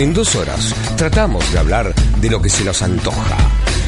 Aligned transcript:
En 0.00 0.14
dos 0.14 0.34
horas 0.34 0.74
tratamos 0.96 1.52
de 1.52 1.58
hablar 1.58 1.94
de 1.94 2.30
lo 2.30 2.40
que 2.40 2.48
se 2.48 2.64
nos 2.64 2.80
antoja. 2.80 3.36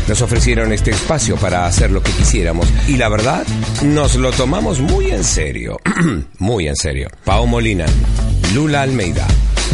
Nos 0.06 0.20
ofrecieron 0.20 0.70
este 0.70 0.90
espacio 0.90 1.36
para 1.36 1.64
hacer 1.64 1.90
lo 1.90 2.02
que 2.02 2.12
quisiéramos 2.12 2.68
y 2.86 2.98
la 2.98 3.08
verdad, 3.08 3.46
nos 3.82 4.16
lo 4.16 4.30
tomamos 4.30 4.80
muy 4.80 5.10
en 5.10 5.24
serio. 5.24 5.80
muy 6.38 6.68
en 6.68 6.76
serio. 6.76 7.08
Pao 7.24 7.46
Molina, 7.46 7.86
Lula 8.52 8.82
Almeida, 8.82 9.26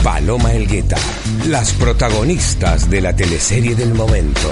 Paloma 0.05 0.53
Elgueta, 0.53 0.97
las 1.49 1.73
protagonistas 1.73 2.89
de 2.89 3.01
la 3.01 3.17
teleserie 3.17 3.75
del 3.75 3.93
momento. 3.93 4.49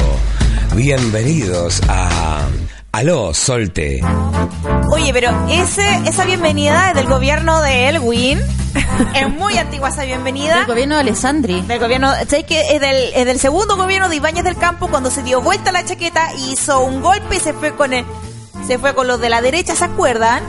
Bienvenidos 0.74 1.80
a 1.86 2.48
Aló, 2.90 3.32
Solte. 3.32 4.00
Oye, 4.96 5.12
pero 5.12 5.30
ese, 5.50 5.86
esa 6.06 6.24
bienvenida 6.24 6.88
es 6.88 6.94
del 6.96 7.06
gobierno 7.06 7.60
de 7.60 7.90
Elwin. 7.90 8.40
es 9.14 9.28
muy 9.28 9.58
antigua 9.58 9.90
esa 9.90 10.04
bienvenida. 10.04 10.56
Del 10.56 10.66
gobierno 10.66 10.94
de 10.94 11.02
Alessandri. 11.02 11.60
Del 11.60 11.78
gobierno, 11.78 12.10
¿sabes 12.28 12.44
que 12.44 12.74
es 12.74 12.80
del, 12.80 13.12
es 13.14 13.26
del 13.26 13.38
segundo 13.38 13.76
gobierno 13.76 14.08
de 14.08 14.16
Ibáñez 14.16 14.42
del 14.44 14.56
Campo 14.56 14.88
cuando 14.88 15.10
se 15.10 15.22
dio 15.22 15.42
vuelta 15.42 15.70
la 15.70 15.84
chaqueta, 15.84 16.32
hizo 16.48 16.80
un 16.80 17.02
golpe 17.02 17.36
y 17.36 17.40
se 17.40 17.52
fue 17.52 17.76
con 17.76 17.92
el, 17.92 18.06
se 18.66 18.78
fue 18.78 18.94
con 18.94 19.06
los 19.06 19.20
de 19.20 19.28
la 19.28 19.42
derecha, 19.42 19.76
¿se 19.76 19.84
acuerdan? 19.84 20.42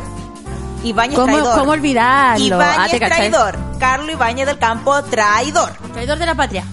Ibáñez 0.84 1.20
¿Cómo, 1.20 1.34
traidor. 1.34 1.60
¿Cómo 1.60 1.72
olvidarlo? 1.74 2.46
Ibáñez 2.46 2.78
Ah, 2.80 2.88
¿te 2.90 3.00
cachai? 3.00 3.18
traidor. 3.30 3.58
Carlos 3.80 4.12
Ibáñez 4.14 4.46
del 4.48 4.60
Campo 4.60 5.04
traidor. 5.04 5.74
Traidor 5.92 6.18
de 6.18 6.26
la 6.26 6.36
patria. 6.36 6.64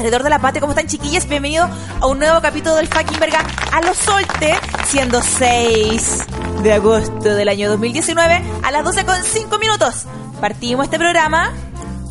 Traidor 0.00 0.22
de 0.22 0.30
la 0.30 0.38
patria, 0.38 0.62
¿cómo 0.62 0.72
están 0.72 0.86
chiquillas? 0.86 1.28
Bienvenido 1.28 1.68
a 2.00 2.06
un 2.06 2.18
nuevo 2.18 2.40
capítulo 2.40 2.74
del 2.76 2.88
fucking 2.88 3.20
verga 3.20 3.44
a 3.70 3.82
los 3.82 3.98
solte, 3.98 4.58
siendo 4.86 5.20
6 5.20 6.24
de 6.62 6.72
agosto 6.72 7.34
del 7.34 7.50
año 7.50 7.68
2019 7.68 8.42
a 8.62 8.70
las 8.70 8.82
12 8.82 9.04
con 9.04 9.22
5 9.22 9.58
minutos. 9.58 10.06
Partimos 10.40 10.84
este 10.84 10.98
programa 10.98 11.52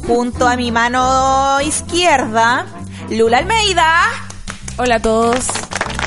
junto 0.06 0.48
a 0.48 0.56
mi 0.56 0.72
mano 0.72 1.60
izquierda, 1.62 2.68
Lula 3.10 3.40
Almeida. 3.40 3.88
Hola 4.78 4.96
a 4.96 5.00
todos. 5.00 5.48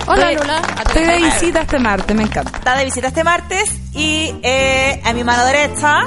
Hola, 0.07 0.31
Estoy- 0.31 0.37
Lula. 0.37 0.63
Estoy 0.87 1.05
de 1.05 1.17
visita 1.19 1.61
este 1.63 1.81
martes, 1.81 2.15
me 2.17 2.23
encanta. 2.23 2.59
Está 2.59 2.77
de 2.77 2.85
visita 2.85 3.09
este 3.09 3.25
martes 3.25 3.69
y 3.93 4.33
eh, 4.45 5.03
a 5.05 5.13
mi 5.13 5.25
mano 5.25 5.45
derecha, 5.47 6.03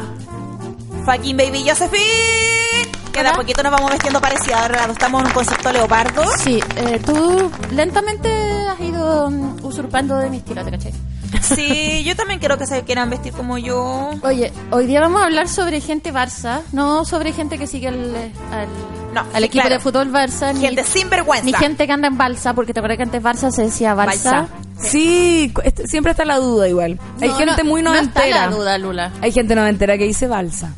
fucking 1.06 1.36
baby 1.36 1.66
Josephine. 1.68 2.75
Que 3.16 3.24
de 3.24 3.30
a 3.30 3.34
poquito 3.34 3.64
nos 3.64 3.72
vamos 3.72 3.92
vestiendo 3.92 4.20
parecidas, 4.20 4.62
ahora 4.62 4.86
estamos 4.92 5.22
en 5.22 5.28
un 5.28 5.34
concepto 5.34 5.72
leopardo. 5.72 6.24
Sí, 6.38 6.60
eh, 6.76 7.00
tú 7.06 7.50
lentamente 7.72 8.30
has 8.70 8.80
ido 8.82 9.32
mm, 9.32 9.64
usurpando 9.66 10.18
de 10.18 10.30
mi 10.30 10.38
estilo, 10.38 10.66
¿te 10.66 10.72
cachai? 10.72 10.94
Sí, 11.42 12.04
yo 12.04 12.16
también 12.18 12.40
quiero 12.40 12.58
que 12.58 12.66
se 12.68 12.84
quieran 12.84 13.10
vestir 13.10 13.32
como 13.32 13.58
yo. 13.58 14.10
Oye, 14.24 14.52
hoy 14.72 14.86
día 14.86 15.00
vamos 15.00 15.22
a 15.22 15.26
hablar 15.26 15.48
sobre 15.48 15.80
gente 15.80 16.12
Barça, 16.14 16.62
no 16.74 17.06
sobre 17.06 17.32
gente 17.32 17.58
que 17.58 17.68
sigue 17.68 17.88
al, 17.88 18.16
al, 18.52 18.68
No, 19.14 19.22
al 19.22 19.28
sí, 19.38 19.44
equipo 19.46 19.62
claro. 19.62 19.76
de 19.76 19.80
fútbol 19.80 20.12
Barça, 20.12 20.54
ni, 20.54 20.60
Gente 20.60 20.84
sin 20.84 21.10
vergüenza. 21.10 21.46
ni 21.46 21.54
gente 21.54 21.88
que 21.88 21.94
anda 21.94 22.08
en 22.10 22.18
balsa, 22.18 22.54
porque 22.54 22.74
te 22.74 22.80
acuerdas 22.80 22.98
que 22.98 23.04
antes 23.04 23.24
Barça 23.24 23.50
se 23.52 23.64
decía 23.64 23.94
Barça. 23.96 24.06
Balsa. 24.06 24.48
Sí, 24.78 25.54
este- 25.64 25.88
siempre 25.88 26.12
está 26.12 26.26
la 26.26 26.38
duda 26.38 26.68
igual. 26.68 27.00
Hay 27.22 27.30
No, 27.30 27.36
gente 27.38 27.64
no, 27.64 27.70
muy 27.70 27.82
No 27.82 27.92
noventera. 27.92 28.26
está 28.28 28.42
la 28.50 28.56
duda, 28.56 28.78
Lula. 28.78 29.12
Hay 29.22 29.32
gente 29.32 29.56
noventera 29.56 29.98
que 29.98 30.04
dice 30.04 30.28
balsa. 30.28 30.74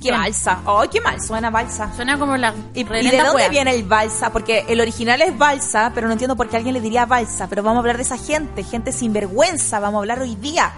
Qué 0.00 0.12
balsa. 0.12 0.60
Ay, 0.64 0.88
qué 0.88 1.00
mal 1.00 1.20
suena 1.20 1.50
balsa. 1.50 1.92
Suena 1.94 2.18
como 2.18 2.36
la 2.36 2.54
¿Y, 2.74 2.80
y 2.80 2.84
de 2.84 3.18
dónde 3.18 3.48
viene 3.48 3.74
el 3.74 3.82
balsa? 3.82 4.30
Porque 4.30 4.64
el 4.68 4.80
original 4.80 5.20
es 5.22 5.36
balsa, 5.36 5.90
pero 5.94 6.06
no 6.06 6.12
entiendo 6.12 6.36
por 6.36 6.48
qué 6.48 6.56
alguien 6.56 6.74
le 6.74 6.80
diría 6.80 7.04
balsa. 7.04 7.48
Pero 7.48 7.62
vamos 7.62 7.78
a 7.78 7.80
hablar 7.80 7.96
de 7.96 8.04
esa 8.04 8.16
gente, 8.16 8.62
gente 8.62 8.92
sin 8.92 9.12
vergüenza. 9.12 9.80
Vamos 9.80 9.98
a 9.98 10.00
hablar 10.00 10.20
hoy 10.20 10.36
día. 10.36 10.72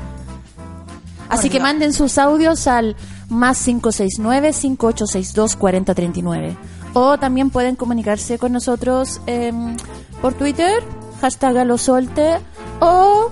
Así 1.29 1.49
que 1.49 1.59
Dios. 1.59 1.63
manden 1.63 1.93
sus 1.93 2.19
audios 2.19 2.67
al 2.67 2.97
más 3.29 3.69
569-5862-4039. 3.69 6.57
O 6.93 7.19
también 7.19 7.51
pueden 7.51 7.77
comunicarse 7.77 8.39
con 8.39 8.53
nosotros 8.53 9.21
em, 9.27 9.77
por 10.21 10.35
Twitter, 10.35 10.83
hashtag 11.21 11.59
alosolte, 11.59 12.41
o 12.81 13.31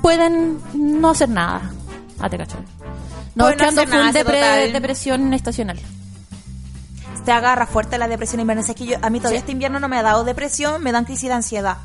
pueden 0.00 0.58
no 0.74 1.10
hacer 1.10 1.28
nada. 1.28 1.70
Ah, 2.18 2.28
te 2.28 2.38
cacho. 2.38 2.56
No, 3.34 3.44
Pueden 3.44 3.60
es 3.60 3.74
que 3.74 3.80
ando 3.80 3.82
full 3.82 4.00
depre- 4.16 4.24
total. 4.40 4.72
depresión 4.72 5.32
estacional. 5.34 5.78
Te 7.24 7.32
agarra 7.32 7.66
fuerte 7.66 7.98
la 7.98 8.08
depresión 8.08 8.40
invernal. 8.40 8.64
Es 8.68 8.74
que 8.74 8.84
yo, 8.84 8.96
a 9.00 9.08
mí 9.10 9.18
todavía 9.20 9.38
Sí. 9.38 9.42
este 9.42 9.52
invierno 9.52 9.78
no 9.80 9.88
me 9.88 9.96
ha 9.96 10.02
dado 10.02 10.24
depresión, 10.24 10.82
me 10.82 10.90
dan 10.92 11.04
crisis 11.04 11.28
de 11.28 11.34
ansiedad. 11.34 11.76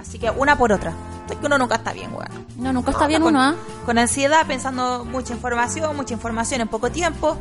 Así 0.00 0.18
que 0.18 0.30
una 0.30 0.56
por 0.56 0.72
otra. 0.72 0.92
Es 1.30 1.36
que 1.36 1.46
uno 1.46 1.58
nunca 1.58 1.76
está 1.76 1.92
bien, 1.92 2.10
weón. 2.12 2.46
No, 2.58 2.72
nunca 2.72 2.92
está 2.92 3.06
bien 3.06 3.22
con, 3.22 3.34
uno, 3.34 3.42
¿ah? 3.42 3.54
Con 3.84 3.98
ansiedad, 3.98 4.46
pensando 4.46 5.04
mucha 5.04 5.32
información, 5.32 5.96
mucha 5.96 6.14
información 6.14 6.60
en 6.60 6.68
poco 6.68 6.90
tiempo. 6.90 7.36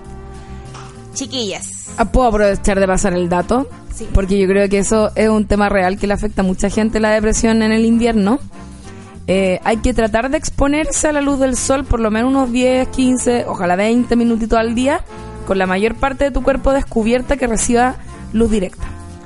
Chiquillas. 1.13 1.69
Ah, 1.97 2.05
¿Puedo 2.05 2.27
aprovechar 2.29 2.79
de 2.79 2.87
pasar 2.87 3.13
el 3.13 3.29
dato? 3.29 3.67
Sí. 3.93 4.07
Porque 4.13 4.39
yo 4.39 4.47
creo 4.47 4.67
que 4.69 4.79
eso 4.79 5.11
es 5.15 5.29
un 5.29 5.45
tema 5.45 5.69
real 5.69 5.99
que 5.99 6.07
le 6.07 6.13
afecta 6.15 6.41
a 6.41 6.45
mucha 6.45 6.69
gente 6.69 6.99
la 6.99 7.11
depresión 7.11 7.61
en 7.61 7.71
el 7.71 7.85
invierno. 7.85 8.39
Eh, 9.27 9.59
hay 9.63 9.77
que 9.77 9.93
tratar 9.93 10.29
de 10.29 10.37
exponerse 10.37 11.07
a 11.07 11.13
la 11.13 11.21
luz 11.21 11.39
del 11.39 11.55
sol 11.55 11.85
por 11.85 11.99
lo 12.01 12.11
menos 12.11 12.29
unos 12.29 12.51
10, 12.51 12.89
15, 12.89 13.45
ojalá 13.47 13.75
20 13.75 14.15
minutitos 14.15 14.59
al 14.59 14.75
día, 14.75 15.01
con 15.47 15.57
la 15.57 15.65
mayor 15.65 15.95
parte 15.95 16.25
de 16.25 16.31
tu 16.31 16.43
cuerpo 16.43 16.73
descubierta 16.73 17.37
que 17.37 17.47
reciba 17.47 17.95
luz 18.33 18.51
directa. 18.51 18.83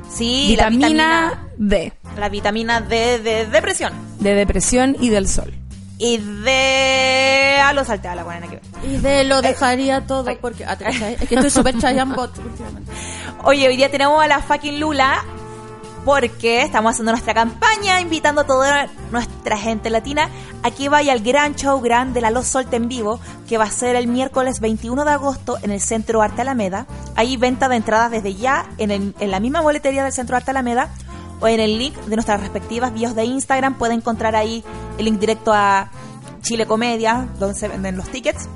Sí, 0.09 0.55
la 0.57 0.69
vitamina, 0.69 1.47
D, 1.57 1.93
La 2.17 2.29
vitamina 2.29 2.81
D 2.81 3.19
de 3.19 3.45
depresión. 3.47 3.93
de 4.19 4.35
depresión 4.35 4.95
y 4.99 5.09
del 5.09 5.27
sol. 5.27 5.53
Y 5.99 6.17
de... 6.17 7.59
A 7.63 7.73
los 7.73 7.87
saltea 7.87 8.13
la 8.13 8.23
buena 8.23 8.47
que. 8.47 8.61
Y 8.87 8.97
de 8.97 9.23
lo 9.23 9.41
dejaría 9.41 10.05
todo 10.05 10.29
ay. 10.29 10.37
porque... 10.39 10.63
Ah. 10.63 10.77
Es 11.19 11.27
que 11.27 11.35
estoy 11.35 11.49
súper 11.49 11.75
chayambot 11.79 12.37
últimamente. 12.37 12.91
Oye, 13.43 13.67
hoy 13.67 13.77
día 13.77 13.89
tenemos 13.89 14.23
a 14.23 14.27
la 14.27 14.39
fucking 14.43 14.79
Lula 14.79 15.25
porque 16.07 16.61
estamos 16.61 16.93
haciendo 16.93 17.11
nuestra 17.11 17.33
campaña 17.33 17.99
invitando 17.99 18.39
a 18.39 18.43
toda 18.45 18.87
nuestra 19.11 19.57
gente 19.57 19.89
latina 19.89 20.29
a 20.63 20.71
que 20.71 20.87
vaya 20.87 21.11
al 21.11 21.19
gran 21.19 21.53
show 21.55 21.81
gran 21.81 22.13
de 22.13 22.21
la 22.21 22.31
Los 22.31 22.47
Solte 22.47 22.77
en 22.77 22.87
vivo 22.87 23.19
que 23.49 23.57
va 23.57 23.65
a 23.65 23.69
ser 23.71 23.97
el 23.97 24.07
miércoles 24.07 24.61
21 24.61 25.03
de 25.03 25.11
agosto 25.11 25.57
en 25.63 25.69
el 25.71 25.81
Centro 25.81 26.21
Arte 26.21 26.43
Alameda. 26.43 26.87
Hay 27.17 27.35
venta 27.35 27.67
de 27.67 27.75
entradas 27.75 28.09
desde 28.09 28.35
ya 28.35 28.69
en, 28.77 28.91
el- 28.91 29.15
en 29.19 29.31
la 29.31 29.41
misma 29.41 29.59
boletería 29.59 30.01
del 30.05 30.13
Centro 30.13 30.37
Arte 30.37 30.51
Alameda 30.51 30.87
o 31.41 31.47
en 31.49 31.59
el 31.59 31.77
link 31.77 31.93
de 31.97 32.15
nuestras 32.15 32.39
respectivas 32.39 32.93
bios 32.93 33.13
de 33.13 33.25
Instagram. 33.25 33.77
Puede 33.77 33.93
encontrar 33.93 34.33
ahí 34.37 34.63
el 34.97 35.03
link 35.03 35.19
directo 35.19 35.51
a 35.53 35.91
Chile 36.41 36.65
Comedia, 36.67 37.27
donde 37.37 37.53
se 37.59 37.67
venden 37.67 37.97
los 37.97 38.07
tickets. 38.07 38.47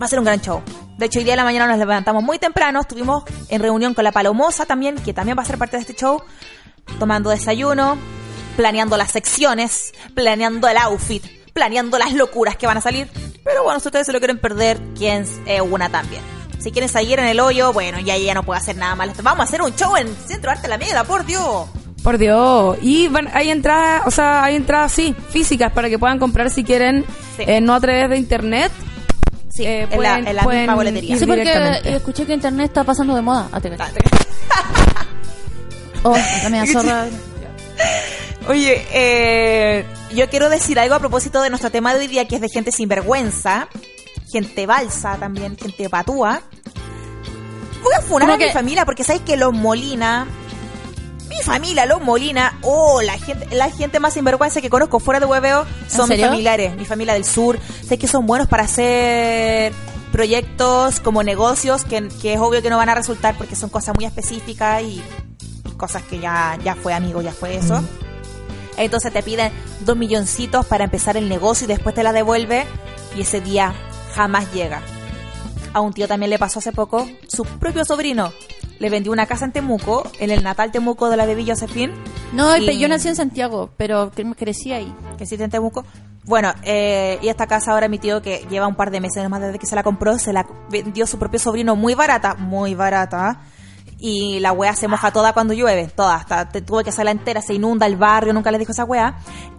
Va 0.00 0.06
a 0.06 0.08
ser 0.08 0.20
un 0.20 0.24
gran 0.24 0.40
show. 0.40 0.62
De 0.98 1.06
hecho, 1.06 1.20
hoy 1.20 1.24
día 1.24 1.32
de 1.34 1.36
la 1.38 1.44
mañana 1.44 1.66
nos 1.68 1.78
levantamos 1.78 2.22
muy 2.22 2.38
temprano. 2.38 2.80
Estuvimos 2.80 3.22
en 3.48 3.62
reunión 3.62 3.94
con 3.94 4.04
la 4.04 4.12
Palomosa 4.12 4.66
también, 4.66 4.96
que 4.96 5.14
también 5.14 5.38
va 5.38 5.42
a 5.42 5.46
ser 5.46 5.56
parte 5.56 5.76
de 5.76 5.82
este 5.82 5.94
show. 5.94 6.20
Tomando 6.98 7.30
desayuno, 7.30 7.96
planeando 8.56 8.96
las 8.96 9.12
secciones, 9.12 9.92
planeando 10.14 10.66
el 10.68 10.76
outfit, 10.76 11.24
planeando 11.52 11.98
las 11.98 12.12
locuras 12.14 12.56
que 12.56 12.66
van 12.66 12.78
a 12.78 12.80
salir. 12.80 13.08
Pero 13.44 13.62
bueno, 13.62 13.78
si 13.80 13.88
ustedes 13.88 14.06
se 14.06 14.12
lo 14.12 14.18
quieren 14.18 14.38
perder, 14.38 14.80
quién 14.96 15.24
es 15.46 15.60
una 15.60 15.88
también. 15.88 16.22
Si 16.58 16.72
quieren 16.72 16.88
seguir 16.88 17.20
en 17.20 17.26
el 17.26 17.38
hoyo, 17.38 17.72
bueno, 17.72 18.00
ya 18.00 18.16
ella 18.16 18.34
no 18.34 18.42
puede 18.42 18.58
hacer 18.60 18.76
nada 18.76 18.96
mal. 18.96 19.12
Vamos 19.22 19.40
a 19.40 19.44
hacer 19.44 19.62
un 19.62 19.74
show 19.76 19.96
en 19.96 20.08
Centro 20.26 20.50
Arte 20.50 20.66
Alameda, 20.66 21.04
por 21.04 21.24
Dios. 21.24 21.68
Por 22.02 22.18
Dios. 22.18 22.76
Y 22.82 23.06
van- 23.06 23.28
hay 23.32 23.50
entradas, 23.50 24.02
o 24.06 24.10
sea, 24.10 24.42
hay 24.42 24.56
entradas, 24.56 24.90
sí, 24.90 25.14
físicas 25.30 25.72
para 25.72 25.88
que 25.88 25.98
puedan 25.98 26.18
comprar 26.18 26.50
si 26.50 26.64
quieren, 26.64 27.04
Sí. 27.36 27.44
eh, 27.46 27.60
no 27.60 27.74
a 27.74 27.80
través 27.80 28.10
de 28.10 28.16
internet. 28.16 28.72
Sí, 29.58 29.66
Eh, 29.66 29.82
en, 29.82 29.90
la, 29.90 29.96
pueden- 29.96 30.28
en 30.28 30.36
la 30.36 30.42
pueden 30.44 30.60
misma 30.60 30.74
boletería. 30.76 31.18
Sí, 31.18 31.26
porque 31.26 31.80
escuché 31.96 32.24
que 32.26 32.32
internet 32.32 32.66
está 32.66 32.84
pasando 32.84 33.16
de 33.16 33.22
moda. 33.22 33.48
Ah, 33.50 33.60
te 33.60 33.68
cachai. 33.70 33.92
Oh, 36.04 36.16
zorra. 36.72 37.06
Oye, 38.48 38.86
eh, 38.92 39.84
yo 40.14 40.28
quiero 40.30 40.48
decir 40.48 40.78
algo 40.78 40.94
a 40.94 41.00
propósito 41.00 41.42
de 41.42 41.50
nuestro 41.50 41.70
tema 41.70 41.92
de 41.92 42.00
hoy 42.00 42.06
día, 42.06 42.28
que 42.28 42.36
es 42.36 42.40
de 42.40 42.48
gente 42.48 42.70
sin 42.70 42.88
vergüenza, 42.88 43.68
gente 44.30 44.64
balsa 44.66 45.16
también, 45.18 45.56
gente 45.56 45.88
patúa. 45.88 46.40
Voy 47.82 47.92
a 47.96 48.00
funar 48.00 48.28
¿Cómo 48.28 48.34
a 48.34 48.36
mi 48.38 48.44
que? 48.44 48.52
familia 48.52 48.84
porque 48.84 49.02
sabes 49.02 49.22
que 49.22 49.36
los 49.36 49.52
Molina, 49.52 50.28
mi 51.28 51.42
familia, 51.42 51.86
los 51.86 52.00
Molina, 52.00 52.58
oh, 52.62 53.02
la 53.02 53.18
gente, 53.18 53.54
la 53.54 53.70
gente 53.70 54.00
más 54.00 54.14
sinvergüenza 54.14 54.60
que 54.60 54.70
conozco 54.70 54.98
fuera 54.98 55.20
de 55.20 55.26
hueveo 55.26 55.66
son 55.88 56.08
mis 56.08 56.20
familiares, 56.20 56.76
mi 56.76 56.84
familia 56.84 57.14
del 57.14 57.24
sur. 57.24 57.58
Sé 57.86 57.98
que 57.98 58.08
son 58.08 58.26
buenos 58.26 58.48
para 58.48 58.64
hacer 58.64 59.72
proyectos 60.12 61.00
como 61.00 61.22
negocios 61.22 61.84
que, 61.84 62.08
que 62.20 62.34
es 62.34 62.40
obvio 62.40 62.62
que 62.62 62.70
no 62.70 62.78
van 62.78 62.88
a 62.88 62.94
resultar 62.94 63.36
porque 63.36 63.56
son 63.56 63.68
cosas 63.68 63.94
muy 63.94 64.06
específicas 64.06 64.82
y, 64.82 65.02
y 65.66 65.70
cosas 65.76 66.02
que 66.02 66.18
ya, 66.18 66.58
ya 66.64 66.74
fue 66.74 66.94
amigo, 66.94 67.20
ya 67.20 67.32
fue 67.32 67.56
eso. 67.56 67.82
Entonces 68.76 69.12
te 69.12 69.22
piden 69.22 69.52
dos 69.80 69.96
milloncitos 69.96 70.64
para 70.66 70.84
empezar 70.84 71.16
el 71.16 71.28
negocio 71.28 71.64
y 71.64 71.68
después 71.68 71.94
te 71.94 72.02
la 72.02 72.12
devuelve 72.12 72.64
y 73.16 73.22
ese 73.22 73.40
día 73.40 73.74
jamás 74.14 74.52
llega. 74.52 74.82
A 75.74 75.80
un 75.80 75.92
tío 75.92 76.08
también 76.08 76.30
le 76.30 76.38
pasó 76.38 76.60
hace 76.60 76.72
poco, 76.72 77.08
su 77.26 77.44
propio 77.44 77.84
sobrino 77.84 78.32
le 78.78 78.90
vendió 78.90 79.12
una 79.12 79.26
casa 79.26 79.44
en 79.44 79.52
Temuco, 79.52 80.04
en 80.18 80.30
el 80.30 80.42
natal 80.42 80.70
Temuco 80.70 81.10
de 81.10 81.16
la 81.16 81.26
baby 81.26 81.46
Josephine, 81.48 81.92
No, 82.32 82.56
Y- 82.56 82.78
yo 82.78 82.88
nací 82.88 83.08
en 83.08 83.16
Santiago, 83.16 83.70
pero 83.76 84.12
cre- 84.12 84.34
crecí 84.36 84.72
ahí. 84.72 84.94
que 85.16 85.24
existe 85.24 85.44
en 85.44 85.50
Temuco. 85.50 85.84
Bueno, 86.24 86.52
eh, 86.62 87.18
y 87.22 87.28
esta 87.28 87.46
casa 87.46 87.72
ahora 87.72 87.88
mi 87.88 87.98
tío 87.98 88.20
que 88.20 88.46
lleva 88.50 88.66
un 88.66 88.74
par 88.74 88.90
de 88.90 89.00
meses 89.00 89.22
nomás 89.22 89.40
desde 89.40 89.58
que 89.58 89.66
se 89.66 89.74
la 89.74 89.82
compró, 89.82 90.18
se 90.18 90.32
la 90.32 90.46
vendió 90.70 91.06
su 91.06 91.18
propio 91.18 91.38
sobrino 91.40 91.74
muy 91.74 91.94
barata, 91.94 92.34
muy 92.34 92.74
barata. 92.74 93.40
Y 93.98 94.38
la 94.40 94.52
wea 94.52 94.76
se 94.76 94.86
moja 94.86 95.10
toda 95.10 95.32
cuando 95.32 95.54
llueve, 95.54 95.88
toda, 95.88 96.14
hasta 96.16 96.48
te 96.50 96.60
tuve 96.60 96.84
que 96.84 96.90
hacerla 96.90 97.10
entera, 97.10 97.40
se 97.42 97.54
inunda 97.54 97.86
el 97.86 97.96
barrio, 97.96 98.32
nunca 98.32 98.50
les 98.52 98.60
dijo 98.60 98.70
esa 98.72 98.84
wea. 98.84 99.16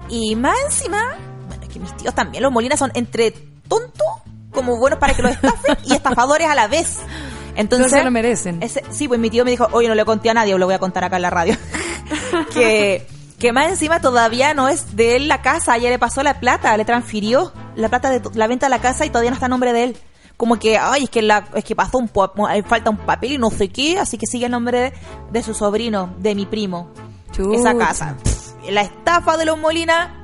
Y 0.10 0.36
más 0.36 0.56
encima, 0.66 1.18
bueno, 1.48 1.64
es 1.64 1.70
que 1.70 1.80
mis 1.80 1.94
tíos 1.98 2.14
también, 2.16 2.44
los 2.44 2.52
Molinas 2.52 2.80
son 2.80 2.92
entre 2.94 3.32
tontos, 3.68 4.08
como 4.52 4.78
buenos 4.78 4.98
para 5.00 5.14
que 5.14 5.24
los 5.24 5.32
estafen, 5.32 5.78
y 5.84 5.94
estafadores 5.94 6.48
a 6.48 6.56
la 6.56 6.68
vez. 6.68 7.00
Entonces, 7.60 7.92
No 7.92 7.98
se 7.98 8.04
lo 8.04 8.12
merecen. 8.12 8.62
ese- 8.64 8.84
sí, 8.90 9.08
pues 9.08 9.20
mi 9.20 9.30
tío 9.30 9.44
me 9.46 9.52
dijo, 9.52 9.68
oye, 9.72 9.88
no 9.88 9.96
le 9.96 10.06
conté 10.06 10.30
a 10.30 10.34
nadie, 10.34 10.58
lo 10.58 10.66
voy 10.66 10.76
a 10.76 10.80
contar 10.80 11.04
acá 11.04 11.18
en 11.18 11.22
la 11.24 11.30
radio. 11.30 11.56
que, 12.54 13.06
que 13.38 13.52
más 13.54 13.70
encima 13.70 14.00
todavía 14.02 14.54
no 14.54 14.70
es 14.70 14.96
de 14.96 15.16
él 15.16 15.28
la 15.28 15.42
casa, 15.42 15.78
ya 15.78 15.90
le 15.90 16.00
pasó 16.00 16.24
la 16.24 16.40
plata, 16.40 16.76
le 16.78 16.86
transfirió 16.86 17.52
la 17.76 17.90
plata 17.90 18.10
de 18.10 18.22
la 18.34 18.48
venta 18.48 18.66
de 18.68 18.70
la 18.72 18.80
casa 18.80 19.06
y 19.06 19.10
todavía 19.10 19.32
no 19.32 19.36
está 19.36 19.48
a 19.48 19.50
nombre 19.50 19.74
de 19.74 19.84
él. 19.84 19.98
Como 20.38 20.58
que, 20.58 20.78
ay, 20.78 21.04
es 21.04 21.10
que, 21.10 21.22
la, 21.22 21.48
es 21.54 21.66
que 21.66 21.76
pasó 21.76 21.98
un 21.98 22.08
po- 22.08 22.32
eh, 22.50 22.64
falta 22.64 22.90
un 22.90 22.98
papel 22.98 23.34
y 23.34 23.38
no 23.38 23.50
sé 23.52 23.68
qué, 23.68 24.00
así 24.00 24.18
que 24.18 24.26
sigue 24.26 24.46
el 24.46 24.52
nombre 24.52 24.80
de, 24.80 24.94
de 25.32 25.44
su 25.44 25.54
sobrino, 25.54 26.14
de 26.20 26.34
mi 26.36 26.46
primo. 26.46 26.90
Chucha. 27.34 27.60
Esa 27.60 27.78
casa. 27.78 28.16
Pff, 28.24 28.70
La 28.72 28.82
estafa 28.82 29.36
de 29.36 29.44
los 29.46 29.58
Molina. 29.60 30.16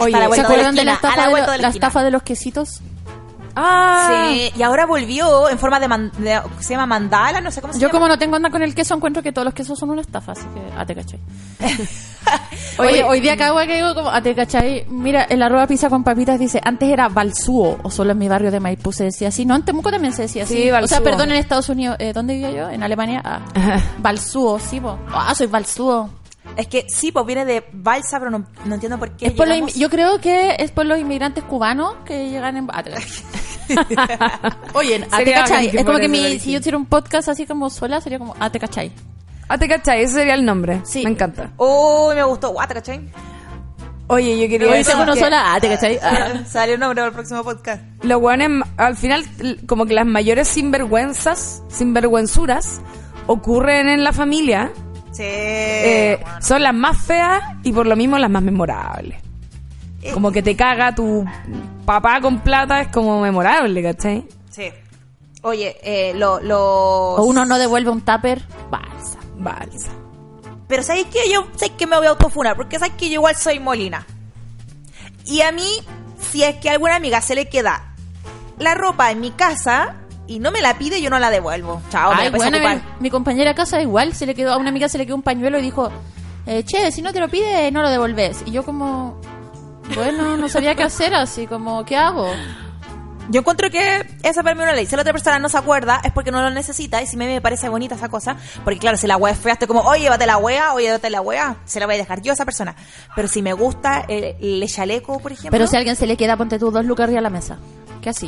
Oye, 0.00 0.12
¿Se 0.12 0.26
vuelta 0.28 0.46
acuerdan 0.46 0.74
de 0.76 0.84
la 0.84 0.92
esquina, 0.92 1.10
de, 1.10 1.68
estafa 1.70 2.02
de 2.04 2.10
los 2.10 2.22
quesitos? 2.22 2.80
Ah, 3.60 4.28
Sí, 4.30 4.52
y 4.56 4.62
ahora 4.62 4.86
volvió 4.86 5.48
en 5.48 5.58
forma 5.58 5.80
de, 5.80 5.88
man- 5.88 6.12
de- 6.18 6.40
se 6.60 6.74
llama 6.74 6.86
mandala, 6.86 7.40
no 7.40 7.50
sé 7.50 7.60
cómo 7.60 7.72
se 7.72 7.78
Yo 7.80 7.88
llama. 7.88 7.98
como 7.98 8.08
no 8.08 8.18
tengo 8.18 8.36
onda 8.36 8.50
con 8.50 8.62
el 8.62 8.74
queso, 8.74 8.94
encuentro 8.94 9.22
que 9.22 9.32
todos 9.32 9.44
los 9.44 9.54
quesos 9.54 9.78
son 9.78 9.90
una 9.90 10.00
estafa, 10.00 10.32
así 10.32 10.42
que 10.54 10.60
a 10.78 10.86
te 10.86 10.94
cachai. 10.94 11.18
Oye, 12.78 12.88
Oye, 12.90 13.04
hoy 13.04 13.20
día 13.20 13.36
cago 13.36 13.58
que 13.60 13.74
digo 13.76 13.94
como 13.94 14.10
a 14.10 14.20
te 14.22 14.34
cachai. 14.34 14.84
Mira, 14.88 15.22
el 15.24 15.42
arroba 15.42 15.66
pizza 15.66 15.88
con 15.88 16.04
papitas 16.04 16.38
dice, 16.38 16.60
antes 16.64 16.88
era 16.88 17.08
Balsúo, 17.08 17.78
o 17.82 17.90
solo 17.90 18.12
en 18.12 18.18
mi 18.18 18.28
barrio 18.28 18.50
de 18.50 18.60
Maipú 18.60 18.92
se 18.92 19.04
decía 19.04 19.28
así. 19.28 19.44
No, 19.46 19.56
en 19.56 19.62
Temuco 19.64 19.90
también 19.90 20.12
se 20.12 20.22
decía 20.22 20.44
así. 20.44 20.54
Sí, 20.62 20.70
o 20.70 20.86
sea, 20.86 21.00
perdón, 21.00 21.30
en 21.30 21.36
Estados 21.38 21.68
Unidos, 21.68 21.96
eh, 21.98 22.12
¿dónde 22.12 22.34
vivía 22.34 22.50
yo? 22.50 22.70
En 22.70 22.82
Alemania. 22.82 23.20
Ah, 23.24 23.40
Balsúo, 23.98 24.58
sí, 24.60 24.78
po. 24.80 24.98
Ah, 25.12 25.34
soy 25.34 25.46
Balsúo. 25.48 26.10
Es 26.56 26.66
que 26.66 26.86
sí, 26.88 27.12
pues 27.12 27.24
viene 27.26 27.44
de 27.44 27.64
balsa, 27.72 28.18
pero 28.18 28.30
no, 28.32 28.44
no 28.64 28.74
entiendo 28.74 28.98
por 28.98 29.10
qué. 29.12 29.26
Es 29.26 29.32
por 29.32 29.46
los 29.46 29.56
llegamos- 29.56 29.76
inmi- 29.76 29.78
yo 29.80 29.90
creo 29.90 30.20
que 30.20 30.56
es 30.58 30.70
por 30.72 30.86
los 30.86 30.98
inmigrantes 30.98 31.44
cubanos 31.44 31.94
que 32.04 32.30
llegan 32.30 32.56
en... 32.56 32.68
Ah, 32.72 32.82
te 32.82 32.90
cachai. 32.90 33.08
Oye, 34.74 34.96
a 34.96 35.00
te 35.08 35.16
Sería 35.16 35.36
cachai. 35.44 35.76
Es 35.76 35.84
como 35.84 35.98
que 35.98 36.08
mi, 36.08 36.38
si 36.40 36.52
yo 36.52 36.58
hiciera 36.58 36.76
un 36.78 36.86
podcast 36.86 37.28
así 37.28 37.46
como 37.46 37.70
sola, 37.70 38.00
sería 38.00 38.18
como, 38.18 38.34
a 38.40 38.50
te 38.50 38.58
cachai. 38.58 38.90
ah, 39.48 39.58
te 39.58 39.68
cachai, 39.68 40.02
ese 40.02 40.14
sería 40.14 40.34
el 40.34 40.44
nombre. 40.44 40.80
Sí. 40.84 41.04
Me 41.04 41.10
encanta. 41.10 41.50
Uy, 41.58 42.14
me 42.14 42.22
gustó. 42.24 42.50
Guata, 42.50 42.74
¿cachai? 42.74 43.08
Oye, 44.10 44.40
yo 44.40 44.48
quería 44.48 44.72
decir 44.72 44.94
uno 45.00 45.14
sola, 45.14 45.54
ah, 45.54 45.60
te 45.60 45.68
cachai. 45.68 45.98
Ah. 46.02 46.42
Salió 46.46 46.74
el 46.74 46.80
nombre 46.80 47.02
del 47.02 47.12
próximo 47.12 47.44
podcast. 47.44 47.82
los 48.02 48.20
weones, 48.22 48.50
al 48.78 48.96
final, 48.96 49.22
como 49.66 49.84
que 49.84 49.92
las 49.94 50.06
mayores 50.06 50.48
sinvergüenzas, 50.48 51.62
sinvergüenzuras, 51.68 52.80
ocurren 53.26 53.88
en 53.88 54.02
la 54.04 54.12
familia. 54.14 54.72
Sí. 55.12 55.22
Eh, 55.24 56.18
son 56.40 56.62
las 56.62 56.74
más 56.74 56.98
feas 56.98 57.42
y 57.62 57.72
por 57.72 57.86
lo 57.86 57.96
mismo 57.96 58.18
las 58.18 58.30
más 58.30 58.42
memorables. 58.42 59.20
Eh, 60.02 60.12
Como 60.12 60.30
que 60.30 60.42
te 60.42 60.54
caga 60.56 60.94
tu 60.94 61.24
papá 61.84 62.20
con 62.20 62.40
plata, 62.40 62.80
es 62.80 62.88
como 62.88 63.20
memorable, 63.20 63.82
¿cachai? 63.82 64.24
Sí. 64.50 64.70
Oye, 65.42 65.76
eh, 65.82 66.12
lo, 66.14 66.40
los... 66.40 66.58
O 66.60 67.24
uno 67.24 67.44
no 67.44 67.58
devuelve 67.58 67.90
un 67.90 68.00
tupper, 68.02 68.42
balsa. 68.70 69.18
Balsa. 69.36 69.90
Pero 70.68 70.82
¿sabes 70.82 71.06
qué? 71.06 71.20
Yo 71.32 71.46
sé 71.56 71.70
que 71.70 71.86
me 71.86 71.96
voy 71.96 72.06
a 72.06 72.10
autofunar, 72.10 72.56
porque 72.56 72.78
sabes 72.78 72.94
que 72.96 73.08
yo 73.08 73.14
igual 73.14 73.36
soy 73.36 73.58
Molina. 73.58 74.06
Y 75.24 75.40
a 75.42 75.52
mí, 75.52 75.68
si 76.30 76.42
es 76.42 76.56
que 76.56 76.68
a 76.68 76.72
alguna 76.72 76.96
amiga 76.96 77.20
se 77.20 77.34
le 77.34 77.48
queda 77.48 77.94
la 78.58 78.74
ropa 78.74 79.10
en 79.10 79.20
mi 79.20 79.30
casa 79.30 79.94
y 80.28 80.38
no 80.38 80.52
me 80.52 80.60
la 80.60 80.78
pide, 80.78 81.00
yo 81.02 81.10
no 81.10 81.18
la 81.18 81.30
devuelvo. 81.30 81.82
Chao, 81.90 82.14
me 82.14 82.22
Ay, 82.22 82.30
puedes 82.30 82.50
bueno, 82.50 82.68
mi, 82.68 82.80
mi 83.00 83.10
compañera 83.10 83.54
casa 83.54 83.80
igual, 83.80 84.12
se 84.12 84.26
le 84.26 84.34
quedó, 84.34 84.52
a 84.52 84.58
una 84.58 84.68
amiga 84.68 84.88
se 84.88 84.98
le 84.98 85.06
quedó 85.06 85.16
un 85.16 85.22
pañuelo 85.22 85.58
y 85.58 85.62
dijo, 85.62 85.90
eh, 86.46 86.62
che, 86.64 86.92
si 86.92 87.02
no 87.02 87.12
te 87.12 87.20
lo 87.20 87.28
pide, 87.28 87.70
no 87.72 87.82
lo 87.82 87.90
devolves. 87.90 88.42
Y 88.46 88.52
yo 88.52 88.62
como, 88.64 89.20
bueno, 89.94 90.36
no 90.36 90.48
sabía 90.48 90.74
qué 90.74 90.82
hacer, 90.82 91.14
así 91.14 91.46
como, 91.46 91.84
¿qué 91.84 91.96
hago? 91.96 92.30
Yo 93.30 93.40
encuentro 93.40 93.70
que 93.70 94.06
esa 94.22 94.42
para 94.42 94.54
mí 94.54 94.62
es 94.62 94.64
una 94.68 94.74
ley. 94.74 94.86
Si 94.86 94.96
la 94.96 95.02
otra 95.02 95.12
persona 95.12 95.38
no 95.38 95.50
se 95.50 95.58
acuerda, 95.58 96.00
es 96.02 96.12
porque 96.12 96.30
no 96.30 96.40
lo 96.40 96.50
necesita. 96.50 97.02
Y 97.02 97.06
si 97.06 97.16
a 97.16 97.18
mí 97.18 97.26
me 97.26 97.42
parece 97.42 97.68
bonita 97.68 97.94
esa 97.94 98.08
cosa, 98.08 98.36
porque 98.64 98.78
claro, 98.78 98.96
si 98.96 99.06
la 99.06 99.18
wea 99.18 99.34
es 99.34 99.38
fea, 99.38 99.52
estoy 99.52 99.68
como, 99.68 99.80
oye, 99.82 100.04
llévate 100.04 100.24
la 100.24 100.38
wea, 100.38 100.72
oye, 100.72 100.86
llévate 100.86 101.10
la 101.10 101.20
wea, 101.20 101.56
se 101.66 101.78
la 101.78 101.84
voy 101.84 101.96
a 101.96 101.98
dejar 101.98 102.22
yo 102.22 102.32
a 102.32 102.34
esa 102.34 102.46
persona. 102.46 102.74
Pero 103.14 103.28
si 103.28 103.42
me 103.42 103.52
gusta 103.52 104.04
el, 104.08 104.36
el 104.40 104.66
chaleco, 104.70 105.20
por 105.20 105.32
ejemplo. 105.32 105.50
Pero 105.50 105.66
si 105.66 105.76
a 105.76 105.78
alguien 105.78 105.96
se 105.96 106.06
le 106.06 106.16
queda, 106.16 106.38
ponte 106.38 106.58
tú 106.58 106.70
dos 106.70 106.86
lucas 106.86 107.04
arriba 107.04 107.18
de 107.18 107.22
la 107.22 107.30
mesa. 107.30 107.58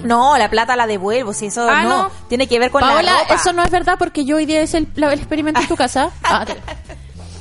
No, 0.04 0.36
la 0.38 0.50
plata 0.50 0.76
la 0.76 0.86
devuelvo, 0.86 1.32
si 1.32 1.46
eso 1.46 1.68
Ah, 1.68 1.82
no, 1.82 1.88
no. 2.04 2.10
tiene 2.28 2.46
que 2.46 2.58
ver 2.58 2.70
con 2.70 2.80
la 2.82 2.88
Paola, 2.88 3.12
ropa. 3.22 3.34
eso 3.34 3.52
no 3.52 3.62
es 3.62 3.70
verdad 3.70 3.96
porque 3.98 4.24
yo 4.24 4.36
hoy 4.36 4.46
día 4.46 4.62
hice 4.62 4.78
el, 4.78 4.88
la- 4.94 5.12
el 5.12 5.18
experimento 5.18 5.60
en 5.60 5.68
tu 5.68 5.76
casa. 5.76 6.10
Ah, 6.22 6.44
te, 6.46 6.54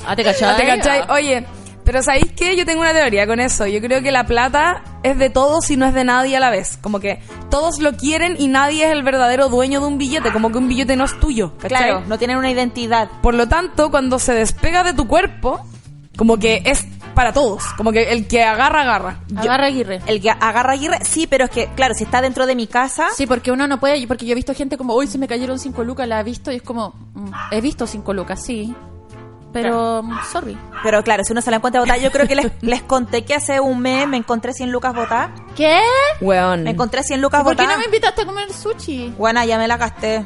ah, 0.07 0.15
te 0.15 0.23
cachai. 0.23 0.49
Ah, 0.49 0.57
¿te 0.57 0.65
cachai? 0.65 0.99
Ah. 1.07 1.13
Oye, 1.13 1.45
pero 1.83 2.03
¿sabéis 2.03 2.31
qué? 2.35 2.55
Yo 2.55 2.65
tengo 2.65 2.81
una 2.81 2.93
teoría 2.93 3.25
con 3.25 3.39
eso. 3.39 3.65
Yo 3.65 3.79
creo 3.81 4.01
que 4.03 4.11
la 4.11 4.25
plata 4.25 4.83
es 5.01 5.17
de 5.17 5.29
todos 5.31 5.69
y 5.71 5.77
no 5.77 5.85
es 5.87 5.93
de 5.93 6.03
nadie 6.03 6.37
a 6.37 6.39
la 6.39 6.51
vez. 6.51 6.77
Como 6.81 6.99
que 6.99 7.19
todos 7.49 7.79
lo 7.79 7.93
quieren 7.97 8.35
y 8.37 8.47
nadie 8.47 8.85
es 8.85 8.91
el 8.91 9.01
verdadero 9.01 9.49
dueño 9.49 9.79
de 9.81 9.87
un 9.87 9.97
billete. 9.97 10.31
Como 10.31 10.51
que 10.51 10.59
un 10.59 10.67
billete 10.67 10.95
no 10.95 11.05
es 11.05 11.19
tuyo. 11.19 11.53
¿cachai? 11.57 11.69
Claro, 11.77 12.03
no 12.05 12.17
tienen 12.19 12.37
una 12.37 12.51
identidad. 12.51 13.09
Por 13.23 13.33
lo 13.33 13.47
tanto, 13.47 13.89
cuando 13.89 14.19
se 14.19 14.33
despega 14.33 14.83
de 14.83 14.93
tu 14.93 15.07
cuerpo, 15.07 15.61
como 16.15 16.37
que 16.37 16.61
es 16.65 16.85
para 17.19 17.33
todos. 17.33 17.65
Como 17.75 17.91
que 17.91 18.13
el 18.13 18.27
que 18.29 18.45
agarra, 18.45 18.83
agarra. 18.83 19.19
Yo- 19.27 19.41
Agarra 19.41 19.65
Aguirre. 19.67 19.99
El 20.05 20.21
que 20.21 20.29
agarra 20.29 20.71
Aguirre, 20.71 20.99
sí, 21.03 21.27
pero 21.27 21.43
es 21.45 21.51
que, 21.51 21.67
claro, 21.75 21.93
si 21.93 22.05
está 22.05 22.21
dentro 22.21 22.45
de 22.45 22.55
mi 22.55 22.65
casa, 22.65 23.07
Sí, 23.13 23.27
porque 23.27 23.51
uno 23.51 23.67
no 23.67 23.77
puede, 23.77 24.07
porque 24.07 24.25
yo 24.25 24.31
he 24.31 24.35
visto 24.35 24.53
gente 24.53 24.77
como, 24.77 24.93
hoy 24.93 25.05
se 25.07 25.17
me 25.17 25.27
cayeron 25.27 25.59
cinco 25.59 25.83
lucas, 25.83 26.07
la 26.07 26.21
he 26.21 26.23
visto 26.23 26.49
y 26.49 26.55
es 26.55 26.61
como, 26.61 26.95
mm, 27.15 27.31
he 27.51 27.59
visto 27.59 27.85
cinco 27.87 28.13
lucas, 28.13 28.41
sí, 28.41 28.73
pero, 29.51 30.01
mm, 30.01 30.17
sorry. 30.31 30.57
pero 30.81 31.03
claro, 31.03 31.23
si 31.25 31.33
uno 31.33 31.41
se 31.41 31.51
la 31.51 31.57
encuentra 31.57 31.81
botada, 31.81 31.97
yo 31.99 32.09
creo 32.09 32.25
que 32.25 32.35
les, 32.35 32.51
les 32.61 32.81
conté 32.83 33.25
que 33.25 33.33
hace 33.35 33.59
un 33.59 33.79
mes 33.81 34.07
me 34.07 34.15
encontré 34.15 34.53
100 34.53 34.71
lucas 34.71 34.93
botadas. 34.95 35.31
¿Qué? 35.57 35.77
Weón. 36.21 36.63
Me 36.63 36.69
encontré 36.69 37.03
100 37.03 37.19
lucas 37.19 37.43
¿Por 37.43 37.55
qué 37.57 37.63
botadas. 37.63 37.73
no 37.75 37.79
me 37.79 37.85
invitaste 37.87 38.21
a 38.21 38.25
comer 38.25 38.53
sushi? 38.53 39.13
Bueno, 39.17 39.43
ya 39.43 39.57
me 39.57 39.67
la 39.67 39.75
gasté. 39.75 40.25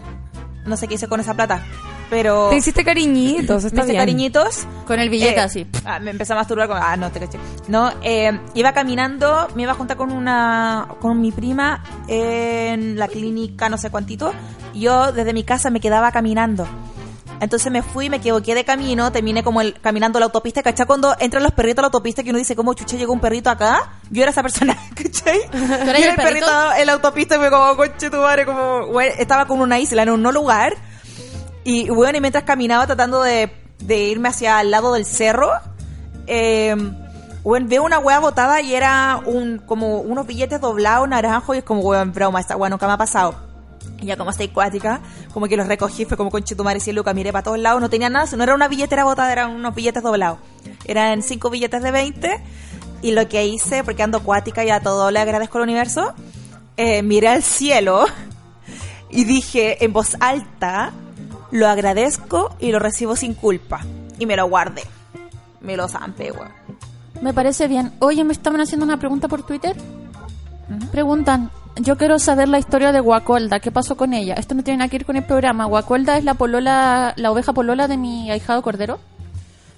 No 0.68 0.78
sé 0.78 0.88
qué 0.88 0.94
hice 0.96 1.08
con 1.08 1.20
esa 1.20 1.34
plata. 1.34 1.64
Pero 2.10 2.50
Te 2.50 2.58
hiciste 2.58 2.84
cariñitos, 2.84 3.64
me 3.64 3.68
está 3.70 3.82
hice 3.82 3.92
bien. 3.92 4.02
cariñitos. 4.02 4.68
Con 4.86 5.00
el 5.00 5.10
billete 5.10 5.40
Eh, 5.40 5.44
así. 5.44 5.68
ah, 5.86 6.00
me 6.00 6.12
empecé 6.12 6.34
a 6.34 6.36
masturbar 6.36 6.68
con... 6.68 6.78
Ah, 6.82 6.96
no, 6.96 7.12
te 7.12 7.20
caché. 7.20 7.40
No, 7.68 7.92
eh, 8.04 8.40
iba 8.54 8.72
caminando, 8.74 9.48
me 9.56 9.64
iba 9.64 9.72
a 9.72 9.76
juntar 9.76 9.98
con 9.98 10.12
una... 10.12 10.88
Con 11.00 11.20
mi 11.22 11.32
prima 11.32 11.84
en 12.08 12.98
la 13.00 13.08
clínica 13.08 13.70
no 13.70 13.78
sé 13.78 13.90
cuántito. 13.90 14.32
Yo 14.76 15.12
desde 15.12 15.34
mi 15.34 15.44
casa 15.44 15.70
me 15.70 15.80
quedaba 15.80 16.12
caminando. 16.12 16.68
Entonces 17.40 17.72
me 17.72 17.82
fui, 17.82 18.10
me 18.10 18.18
equivoqué 18.18 18.56
de 18.56 18.64
camino, 18.64 19.12
terminé 19.12 19.44
como 19.44 19.60
el, 19.62 19.74
caminando 19.82 20.20
la 20.20 20.26
autopista. 20.26 20.62
¿Cachai? 20.64 20.86
Cuando 20.86 21.16
entran 21.20 21.44
los 21.44 21.52
perritos 21.52 21.80
a 21.80 21.82
la 21.82 21.88
autopista 21.88 22.24
que 22.24 22.30
uno 22.30 22.40
dice, 22.40 22.56
¿cómo 22.56 22.74
chucha 22.74 22.96
llegó 22.96 23.12
un 23.12 23.20
perrito 23.20 23.50
acá? 23.50 23.94
Yo 24.12 24.22
era 24.22 24.32
esa 24.32 24.42
persona, 24.44 24.78
¿cachai? 24.96 25.40
Yo 25.52 25.60
era 25.90 25.98
el 25.98 26.04
el 26.04 26.16
perrito 26.16 26.46
perrito? 26.46 26.74
en 26.80 26.86
la 26.86 26.94
autopista 26.94 27.36
y 27.36 27.40
me 27.40 27.50
como, 27.50 27.76
coche 27.76 28.10
tu 28.10 28.18
madre, 28.18 28.46
como, 28.46 28.86
güey, 28.88 29.10
estaba 29.18 29.46
con 29.46 29.60
una 29.60 29.80
isla 29.80 30.04
en 30.04 30.12
un 30.12 30.22
no 30.22 30.32
lugar. 30.32 30.76
Y 31.64 31.90
bueno, 31.90 32.18
y 32.18 32.22
mientras 32.22 32.44
caminaba 32.44 32.86
tratando 32.86 33.22
de, 33.22 33.52
de 33.80 33.98
irme 34.06 34.30
hacia 34.30 34.60
el 34.62 34.72
lado 34.72 34.94
del 34.94 35.06
cerro, 35.06 35.52
bueno, 37.44 37.68
veo 37.68 37.84
una 37.84 38.00
hueá 38.00 38.20
botada 38.20 38.62
y 38.62 38.74
era 38.74 39.20
un 39.26 39.60
como 39.60 40.00
unos 40.00 40.26
billetes 40.26 40.62
doblados 40.62 41.08
naranjos 41.10 41.56
y 41.56 41.60
es 41.60 41.66
como, 41.66 41.82
weón, 41.82 42.14
broma, 42.14 42.40
esta 42.40 42.56
hueá 42.56 42.70
nunca 42.70 42.88
me 42.88 42.94
ha 42.94 42.98
pasado. 42.98 43.36
Ya 44.02 44.16
como 44.18 44.32
estoy 44.32 44.48
acuática, 44.48 45.02
como 45.34 45.48
que 45.48 45.58
los 45.58 45.68
recogí, 45.68 46.06
fue 46.06 46.16
como 46.16 46.32
con 46.32 46.44
Chetumare 46.44 46.80
y 46.86 46.92
Lucas, 46.94 47.14
miré 47.14 47.32
para 47.32 47.44
todos 47.44 47.60
lados, 47.60 47.82
no 47.82 47.90
tenía 47.90 48.10
nada, 48.10 48.26
no 48.36 48.44
era 48.44 48.56
una 48.56 48.68
billetera 48.68 49.04
botada, 49.04 49.32
eran 49.32 49.52
unos 49.52 49.76
billetes 49.76 50.04
doblados. 50.04 50.40
Eran 50.86 51.22
cinco 51.22 51.50
billetes 51.50 51.82
de 51.82 51.92
20 51.92 52.44
y 53.02 53.12
lo 53.12 53.28
que 53.28 53.46
hice, 53.46 53.84
porque 53.84 54.04
ando 54.04 54.20
acuática 54.20 54.64
y 54.64 54.70
a 54.70 54.80
todo 54.80 55.12
le 55.12 55.20
agradezco 55.20 55.58
al 55.58 55.66
universo, 55.66 56.14
eh, 56.78 57.04
miré 57.04 57.28
al 57.28 57.44
cielo 57.44 58.06
y 59.10 59.26
dije 59.26 59.84
en 59.84 59.92
voz 59.92 60.16
alta, 60.22 60.94
lo 61.54 61.68
agradezco 61.68 62.56
y 62.60 62.72
lo 62.72 62.80
recibo 62.80 63.16
sin 63.16 63.36
culpa. 63.36 63.82
Y 64.18 64.26
me 64.26 64.36
lo 64.36 64.50
guardé. 64.50 64.82
Me 65.62 65.78
lo 65.78 65.88
zampé, 65.88 66.32
weón. 66.32 66.52
Me 67.22 67.32
parece 67.32 67.68
bien. 67.68 67.94
Oye, 68.00 68.24
me 68.24 68.34
estaban 68.34 68.60
haciendo 68.60 68.86
una 68.86 68.98
pregunta 68.98 69.28
por 69.28 69.44
Twitter. 69.44 69.78
Preguntan, 70.92 71.52
yo 71.76 71.96
quiero 71.96 72.18
saber 72.18 72.50
la 72.50 72.58
historia 72.58 72.92
de 72.92 73.00
Guacolda, 73.00 73.60
¿qué 73.60 73.72
pasó 73.72 73.96
con 73.96 74.14
ella? 74.14 74.34
Esto 74.34 74.56
no 74.56 74.64
tiene 74.64 74.80
nada 74.80 74.90
que 74.90 74.98
ver 74.98 75.06
con 75.06 75.16
el 75.16 75.26
programa. 75.26 75.66
Guacolda 75.66 76.18
es 76.18 76.24
la 76.24 76.34
polola, 76.34 77.14
la 77.18 77.32
oveja 77.32 77.54
polola 77.54 77.88
de 77.88 77.98
mi 77.98 78.32
ahijado 78.32 78.64
Cordero. 78.64 79.00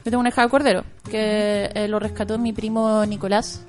Yo 0.05 0.11
tengo 0.11 0.21
un 0.21 0.27
ahijado 0.27 0.47
Cordero 0.49 0.85
que 1.09 1.71
eh, 1.73 1.87
lo 1.89 1.99
rescató 1.99 2.37
mi 2.37 2.53
primo 2.53 3.05
Nicolás. 3.05 3.65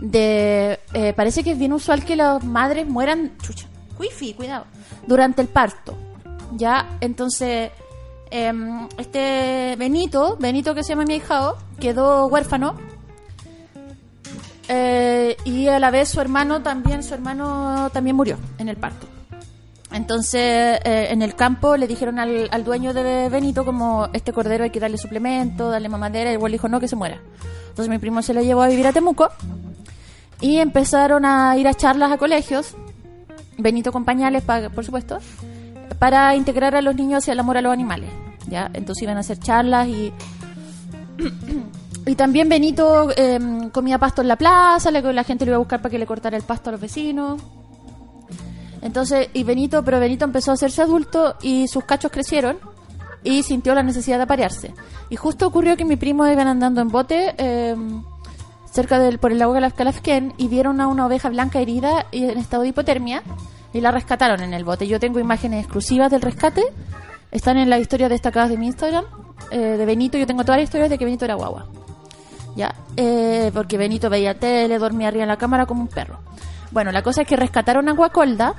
De, 0.00 0.78
eh, 0.94 1.12
parece 1.14 1.42
que 1.42 1.52
es 1.52 1.58
bien 1.58 1.72
usual 1.72 2.04
que 2.04 2.14
las 2.14 2.44
madres 2.44 2.86
mueran, 2.86 3.32
chucha, 3.42 3.66
wifi, 3.98 4.32
cuidado, 4.34 4.66
durante 5.08 5.42
el 5.42 5.48
parto. 5.48 5.96
Ya, 6.56 6.96
entonces, 7.00 7.70
em, 8.30 8.88
este 8.98 9.76
Benito, 9.78 10.36
Benito 10.38 10.74
que 10.74 10.82
se 10.82 10.90
llama 10.90 11.04
mi 11.04 11.14
ahijado, 11.14 11.56
quedó 11.78 12.26
huérfano. 12.26 12.74
Eh, 14.68 15.36
y 15.44 15.66
a 15.66 15.78
la 15.80 15.90
vez 15.90 16.08
su 16.10 16.20
hermano 16.20 16.62
también, 16.62 17.02
su 17.02 17.12
hermano 17.14 17.90
también 17.92 18.14
murió 18.16 18.38
en 18.58 18.68
el 18.68 18.76
parto. 18.76 19.06
Entonces, 19.92 20.78
eh, 20.84 21.08
en 21.10 21.22
el 21.22 21.34
campo 21.34 21.76
le 21.76 21.88
dijeron 21.88 22.20
al, 22.20 22.48
al 22.52 22.62
dueño 22.62 22.94
de 22.94 23.28
Benito 23.28 23.64
como 23.64 24.08
este 24.12 24.32
cordero 24.32 24.62
hay 24.62 24.70
que 24.70 24.78
darle 24.78 24.98
suplemento, 24.98 25.68
darle 25.68 25.88
mamadera, 25.88 26.30
y 26.30 26.34
igual 26.34 26.52
dijo 26.52 26.68
no, 26.68 26.78
que 26.78 26.86
se 26.86 26.94
muera. 26.94 27.20
Entonces 27.70 27.88
mi 27.88 27.98
primo 27.98 28.22
se 28.22 28.32
lo 28.32 28.42
llevó 28.42 28.62
a 28.62 28.68
vivir 28.68 28.86
a 28.86 28.92
Temuco 28.92 29.28
y 30.40 30.58
empezaron 30.58 31.24
a 31.24 31.56
ir 31.56 31.66
a 31.66 31.74
charlas 31.74 32.12
a 32.12 32.18
colegios, 32.18 32.74
Benito 33.58 33.90
con 33.90 34.04
pañales, 34.04 34.44
pa- 34.44 34.68
por 34.70 34.84
supuesto, 34.84 35.18
para 35.98 36.34
integrar 36.36 36.74
a 36.76 36.82
los 36.82 36.94
niños 36.94 37.18
hacia 37.24 37.32
el 37.32 37.40
amor 37.40 37.56
a 37.58 37.62
los 37.62 37.72
animales. 37.72 38.10
¿ya? 38.48 38.70
Entonces 38.74 39.02
iban 39.02 39.16
a 39.16 39.20
hacer 39.20 39.38
charlas 39.38 39.88
y... 39.88 40.12
Y 42.06 42.14
también 42.14 42.48
Benito 42.48 43.10
eh, 43.14 43.38
comía 43.72 43.98
pasto 43.98 44.22
en 44.22 44.28
la 44.28 44.36
plaza, 44.36 44.90
le- 44.90 45.12
la 45.12 45.22
gente 45.22 45.44
lo 45.44 45.50
iba 45.50 45.56
a 45.56 45.58
buscar 45.58 45.82
para 45.82 45.90
que 45.90 45.98
le 45.98 46.06
cortara 46.06 46.34
el 46.36 46.42
pasto 46.42 46.70
a 46.70 46.72
los 46.72 46.80
vecinos. 46.80 47.40
Entonces, 48.82 49.28
y 49.34 49.44
Benito, 49.44 49.84
pero 49.84 50.00
Benito 50.00 50.24
empezó 50.24 50.50
a 50.50 50.54
hacerse 50.54 50.80
adulto 50.80 51.36
y 51.42 51.68
sus 51.68 51.84
cachos 51.84 52.10
crecieron 52.10 52.56
y 53.22 53.42
sintió 53.42 53.74
la 53.74 53.82
necesidad 53.82 54.16
de 54.16 54.22
aparearse. 54.22 54.72
Y 55.10 55.16
justo 55.16 55.46
ocurrió 55.46 55.76
que 55.76 55.84
mi 55.84 55.96
primo 55.96 56.26
iban 56.26 56.48
andando 56.48 56.80
en 56.80 56.88
bote 56.88 57.34
eh, 57.36 57.76
cerca 58.72 58.98
del 58.98 59.18
por 59.18 59.30
el 59.32 59.38
lago 59.38 59.54
Calafquén 59.76 60.32
y 60.38 60.48
vieron 60.48 60.80
a 60.80 60.86
una 60.88 61.04
oveja 61.06 61.28
blanca 61.28 61.60
herida 61.60 62.06
y 62.10 62.24
en 62.24 62.38
estado 62.38 62.62
de 62.62 62.70
hipotermia 62.70 63.22
y 63.72 63.80
la 63.80 63.90
rescataron 63.90 64.42
en 64.42 64.54
el 64.54 64.64
bote. 64.64 64.86
Yo 64.86 65.00
tengo 65.00 65.18
imágenes 65.20 65.64
exclusivas 65.64 66.10
del 66.10 66.22
rescate, 66.22 66.62
están 67.30 67.56
en 67.58 67.70
las 67.70 67.80
historias 67.80 68.10
destacadas 68.10 68.50
de 68.50 68.56
mi 68.56 68.66
Instagram, 68.66 69.04
eh, 69.50 69.58
de 69.58 69.86
Benito. 69.86 70.18
Yo 70.18 70.26
tengo 70.26 70.44
todas 70.44 70.58
las 70.58 70.64
historias 70.64 70.90
de 70.90 70.98
que 70.98 71.04
Benito 71.04 71.24
era 71.24 71.34
guagua. 71.34 71.66
Ya, 72.56 72.74
eh, 72.96 73.50
porque 73.54 73.78
Benito 73.78 74.10
veía 74.10 74.38
tele, 74.38 74.78
dormía 74.78 75.08
arriba 75.08 75.22
en 75.22 75.28
la 75.28 75.36
cámara 75.36 75.66
como 75.66 75.82
un 75.82 75.88
perro. 75.88 76.18
Bueno, 76.72 76.92
la 76.92 77.02
cosa 77.02 77.22
es 77.22 77.28
que 77.28 77.36
rescataron 77.36 77.88
a 77.88 77.92
Guacolda 77.92 78.54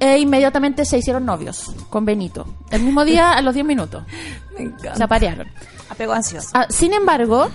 e 0.00 0.18
inmediatamente 0.18 0.84
se 0.84 0.98
hicieron 0.98 1.24
novios 1.24 1.72
con 1.90 2.04
Benito. 2.04 2.46
El 2.70 2.82
mismo 2.82 3.04
día, 3.04 3.32
a 3.32 3.42
los 3.42 3.54
10 3.54 3.66
minutos. 3.66 4.04
Me 4.58 4.64
encanta. 4.64 4.94
Se 4.94 5.04
aparearon. 5.04 5.48
Apego 5.90 6.12
ansioso. 6.12 6.50
Ah, 6.54 6.66
sin 6.68 6.92
embargo, 6.92 7.48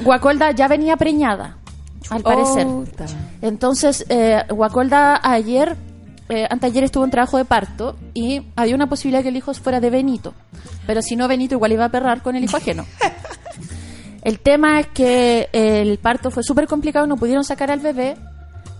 Guacolda 0.00 0.50
ya 0.50 0.68
venía 0.68 0.96
preñada, 0.96 1.56
al 2.10 2.22
parecer. 2.22 2.66
Entonces, 3.40 4.04
eh, 4.08 4.42
Guacolda 4.48 5.20
ayer, 5.22 5.76
eh, 6.28 6.46
anteayer 6.50 6.84
estuvo 6.84 7.04
en 7.04 7.10
trabajo 7.10 7.38
de 7.38 7.44
parto 7.44 7.96
y 8.14 8.42
había 8.56 8.74
una 8.74 8.88
posibilidad 8.88 9.22
que 9.22 9.28
el 9.28 9.36
hijo 9.36 9.54
fuera 9.54 9.80
de 9.80 9.90
Benito. 9.90 10.34
Pero 10.86 11.02
si 11.02 11.16
no, 11.16 11.28
Benito 11.28 11.54
igual 11.54 11.72
iba 11.72 11.84
a 11.84 11.88
perrar 11.90 12.22
con 12.22 12.36
el 12.36 12.44
hijo 12.44 12.56
ajeno. 12.56 12.84
El 14.22 14.40
tema 14.40 14.80
es 14.80 14.88
que 14.88 15.48
el 15.52 15.98
parto 15.98 16.30
fue 16.30 16.42
súper 16.42 16.66
complicado, 16.66 17.06
no 17.06 17.16
pudieron 17.16 17.44
sacar 17.44 17.70
al 17.70 17.80
bebé 17.80 18.16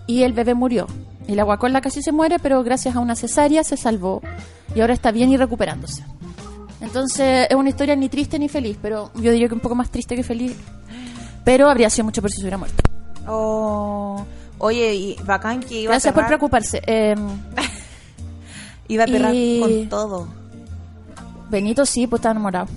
y 0.05 0.23
el 0.23 0.33
bebé 0.33 0.53
murió. 0.53 0.85
Y 1.27 1.35
la 1.35 1.43
guacolda 1.43 1.81
casi 1.81 2.01
se 2.01 2.11
muere, 2.11 2.39
pero 2.39 2.63
gracias 2.63 2.95
a 2.95 2.99
una 2.99 3.15
cesárea 3.15 3.63
se 3.63 3.77
salvó 3.77 4.21
y 4.75 4.81
ahora 4.81 4.93
está 4.93 5.11
bien 5.11 5.31
y 5.31 5.37
recuperándose. 5.37 6.03
Entonces 6.81 7.47
es 7.49 7.55
una 7.55 7.69
historia 7.69 7.95
ni 7.95 8.09
triste 8.09 8.39
ni 8.39 8.49
feliz, 8.49 8.77
pero 8.81 9.11
yo 9.15 9.31
diría 9.31 9.47
que 9.47 9.53
un 9.53 9.59
poco 9.59 9.75
más 9.75 9.89
triste 9.89 10.15
que 10.15 10.23
feliz. 10.23 10.55
Pero 11.43 11.69
habría 11.69 11.89
sido 11.89 12.05
mucho 12.05 12.21
peor 12.21 12.31
si 12.31 12.37
se 12.37 12.43
hubiera 12.43 12.57
muerto. 12.57 12.83
Oh, 13.27 14.25
oye, 14.59 14.93
y 14.95 15.15
bacán 15.25 15.59
que 15.61 15.81
iba 15.81 15.91
Gracias 15.93 16.11
a 16.11 16.15
por 16.15 16.27
preocuparse. 16.27 16.81
Eh, 16.85 17.15
iba 18.87 19.03
a 19.03 19.07
perrar 19.07 19.33
Y- 19.33 19.59
con 19.59 19.89
todo. 19.89 20.27
Benito 21.49 21.85
sí, 21.85 22.05
pues 22.07 22.19
está 22.19 22.31
enamorado. 22.31 22.67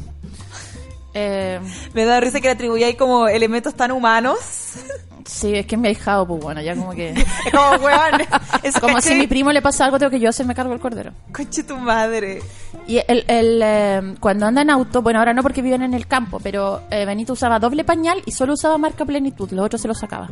Eh, 1.15 1.61
Me 1.93 2.05
da 2.07 2.21
risa 2.21 2.41
que 2.41 2.49
le 2.49 2.53
atribuíais 2.55 2.97
como 2.97 3.29
elementos 3.29 3.75
tan 3.75 3.93
humanos. 3.93 4.39
sí, 5.27 5.55
es 5.55 5.67
que 5.67 5.77
me 5.77 5.89
ha 5.89 5.91
dejado, 5.91 6.27
pues 6.27 6.41
bueno, 6.43 6.63
ya 6.63 6.75
como 6.75 6.93
que... 6.93 7.11
Es 7.47 7.53
como, 7.53 7.85
weón, 7.85 8.23
es 8.63 8.81
Como 8.81 8.99
si 9.03 9.13
a 9.13 9.17
mi 9.17 9.27
primo 9.27 9.53
le 9.53 9.61
pasa 9.61 9.85
algo, 9.85 9.99
tengo 9.99 10.09
que 10.11 10.19
yo 10.21 10.31
hacerme 10.31 10.55
cargo 10.55 10.71
del 10.73 10.81
cordero. 10.81 11.13
Conche 11.33 11.65
tu 11.65 11.77
madre. 11.77 12.41
Y 12.87 12.97
el, 13.07 13.25
el, 13.29 13.61
eh, 13.63 14.15
cuando 14.21 14.47
anda 14.47 14.63
en 14.63 14.71
auto, 14.71 15.03
bueno, 15.03 15.19
ahora 15.19 15.35
no 15.35 15.43
porque 15.43 15.61
viven 15.61 15.83
en 15.83 15.93
el 15.93 16.07
campo, 16.07 16.41
pero 16.43 16.81
eh, 16.91 17.05
Benito 17.05 17.35
usaba 17.35 17.59
doble 17.59 17.85
pañal 17.85 18.23
y 18.25 18.33
solo 18.33 18.55
usaba 18.55 18.79
marca 18.79 19.05
plenitud, 19.05 19.51
los 19.53 19.67
otros 19.67 19.83
se 19.83 19.89
los 19.89 19.99
sacaba. 19.99 20.31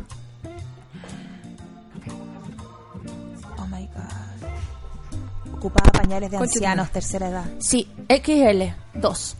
Ocupaba 5.61 5.91
pañales 5.91 6.31
de 6.31 6.37
ancianos, 6.37 6.89
tercera 6.89 7.27
edad. 7.27 7.45
Sí, 7.59 7.87
XL, 8.09 8.73
2. 8.95 9.35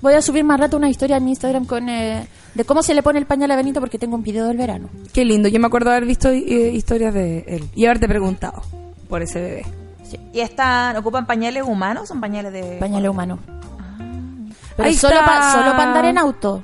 Voy 0.00 0.14
a 0.14 0.22
subir 0.22 0.42
más 0.42 0.58
rato 0.58 0.78
una 0.78 0.88
historia 0.88 1.18
en 1.18 1.24
mi 1.24 1.32
Instagram 1.32 1.66
con 1.66 1.86
eh, 1.90 2.26
de 2.54 2.64
cómo 2.64 2.82
se 2.82 2.94
le 2.94 3.02
pone 3.02 3.18
el 3.18 3.26
pañal 3.26 3.50
a 3.50 3.56
Benito 3.56 3.78
porque 3.78 3.98
tengo 3.98 4.16
un 4.16 4.22
video 4.22 4.46
del 4.46 4.56
verano. 4.56 4.88
Qué 5.12 5.26
lindo. 5.26 5.50
Yo 5.50 5.60
me 5.60 5.66
acuerdo 5.66 5.90
haber 5.90 6.06
visto 6.06 6.30
eh, 6.30 6.70
historias 6.72 7.12
de 7.12 7.44
él 7.46 7.68
y 7.74 7.84
haberte 7.84 8.08
preguntado 8.08 8.62
por 9.06 9.20
ese 9.20 9.38
bebé. 9.38 9.66
¿Y 10.32 10.40
están, 10.40 10.96
ocupan 10.96 11.26
pañales 11.26 11.62
humanos 11.62 12.04
o 12.04 12.06
son 12.06 12.18
pañales 12.18 12.50
de...? 12.50 12.78
Pañal 12.80 13.06
humano. 13.06 13.38
Pero 14.78 14.88
Ahí 14.88 14.94
solo 14.94 15.16
para 15.26 15.52
solo 15.52 15.76
pa 15.76 15.82
andar 15.82 16.06
en 16.06 16.16
auto. 16.16 16.62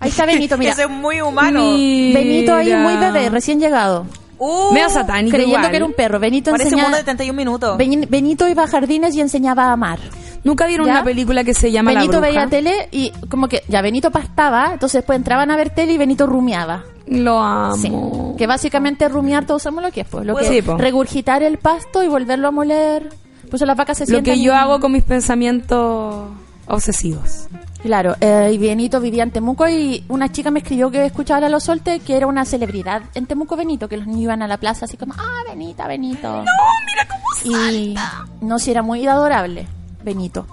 Ahí 0.00 0.10
está 0.10 0.26
Benito, 0.26 0.58
mira. 0.58 0.72
Ese 0.72 0.82
es 0.82 0.90
muy 0.90 1.20
humano. 1.20 1.62
Mira. 1.62 2.18
Benito 2.18 2.54
ahí 2.56 2.74
muy 2.74 2.96
bebé, 2.96 3.30
recién 3.30 3.60
llegado. 3.60 4.04
Uh, 4.44 4.72
Medio 4.72 4.90
satánico 4.90 5.30
creyendo 5.36 5.58
igual. 5.58 5.70
que 5.70 5.76
era 5.76 5.84
un 5.86 5.92
perro. 5.92 6.18
Benito 6.18 6.50
Parece 6.50 6.68
un 6.68 6.72
enseñaba- 6.74 6.88
mundo 6.88 6.98
de 6.98 7.04
31 7.04 7.36
minutos. 7.36 7.78
Ben- 7.78 8.06
Benito 8.10 8.48
iba 8.48 8.64
a 8.64 8.66
jardines 8.66 9.14
y 9.14 9.20
enseñaba 9.20 9.66
a 9.66 9.72
amar. 9.72 10.00
¿Nunca 10.42 10.66
vieron 10.66 10.86
¿Ya? 10.86 10.94
una 10.94 11.04
película 11.04 11.44
que 11.44 11.54
se 11.54 11.70
llama 11.70 11.92
Benito 11.92 12.14
La 12.14 12.18
Bruja? 12.26 12.30
veía 12.32 12.46
tele 12.48 12.88
y 12.90 13.10
como 13.28 13.46
que 13.46 13.62
ya 13.68 13.80
Benito 13.82 14.10
pastaba, 14.10 14.70
entonces 14.72 14.98
después 15.00 15.16
entraban 15.16 15.52
a 15.52 15.56
ver 15.56 15.70
tele 15.70 15.92
y 15.92 15.98
Benito 15.98 16.26
rumiaba. 16.26 16.82
Lo 17.06 17.40
amo. 17.40 17.76
Sí. 17.76 18.36
Que 18.38 18.46
básicamente 18.48 19.08
rumiar 19.08 19.46
todos 19.46 19.62
sabemos 19.62 19.84
lo 19.84 19.92
que 19.92 20.00
es, 20.00 20.08
pues. 20.08 20.26
Lo 20.26 20.32
Pues 20.32 20.46
que 20.46 20.52
sí, 20.54 20.58
es 20.58 20.64
po. 20.64 20.76
regurgitar 20.76 21.44
el 21.44 21.58
pasto 21.58 22.02
y 22.02 22.08
volverlo 22.08 22.48
a 22.48 22.50
moler. 22.50 23.10
Por 23.44 23.54
eso 23.56 23.66
las 23.66 23.76
vacas 23.76 23.98
se 23.98 24.04
Lo 24.04 24.06
sientan. 24.08 24.34
que 24.34 24.40
yo 24.42 24.52
y- 24.52 24.56
hago 24.56 24.80
con 24.80 24.90
mis 24.90 25.04
pensamientos 25.04 26.26
obsesivos. 26.66 27.48
Claro, 27.82 28.14
eh, 28.20 28.50
y 28.52 28.58
Benito 28.58 29.00
vivía 29.00 29.24
en 29.24 29.32
Temuco 29.32 29.68
y 29.68 30.04
una 30.08 30.30
chica 30.30 30.50
me 30.52 30.60
escribió 30.60 30.90
que 30.90 31.04
escuchaba 31.04 31.44
a 31.44 31.48
los 31.50 31.64
Solte 31.64 31.98
que 32.00 32.16
era 32.16 32.28
una 32.28 32.44
celebridad 32.44 33.02
en 33.14 33.26
Temuco 33.26 33.56
Benito, 33.56 33.88
que 33.88 33.96
los 33.96 34.06
niños 34.06 34.22
iban 34.22 34.42
a 34.42 34.46
la 34.46 34.56
plaza 34.58 34.84
así 34.84 34.96
como, 34.96 35.14
ah, 35.18 35.42
Benita, 35.48 35.88
Benito. 35.88 36.28
No, 36.28 36.44
mira 36.86 37.08
cómo 37.08 37.56
Y 37.58 37.96
no, 38.40 38.58
si 38.60 38.70
era 38.70 38.82
muy 38.82 39.04
adorable, 39.06 39.66
Benito. 40.04 40.46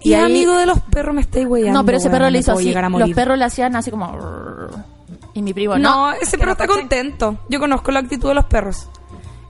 Y, 0.00 0.14
ahí- 0.14 0.24
amigo 0.24 0.56
de 0.56 0.66
los 0.66 0.80
perros 0.80 1.14
me 1.14 1.20
estáis 1.20 1.46
weyando. 1.46 1.78
No, 1.78 1.86
pero 1.86 1.98
ese 1.98 2.10
perro 2.10 2.24
le 2.24 2.32
me 2.32 2.38
hizo 2.38 2.52
así. 2.52 2.74
Los 2.74 3.10
perros 3.10 3.38
le 3.38 3.44
hacían 3.44 3.76
así 3.76 3.92
como... 3.92 4.12
Y 5.34 5.42
mi 5.42 5.54
primo, 5.54 5.78
No, 5.78 6.08
no. 6.10 6.12
ese 6.14 6.36
perro 6.36 6.52
está 6.52 6.66
contento. 6.66 7.38
Yo 7.48 7.60
conozco 7.60 7.92
la 7.92 8.00
actitud 8.00 8.28
de 8.28 8.34
los 8.34 8.44
perros. 8.46 8.88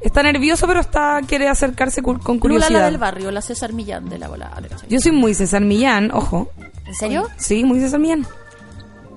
Está 0.02 0.22
nervioso, 0.22 0.66
pero 0.66 0.80
está 0.80 1.20
quiere 1.26 1.48
acercarse 1.48 2.02
con 2.02 2.16
Lula, 2.16 2.40
curiosidad. 2.40 2.70
la 2.80 2.84
del 2.86 2.98
barrio, 2.98 3.30
la 3.30 3.40
César 3.40 3.72
Millán 3.72 4.08
de 4.08 4.18
la 4.18 4.28
volada. 4.28 4.60
Yo 4.88 5.00
soy 5.00 5.12
muy 5.12 5.34
César 5.34 5.62
Millán, 5.62 6.10
ojo. 6.12 6.48
¿En 6.86 6.94
serio? 6.94 7.28
Sí, 7.36 7.64
muy 7.64 7.78
César 7.80 8.00
Millán. 8.00 8.26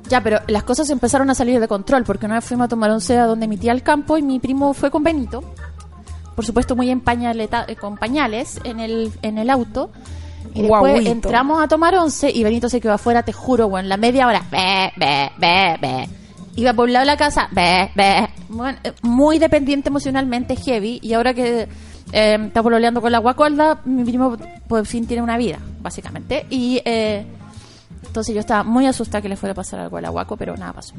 Ya, 0.08 0.22
pero 0.22 0.40
las 0.48 0.64
cosas 0.64 0.90
empezaron 0.92 1.30
a 1.32 1.36
salir 1.36 1.60
de 1.60 1.68
control 1.68 2.04
porque 2.04 2.28
una 2.28 2.36
vez 2.36 2.46
fuimos 2.46 2.66
a 2.66 2.68
tomar 2.68 2.92
once 2.92 3.18
a 3.18 3.26
donde 3.26 3.48
mi 3.48 3.58
tía 3.58 3.72
al 3.72 3.82
campo 3.82 4.18
y 4.18 4.22
mi 4.22 4.40
primo 4.40 4.74
fue 4.76 4.92
con 4.92 5.04
Benito. 5.04 5.44
Por 6.36 6.46
supuesto, 6.46 6.76
muy 6.76 6.92
en 6.92 7.02
pañaleta- 7.04 7.66
eh, 7.68 7.76
con 7.76 7.98
pañales 7.98 8.60
en 8.64 8.80
el, 8.80 9.12
en 9.24 9.38
el 9.40 9.50
auto. 9.50 9.90
Y 10.54 10.62
después 10.62 10.94
entramos 11.12 11.64
a 11.64 11.68
tomar 11.68 11.96
once 11.96 12.30
y 12.30 12.44
Benito 12.44 12.70
se 12.70 12.80
quedó 12.80 12.94
afuera, 12.94 13.24
te 13.24 13.34
juro, 13.34 13.68
bueno, 13.68 13.88
la 13.90 13.98
media 13.98 14.28
hora. 14.28 14.44
Be, 14.52 14.92
be, 14.96 15.78
be. 15.82 16.10
Iba 16.56 16.74
por 16.74 16.86
un 16.86 16.94
lado 16.94 17.04
de 17.04 17.12
la 17.12 17.18
casa. 17.18 17.48
Bueno, 18.50 18.78
eh, 18.84 18.94
muy 19.02 19.40
dependiente 19.40 19.90
emocionalmente, 19.90 20.56
heavy. 20.56 21.00
Y 21.02 21.14
ahora 21.14 21.34
que 21.34 21.68
eh, 22.14 22.38
está 22.48 22.64
pololeando 22.64 23.02
con 23.02 23.12
la 23.12 23.18
guacolda, 23.20 23.82
mi 23.86 24.04
primo 24.04 24.38
por 24.68 24.86
fin 24.86 25.06
tiene 25.06 25.22
una 25.22 25.38
vida, 25.38 25.60
básicamente. 25.82 26.46
Y 26.50 26.82
eh, 26.86 27.26
entonces 28.06 28.34
yo 28.34 28.40
estaba 28.40 28.64
muy 28.64 28.86
asustada 28.86 29.22
que 29.22 29.30
le 29.30 29.36
fuera 29.36 29.52
a 29.52 29.56
pasar 29.56 29.80
algo 29.82 29.98
al 29.98 30.06
aguaco, 30.06 30.38
pero 30.38 30.56
nada 30.56 30.72
pasó. 30.74 30.96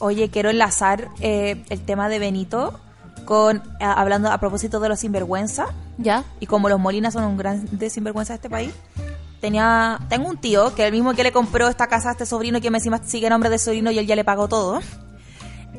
Oye, 0.00 0.28
quiero 0.30 0.50
enlazar 0.50 1.08
eh, 1.20 1.64
el 1.70 1.80
tema 1.82 2.08
de 2.08 2.18
Benito 2.18 2.80
con 3.24 3.62
a- 3.80 3.92
hablando 3.94 4.30
a 4.30 4.38
propósito 4.38 4.78
de 4.80 4.88
los 4.88 5.00
sinvergüenza 5.00 5.66
¿Ya? 5.98 6.22
y 6.40 6.46
como 6.46 6.68
los 6.68 6.78
Molinas 6.78 7.14
son 7.14 7.24
un 7.24 7.36
gran 7.36 7.66
de 7.70 7.88
sinvergüenza 7.88 8.32
de 8.34 8.36
este 8.36 8.50
país. 8.50 8.72
Tenía, 9.46 10.00
tengo 10.08 10.28
un 10.28 10.38
tío 10.38 10.74
que 10.74 10.84
el 10.88 10.92
mismo 10.92 11.14
que 11.14 11.22
le 11.22 11.30
compró 11.30 11.68
esta 11.68 11.86
casa 11.86 12.08
a 12.08 12.12
este 12.12 12.26
sobrino 12.26 12.60
que 12.60 12.68
me 12.68 12.78
encima 12.78 12.98
sigue 13.04 13.30
nombre 13.30 13.48
de 13.48 13.60
sobrino 13.60 13.92
y 13.92 13.98
él 14.00 14.04
ya 14.04 14.16
le 14.16 14.24
pagó 14.24 14.48
todo. 14.48 14.80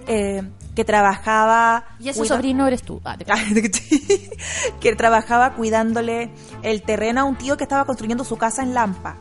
eh, 0.08 0.42
que 0.74 0.86
trabajaba 0.86 1.84
Y 2.00 2.08
ese 2.08 2.20
cuida- 2.20 2.36
sobrino 2.38 2.66
eres 2.66 2.84
tú. 2.84 3.02
Ah, 3.04 3.18
te- 3.18 3.26
que 4.80 4.96
trabajaba 4.96 5.54
cuidándole 5.56 6.32
el 6.64 6.82
terreno 6.82 7.20
a 7.20 7.24
un 7.26 7.36
tío 7.36 7.58
que 7.58 7.64
estaba 7.66 7.84
construyendo 7.84 8.24
su 8.24 8.38
casa 8.38 8.64
en 8.64 8.74
Lampa. 8.74 9.18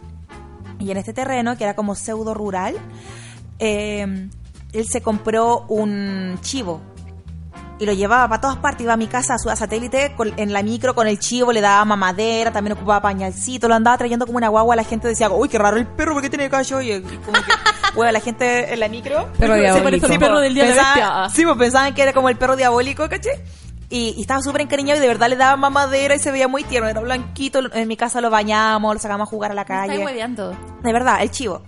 Y 0.79 0.93
en 0.93 0.99
este 0.99 1.13
terreno, 1.13 1.57
que 1.57 1.65
era 1.65 1.75
como 1.75 1.97
pseudo 1.97 2.33
rural, 2.33 2.77
eh, 3.59 4.29
él 4.73 4.87
se 4.89 5.01
compró 5.01 5.63
un 5.67 6.39
chivo. 6.41 6.81
Y 7.79 7.85
lo 7.85 7.93
llevaba 7.93 8.27
para 8.29 8.41
todas 8.41 8.57
partes, 8.57 8.85
iba 8.85 8.95
a 8.95 8.97
mi 8.97 9.07
casa, 9.07 9.35
a 9.35 9.39
su 9.39 9.51
a 9.51 9.57
satélite, 9.57 10.15
con- 10.17 10.33
en 10.39 10.53
la 10.53 10.63
micro 10.63 10.95
con 10.95 11.07
el 11.09 11.19
chivo, 11.19 11.53
le 11.53 11.61
daba 11.61 11.85
mamadera, 11.85 12.51
también 12.51 12.73
ocupaba 12.77 13.03
pañalcito, 13.03 13.69
lo 13.69 13.75
andaba 13.75 13.99
trayendo 13.99 14.25
como 14.25 14.39
una 14.39 14.49
guagua, 14.49 14.75
la 14.77 14.85
gente 14.85 15.09
decía, 15.09 15.29
uy, 15.31 15.49
qué 15.51 15.59
raro 15.59 15.77
el 15.77 15.87
perro, 15.87 16.15
¿por 16.15 16.23
qué 16.23 16.31
tiene 16.31 16.49
cacho? 16.49 16.81
Y 16.81 16.91
eh, 16.93 17.03
como 17.03 17.33
que, 17.35 17.53
bueno, 17.95 18.13
la 18.13 18.21
gente 18.21 18.73
en 18.73 18.81
la 18.81 18.89
micro... 18.89 19.31
Perro 19.39 19.57
sí, 20.09 20.19
Perro 20.19 20.41
del 20.41 20.55
día 20.55 20.65
de 20.65 20.71
bestia. 20.71 21.29
Sí, 21.35 21.45
pues 21.45 21.57
pensaban 21.59 21.95
que 21.95 22.03
era 22.03 22.13
como 22.15 22.31
el 22.31 22.37
perro 22.37 22.57
diabólico, 22.57 23.07
¿caché? 23.11 23.43
Y, 23.91 24.15
y 24.17 24.23
estaba 24.23 24.41
súper 24.43 24.63
encariñado 24.63 24.99
y 24.99 25.03
de 25.03 25.07
verdad 25.09 25.29
le 25.29 25.37
daba 25.37 25.57
mamadera 25.57 26.15
y 26.17 26.19
se 26.19 26.33
veía 26.33 26.49
muy 26.49 26.65
tierno. 26.65 26.89
Era 26.89 27.01
blanquito. 27.03 27.61
En 27.73 27.87
mi 27.87 27.97
casa 27.97 28.21
lo 28.21 28.31
bañamos, 28.31 28.95
lo 28.95 28.99
sacamos 29.01 29.29
a 29.29 29.31
jugar 29.31 29.53
a 29.53 29.55
la 29.55 29.65
calle. 29.65 29.93
De 30.83 30.93
verdad, 30.93 31.23
el 31.23 31.31
chivo. 31.31 31.63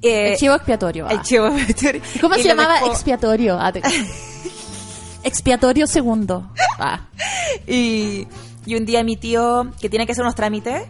Eh, 0.00 0.32
El 0.32 0.36
chivo 0.38 0.54
expiatorio. 0.54 1.06
ah. 1.06 1.12
El 1.12 1.20
chivo. 1.20 1.48
¿Y 2.14 2.18
¿Cómo 2.20 2.36
Y 2.36 2.42
se 2.42 2.48
llamaba? 2.48 2.76
dejó- 2.76 2.92
Expiatorio. 2.92 3.58
Ah, 3.60 3.72
te- 3.72 3.82
Expiatorio 5.24 5.86
segundo. 5.86 6.50
Ah. 6.82 7.00
Y, 7.66 8.26
y 8.64 8.74
un 8.74 8.86
día 8.86 9.04
mi 9.04 9.16
tío, 9.16 9.66
que 9.80 9.90
tiene 9.90 10.06
que 10.06 10.12
hacer 10.12 10.22
unos 10.24 10.34
trámites, 10.34 10.82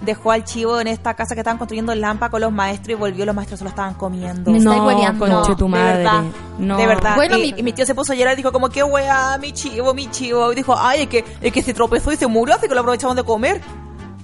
dejó 0.00 0.32
al 0.32 0.42
chivo 0.44 0.80
en 0.80 0.88
esta 0.88 1.14
casa 1.14 1.34
que 1.36 1.40
estaban 1.42 1.56
construyendo 1.56 1.92
en 1.92 2.00
Lampa 2.00 2.30
con 2.30 2.40
los 2.40 2.50
maestros 2.50 2.88
y 2.90 2.94
volvió, 2.94 3.24
los 3.24 3.34
maestros 3.34 3.58
se 3.60 3.64
lo 3.64 3.70
estaban 3.70 3.94
comiendo. 3.94 4.50
No, 4.50 4.84
conche 5.16 5.54
tu 5.54 5.64
de 5.66 5.70
madre. 5.70 5.96
verdad, 5.98 6.22
No. 6.58 6.76
de 6.76 6.86
verdad. 6.88 7.14
Bueno, 7.14 7.38
y, 7.38 7.52
mi- 7.52 7.60
y 7.60 7.62
mi 7.62 7.72
tío 7.72 7.86
se 7.86 7.94
puso 7.94 8.12
a 8.12 8.16
llorar 8.16 8.32
y 8.34 8.36
dijo 8.38 8.50
como, 8.50 8.68
qué 8.70 8.82
weá, 8.82 9.38
mi 9.38 9.52
chivo, 9.52 9.94
mi 9.94 10.10
chivo. 10.10 10.50
Y 10.50 10.56
dijo, 10.56 10.74
ay, 10.76 11.02
es 11.02 11.08
que, 11.08 11.24
es 11.40 11.52
que 11.52 11.62
se 11.62 11.72
tropezó 11.72 12.10
y 12.12 12.16
se 12.16 12.26
murió, 12.26 12.56
así 12.56 12.66
que 12.66 12.74
lo 12.74 12.80
aprovechamos 12.80 13.14
de 13.14 13.22
comer. 13.22 13.60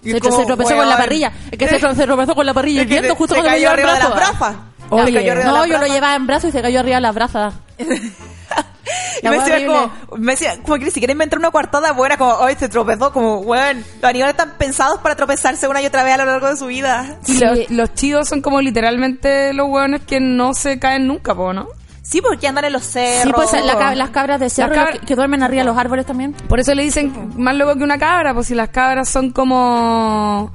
Y 0.02 0.10
Se, 0.10 0.18
como, 0.20 0.36
se 0.36 0.44
tropezó 0.44 0.74
con 0.74 0.88
la 0.88 0.96
parrilla. 0.96 1.32
Es 1.52 1.56
que 1.58 1.68
se, 1.68 1.78
se 1.78 2.04
tropezó 2.04 2.34
con 2.34 2.44
la 2.46 2.52
parrilla 2.54 2.82
se- 2.82 3.10
justo 3.10 3.34
se 3.36 3.40
cuando 3.40 3.50
cayó 3.52 3.68
el 3.68 3.72
arriba 3.74 3.92
de 3.94 3.98
las 4.00 4.14
brazas. 4.16 4.56
Oye, 4.90 5.20
de 5.22 5.44
No, 5.44 5.64
yo 5.66 5.78
lo 5.78 5.86
llevaba 5.86 6.16
en 6.16 6.26
brazos 6.26 6.48
y 6.48 6.52
se 6.52 6.60
cayó 6.62 6.80
arriba 6.80 6.96
de 6.96 7.02
las 7.02 7.14
brazas. 7.14 7.54
Y 9.20 9.24
La 9.24 9.30
me 9.30 9.38
decía 9.38 9.66
como, 9.66 9.92
me 10.18 10.32
decía, 10.32 10.56
como 10.62 10.78
que 10.78 10.84
ni 10.86 10.90
siquiera 10.90 11.12
inventar 11.12 11.38
una 11.38 11.50
coartada 11.50 11.92
buena, 11.92 12.16
como, 12.16 12.36
ay, 12.42 12.56
se 12.58 12.68
tropezó, 12.68 13.12
como, 13.12 13.38
weón, 13.38 13.84
los 14.00 14.04
animales 14.04 14.34
están 14.34 14.54
pensados 14.58 14.98
para 15.00 15.14
tropezarse 15.16 15.68
una 15.68 15.80
y 15.82 15.86
otra 15.86 16.02
vez 16.02 16.14
a 16.14 16.18
lo 16.18 16.24
largo 16.24 16.48
de 16.48 16.56
su 16.56 16.66
vida. 16.66 17.18
Sí. 17.22 17.38
los, 17.38 17.70
los 17.70 17.94
chivos 17.94 18.28
son 18.28 18.42
como 18.42 18.60
literalmente 18.60 19.52
los 19.52 19.68
hueones 19.68 20.02
que 20.02 20.20
no 20.20 20.54
se 20.54 20.78
caen 20.78 21.06
nunca, 21.06 21.34
po, 21.34 21.52
¿no? 21.52 21.68
Sí, 22.02 22.20
porque 22.20 22.48
andan 22.48 22.64
en 22.64 22.72
los 22.72 22.84
cerros. 22.84 23.22
Sí, 23.22 23.32
pues 23.32 23.64
la 23.64 23.94
las 23.94 24.10
cabras 24.10 24.40
de 24.40 24.50
cerro 24.50 24.86
que, 24.92 24.98
que 24.98 25.14
duermen 25.14 25.42
arriba 25.42 25.62
de 25.62 25.68
los 25.68 25.78
árboles 25.78 26.04
también. 26.04 26.34
Por 26.34 26.60
eso 26.60 26.74
le 26.74 26.82
dicen 26.82 27.32
más 27.36 27.54
loco 27.54 27.76
que 27.76 27.84
una 27.84 27.98
cabra, 27.98 28.34
pues 28.34 28.48
si 28.48 28.54
las 28.54 28.68
cabras 28.70 29.08
son 29.08 29.30
como 29.30 30.52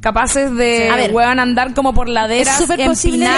capaces 0.00 0.54
de 0.54 0.88
A 0.90 0.96
ver. 0.96 1.12
hueón 1.12 1.40
andar 1.40 1.74
como 1.74 1.92
por 1.92 2.08
laderas 2.08 2.54
Es 2.60 2.66
súper 2.66 2.84
posible. 2.86 3.28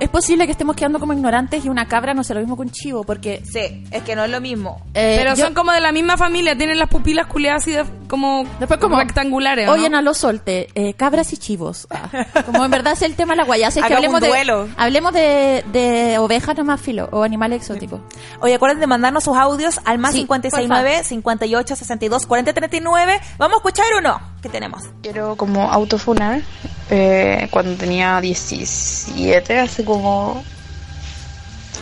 Es 0.00 0.08
posible 0.08 0.46
que 0.46 0.52
estemos 0.52 0.76
quedando 0.76 0.98
como 0.98 1.12
ignorantes 1.12 1.64
y 1.64 1.68
una 1.68 1.86
cabra 1.88 2.14
no 2.14 2.24
sea 2.24 2.34
lo 2.34 2.40
mismo 2.40 2.56
que 2.56 2.62
un 2.62 2.70
chivo, 2.70 3.04
porque... 3.04 3.42
Sí, 3.50 3.84
es 3.90 4.02
que 4.02 4.16
no 4.16 4.24
es 4.24 4.30
lo 4.30 4.40
mismo. 4.40 4.82
eh, 4.94 5.16
Pero 5.18 5.34
yo- 5.34 5.44
son 5.44 5.54
como 5.54 5.72
de 5.72 5.80
la 5.80 5.92
misma 5.92 6.16
familia, 6.16 6.56
tienen 6.56 6.78
las 6.78 6.88
pupilas 6.88 7.26
culiadas 7.26 7.62
así 7.62 7.72
de, 7.72 7.84
como, 8.08 8.44
Después 8.58 8.80
como 8.80 8.98
rectangulares. 8.98 9.68
¿o 9.68 9.72
no? 9.76 9.78
Oyen 9.78 9.94
a 9.94 10.02
los 10.02 10.18
solte, 10.18 10.68
eh, 10.74 10.94
cabras 10.94 11.32
y 11.32 11.36
chivos. 11.36 11.86
Ah, 11.90 12.08
Como 12.46 12.64
en 12.64 12.70
verdad 12.70 12.92
es 12.94 13.02
el 13.02 13.14
tema 13.14 13.34
de 13.34 13.38
la 13.38 13.44
guayasa, 13.44 13.80
es 13.80 13.86
que 13.86 13.94
hablemos 13.94 14.20
de, 14.20 14.28
duelo. 14.28 14.68
hablemos 14.76 15.12
de, 15.12 15.64
de 15.72 16.18
ovejas 16.18 16.56
nomás 16.56 16.80
filo, 16.80 17.08
o 17.12 17.22
animales 17.22 17.60
exóticos. 17.62 18.00
Oye, 18.40 18.54
acuérdense 18.54 18.80
de 18.80 18.86
mandarnos 18.86 19.24
sus 19.24 19.36
audios 19.36 19.80
al 19.84 19.98
más 19.98 20.12
Sí, 20.12 20.20
569 20.22 21.04
58 21.04 21.76
62 21.76 22.26
40 22.26 22.52
39. 22.52 23.20
¿Vamos 23.38 23.54
a 23.54 23.56
escuchar 23.58 23.86
uno? 23.98 24.20
¿Qué 24.42 24.48
tenemos? 24.48 24.82
Quiero 25.02 25.36
como 25.36 25.49
autofunar 25.56 26.42
eh, 26.90 27.48
cuando 27.50 27.74
tenía 27.76 28.20
17, 28.20 29.58
hace 29.58 29.84
como 29.84 30.42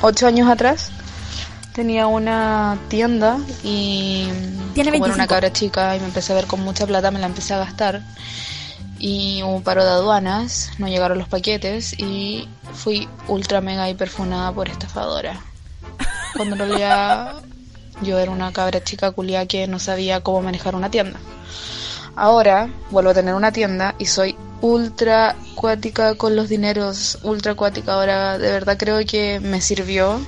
8 0.02 0.26
años 0.26 0.48
atrás. 0.48 0.90
Tenía 1.72 2.06
una 2.08 2.76
tienda 2.88 3.38
y 3.62 4.24
Tiene 4.74 4.90
como 4.90 5.06
era 5.06 5.14
25. 5.14 5.14
una 5.14 5.26
cabra 5.26 5.52
chica 5.52 5.96
y 5.96 6.00
me 6.00 6.06
empecé 6.06 6.32
a 6.32 6.36
ver 6.36 6.46
con 6.46 6.60
mucha 6.60 6.86
plata, 6.86 7.10
me 7.10 7.20
la 7.20 7.26
empecé 7.26 7.54
a 7.54 7.58
gastar. 7.58 8.02
Y 8.98 9.42
hubo 9.44 9.54
un 9.54 9.62
paro 9.62 9.84
de 9.84 9.90
aduanas, 9.90 10.70
no 10.78 10.88
llegaron 10.88 11.18
los 11.18 11.28
paquetes 11.28 11.94
y 11.98 12.48
fui 12.74 13.08
ultra 13.28 13.60
mega 13.60 13.88
hiperfunada 13.88 14.52
por 14.52 14.68
estafadora. 14.68 15.40
Cuando 16.36 16.56
en 16.56 16.58
realidad 16.58 17.34
yo 18.02 18.18
era 18.18 18.30
una 18.30 18.52
cabra 18.52 18.82
chica 18.82 19.10
culia 19.12 19.46
que 19.46 19.66
no 19.68 19.78
sabía 19.78 20.20
cómo 20.20 20.42
manejar 20.42 20.74
una 20.74 20.90
tienda. 20.90 21.18
Ahora 22.18 22.68
vuelvo 22.90 23.10
a 23.10 23.14
tener 23.14 23.32
una 23.34 23.52
tienda 23.52 23.94
y 23.96 24.06
soy 24.06 24.36
ultra 24.60 25.36
cuática 25.54 26.16
con 26.16 26.34
los 26.34 26.48
dineros, 26.48 27.20
ultra 27.22 27.54
cuática. 27.54 27.94
Ahora 27.94 28.38
de 28.38 28.50
verdad 28.50 28.76
creo 28.76 28.98
que 29.06 29.38
me 29.38 29.60
sirvió. 29.60 30.20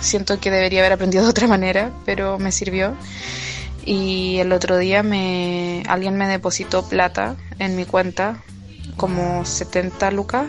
Siento 0.00 0.38
que 0.38 0.52
debería 0.52 0.78
haber 0.80 0.92
aprendido 0.92 1.24
de 1.24 1.30
otra 1.30 1.48
manera, 1.48 1.90
pero 2.06 2.38
me 2.38 2.52
sirvió. 2.52 2.94
Y 3.84 4.38
el 4.38 4.52
otro 4.52 4.78
día 4.78 5.02
me 5.02 5.82
alguien 5.88 6.16
me 6.16 6.28
depositó 6.28 6.88
plata 6.88 7.34
en 7.58 7.74
mi 7.74 7.86
cuenta, 7.86 8.40
como 8.96 9.44
70 9.44 10.12
lucas. 10.12 10.46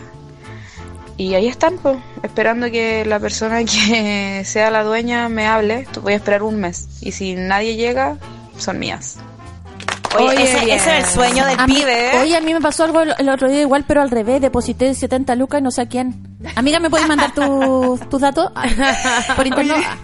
Y 1.16 1.34
ahí 1.34 1.48
están, 1.48 1.80
esperando 2.22 2.70
que 2.70 3.04
la 3.04 3.18
persona 3.18 3.64
que 3.64 4.42
sea 4.46 4.70
la 4.70 4.84
dueña 4.84 5.28
me 5.28 5.48
hable. 5.48 5.88
Voy 6.02 6.12
a 6.12 6.16
esperar 6.16 6.44
un 6.44 6.60
mes. 6.60 6.86
Y 7.00 7.10
si 7.10 7.34
nadie 7.34 7.74
llega, 7.74 8.16
son 8.56 8.78
mías. 8.78 9.18
Oye, 10.16 10.26
Oye, 10.28 10.42
ese, 10.44 10.74
ese 10.74 10.98
es 10.98 11.04
el 11.04 11.10
sueño 11.10 11.44
del 11.46 11.58
A 11.58 11.66
mí- 11.66 11.74
pibe. 11.76 12.08
¿eh? 12.16 12.20
Oye, 12.22 12.36
a 12.36 12.40
mí 12.40 12.52
me 12.54 12.60
pasó 12.60 12.84
algo 12.84 13.00
el, 13.00 13.14
el 13.18 13.28
otro 13.28 13.48
día 13.48 13.62
igual, 13.62 13.84
pero 13.86 14.00
al 14.02 14.10
revés, 14.10 14.40
deposité 14.40 14.94
70 14.94 15.34
lucas 15.34 15.60
y 15.60 15.64
no 15.64 15.70
sé 15.70 15.82
a 15.82 15.86
quién. 15.86 16.38
Amiga, 16.56 16.78
¿me 16.80 16.90
puedes 16.90 17.06
mandar 17.08 17.32
tu- 17.34 17.98
tus 18.10 18.20
datos? 18.20 18.50
Ah, 18.54 18.66
Por 19.36 19.46
internet. 19.46 19.76
Ah. 19.84 19.96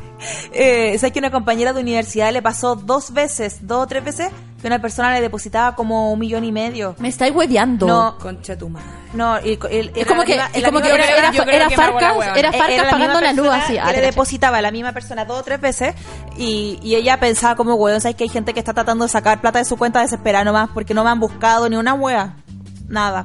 Eh, 0.53 0.97
¿Sabes 0.99 1.13
que 1.13 1.19
una 1.19 1.31
compañera 1.31 1.73
de 1.73 1.81
universidad 1.81 2.31
le 2.33 2.43
pasó 2.43 2.75
dos 2.77 3.13
veces, 3.13 3.67
dos 3.67 3.85
o 3.85 3.87
tres 3.87 4.05
veces, 4.05 4.29
que 4.61 4.67
una 4.67 4.79
persona 4.81 5.13
le 5.13 5.21
depositaba 5.21 5.75
como 5.75 6.13
un 6.13 6.19
millón 6.19 6.45
y 6.45 6.53
medio? 6.53 6.95
Me 6.99 7.09
estáis 7.09 7.35
hueveando. 7.35 7.87
No, 7.87 8.19
Concha 8.19 8.57
tu 8.59 8.69
madre. 8.69 8.87
no, 9.15 9.39
y, 9.41 9.51
y- 9.53 9.57
Es 9.61 9.91
era 9.97 10.07
como 10.07 10.23
que, 10.25 10.33
misma- 10.37 10.51
es 10.53 10.65
como 10.65 10.81
que 10.81 10.89
era, 10.89 11.05
era, 11.05 11.33
yo 11.33 11.43
era 11.43 11.59
la 11.59 11.67
Eh, 11.67 11.77
Farcas 11.77 12.17
era 12.71 12.85
la 12.85 12.91
pagando 12.91 13.21
la 13.21 13.33
luz 13.33 13.49
así. 13.51 13.79
Ah, 13.79 13.93
le 13.93 14.01
depositaba 14.01 14.59
a 14.59 14.63
la 14.63 14.71
misma 14.71 14.93
persona 14.93 15.25
dos 15.25 15.41
o 15.41 15.43
tres 15.43 15.61
veces 15.61 15.95
y, 16.37 16.79
y 16.83 16.95
ella 16.97 17.19
pensaba 17.19 17.57
como, 17.57 17.75
weón, 17.75 18.01
¿sabes 18.01 18.17
que 18.17 18.25
hay 18.25 18.31
gente 18.31 18.53
que 18.55 18.61
está 18.61 18.73
tratando 18.75 19.05
de 19.05 19.11
sacar 19.11 19.41
plata 19.41 19.59
de 19.59 19.65
su 19.65 19.77
cuenta 19.77 20.01
desesperada 20.01 20.45
nomás 20.45 20.69
porque 20.75 20.95
no 20.95 21.05
me 21.05 21.11
han 21.11 21.21
buscado 21.21 21.69
ni 21.69 21.77
una 21.77 21.95
wea? 21.95 22.35
Nada. 22.89 23.25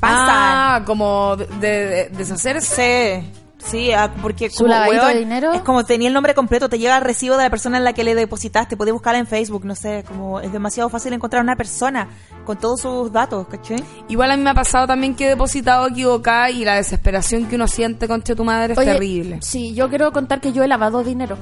Pasan. 0.00 0.26
Ah, 0.28 0.82
como 0.86 1.36
de, 1.36 1.46
de- 1.46 1.68
de 1.86 2.08
deshacerse. 2.16 3.24
Sí. 3.30 3.39
Sí, 3.64 3.92
ah, 3.92 4.12
porque 4.22 4.50
¿Su 4.50 4.58
como, 4.64 4.70
lavadito 4.70 5.02
weón, 5.02 5.12
de 5.14 5.18
dinero? 5.20 5.52
es 5.52 5.62
como 5.62 5.84
tenía 5.84 6.08
el 6.08 6.14
nombre 6.14 6.34
completo, 6.34 6.68
te 6.68 6.78
llega 6.78 6.96
el 6.98 7.04
recibo 7.04 7.36
de 7.36 7.44
la 7.44 7.50
persona 7.50 7.78
en 7.78 7.84
la 7.84 7.92
que 7.92 8.04
le 8.04 8.14
depositaste, 8.14 8.76
podés 8.76 8.92
buscarla 8.92 9.18
en 9.18 9.26
Facebook, 9.26 9.64
no 9.64 9.74
sé, 9.74 10.04
como 10.06 10.40
es 10.40 10.52
demasiado 10.52 10.88
fácil 10.88 11.12
encontrar 11.12 11.42
una 11.42 11.56
persona 11.56 12.08
con 12.44 12.58
todos 12.58 12.80
sus 12.80 13.12
datos, 13.12 13.46
¿cachai? 13.48 13.82
Igual 14.08 14.30
a 14.30 14.36
mí 14.36 14.42
me 14.42 14.50
ha 14.50 14.54
pasado 14.54 14.86
también 14.86 15.14
que 15.14 15.26
he 15.26 15.28
depositado 15.28 15.88
equivocada 15.88 16.50
y 16.50 16.64
la 16.64 16.76
desesperación 16.76 17.46
que 17.46 17.56
uno 17.56 17.68
siente 17.68 18.08
concha 18.08 18.34
tu 18.34 18.44
madre 18.44 18.72
es 18.72 18.78
Oye, 18.78 18.92
terrible. 18.92 19.38
Sí, 19.42 19.74
yo 19.74 19.88
quiero 19.88 20.12
contar 20.12 20.40
que 20.40 20.52
yo 20.52 20.62
he 20.64 20.68
lavado 20.68 21.02
dinero, 21.04 21.36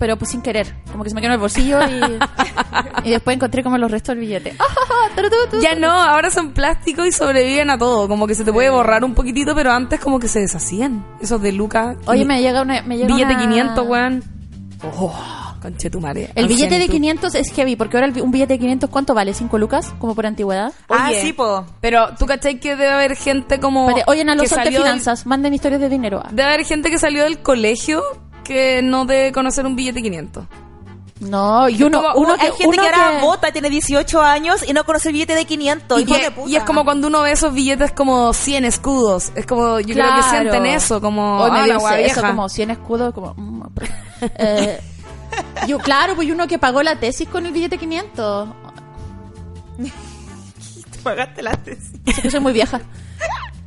pero 0.00 0.16
pues 0.16 0.32
sin 0.32 0.40
querer. 0.42 0.74
Como 0.90 1.04
que 1.04 1.10
se 1.10 1.14
me 1.14 1.20
quedó 1.20 1.28
en 1.28 1.34
el 1.34 1.38
bolsillo 1.40 1.78
y, 1.86 2.18
y 3.08 3.10
después 3.10 3.36
encontré 3.36 3.62
como 3.62 3.78
los 3.78 3.88
restos 3.90 4.16
del 4.16 4.20
billete. 4.26 4.56
Ah. 4.58 4.66
Ya 5.62 5.74
no, 5.74 5.90
ahora 5.90 6.30
son 6.30 6.52
plásticos 6.52 7.06
y 7.06 7.12
sobreviven 7.12 7.70
a 7.70 7.78
todo. 7.78 8.08
Como 8.08 8.26
que 8.26 8.34
se 8.34 8.44
te 8.44 8.52
puede 8.52 8.70
borrar 8.70 9.04
un 9.04 9.14
poquitito, 9.14 9.54
pero 9.54 9.70
antes 9.72 10.00
como 10.00 10.18
que 10.18 10.28
se 10.28 10.40
deshacían. 10.40 11.04
Esos 11.20 11.40
de 11.42 11.52
Lucas. 11.52 11.96
Oye, 12.06 12.24
me 12.24 12.40
llega 12.42 12.62
una... 12.62 12.82
Me 12.82 12.96
llega 12.96 13.08
Billete 13.14 13.34
una- 13.34 13.42
500, 13.42 13.86
weón. 13.86 14.24
Oh, 14.82 15.12
conche 15.60 15.90
tu 15.90 16.00
madre. 16.00 16.30
El 16.34 16.46
billete 16.48 16.70
de 16.70 16.84
Argento. 16.84 16.92
500 16.92 17.34
es 17.34 17.52
heavy, 17.52 17.76
porque 17.76 17.98
ahora 17.98 18.06
el 18.06 18.22
un 18.22 18.30
billete 18.30 18.54
de 18.54 18.58
500, 18.58 18.88
¿cuánto 18.88 19.12
vale? 19.14 19.32
¿5 19.34 19.58
lucas? 19.58 19.92
Como 19.98 20.14
por 20.14 20.24
antigüedad. 20.26 20.72
Ah, 20.88 21.08
Oye, 21.10 21.20
sí, 21.20 21.32
po. 21.34 21.66
Pero 21.82 22.08
tú 22.18 22.24
cachai 22.24 22.58
que 22.58 22.70
debe 22.76 22.88
haber 22.90 23.14
gente 23.16 23.60
como. 23.60 23.88
Espérate, 23.88 24.10
Oyen 24.10 24.30
a 24.30 24.34
los 24.34 24.44
de 24.44 24.48
salió 24.48 24.70
del- 24.78 24.82
finanzas, 24.82 25.26
manden 25.26 25.52
historias 25.52 25.80
de 25.82 25.90
dinero. 25.90 26.22
Debe 26.30 26.44
haber 26.48 26.64
gente 26.64 26.88
que 26.90 26.98
salió 26.98 27.24
del 27.24 27.40
colegio 27.42 28.02
que 28.50 28.82
no 28.82 29.04
debe 29.04 29.32
conocer 29.32 29.64
un 29.64 29.76
billete 29.76 30.02
500. 30.02 30.44
No, 31.20 31.68
y 31.68 31.82
uno, 31.82 32.02
como- 32.02 32.14
uno 32.18 32.32
Hay 32.32 32.38
que, 32.38 32.46
gente 32.56 32.66
uno 32.68 32.82
que 32.82 32.88
ahora 32.88 33.18
que- 33.20 33.26
vota, 33.26 33.52
tiene 33.52 33.68
18 33.68 34.22
años 34.22 34.64
y 34.66 34.72
no 34.72 34.84
conoce 34.84 35.10
el 35.10 35.12
billete 35.12 35.34
de 35.34 35.44
500. 35.44 35.98
Y, 36.00 36.02
hijo 36.02 36.14
que- 36.14 36.22
de 36.22 36.30
puta. 36.30 36.50
y 36.50 36.56
es 36.56 36.64
como 36.64 36.82
cuando 36.84 37.08
uno 37.08 37.20
ve 37.22 37.32
esos 37.32 37.52
billetes 37.52 37.92
como 37.92 38.32
100 38.32 38.64
escudos. 38.64 39.30
Es 39.34 39.44
como, 39.46 39.80
yo 39.80 39.94
creo 39.94 40.06
que 40.06 40.20
Claro. 40.20 40.22
sienten 40.30 40.64
eso, 40.66 41.00
como. 41.00 41.38
Hoy 41.42 41.50
me 41.50 41.58
ah, 41.60 41.66
la 41.66 41.76
eso, 41.76 41.94
vieja. 41.96 42.26
como 42.26 42.48
100 42.48 42.70
escudos, 42.70 43.12
como... 43.14 43.34
mm, 43.36 43.62
eh, 44.38 44.80
yo, 45.68 45.78
claro, 45.78 46.14
pues 46.16 46.30
uno 46.30 46.46
que 46.48 46.58
pagó 46.58 46.82
la 46.82 46.96
tesis 46.98 47.28
con 47.28 47.44
el 47.46 47.52
billete 47.52 47.76
500. 47.78 48.48
Pagaste 51.02 51.42
la 51.42 51.52
tesis. 51.56 51.92
Sé 52.14 52.22
que 52.22 52.30
soy 52.30 52.40
muy 52.40 52.52
vieja. 52.52 52.80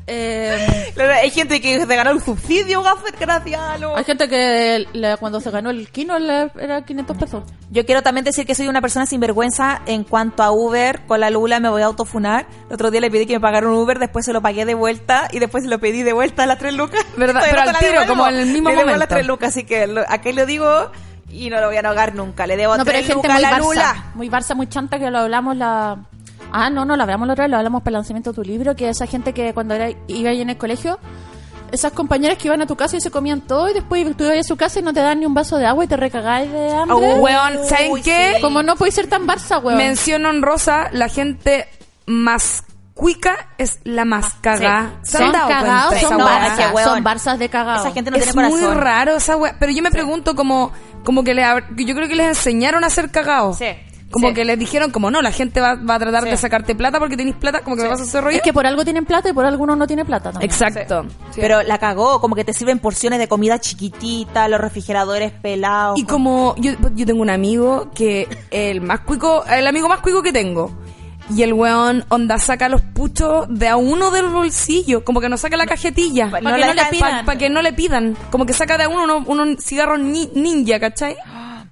Eh, 0.07 0.91
Claro, 0.93 1.13
Hay 1.13 1.31
gente 1.31 1.59
que 1.61 1.79
se 1.79 1.85
ganó 1.95 2.11
el 2.11 2.21
subsidio, 2.21 2.83
gracias. 3.19 3.59
a 3.59 3.77
lo- 3.77 3.95
hay 3.95 4.03
gente 4.03 4.27
que 4.27 4.85
le- 4.93 5.17
cuando 5.17 5.39
se 5.39 5.49
ganó 5.49 5.69
el 5.69 5.89
kino 5.89 6.19
le- 6.19 6.51
era 6.59 6.83
500 6.83 7.17
pesos. 7.17 7.43
Yo 7.71 7.85
quiero 7.85 8.01
también 8.03 8.23
decir 8.25 8.45
que 8.45 8.53
soy 8.53 8.67
una 8.67 8.81
persona 8.81 9.05
sin 9.05 9.19
vergüenza 9.19 9.81
en 9.85 10.03
cuanto 10.03 10.43
a 10.43 10.51
Uber. 10.51 11.01
Con 11.07 11.19
la 11.21 11.29
Lula 11.29 11.59
me 11.59 11.69
voy 11.69 11.81
a 11.81 11.85
autofunar. 11.85 12.45
El 12.69 12.75
otro 12.75 12.91
día 12.91 13.01
le 13.01 13.09
pedí 13.09 13.25
que 13.25 13.33
me 13.33 13.39
pagara 13.39 13.67
un 13.67 13.73
Uber, 13.75 13.97
después 13.97 14.25
se 14.25 14.33
lo 14.33 14.41
pagué 14.41 14.65
de 14.65 14.73
vuelta 14.75 15.27
y 15.31 15.39
después 15.39 15.63
se 15.63 15.69
lo 15.69 15.79
pedí 15.79 16.03
de 16.03 16.13
vuelta 16.13 16.43
a 16.43 16.45
las 16.47 16.59
tres 16.59 16.73
lucas. 16.73 17.03
¿Verdad? 17.17 17.41
Pero 17.49 17.61
al 17.61 17.77
tiro, 17.77 18.05
como 18.07 18.27
en 18.27 18.35
el 18.35 18.45
mismo 18.47 18.69
Le 18.69 18.75
momento. 18.75 18.99
las 18.99 19.07
tres 19.07 19.25
lucas, 19.25 19.49
así 19.49 19.63
que 19.63 19.87
lo, 19.87 20.01
acá 20.01 20.31
lo 20.31 20.45
digo 20.45 20.91
y 21.29 21.49
no 21.49 21.59
lo 21.61 21.67
voy 21.67 21.77
a 21.77 21.81
negar 21.81 22.13
nunca. 22.13 22.45
Le 22.45 22.57
debo 22.57 22.77
No, 22.77 22.85
pero 22.85 22.97
hay 22.97 23.03
gente 23.05 23.15
lucas 23.27 23.33
muy 23.35 23.43
a 23.45 23.49
la 23.51 23.57
Barça, 23.57 23.61
Lula. 23.63 24.05
muy 24.15 24.29
Barça, 24.29 24.55
muy 24.55 24.67
chanta 24.67 24.99
que 24.99 25.09
lo 25.09 25.19
hablamos 25.19 25.55
la... 25.57 25.97
Ah, 26.53 26.69
no, 26.69 26.85
no, 26.85 26.95
lo 26.95 27.01
hablamos 27.03 27.27
la 27.27 27.33
otra 27.33 27.45
vez, 27.45 27.51
lo 27.51 27.57
hablamos 27.57 27.81
para 27.81 27.89
el 27.89 27.93
lanzamiento 27.95 28.31
de 28.31 28.35
tu 28.35 28.43
libro, 28.43 28.75
que 28.75 28.87
esa 28.87 29.07
gente 29.07 29.33
que 29.33 29.53
cuando 29.53 29.73
era, 29.73 29.89
iba 30.07 30.29
ahí 30.29 30.41
en 30.41 30.49
el 30.51 30.57
colegio 30.57 30.99
esas 31.71 31.91
compañeras 31.91 32.37
que 32.37 32.47
iban 32.49 32.61
a 32.61 32.67
tu 32.67 32.75
casa 32.75 32.95
y 32.97 33.01
se 33.01 33.09
comían 33.09 33.41
todo 33.41 33.67
y 33.67 33.73
después 33.73 34.05
tú 34.15 34.25
ibas 34.25 34.37
a 34.37 34.43
su 34.43 34.55
casa 34.55 34.77
y 34.79 34.83
no 34.83 34.93
te 34.93 34.99
dan 34.99 35.19
ni 35.19 35.25
un 35.25 35.33
vaso 35.33 35.57
de 35.57 35.65
agua 35.65 35.83
y 35.83 35.87
te 35.87 35.97
recagáis 35.97 36.51
de 36.51 36.69
hambre. 36.71 37.13
Oh, 37.15 37.15
weón, 37.15 37.65
¿saben 37.67 37.91
Uy, 37.93 38.01
qué? 38.03 38.33
sí. 38.35 38.41
Como 38.43 38.61
no 38.61 38.75
puedes 38.75 38.93
ser 38.93 39.07
tan 39.07 39.25
Barça, 39.27 39.59
weón. 39.59 39.79
Mención 39.79 40.23
honrosa, 40.27 40.89
la 40.91 41.09
gente 41.09 41.67
más 42.05 42.63
cuica 42.93 43.47
es 43.57 43.79
la 43.85 44.05
más 44.05 44.35
cagada. 44.35 44.99
¿Se 45.01 45.17
han 45.17 45.23
son 45.23 45.31
dado 45.31 45.47
cagados, 45.49 45.99
son 45.99 46.21
es 46.21 46.73
weón, 46.75 46.89
son 46.89 47.03
Barzas 47.03 47.39
de 47.39 47.49
cagados. 47.49 47.85
Esa 47.87 47.93
gente 47.95 48.11
no 48.11 48.17
es 48.17 48.23
tiene 48.23 48.35
corazón. 48.35 48.59
muy 48.61 48.73
raro 48.79 49.15
esa 49.15 49.35
weá. 49.35 49.55
Pero 49.59 49.71
yo 49.71 49.81
me 49.81 49.89
pregunto 49.89 50.35
como, 50.35 50.71
como 51.03 51.23
que 51.23 51.33
le, 51.33 51.41
hab- 51.43 51.65
yo 51.75 51.95
creo 51.95 52.07
que 52.07 52.15
les 52.15 52.27
enseñaron 52.27 52.83
a 52.83 52.91
ser 52.91 53.09
cagados. 53.09 53.57
Sí, 53.57 53.65
Como 54.13 54.30
sí. 54.30 54.34
que 54.36 54.45
les 54.45 54.58
dijeron 54.58 54.91
como 54.91 55.12
no, 55.12 55.21
la 55.21 55.32
gente 55.32 55.60
va, 55.60 55.76
va 55.76 55.95
a 55.95 55.99
tratar 55.99 56.23
Sí. 56.23 56.30
de 56.30 56.38
sacarte 56.38 56.76
plata 56.76 56.99
porque 56.99 57.17
tenés 57.17 57.36
plata, 57.36 57.62
como 57.62 57.76
que 57.76 57.82
me 57.84 57.89
vas 57.89 57.99
a 57.99 58.04
hacer 58.04 58.23
rollo. 58.23 58.38
Es 58.38 58.43
que 58.43 58.54
por 58.54 58.65
algo 58.65 58.84
tienen 58.86 59.06
plata 59.06 59.28
y 59.30 59.34
por 59.34 59.45
algo 59.45 59.63
uno 59.63 59.76
no 59.76 59.88
tiene 59.88 60.06
plata 60.06 60.32
también. 60.32 60.49
Exacto. 60.49 61.06
Sí. 61.32 61.41
Pero 61.41 61.63
la 61.63 61.78
cagó, 61.80 62.21
como 62.21 62.36
que 62.36 62.45
te 62.45 62.54
sirven 62.54 62.80
porciones 62.80 63.19
de 63.19 63.28
comida 63.28 63.60
chiquitita, 63.60 64.47
los 64.47 64.62
refrigeradores 64.62 65.32
pelados. 65.32 65.99
Y 65.99 66.06
como 66.06 66.56
yo, 66.58 66.71
yo 66.95 67.06
tengo 67.06 67.21
un 67.21 67.30
amigo 67.30 67.89
que 67.93 68.28
el 68.52 68.82
más 68.82 69.02
cuico, 69.02 69.43
el 69.45 69.67
amigo 69.67 69.89
más 69.89 69.99
cuico 69.99 70.21
que 70.21 70.32
tengo. 70.32 70.71
Y 71.34 71.41
el 71.41 71.54
weón 71.54 72.04
onda 72.10 72.38
saca 72.38 72.67
los 72.67 72.82
puchos 72.82 73.45
de 73.49 73.69
a 73.69 73.78
uno 73.78 74.12
del 74.12 74.28
bolsillo, 74.28 75.06
como 75.06 75.21
que 75.21 75.30
no 75.30 75.38
saca 75.38 75.56
la 75.56 75.65
cajetilla. 75.65 76.26
Pa- 76.26 76.39
Para 76.41 76.58
no 76.58 76.62
que, 76.62 76.67
no 76.67 76.73
le 76.73 76.86
pidan. 76.91 77.26
Para 77.26 77.38
que 77.38 77.49
no 77.49 77.62
le 77.62 77.73
pidan. 77.73 78.17
Como 78.30 78.45
que 78.45 78.52
saca 78.54 78.78
de 78.78 78.84
a 78.84 78.89
uno 78.89 79.04
unos 79.06 79.28
unos 79.28 79.63
cigarros 79.63 79.99
ni- 79.99 80.30
ninja, 80.36 80.80
¿cachai? 80.82 81.15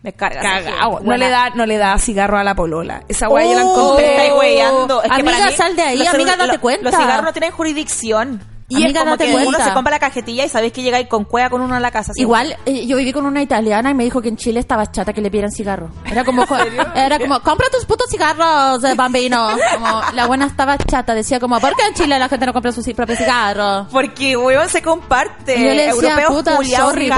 Me 0.04 0.14
carga. 0.14 0.42
Cagao. 0.42 1.00
No 1.02 1.16
le 1.16 1.30
da, 1.30 1.52
no 1.52 1.66
le 1.66 1.78
da 1.78 1.98
cigarro 2.00 2.38
a 2.38 2.44
la 2.44 2.56
polola. 2.56 3.04
Esa 3.08 3.30
weá 3.30 3.46
yo 3.46 3.54
la 3.56 3.66
Oh, 3.66 3.72
encontré. 3.78 4.06
te 4.06 4.12
estáis 4.12 4.34
weyando. 4.40 5.04
Es 5.04 5.10
que 5.10 5.16
Amiga, 5.22 5.32
para 5.38 5.46
mí, 5.52 5.56
sal 5.56 5.76
de 5.76 5.82
ahí, 5.84 6.08
amiga, 6.08 6.36
date 6.36 6.54
lo- 6.54 6.62
cuenta. 6.62 6.84
Los 6.90 6.96
cigarros 7.00 7.24
no 7.26 7.34
tienen 7.34 7.52
jurisdicción. 7.52 8.42
Y 8.72 8.84
amiga, 8.84 8.90
es 8.90 8.98
como 9.00 9.12
date 9.12 9.26
que 9.26 9.48
uno 9.48 9.58
se 9.58 9.74
compra 9.74 9.92
la 9.92 10.00
cajetilla 10.00 10.46
y 10.46 10.50
sabéis 10.50 10.74
que 10.74 10.82
llegáis 10.82 11.08
con 11.08 11.26
cueva 11.26 11.50
con 11.50 11.62
uno 11.62 11.76
en 11.76 11.82
la 11.82 11.92
casa. 11.92 12.14
Igual, 12.16 12.56
eh, 12.66 12.86
yo 12.86 12.98
viví 12.98 13.12
con 13.12 13.26
una 13.26 13.42
italiana 13.42 13.92
y 13.92 13.94
me 13.94 14.04
dijo 14.04 14.22
que 14.22 14.30
en 14.30 14.38
Chile 14.38 14.60
estaba 14.60 14.90
chata 14.92 15.14
que 15.14 15.22
le 15.22 15.30
pidieran 15.30 15.52
cigarro. 15.52 15.90
Era 16.10 16.24
como, 16.24 16.46
era 16.96 17.20
como, 17.20 17.42
compra 17.42 17.68
tus 17.72 17.86
putos 17.86 18.10
cigarros, 18.10 18.84
eh, 18.84 18.94
bambino. 18.96 19.50
Como, 19.74 20.02
la 20.14 20.28
buena 20.28 20.46
estaba 20.46 20.78
chata, 20.78 21.14
decía 21.14 21.40
como, 21.40 21.60
¿por 21.60 21.76
qué 21.76 21.84
en 21.88 21.94
Chile 21.94 22.18
la 22.18 22.30
gente 22.30 22.46
no 22.46 22.54
compra 22.54 22.72
sus 22.72 22.88
propios 22.94 23.20
cigarros? 23.20 23.88
Porque, 23.92 24.38
weón, 24.38 24.70
se 24.70 24.82
comparte. 24.82 25.60
Y 25.60 25.66
yo 25.66 25.74
le 25.74 25.88
decía, 25.88 26.12
Europeos 26.12 26.32
puta, 26.32 26.58
sorry. 26.78 27.12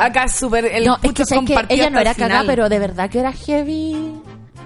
Acá 0.00 0.24
es 0.24 0.34
súper 0.34 0.66
el 0.66 0.84
no, 0.84 0.94
es 0.96 1.00
pucho 1.00 1.14
que, 1.14 1.24
¿sabes 1.24 1.44
que 1.44 1.54
compartido 1.54 1.80
ella 1.82 1.90
no 1.90 2.00
era 2.00 2.14
cagada, 2.14 2.44
pero 2.46 2.68
de 2.68 2.78
verdad 2.78 3.10
que 3.10 3.20
era 3.20 3.32
heavy. 3.32 4.19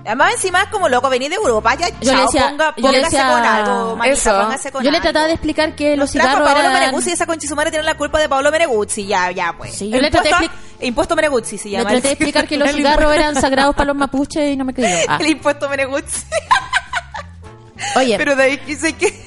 Además, 0.05 0.35
encima 0.35 0.63
es 0.63 0.69
como 0.69 0.89
loco, 0.91 1.09
venís 1.09 1.31
de 1.31 1.37
Europa, 1.37 1.75
ya, 1.77 1.89
Yo 1.89 1.95
le 2.01 2.07
chao, 2.19 2.27
decía- 2.27 2.49
ponga, 2.51 2.75
yo 2.77 2.93
le 2.93 2.99
decía- 3.01 3.27
con 3.29 3.43
algo, 3.43 3.97
manita, 3.97 4.17
Eso. 4.19 4.39
póngase 4.43 4.71
con 4.73 4.85
Yo 4.85 4.91
le 4.91 4.97
algo. 4.99 5.03
trataba 5.05 5.27
de 5.27 5.33
explicar 5.33 5.75
que 5.75 5.97
los 5.97 6.11
trajo 6.13 6.29
cigarros 6.29 6.49
a 6.51 6.53
Paolo 6.55 6.69
eran... 6.69 6.81
Meneguzzi 6.83 7.11
y 7.11 7.13
esa 7.15 7.25
conchizumara 7.27 7.71
tiene 7.71 7.87
la 7.87 7.97
culpa 7.97 8.19
de 8.19 8.29
Pablo 8.29 8.51
Meneguzzi, 8.51 9.07
ya, 9.07 9.31
ya, 9.31 9.55
pues. 9.57 9.75
Sí, 9.75 9.89
yo 9.89 9.99
le 10.01 10.11
traté 10.11 10.29
de 10.29 10.51
Impuesto- 10.89 11.17
Meneguzzi 11.17 11.57
se 11.57 11.69
Le 11.69 11.79
llama. 11.79 11.89
traté 11.91 12.09
de 12.09 12.13
explicar 12.15 12.47
que 12.47 12.59
los 12.59 12.71
cigarros 12.75 13.15
eran 13.15 13.35
sagrados 13.41 13.75
para 13.75 13.87
los 13.87 13.97
mapuches 13.97 14.53
y 14.53 14.57
no 14.57 14.65
me 14.67 14.75
creyó. 14.75 14.95
Ah. 15.09 15.17
El 15.21 15.29
impuesto 15.31 15.69
Meneguzzi. 15.71 16.25
Oye, 17.97 18.17
Pero 18.19 18.37
de 18.37 18.43
ahí 18.43 18.59
quise 18.59 18.93
que... 18.95 19.25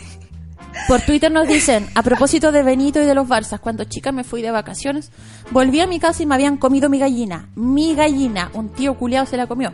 Por 0.88 1.02
Twitter 1.02 1.32
nos 1.32 1.48
dicen, 1.48 1.90
a 1.96 2.04
propósito 2.04 2.52
de 2.52 2.62
Benito 2.64 3.02
y 3.02 3.06
de 3.06 3.16
los 3.16 3.28
Barzas, 3.28 3.60
cuando 3.60 3.84
chica 3.86 4.12
me 4.12 4.24
fui 4.24 4.42
de 4.44 4.52
vacaciones, 4.52 5.12
volví 5.50 5.82
a 5.82 5.88
mi 5.88 6.00
casa 6.00 6.22
y 6.22 6.28
me 6.28 6.36
habían 6.36 6.56
comido 6.58 6.88
mi 6.88 7.00
gallina. 7.00 7.50
Mi 7.56 7.96
gallina. 7.96 8.52
Un 8.54 8.70
tío 8.70 8.94
culiao 8.94 9.26
se 9.26 9.38
la 9.38 9.48
comió. 9.48 9.74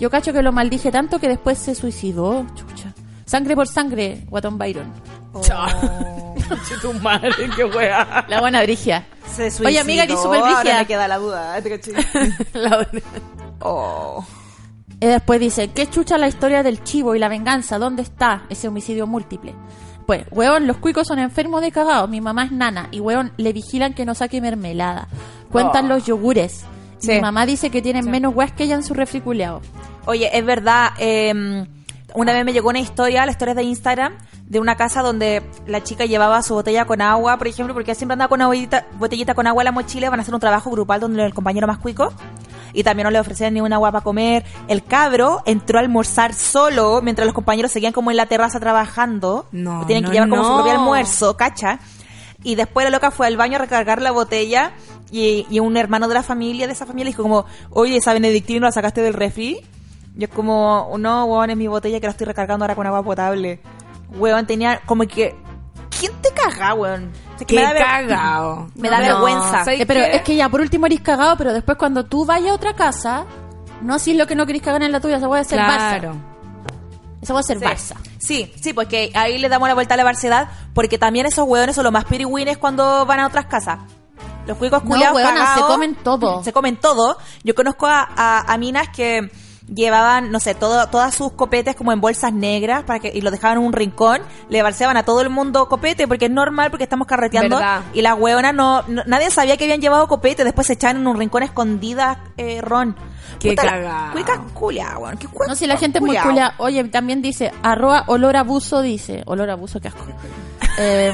Yo 0.00 0.10
cacho 0.10 0.32
que 0.32 0.42
lo 0.42 0.52
maldije 0.52 0.90
tanto 0.90 1.18
que 1.18 1.28
después 1.28 1.58
se 1.58 1.74
suicidó. 1.74 2.46
Chucha. 2.54 2.92
Sangre 3.26 3.54
por 3.54 3.66
sangre, 3.68 4.24
Guatón 4.28 4.58
Byron. 4.58 4.92
Conche 5.32 6.74
tu 6.82 6.92
madre, 6.94 7.30
qué 7.56 7.64
weá. 7.64 8.24
La 8.28 8.40
buena 8.40 8.62
brigia. 8.62 9.06
Se 9.34 9.50
suicidó. 9.50 9.68
Oye, 9.68 9.78
amiga, 9.80 10.02
eres 10.04 10.20
súper 10.20 10.40
Ahora 10.40 10.54
brígida. 10.60 10.78
me 10.80 10.86
queda 10.86 11.08
la 11.08 11.18
duda. 11.18 11.60
¿te 11.62 11.70
caché? 11.70 11.92
La- 12.52 12.86
Oh. 13.60 14.24
Y 15.00 15.06
después 15.06 15.40
dice, 15.40 15.68
¿qué 15.68 15.88
chucha 15.88 16.18
la 16.18 16.28
historia 16.28 16.62
del 16.62 16.82
chivo 16.84 17.14
y 17.14 17.18
la 17.18 17.28
venganza? 17.28 17.78
¿Dónde 17.78 18.02
está 18.02 18.42
ese 18.50 18.68
homicidio 18.68 19.06
múltiple? 19.06 19.54
Pues, 20.06 20.24
weón, 20.30 20.66
los 20.66 20.76
cuicos 20.76 21.06
son 21.06 21.18
enfermos 21.18 21.62
de 21.62 21.72
cagados. 21.72 22.10
Mi 22.10 22.20
mamá 22.20 22.44
es 22.44 22.52
nana. 22.52 22.88
Y, 22.90 23.00
weón, 23.00 23.32
le 23.38 23.52
vigilan 23.54 23.94
que 23.94 24.04
no 24.04 24.14
saque 24.14 24.40
mermelada. 24.40 25.08
Cuentan 25.50 25.88
los 25.88 26.04
yogures. 26.04 26.64
Sí. 27.04 27.12
Mi 27.12 27.20
mamá 27.20 27.46
dice 27.46 27.70
que 27.70 27.82
tienen 27.82 28.10
menos 28.10 28.34
weas 28.34 28.52
que 28.52 28.64
ella 28.64 28.74
en 28.74 28.82
su 28.82 28.94
refri 28.94 29.20
culeado. 29.20 29.60
Oye, 30.06 30.30
es 30.36 30.44
verdad. 30.44 30.90
eh, 30.98 31.66
una 32.14 32.32
vez 32.32 32.44
me 32.44 32.52
llegó 32.52 32.68
una 32.68 32.78
historia, 32.78 33.26
la 33.26 33.32
historia 33.32 33.54
de 33.54 33.64
Instagram, 33.64 34.12
de 34.46 34.60
una 34.60 34.76
casa 34.76 35.02
donde 35.02 35.42
la 35.66 35.82
chica 35.82 36.04
llevaba 36.04 36.40
su 36.42 36.54
botella 36.54 36.84
con 36.84 37.00
agua, 37.00 37.36
por 37.38 37.48
ejemplo, 37.48 37.74
porque 37.74 37.96
siempre 37.96 38.12
andaba 38.12 38.28
con 38.28 38.38
una 38.38 38.46
botellita, 38.46 38.86
botellita 38.98 39.34
con 39.34 39.48
agua 39.48 39.62
en 39.62 39.64
la 39.64 39.72
mochila, 39.72 40.10
van 40.10 40.20
a 40.20 40.22
hacer 40.22 40.32
un 40.32 40.38
trabajo 40.40 40.70
grupal 40.70 41.00
donde 41.00 41.24
el 41.24 41.34
compañero 41.34 41.66
más 41.66 41.78
cuico. 41.78 42.12
Y 42.72 42.84
también 42.84 43.04
no 43.04 43.10
le 43.10 43.18
ofrecían 43.18 43.54
ni 43.54 43.60
una 43.60 43.76
agua 43.76 43.90
para 43.90 44.04
comer. 44.04 44.44
El 44.68 44.84
cabro 44.84 45.42
entró 45.44 45.78
a 45.78 45.82
almorzar 45.82 46.34
solo 46.34 47.00
mientras 47.02 47.26
los 47.26 47.34
compañeros 47.34 47.72
seguían 47.72 47.92
como 47.92 48.12
en 48.12 48.16
la 48.16 48.26
terraza 48.26 48.60
trabajando. 48.60 49.46
No, 49.50 49.84
Tienen 49.86 50.04
no, 50.04 50.10
que 50.10 50.14
llevar 50.14 50.28
como 50.28 50.44
su 50.44 50.54
propio 50.54 50.72
almuerzo, 50.72 51.36
cacha. 51.36 51.80
Y 52.44 52.54
después 52.56 52.84
la 52.84 52.90
loca 52.90 53.10
fue 53.10 53.26
al 53.26 53.36
baño 53.36 53.56
a 53.56 53.58
recargar 53.58 54.02
la 54.02 54.10
botella 54.12 54.72
y, 55.10 55.46
y 55.50 55.60
un 55.60 55.76
hermano 55.76 56.08
de 56.08 56.14
la 56.14 56.22
familia, 56.22 56.66
de 56.66 56.72
esa 56.72 56.86
familia, 56.86 57.10
dijo 57.10 57.22
como, 57.22 57.44
oye, 57.70 57.96
esa 57.96 58.12
benedictina 58.12 58.66
la 58.66 58.72
sacaste 58.72 59.00
del 59.02 59.14
refri. 59.14 59.60
Y 60.16 60.24
es 60.24 60.30
como, 60.30 60.94
no, 60.98 61.24
weón, 61.24 61.50
es 61.50 61.56
mi 61.56 61.66
botella 61.66 61.98
que 62.00 62.06
la 62.06 62.12
estoy 62.12 62.26
recargando 62.26 62.64
ahora 62.64 62.74
con 62.76 62.86
agua 62.86 63.02
potable. 63.02 63.60
Weón, 64.16 64.46
tenía 64.46 64.80
como 64.86 65.04
que... 65.06 65.34
¿Quién 65.98 66.12
te 66.20 66.30
caga, 66.30 66.74
weón? 66.74 67.10
Es 67.34 67.38
que 67.38 67.46
Qué 67.46 67.56
me 67.56 67.62
da 67.62 67.72
ver- 67.72 67.82
cagao. 67.82 68.68
Me 68.76 68.90
da 68.90 68.98
No, 69.00 69.06
vergüenza. 69.06 69.64
¿sabes 69.64 69.80
Eh, 69.80 69.86
pero 69.86 70.00
qué? 70.00 70.16
es 70.16 70.22
que 70.22 70.36
ya 70.36 70.48
por 70.48 70.60
último 70.60 70.86
eres 70.86 71.00
cagado, 71.00 71.36
pero 71.36 71.52
después 71.52 71.76
cuando 71.78 72.04
tú 72.04 72.24
vayas 72.24 72.50
a 72.50 72.54
otra 72.54 72.74
casa, 72.74 73.24
no 73.82 73.98
si 73.98 74.12
es 74.12 74.16
lo 74.16 74.26
que 74.26 74.34
no 74.34 74.46
querés 74.46 74.62
cagar 74.62 74.82
en 74.82 74.92
la 74.92 75.00
tuya, 75.00 75.16
esa 75.16 75.26
puede 75.28 75.44
ser 75.44 75.58
Claro. 75.58 76.12
Barça. 76.12 76.18
Esa 77.22 77.32
puede 77.32 77.44
ser 77.44 77.58
Sí. 77.58 77.64
Barça. 77.64 77.96
Sí, 78.18 78.52
sí, 78.60 78.72
pues 78.72 78.86
que 78.88 79.10
ahí 79.14 79.38
le 79.38 79.48
damos 79.48 79.66
la 79.68 79.74
vuelta 79.74 79.94
a 79.94 79.96
la 79.96 80.04
barcedad, 80.04 80.48
porque 80.74 80.98
también 80.98 81.26
esos 81.26 81.46
hueones 81.48 81.74
son 81.74 81.84
los 81.84 81.92
más 81.92 82.04
piriwines 82.04 82.56
cuando 82.58 83.04
van 83.06 83.20
a 83.20 83.26
otras 83.26 83.46
casas. 83.46 83.78
Los 84.46 84.58
cuicos 84.58 84.82
No, 84.84 84.90
culiados 84.90 85.20
cagados, 85.22 85.54
se 85.54 85.60
comen 85.72 85.94
todo. 85.96 86.44
Se 86.44 86.52
comen 86.52 86.76
todo. 86.76 87.16
Yo 87.44 87.54
conozco 87.54 87.86
a, 87.86 88.06
a- 88.16 88.52
a 88.52 88.58
minas 88.58 88.88
que 88.90 89.30
llevaban, 89.72 90.30
no 90.30 90.40
sé, 90.40 90.54
todo, 90.54 90.86
todas 90.88 91.14
sus 91.14 91.32
copetes 91.32 91.74
como 91.74 91.92
en 91.92 92.00
bolsas 92.00 92.32
negras 92.32 92.84
para 92.84 92.98
que 93.00 93.10
y 93.14 93.20
lo 93.22 93.30
dejaban 93.30 93.58
en 93.58 93.64
un 93.64 93.72
rincón, 93.72 94.20
le 94.48 94.62
balseaban 94.62 94.96
a 94.96 95.04
todo 95.04 95.20
el 95.22 95.30
mundo 95.30 95.68
copete 95.68 96.06
porque 96.06 96.26
es 96.26 96.30
normal 96.30 96.70
porque 96.70 96.84
estamos 96.84 97.06
carreteando 97.06 97.56
Verdad. 97.56 97.80
y 97.94 98.02
las 98.02 98.18
hueonas 98.18 98.54
no, 98.54 98.82
no- 98.88 99.02
nadie 99.06 99.30
sabía 99.30 99.56
que 99.56 99.64
habían 99.64 99.80
llevado 99.80 100.06
copete, 100.08 100.44
después 100.44 100.66
se 100.66 100.74
echaban 100.74 100.98
en 100.98 101.06
un 101.06 101.16
rincón 101.18 101.42
escondidas 101.42 102.18
eh, 102.36 102.60
ron. 102.60 102.94
Qué 103.40 103.50
Puta, 103.50 103.64
la- 103.64 103.70
cagao. 103.72 104.12
Cuicas 104.12 104.38
culiadas, 104.52 104.98
weón, 104.98 105.16
qué 105.16 105.28
No, 105.48 105.54
si 105.54 105.66
la 105.66 105.76
gente 105.76 105.98
es 105.98 106.04
muy 106.04 106.16
culia. 106.16 106.54
Oye, 106.58 106.84
también 106.84 107.20
dice, 107.22 107.50
arroba 107.62 108.04
olor 108.06 108.36
a 108.36 108.40
abuso, 108.40 108.80
dice. 108.82 109.22
Olor 109.26 109.50
a 109.50 109.54
abuso, 109.54 109.80
qué 109.80 109.88
asco. 109.88 110.04
Eh, 110.76 111.12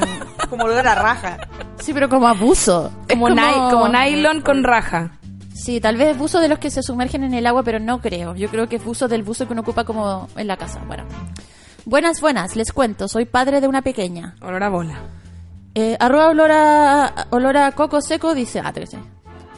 Como 0.49 0.63
olor 0.65 0.87
a 0.87 0.95
raja. 0.95 1.37
sí, 1.79 1.93
pero 1.93 2.09
como 2.09 2.27
abuso. 2.27 2.91
Es 3.07 3.13
Como, 3.15 3.29
ni- 3.29 3.35
como 3.69 3.87
nylon 3.89 4.41
con 4.41 4.63
raja. 4.63 5.11
Sí, 5.53 5.79
tal 5.79 5.97
vez 5.97 6.09
es 6.09 6.17
buzo 6.17 6.39
de 6.39 6.47
los 6.47 6.59
que 6.59 6.69
se 6.69 6.81
sumergen 6.81 7.23
en 7.23 7.33
el 7.33 7.45
agua, 7.45 7.63
pero 7.63 7.79
no 7.79 8.01
creo. 8.01 8.35
Yo 8.35 8.49
creo 8.49 8.67
que 8.67 8.77
es 8.77 8.83
buzo 8.83 9.07
del 9.07 9.23
buzo 9.23 9.45
que 9.45 9.53
uno 9.53 9.61
ocupa 9.61 9.83
como 9.83 10.27
en 10.35 10.47
la 10.47 10.57
casa. 10.57 10.81
Bueno. 10.87 11.03
Buenas, 11.85 12.21
buenas, 12.21 12.55
les 12.55 12.71
cuento. 12.71 13.07
Soy 13.07 13.25
padre 13.25 13.59
de 13.59 13.67
una 13.67 13.81
pequeña. 13.81 14.35
Olor 14.41 14.63
a 14.63 14.69
bola. 14.69 14.99
Eh, 15.73 15.97
arroba 15.99 16.29
olor 16.29 16.51
a, 16.51 17.27
olor 17.31 17.57
a 17.57 17.71
coco 17.71 18.01
seco 18.01 18.35
dice, 18.35 18.59
ah, 18.59 18.71
caché. 18.73 18.97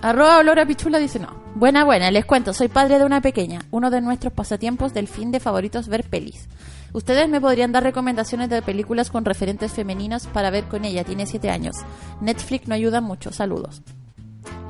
Arroba 0.02 0.38
olor 0.40 0.60
a 0.60 0.66
pichula 0.66 1.00
dice 1.00 1.20
no. 1.20 1.44
Buena, 1.56 1.84
buena, 1.86 2.12
les 2.12 2.26
cuento, 2.26 2.54
soy 2.54 2.68
padre 2.68 3.00
de 3.00 3.06
una 3.06 3.22
pequeña. 3.22 3.62
Uno 3.72 3.90
de 3.90 4.02
nuestros 4.02 4.34
pasatiempos 4.34 4.94
del 4.94 5.08
fin 5.08 5.32
de 5.32 5.40
favoritos 5.40 5.88
ver 5.88 6.04
pelis. 6.04 6.48
Ustedes 6.94 7.28
me 7.30 7.42
podrían 7.42 7.72
dar 7.72 7.84
recomendaciones 7.84 8.50
de 8.50 8.62
películas 8.62 9.10
con 9.10 9.26
referentes 9.26 9.72
femeninos 9.72 10.28
para 10.28 10.50
ver 10.50 10.66
con 10.66 10.86
ella. 10.86 11.04
Tiene 11.04 11.26
siete 11.26 11.50
años. 11.50 11.76
Netflix 12.22 12.68
no 12.68 12.76
ayuda 12.76 13.02
mucho. 13.02 13.32
Saludos. 13.32 13.82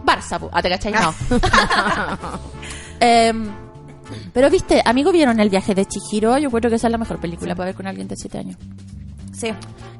Barça, 0.06 0.40
pu- 0.40 0.50
ah, 0.52 0.62
te 0.62 0.70
cachai, 0.70 0.92
no. 0.94 1.14
Em, 3.00 3.50
pero 4.34 4.50
viste, 4.50 4.82
amigo, 4.86 5.12
¿vieron 5.12 5.40
el 5.40 5.50
viaje 5.50 5.74
de 5.76 5.86
Chihiro? 5.86 6.38
Yo 6.38 6.50
creo 6.52 6.70
que 6.70 6.76
esa 6.78 6.88
es 6.88 6.92
la 6.92 6.98
mejor 6.98 7.20
película 7.20 7.56
para 7.56 7.68
ver 7.68 7.76
con 7.76 7.88
alguien 7.88 8.08
de 8.08 8.16
siete 8.16 8.38
años. 8.38 8.58
Sí. 9.34 9.52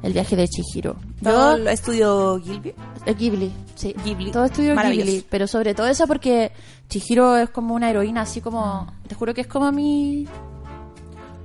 El 0.02 0.12
viaje 0.12 0.36
de 0.36 0.46
Chihiro. 0.48 0.96
Todo 1.22 1.56
Yo, 1.56 1.62
el 1.62 1.68
estudio 1.68 2.40
Gilby. 2.42 2.74
eh, 3.06 3.14
Ghibli, 3.14 3.52
sí. 3.74 3.94
Ghibli. 4.04 4.30
Todo 4.30 4.44
estudio 4.44 4.74
Maravilloso. 4.74 5.06
Ghibli, 5.10 5.26
pero 5.28 5.46
sobre 5.46 5.74
todo 5.74 5.86
eso 5.86 6.06
porque 6.06 6.52
Chihiro 6.88 7.36
es 7.36 7.50
como 7.50 7.74
una 7.74 7.90
heroína, 7.90 8.22
así 8.22 8.40
como... 8.40 8.86
Te 9.08 9.14
juro 9.14 9.34
que 9.34 9.40
es 9.42 9.46
como 9.46 9.72
mi... 9.72 10.26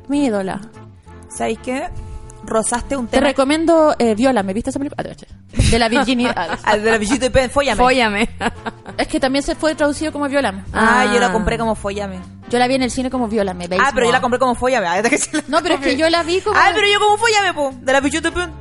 Mi 0.08 0.26
ídola. 0.26 0.62
¿Sabéis 1.30 1.60
qué? 1.60 1.88
Rozaste 2.50 2.98
un 2.98 3.08
Te 3.08 3.18
tema. 3.18 3.28
recomiendo 3.28 3.96
eh, 4.00 4.16
Viola, 4.16 4.44
¿me 4.44 4.54
viste 4.54 4.72
esa 4.72 4.80
película? 4.80 4.96
Ah, 5.00 5.04
te 5.04 5.10
caché. 5.10 5.28
De 5.72 5.80
la 5.80 5.88
virginidad. 5.90 6.60
Al 6.64 6.84
de 6.84 6.92
la 6.92 6.98
de 6.98 7.32
Pen, 7.32 7.50
Fóllame. 7.50 7.78
Fóllame. 7.82 8.30
es 8.98 9.08
que 9.08 9.20
también 9.20 9.44
se 9.44 9.56
fue 9.56 9.76
traducido 9.76 10.12
como 10.12 10.28
Viola. 10.28 10.66
Ah, 10.74 11.02
Ah. 11.08 11.14
yo 11.14 11.20
la 11.20 11.32
compré 11.32 11.58
como 11.58 11.76
Fóllame. 11.76 12.20
Yo 12.50 12.58
la 12.60 12.68
vi 12.68 12.76
en 12.76 12.84
el 12.84 12.92
cine 12.92 13.10
como 13.10 13.28
Viola, 13.28 13.54
me 13.54 13.68
veis. 13.68 13.82
Ah, 13.86 13.92
pero 13.94 14.08
yo 14.08 14.12
la 14.12 14.22
compré 14.22 14.40
como 14.40 14.56
Fóllame. 14.56 14.88
Ah, 14.88 15.02
te. 15.02 15.20
No, 15.48 15.62
pero 15.62 15.76
es 15.76 15.82
que 15.82 15.96
yo 15.96 16.10
la 16.10 16.24
vi 16.24 16.42
como... 16.42 16.58
Ah, 16.60 16.72
pero 16.74 16.88
yo 16.92 17.00
como 17.00 17.18
Fóllame, 17.18 17.54
po. 17.54 17.72
De 17.80 17.94
la 17.94 18.02
de 18.02 18.32
Pen. 18.32 18.52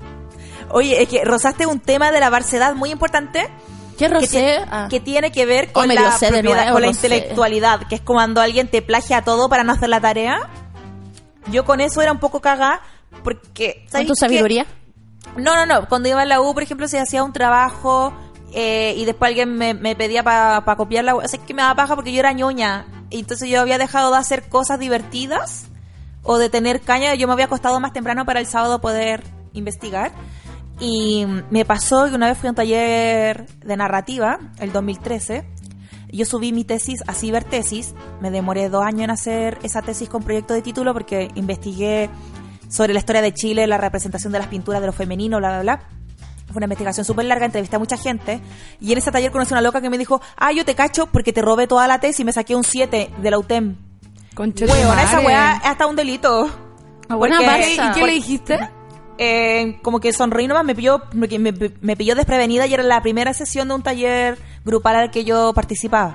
Oye, 0.70 1.02
es 1.02 1.08
que 1.08 1.24
rozaste 1.24 1.66
un 1.66 1.80
tema 1.80 2.10
de 2.10 2.20
la 2.20 2.28
barcedad 2.28 2.74
muy 2.74 2.90
importante 2.90 3.48
¿Qué 3.96 4.06
que, 4.06 4.08
rosé? 4.08 4.58
tie- 4.58 4.66
Ah. 4.70 4.86
que 4.90 5.00
tiene 5.00 5.32
que 5.32 5.46
ver 5.46 5.72
con 5.72 5.88
la, 5.88 5.94
propiedad- 5.94 6.42
nuevo, 6.42 6.72
con 6.72 6.82
la 6.82 6.88
intelectualidad, 6.88 7.88
que 7.88 7.94
es 7.94 8.00
cuando 8.02 8.42
alguien 8.42 8.68
te 8.68 8.82
plagia 8.82 9.22
todo 9.22 9.48
para 9.48 9.64
no 9.64 9.72
hacer 9.72 9.88
la 9.88 10.00
tarea. 10.00 10.50
Yo 11.50 11.64
con 11.64 11.80
eso 11.80 12.02
era 12.02 12.12
un 12.12 12.18
poco 12.18 12.40
cagada 12.40 12.82
porque... 13.24 13.82
¿Con 13.84 13.90
¿sabes 13.90 14.06
tu 14.08 14.14
sabiduría? 14.14 14.66
No, 15.36 15.54
no, 15.54 15.66
no. 15.66 15.88
Cuando 15.88 16.08
iba 16.08 16.22
a 16.22 16.24
la 16.24 16.40
U, 16.40 16.54
por 16.54 16.62
ejemplo, 16.62 16.88
si 16.88 16.96
hacía 16.96 17.22
un 17.22 17.32
trabajo 17.32 18.12
eh, 18.52 18.94
y 18.96 19.04
después 19.04 19.28
alguien 19.28 19.56
me, 19.56 19.74
me 19.74 19.94
pedía 19.94 20.22
para 20.22 20.76
copiarla, 20.76 21.14
o 21.14 21.28
sea, 21.28 21.38
es 21.40 21.46
que 21.46 21.54
me 21.54 21.62
daba 21.62 21.74
paja 21.74 21.94
porque 21.94 22.12
yo 22.12 22.20
era 22.20 22.32
ñoña. 22.32 22.86
Y 23.10 23.20
entonces 23.20 23.48
yo 23.48 23.60
había 23.60 23.78
dejado 23.78 24.10
de 24.10 24.18
hacer 24.18 24.48
cosas 24.48 24.78
divertidas 24.78 25.66
o 26.22 26.38
de 26.38 26.48
tener 26.48 26.80
caña. 26.80 27.14
Yo 27.14 27.26
me 27.26 27.32
había 27.32 27.46
acostado 27.46 27.80
más 27.80 27.92
temprano 27.92 28.24
para 28.24 28.40
el 28.40 28.46
sábado 28.46 28.80
poder 28.80 29.24
investigar. 29.52 30.12
Y 30.80 31.26
me 31.50 31.64
pasó 31.64 32.06
que 32.06 32.14
una 32.14 32.28
vez 32.28 32.38
fui 32.38 32.46
a 32.46 32.50
un 32.50 32.56
taller 32.56 33.46
de 33.64 33.76
narrativa, 33.76 34.38
el 34.60 34.72
2013. 34.72 35.44
Yo 36.10 36.24
subí 36.24 36.52
mi 36.52 36.64
tesis 36.64 37.00
a 37.06 37.14
cibertesis. 37.14 37.94
Me 38.20 38.30
demoré 38.30 38.68
dos 38.68 38.84
años 38.84 39.02
en 39.04 39.10
hacer 39.10 39.58
esa 39.62 39.82
tesis 39.82 40.08
con 40.08 40.22
proyecto 40.22 40.54
de 40.54 40.62
título 40.62 40.92
porque 40.92 41.30
investigué 41.34 42.10
sobre 42.68 42.92
la 42.92 42.98
historia 43.00 43.22
de 43.22 43.32
Chile, 43.32 43.66
la 43.66 43.78
representación 43.78 44.32
de 44.32 44.38
las 44.38 44.48
pinturas 44.48 44.80
de 44.80 44.86
lo 44.86 44.92
femenino, 44.92 45.38
bla, 45.38 45.48
bla, 45.50 45.60
bla. 45.62 45.80
Fue 46.46 46.56
una 46.56 46.64
investigación 46.66 47.04
súper 47.04 47.26
larga, 47.26 47.44
entrevisté 47.46 47.76
a 47.76 47.78
mucha 47.78 47.96
gente. 47.98 48.40
Y 48.80 48.92
en 48.92 48.98
ese 48.98 49.10
taller 49.10 49.30
conocí 49.30 49.52
a 49.52 49.56
una 49.56 49.62
loca 49.62 49.80
que 49.82 49.90
me 49.90 49.98
dijo, 49.98 50.20
ah, 50.36 50.50
yo 50.52 50.64
te 50.64 50.74
cacho 50.74 51.06
porque 51.06 51.32
te 51.32 51.42
robé 51.42 51.66
toda 51.66 51.86
la 51.86 52.00
tesis 52.00 52.20
y 52.20 52.24
me 52.24 52.32
saqué 52.32 52.54
un 52.56 52.64
7 52.64 53.10
de 53.20 53.30
la 53.30 53.38
UTEM. 53.38 53.76
Concha 54.34 54.66
tu 54.66 54.72
Weona, 54.72 55.02
esa 55.02 55.20
weá 55.20 55.56
es 55.56 55.66
hasta 55.66 55.86
un 55.86 55.96
delito. 55.96 56.48
Ah, 57.08 57.16
Porque-. 57.16 57.74
¿Y 57.74 57.92
qué 58.00 58.06
le 58.06 58.12
dijiste? 58.12 58.58
eh, 59.18 59.78
como 59.82 59.98
que 60.00 60.12
sonreí 60.12 60.46
nomás, 60.46 60.64
me 60.64 60.74
pilló, 60.76 61.02
me, 61.12 61.26
me, 61.38 61.52
me 61.80 61.96
pilló 61.96 62.14
desprevenida 62.14 62.66
y 62.66 62.74
era 62.74 62.84
la 62.84 63.02
primera 63.02 63.34
sesión 63.34 63.66
de 63.68 63.74
un 63.74 63.82
taller 63.82 64.38
grupal 64.64 64.94
al 64.96 65.10
que 65.10 65.24
yo 65.24 65.52
participaba. 65.54 66.14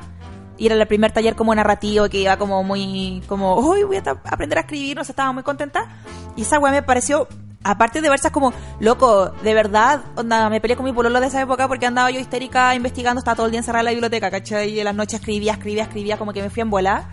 Y 0.57 0.67
era 0.67 0.75
el 0.75 0.87
primer 0.87 1.11
taller 1.11 1.35
como 1.35 1.53
narrativo 1.55 2.07
que 2.09 2.19
iba 2.21 2.37
como 2.37 2.63
muy, 2.63 3.23
como, 3.27 3.55
hoy 3.55 3.83
voy 3.83 3.97
a 3.97 4.03
aprender 4.25 4.57
a 4.59 4.61
escribir, 4.61 4.95
no 4.95 5.03
sé, 5.03 5.11
estaba 5.11 5.31
muy 5.31 5.43
contenta. 5.43 5.87
Y 6.35 6.43
esa 6.43 6.59
weá 6.59 6.71
me 6.71 6.83
pareció, 6.83 7.27
aparte 7.63 8.01
de 8.01 8.09
versas 8.09 8.31
como, 8.31 8.53
loco, 8.79 9.29
de 9.43 9.53
verdad, 9.55 10.01
onda, 10.15 10.49
me 10.49 10.61
peleé 10.61 10.77
con 10.77 10.85
mi 10.85 10.93
pololo 10.93 11.19
de 11.19 11.27
esa 11.27 11.41
época 11.41 11.67
porque 11.67 11.85
andaba 11.87 12.11
yo 12.11 12.19
histérica 12.19 12.75
investigando, 12.75 13.19
estaba 13.19 13.35
todo 13.35 13.45
el 13.47 13.51
día 13.51 13.59
encerrada 13.61 13.81
en 13.81 13.85
la 13.85 13.91
biblioteca, 13.91 14.29
¿cachai? 14.29 14.69
Y 14.69 14.79
en 14.79 14.85
las 14.85 14.95
noches 14.95 15.19
escribía, 15.19 15.53
escribía, 15.53 15.83
escribía, 15.83 16.17
como 16.17 16.33
que 16.33 16.41
me 16.43 16.49
fui 16.51 16.61
en 16.61 16.69
bola. 16.69 17.09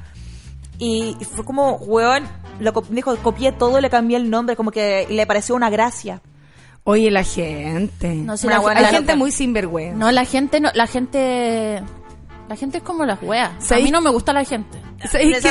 Y 0.78 1.16
fue 1.34 1.44
como, 1.44 1.76
weón, 1.76 2.24
lo 2.58 2.72
co- 2.72 2.84
dijo, 2.88 3.14
copié 3.16 3.52
todo 3.52 3.78
y 3.78 3.82
le 3.82 3.90
cambié 3.90 4.16
el 4.16 4.30
nombre, 4.30 4.54
como 4.56 4.70
que 4.70 5.06
le 5.10 5.26
pareció 5.26 5.54
una 5.54 5.70
gracia. 5.70 6.20
Oye, 6.84 7.10
la 7.10 7.22
gente. 7.24 8.14
No 8.14 8.36
sé, 8.38 8.46
Una 8.46 8.56
la, 8.56 8.62
buena 8.62 8.80
Hay 8.80 8.86
la- 8.86 8.92
gente 8.92 9.14
muy 9.16 9.30
sinvergüenza. 9.32 9.96
No, 9.98 10.10
la 10.10 10.24
gente 10.24 10.60
no, 10.60 10.70
la 10.74 10.86
gente... 10.86 11.82
La 12.50 12.56
gente 12.56 12.78
es 12.78 12.82
como 12.82 13.04
las 13.04 13.22
weas. 13.22 13.50
A 13.56 13.60
¿Sabéis- 13.60 13.84
mí 13.84 13.90
no 13.92 14.00
me 14.00 14.10
gusta 14.10 14.32
la 14.32 14.42
gente. 14.44 14.76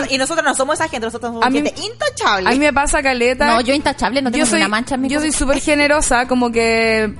Y 0.10 0.18
nosotros 0.18 0.44
no 0.46 0.54
somos 0.54 0.76
esa 0.76 0.90
gente, 0.90 1.08
nosotros 1.08 1.30
somos 1.32 1.46
A 1.46 1.50
mí- 1.50 1.62
gente 1.62 1.74
intachable. 1.82 2.50
A 2.50 2.52
mí 2.52 2.60
me 2.60 2.74
pasa, 2.74 3.02
Caleta. 3.02 3.48
No, 3.48 3.62
yo 3.62 3.74
intachable, 3.74 4.22
no 4.22 4.30
tengo 4.30 4.46
ni 4.46 4.52
una 4.58 4.68
mancha 4.68 4.96
en 4.96 5.02
mi 5.02 5.08
Yo 5.10 5.22
soy 5.22 5.32
súper 5.32 5.62
generosa, 5.62 6.28
como 6.28 6.52
que 6.52 7.16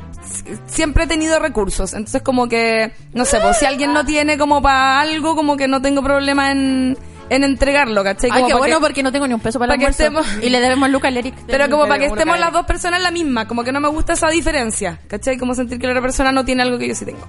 siempre 0.68 1.06
he 1.06 1.08
tenido 1.08 1.40
recursos. 1.40 1.94
Entonces, 1.94 2.22
como 2.22 2.50
que, 2.50 2.92
no 3.14 3.24
sé, 3.24 3.40
pues 3.40 3.58
si 3.58 3.66
alguien 3.66 3.94
no 3.94 4.06
tiene 4.06 4.38
como 4.38 4.62
para 4.62 5.00
algo, 5.00 5.34
como 5.38 5.56
que 5.56 5.70
no 5.70 5.82
tengo 5.82 6.04
problema 6.04 6.52
en, 6.52 6.98
en 7.30 7.44
entregarlo, 7.46 8.04
¿cachai? 8.04 8.32
Ay, 8.34 8.44
qué 8.48 8.56
bueno, 8.56 8.76
que- 8.80 8.82
porque 8.82 9.02
no 9.02 9.14
tengo 9.14 9.28
ni 9.30 9.34
un 9.34 9.40
peso 9.40 9.60
para 9.60 9.76
el 9.76 9.80
que 9.80 9.86
estemos- 9.88 10.28
Y 10.42 10.50
le 10.50 10.60
debemos 10.60 10.90
Luca 10.90 11.08
al 11.08 11.16
Eric. 11.16 11.36
Pero 11.48 11.70
como 11.70 11.84
para 11.88 12.00
que 12.00 12.08
estemos 12.08 12.38
las 12.38 12.52
dos 12.52 12.66
personas 12.66 13.00
en 13.00 13.04
la 13.04 13.12
misma, 13.12 13.48
como 13.48 13.64
que 13.64 13.72
no 13.72 13.80
me 13.80 13.88
gusta 13.88 14.12
esa 14.12 14.28
diferencia, 14.28 15.00
¿cachai? 15.08 15.38
Como 15.38 15.56
sentir 15.56 15.80
que 15.80 15.86
la 15.88 15.94
otra 15.94 16.02
persona 16.02 16.34
no 16.34 16.44
tiene 16.44 16.64
algo 16.64 16.78
que 16.78 16.90
yo 16.90 16.96
sí 16.96 17.06
tengo. 17.06 17.26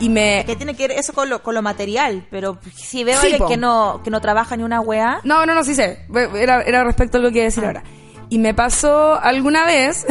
Y 0.00 0.08
me... 0.08 0.42
que 0.44 0.56
tiene 0.56 0.74
que 0.74 0.88
ver 0.88 0.98
eso 0.98 1.12
con 1.12 1.28
lo, 1.30 1.42
con 1.42 1.54
lo 1.54 1.62
material, 1.62 2.26
pero 2.30 2.58
si 2.74 3.04
veo 3.04 3.20
Sí, 3.20 3.28
alguien 3.32 3.48
que 3.48 3.56
no, 3.56 4.00
que 4.02 4.10
no 4.10 4.20
trabaja 4.20 4.56
ni 4.56 4.62
una 4.64 4.80
weá, 4.80 5.20
No, 5.24 5.46
no, 5.46 5.54
no, 5.54 5.62
sí 5.64 5.74
sé. 5.74 6.04
Era, 6.36 6.62
era 6.62 6.82
respecto 6.84 7.18
a 7.18 7.20
lo 7.20 7.30
que 7.30 7.36
iba 7.38 7.44
a 7.44 7.46
Ah. 7.46 7.50
decir 7.50 7.64
ahora. 7.64 7.82
Y 8.28 8.38
me 8.38 8.54
pasó 8.54 9.14
alguna 9.14 9.64
vez 9.64 10.04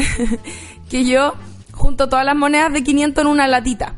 que 0.89 1.03
yo 1.05 1.33
junto 1.73 2.07
todas 2.07 2.25
las 2.25 2.35
monedas 2.35 2.71
de 2.71 2.83
500 2.83 3.23
en 3.23 3.27
una 3.27 3.47
latita. 3.47 3.95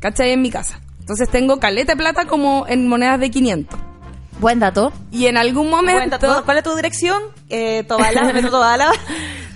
¿Cachai? 0.00 0.32
En 0.32 0.42
mi 0.42 0.50
casa. 0.50 0.78
Entonces 1.00 1.28
tengo 1.30 1.58
caleta 1.58 1.92
de 1.92 1.96
plata 1.96 2.26
como 2.26 2.66
en 2.68 2.86
monedas 2.88 3.18
de 3.20 3.30
500. 3.30 3.78
Buen 4.40 4.58
dato. 4.58 4.92
Y 5.10 5.26
en 5.26 5.36
algún 5.38 5.70
momento... 5.70 6.18
¿cuál 6.44 6.58
es 6.58 6.64
tu 6.64 6.74
dirección? 6.74 7.22
Eh, 7.48 7.84
Tobala, 7.88 8.24
Metro 8.32 8.50
Tobala. 8.50 8.90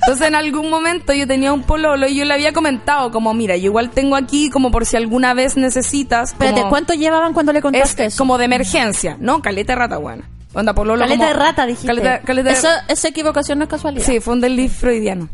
Entonces 0.08 0.28
en 0.28 0.34
algún 0.34 0.70
momento 0.70 1.12
yo 1.12 1.26
tenía 1.26 1.52
un 1.52 1.62
pololo 1.62 2.08
y 2.08 2.14
yo 2.16 2.24
le 2.24 2.34
había 2.34 2.52
comentado 2.52 3.10
como, 3.10 3.34
mira, 3.34 3.56
yo 3.56 3.66
igual 3.66 3.90
tengo 3.90 4.16
aquí 4.16 4.48
como 4.50 4.70
por 4.70 4.86
si 4.86 4.96
alguna 4.96 5.34
vez 5.34 5.56
necesitas... 5.56 6.30
Espérate, 6.32 6.60
como- 6.60 6.70
¿cuánto 6.70 6.94
llevaban 6.94 7.34
cuando 7.34 7.52
le 7.52 7.58
es 7.58 7.62
contaste 7.62 8.06
eso? 8.06 8.16
como 8.18 8.38
de 8.38 8.46
emergencia, 8.46 9.16
¿no? 9.20 9.42
Caleta 9.42 9.74
de 9.74 9.78
rata, 9.78 9.98
buena. 9.98 10.28
Onda, 10.54 10.72
pololo 10.74 11.00
Caleta 11.00 11.16
como- 11.18 11.28
de 11.28 11.34
rata, 11.34 11.66
dijiste. 11.66 11.86
Caleta, 11.86 12.20
caleta 12.20 12.48
de- 12.50 12.54
Eso, 12.56 12.68
esa 12.88 13.08
equivocación 13.08 13.58
no 13.58 13.64
es 13.64 13.70
casualidad. 13.70 14.04
Sí, 14.06 14.20
fue 14.20 14.32
un 14.34 14.40
desliz 14.40 14.72
freudiano. 14.72 15.28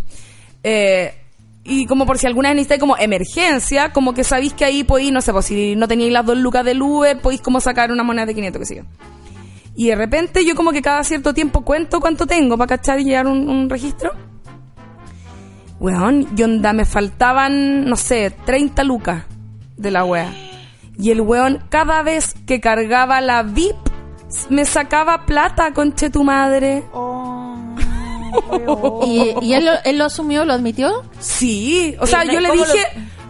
Eh, 0.65 1.15
y 1.63 1.87
como 1.87 2.05
por 2.05 2.19
si 2.19 2.27
alguna 2.27 2.49
vez 2.49 2.57
necesitáis 2.57 2.81
como 2.81 2.97
emergencia, 2.97 3.93
como 3.93 4.13
que 4.13 4.25
sabéis 4.25 4.55
que 4.55 4.65
ahí 4.65 4.83
podéis, 4.83 5.13
no 5.13 5.21
sé, 5.21 5.33
pues 5.33 5.47
si 5.47 5.77
no 5.77 5.87
teníais 5.89 6.13
las 6.13 6.27
dos 6.27 6.37
lucas 6.37 6.65
del 6.65 6.83
Uber, 6.83 7.19
podéis 7.21 7.41
como 7.41 7.61
sacar 7.61 7.93
una 7.93 8.03
moneda 8.03 8.27
de 8.27 8.35
500, 8.35 8.59
que 8.61 8.67
sé 8.67 8.77
yo. 8.79 8.83
Y 9.77 9.87
de 9.89 9.95
repente 9.95 10.45
yo 10.45 10.55
como 10.57 10.73
que 10.73 10.83
cada 10.83 11.03
cierto 11.05 11.33
tiempo 11.33 11.63
cuento 11.65 12.01
cuánto 12.01 12.27
tengo 12.27 12.59
para 12.59 12.77
cachar 12.77 12.99
y 13.01 13.05
llevar 13.05 13.29
un, 13.29 13.49
un 13.49 13.71
registro. 13.71 14.13
Weón, 15.85 16.27
y 16.35 16.43
onda, 16.43 16.73
me 16.73 16.87
faltaban, 16.87 17.85
no 17.85 17.97
sé, 17.97 18.31
30 18.47 18.85
lucas 18.85 19.25
de 19.77 19.91
la 19.91 20.03
wea. 20.05 20.33
Y 20.99 21.11
el 21.11 21.21
weón, 21.21 21.63
cada 21.69 22.03
vez 22.03 22.35
que 22.47 22.59
cargaba 22.59 23.21
la 23.21 23.43
VIP, 23.43 23.77
me 24.49 24.65
sacaba 24.65 25.27
plata, 25.27 25.73
conche 25.75 26.09
tu 26.09 26.25
madre. 26.25 26.85
¿Y, 29.07 29.35
y 29.43 29.53
él, 29.53 29.67
lo- 29.67 29.83
él 29.85 29.99
lo 29.99 30.07
asumió, 30.07 30.47
lo 30.47 30.55
admitió? 30.55 31.03
Sí, 31.21 31.95
o 32.01 32.07
sea, 32.07 32.25
yo 32.25 32.41
le 32.41 32.49
¿cómo 32.49 32.65
dije, 32.65 32.79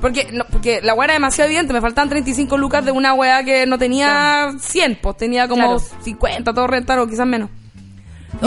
porque, 0.01 0.29
no, 0.33 0.45
porque 0.49 0.81
la 0.81 0.95
weá 0.95 1.07
era 1.07 1.15
demasiado 1.15 1.49
evidente, 1.51 1.73
me 1.73 1.81
faltaban 1.81 2.09
35 2.09 2.57
lucas 2.57 2.85
de 2.85 2.93
una 2.93 3.15
weá 3.15 3.43
que 3.43 3.67
no 3.67 3.79
tenía 3.79 4.53
100, 4.61 4.99
pues 5.03 5.17
tenía 5.17 5.49
como 5.49 5.63
Claro. 5.79 5.83
50, 6.03 6.55
todo 6.55 6.67
rentado, 6.69 7.07
quizás 7.09 7.27
menos. 7.27 7.51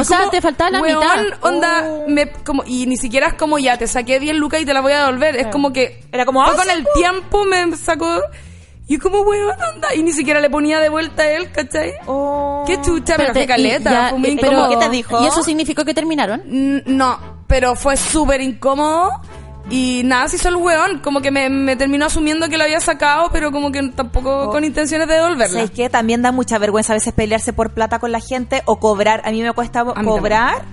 O 0.02 0.04
sea, 0.04 0.20
como, 0.20 0.32
te 0.32 0.42
faltaba 0.42 0.70
la 0.72 0.82
weón, 0.82 1.00
mitad. 1.00 1.26
onda, 1.42 1.84
Oh. 1.88 2.06
me, 2.08 2.30
como, 2.32 2.64
y 2.66 2.86
ni 2.86 2.98
siquiera 2.98 3.28
es 3.28 3.34
como 3.34 3.58
ya, 3.60 3.78
te 3.78 3.88
saqué 3.88 4.20
10 4.20 4.36
lucas 4.36 4.62
y 4.62 4.66
te 4.66 4.74
la 4.74 4.82
voy 4.82 4.94
a 4.94 5.06
devolver, 5.06 5.36
es 5.36 5.48
como 5.48 5.72
que, 5.74 6.02
Era 6.12 6.26
como, 6.26 6.44
fue 6.44 6.54
ah, 6.54 6.56
con 6.58 6.66
sí, 6.66 6.72
el 6.78 6.84
po. 6.84 6.90
tiempo 6.96 7.44
me 7.46 7.76
sacó, 7.78 8.20
y 8.88 8.98
como 9.00 9.22
weón, 9.22 9.56
onda, 9.76 9.94
y 9.96 10.04
ni 10.04 10.14
siquiera 10.14 10.40
le 10.40 10.50
ponía 10.50 10.80
de 10.80 10.90
vuelta 10.90 11.24
a 11.24 11.32
él, 11.32 11.52
¿cachai? 11.52 11.94
Oh. 12.06 12.64
Qué 12.66 12.80
chucha, 12.82 13.16
pero 13.18 13.34
qué 13.34 13.46
caleta, 13.46 13.90
y 13.90 13.94
ya- 13.94 14.10
fue 14.12 14.20
muy 14.20 14.30
y- 14.30 14.32
incómodo. 14.34 14.68
¿Cómo 14.68 14.80
que 14.80 14.86
te 14.86 14.92
dijo? 14.92 15.24
¿Y 15.24 15.28
eso 15.28 15.44
significó 15.44 15.84
que 15.86 15.94
terminaron? 15.94 16.42
N- 16.48 16.84
No, 16.86 17.20
pero 17.48 17.76
fue 17.76 17.98
súper 17.98 18.42
incómodo. 18.42 19.12
Y 19.70 20.02
nada, 20.06 20.30
se 20.30 20.38
hizo 20.38 20.50
el 20.50 20.56
weón. 20.56 21.00
Como 21.00 21.22
que 21.22 21.32
me, 21.32 21.50
me 21.50 21.76
terminó 21.76 22.06
asumiendo 22.06 22.48
que 22.48 22.58
lo 22.58 22.64
había 22.64 22.80
sacado, 22.80 23.30
pero 23.32 23.52
como 23.52 23.72
que 23.72 23.84
tampoco 23.90 24.48
Oh. 24.48 24.52
con 24.52 24.64
intenciones 24.64 25.08
de 25.08 25.16
devolverla. 25.16 25.48
¿Sabes 25.54 25.72
qué? 25.72 25.90
También 25.90 26.22
da 26.22 26.32
mucha 26.32 26.58
vergüenza 26.58 26.94
a 26.94 26.96
veces 26.96 27.14
pelearse 27.14 27.54
por 27.54 27.74
plata 27.74 28.00
con 28.00 28.12
la 28.12 28.20
gente 28.20 28.62
o 28.66 28.80
cobrar. 28.80 29.22
A 29.26 29.32
mí 29.32 29.42
me 29.42 29.52
cuesta 29.54 29.84
mí 29.84 29.94
cobrar 30.06 30.64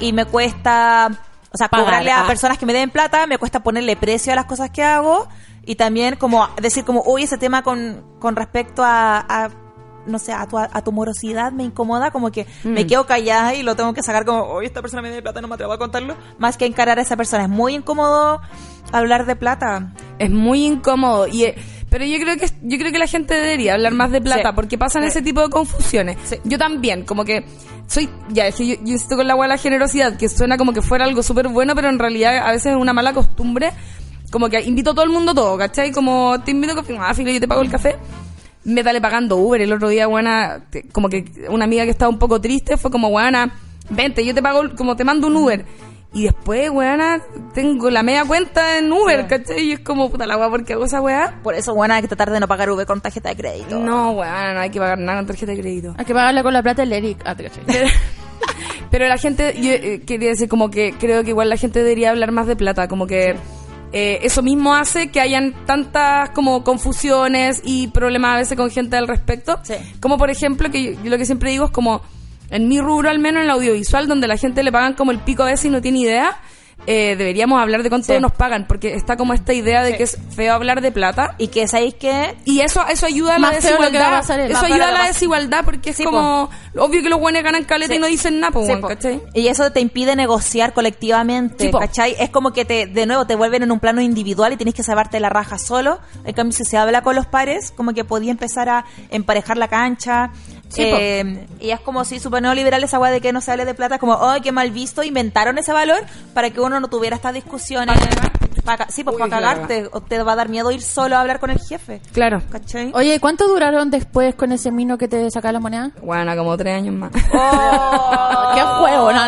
y 0.00 0.12
me 0.12 0.24
cuesta, 0.24 1.10
o 1.50 1.56
sea, 1.56 1.68
Pagar, 1.68 1.86
cobrarle 1.86 2.10
a 2.10 2.24
ah. 2.24 2.26
personas 2.26 2.58
que 2.58 2.66
me 2.66 2.72
den 2.72 2.90
plata, 2.90 3.26
me 3.26 3.38
cuesta 3.38 3.60
ponerle 3.60 3.96
precio 3.96 4.32
a 4.32 4.36
las 4.36 4.46
cosas 4.46 4.70
que 4.70 4.82
hago 4.82 5.28
y 5.64 5.76
también 5.76 6.16
como 6.16 6.48
decir 6.60 6.84
como, 6.84 7.02
uy, 7.06 7.22
ese 7.22 7.38
tema 7.38 7.62
con, 7.62 8.04
con 8.18 8.36
respecto 8.36 8.82
a, 8.84 9.18
a, 9.18 9.50
no 10.06 10.18
sé, 10.18 10.32
a 10.32 10.46
tu, 10.46 10.58
a 10.58 10.68
tu 10.82 10.92
morosidad 10.92 11.52
me 11.52 11.64
incomoda, 11.64 12.10
como 12.10 12.30
que 12.30 12.46
Mm. 12.64 12.68
me 12.70 12.86
quedo 12.86 13.06
callada 13.06 13.54
y 13.54 13.62
lo 13.62 13.76
tengo 13.76 13.92
que 13.94 14.02
sacar 14.02 14.24
como, 14.24 14.54
uy, 14.56 14.66
esta 14.66 14.80
persona 14.82 15.02
me 15.02 15.08
debe 15.10 15.22
plata, 15.22 15.40
no 15.40 15.48
me 15.48 15.54
atrevo 15.54 15.72
a 15.72 15.78
contarlo, 15.78 16.16
más 16.38 16.56
que 16.56 16.66
encarar 16.66 16.98
a 16.98 17.02
esa 17.02 17.16
persona. 17.16 17.44
Es 17.44 17.48
muy 17.50 17.74
incómodo 17.74 18.40
hablar 18.92 19.26
de 19.26 19.36
plata. 19.36 19.92
Es 20.18 20.30
muy 20.30 20.66
incómodo. 20.66 21.26
Y, 21.26 21.44
eh, 21.44 21.54
pero 21.88 22.04
yo 22.04 22.18
creo 22.18 22.36
que 22.36 22.46
yo 22.62 22.78
creo 22.78 22.90
que 22.92 22.98
la 22.98 23.06
gente 23.06 23.34
debería 23.34 23.74
hablar 23.74 23.92
más 23.92 24.10
de 24.10 24.20
plata 24.20 24.48
Sí. 24.50 24.54
porque 24.54 24.78
pasan 24.78 25.02
Sí. 25.02 25.08
ese 25.08 25.22
tipo 25.22 25.40
de 25.42 25.50
confusiones. 25.50 26.16
Sí. 26.24 26.36
Yo 26.44 26.58
también, 26.58 27.04
como 27.04 27.24
que 27.24 27.44
soy, 27.86 28.08
ya, 28.30 28.46
es 28.46 28.54
que 28.56 28.66
yo, 28.66 28.74
yo 28.76 28.92
insisto 28.92 29.16
con 29.16 29.26
la 29.26 29.36
la 29.46 29.58
generosidad, 29.58 30.16
que 30.16 30.28
suena 30.28 30.56
como 30.56 30.72
que 30.72 30.80
fuera 30.82 31.04
algo 31.04 31.22
súper 31.22 31.48
bueno, 31.48 31.74
pero 31.74 31.88
en 31.90 31.98
realidad 31.98 32.38
a 32.38 32.50
veces 32.52 32.72
es 32.72 32.76
una 32.78 32.92
mala 32.92 33.12
costumbre. 33.12 33.72
Como 34.30 34.48
que 34.48 34.60
invito 34.62 34.92
a 34.92 34.94
todo 34.94 35.04
el 35.04 35.10
mundo 35.10 35.34
todo, 35.34 35.58
¿cachai? 35.58 35.92
Como 35.92 36.40
te 36.42 36.52
invito 36.52 36.72
a 36.72 36.76
café, 36.76 36.96
ah, 36.98 37.12
filo, 37.12 37.30
yo 37.30 37.40
te 37.40 37.46
pago 37.48 37.60
el 37.60 37.70
café. 37.70 37.98
Me 38.64 38.82
dale 38.82 39.00
pagando 39.00 39.36
Uber. 39.36 39.60
El 39.60 39.72
otro 39.72 39.88
día, 39.88 40.06
buena, 40.06 40.64
como 40.92 41.08
que 41.08 41.24
una 41.48 41.64
amiga 41.64 41.84
que 41.84 41.90
estaba 41.90 42.08
un 42.08 42.18
poco 42.18 42.40
triste 42.40 42.76
fue 42.76 42.90
como, 42.90 43.10
buena, 43.10 43.54
vente, 43.90 44.24
yo 44.24 44.34
te 44.34 44.42
pago, 44.42 44.74
como 44.76 44.96
te 44.96 45.04
mando 45.04 45.26
un 45.26 45.36
Uber. 45.36 45.64
Y 46.14 46.24
después, 46.24 46.68
weana, 46.68 47.22
tengo 47.54 47.88
la 47.88 48.02
media 48.02 48.24
cuenta 48.26 48.78
en 48.78 48.92
Uber, 48.92 49.26
¿cachai? 49.26 49.60
Y 49.60 49.72
es 49.72 49.80
como, 49.80 50.10
puta 50.10 50.26
la 50.26 50.36
weá, 50.36 50.50
¿por 50.50 50.62
qué 50.62 50.74
hago 50.74 50.84
esa 50.84 51.00
weá? 51.00 51.40
Por 51.42 51.54
eso, 51.54 51.74
bueno, 51.74 51.94
hay 51.94 52.02
que 52.02 52.08
tratar 52.08 52.30
de 52.30 52.38
no 52.38 52.46
pagar 52.46 52.70
V 52.70 52.84
con 52.84 53.00
tarjeta 53.00 53.30
de 53.30 53.36
crédito. 53.36 53.78
No, 53.78 54.10
weana, 54.10 54.52
no 54.52 54.60
hay 54.60 54.68
que 54.68 54.78
pagar 54.78 54.98
nada 54.98 55.18
con 55.18 55.28
tarjeta 55.28 55.52
de 55.52 55.60
crédito. 55.60 55.94
Hay 55.96 56.04
que 56.04 56.12
pagarle 56.12 56.42
con 56.42 56.52
la 56.52 56.62
plata 56.62 56.82
del 56.82 56.92
Eric. 56.92 57.22
Ah, 57.24 57.34
te 57.34 57.44
caché. 57.44 57.62
Pero 58.90 59.08
la 59.08 59.16
gente, 59.16 59.54
yo 59.58 59.70
eh, 59.70 60.02
quería 60.06 60.28
decir 60.28 60.48
como 60.48 60.70
que 60.70 60.92
creo 60.98 61.24
que 61.24 61.30
igual 61.30 61.48
la 61.48 61.56
gente 61.56 61.78
debería 61.78 62.10
hablar 62.10 62.30
más 62.30 62.46
de 62.46 62.56
plata, 62.56 62.88
como 62.88 63.06
que 63.06 63.34
eh, 63.92 64.20
eso 64.22 64.42
mismo 64.42 64.74
hace 64.74 65.10
que 65.10 65.20
hayan 65.20 65.54
tantas 65.66 66.30
como 66.30 66.64
confusiones 66.64 67.60
y 67.64 67.88
problemas 67.88 68.34
a 68.34 68.36
veces 68.38 68.56
con 68.56 68.70
gente 68.70 68.96
al 68.96 69.06
respecto. 69.06 69.58
Sí. 69.62 69.74
Como 70.00 70.18
por 70.18 70.30
ejemplo, 70.30 70.70
que 70.70 70.82
yo, 70.82 71.02
yo 71.02 71.10
lo 71.10 71.18
que 71.18 71.26
siempre 71.26 71.50
digo 71.50 71.66
es 71.66 71.70
como 71.70 72.02
en 72.50 72.68
mi 72.68 72.80
rubro, 72.80 73.08
al 73.10 73.18
menos 73.18 73.40
en 73.40 73.48
el 73.48 73.50
audiovisual, 73.50 74.08
donde 74.08 74.28
la 74.28 74.36
gente 74.36 74.62
le 74.62 74.70
pagan 74.70 74.94
como 74.94 75.10
el 75.10 75.18
pico 75.20 75.42
a 75.42 75.46
veces 75.46 75.66
y 75.66 75.70
no 75.70 75.80
tiene 75.80 76.00
idea. 76.00 76.38
Eh, 76.86 77.14
deberíamos 77.16 77.60
hablar 77.60 77.82
de 77.82 77.88
cuánto 77.88 78.12
Sí. 78.12 78.20
nos 78.20 78.32
pagan, 78.32 78.66
porque 78.66 78.94
está 78.94 79.16
como 79.16 79.34
esta 79.34 79.52
idea 79.52 79.82
de 79.82 79.92
Sí. 79.92 79.96
que 79.98 80.02
es 80.04 80.18
feo 80.34 80.54
hablar 80.54 80.80
de 80.80 80.92
plata. 80.92 81.34
Y 81.38 81.48
que 81.48 81.66
sabéis 81.68 81.94
que 81.94 82.34
Y 82.44 82.60
eso 82.60 82.84
eso 82.88 83.06
ayuda 83.06 83.36
a 83.36 83.38
la 83.38 83.48
a 83.48 83.52
desigualdad. 83.52 84.20
Eso 84.20 84.64
ayuda 84.64 84.88
a 84.88 84.92
la 84.92 85.06
desigualdad 85.06 85.64
porque 85.64 85.90
es 85.90 85.96
Sí, 85.96 86.04
como 86.04 86.50
obvio 86.76 87.02
que 87.02 87.08
los 87.08 87.20
buenos 87.20 87.42
ganan 87.42 87.64
caleta 87.64 87.94
y 87.94 87.98
no 87.98 88.06
dicen 88.06 88.40
nada. 88.40 88.52
Y 89.34 89.46
eso 89.48 89.70
te 89.72 89.80
impide 89.80 90.16
negociar 90.16 90.72
colectivamente. 90.72 91.70
¿cachai? 91.70 92.16
Es 92.18 92.30
como 92.30 92.52
que 92.52 92.64
te, 92.64 92.86
de 92.86 93.06
nuevo 93.06 93.26
te 93.26 93.34
vuelven 93.34 93.62
en 93.62 93.72
un 93.72 93.80
plano 93.80 94.00
individual 94.00 94.52
y 94.52 94.56
tienes 94.56 94.74
que 94.74 94.82
saberte 94.82 95.20
la 95.20 95.28
raja 95.28 95.58
solo. 95.58 96.00
En 96.24 96.34
cambio, 96.34 96.56
si 96.56 96.64
se 96.64 96.76
habla 96.76 97.02
con 97.02 97.16
los 97.16 97.26
pares, 97.26 97.72
como 97.76 97.92
que 97.94 98.04
podía 98.04 98.30
empezar 98.30 98.68
a 98.68 98.84
emparejar 99.10 99.56
la 99.56 99.68
cancha. 99.68 100.30
Sí. 100.72 100.82
Eh, 100.84 101.46
y 101.60 101.70
es 101.70 101.80
como 101.80 102.04
si 102.04 102.18
super 102.18 102.40
neoliberal 102.42 102.82
esa 102.82 102.98
weá 102.98 103.10
de 103.10 103.20
que 103.20 103.32
no 103.32 103.40
se 103.40 103.50
hable 103.52 103.64
de 103.64 103.74
plata, 103.74 103.98
como, 103.98 104.18
ay, 104.28 104.40
qué 104.40 104.52
mal 104.52 104.70
visto, 104.70 105.02
inventaron 105.02 105.58
ese 105.58 105.72
valor 105.72 106.00
para 106.34 106.50
que 106.50 106.60
uno 106.60 106.80
no 106.80 106.88
tuviera 106.88 107.14
estas 107.16 107.34
discusiones. 107.34 107.98
Pa' 108.64 108.76
ca- 108.76 108.86
sí, 108.88 109.02
pues 109.02 109.14
Uy, 109.16 109.20
para 109.20 109.30
cagarte, 109.40 109.88
o 109.92 110.00
te 110.00 110.22
va 110.22 110.32
a 110.32 110.36
dar 110.36 110.48
miedo 110.48 110.70
ir 110.70 110.82
solo 110.82 111.16
a 111.16 111.20
hablar 111.20 111.40
con 111.40 111.50
el 111.50 111.58
jefe. 111.60 112.00
Claro. 112.12 112.42
¿Cachai? 112.50 112.92
Oye, 112.94 113.18
¿cuánto 113.20 113.48
duraron 113.48 113.90
después 113.90 114.34
con 114.36 114.52
ese 114.52 114.70
mino 114.70 114.96
que 114.98 115.08
te 115.08 115.28
saca 115.30 115.50
la 115.52 115.58
moneda? 115.60 115.90
Bueno, 116.00 116.36
como 116.36 116.56
tres 116.56 116.76
años 116.76 116.94
más. 116.94 117.10
Oh, 117.34 118.52
¡Qué 118.54 118.60
juego! 118.62 119.12
No, 119.12 119.22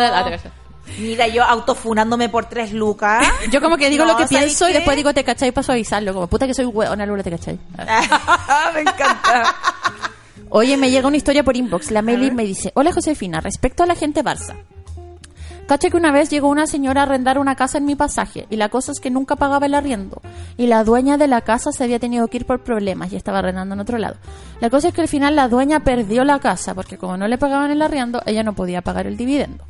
Mira, 0.99 1.27
yo 1.27 1.43
autofunándome 1.43 2.29
por 2.29 2.45
tres 2.45 2.73
lucas. 2.73 3.27
Yo 3.51 3.61
como 3.61 3.77
que 3.79 3.89
digo 3.91 4.05
No, 4.05 4.13
lo 4.13 4.19
que 4.19 4.29
¿sabes 4.29 4.45
pienso 4.45 4.69
y 4.69 4.75
después 4.75 4.97
digo 4.97 5.13
te 5.15 5.25
cachai 5.25 5.51
para 5.51 5.65
suavizarlo. 5.65 6.13
Como 6.15 6.27
puta 6.29 6.47
que 6.47 6.55
soy 6.55 6.67
hueona, 6.67 7.05
Lula, 7.07 7.23
te 7.23 7.31
cachai. 7.31 7.59
Me 8.75 8.81
encanta. 8.83 9.55
Oye, 10.57 10.77
me 10.77 10.93
llega 10.93 11.09
una 11.09 11.17
historia 11.17 11.43
por 11.43 11.57
inbox. 11.57 11.91
La 11.91 12.01
Meli 12.01 12.31
me 12.31 12.45
dice, 12.45 12.71
hola 12.77 12.93
Josefina, 12.93 13.41
respecto 13.41 13.83
a 13.83 13.87
la 13.87 13.97
gente 13.97 14.23
Barça. 14.23 14.55
Cacha 15.67 15.91
que 15.91 15.97
una 15.97 16.13
vez 16.13 16.31
llegó 16.31 16.47
una 16.49 16.69
señora 16.69 17.01
a 17.01 17.05
arrendar 17.07 17.41
una 17.41 17.57
casa 17.57 17.79
en 17.79 17.85
mi 17.85 17.97
pasaje 17.97 18.47
y 18.51 18.55
la 18.55 18.69
cosa 18.69 18.93
es 18.93 19.01
que 19.01 19.11
nunca 19.11 19.35
pagaba 19.35 19.67
el 19.67 19.75
arriendo 19.75 20.23
y 20.57 20.69
la 20.69 20.85
dueña 20.85 21.19
de 21.19 21.27
la 21.27 21.41
casa 21.41 21.73
se 21.73 21.83
había 21.83 21.99
tenido 21.99 22.29
que 22.29 22.37
ir 22.37 22.47
por 22.47 22.63
problemas 22.63 23.13
y 23.13 23.17
estaba 23.17 23.41
arrendando 23.41 23.75
en 23.75 23.81
otro 23.81 23.99
lado. 23.99 24.15
La 24.61 24.71
cosa 24.71 24.87
es 24.87 24.95
que 24.95 25.01
al 25.01 25.09
final 25.09 25.35
la 25.35 25.49
dueña 25.49 25.81
perdió 25.81 26.23
la 26.23 26.39
casa 26.39 26.73
porque 26.73 26.99
como 26.99 27.17
no 27.17 27.27
le 27.27 27.37
pagaban 27.37 27.73
el 27.73 27.83
arriendo, 27.83 28.23
ella 28.25 28.45
no 28.45 28.55
podía 28.55 28.81
pagar 28.81 29.09
el 29.09 29.17
dividendo. 29.17 29.65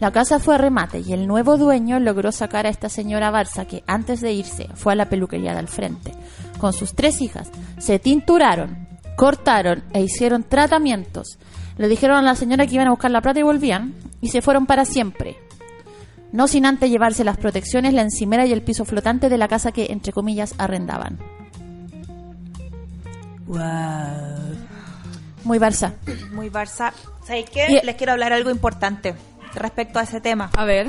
La 0.00 0.10
casa 0.10 0.38
fue 0.38 0.56
a 0.56 0.58
remate 0.58 1.00
y 1.00 1.14
el 1.14 1.26
nuevo 1.26 1.56
dueño 1.56 1.98
logró 1.98 2.30
sacar 2.30 2.66
a 2.66 2.70
esta 2.70 2.90
señora 2.90 3.32
Barça 3.32 3.66
que 3.66 3.84
antes 3.86 4.20
de 4.20 4.34
irse 4.34 4.68
fue 4.74 4.92
a 4.92 4.96
la 4.96 5.08
peluquería 5.08 5.54
del 5.54 5.68
frente 5.68 6.12
con 6.58 6.74
sus 6.74 6.92
tres 6.92 7.22
hijas. 7.22 7.50
Se 7.78 7.98
tinturaron, 7.98 8.89
cortaron 9.20 9.84
e 9.92 10.00
hicieron 10.00 10.44
tratamientos. 10.44 11.38
Le 11.76 11.88
dijeron 11.88 12.16
a 12.16 12.22
la 12.22 12.34
señora 12.34 12.66
que 12.66 12.76
iban 12.76 12.86
a 12.86 12.90
buscar 12.92 13.10
la 13.10 13.20
plata 13.20 13.38
y 13.38 13.42
volvían 13.42 13.92
y 14.22 14.28
se 14.28 14.40
fueron 14.40 14.64
para 14.64 14.86
siempre. 14.86 15.36
No 16.32 16.48
sin 16.48 16.64
antes 16.64 16.88
llevarse 16.88 17.22
las 17.22 17.36
protecciones, 17.36 17.92
la 17.92 18.00
encimera 18.00 18.46
y 18.46 18.52
el 18.52 18.62
piso 18.62 18.86
flotante 18.86 19.28
de 19.28 19.36
la 19.36 19.46
casa 19.46 19.72
que, 19.72 19.88
entre 19.90 20.12
comillas, 20.14 20.54
arrendaban. 20.56 21.18
Muy 25.44 25.58
Barça. 25.58 25.92
Muy 26.32 26.48
Barça. 26.48 26.92
¿Sabéis 27.22 27.50
qué? 27.50 27.66
Y- 27.82 27.84
Les 27.86 27.96
quiero 27.96 28.12
hablar 28.12 28.32
algo 28.32 28.48
importante 28.50 29.14
respecto 29.54 29.98
a 29.98 30.04
ese 30.04 30.22
tema. 30.22 30.50
A 30.56 30.64
ver. 30.64 30.88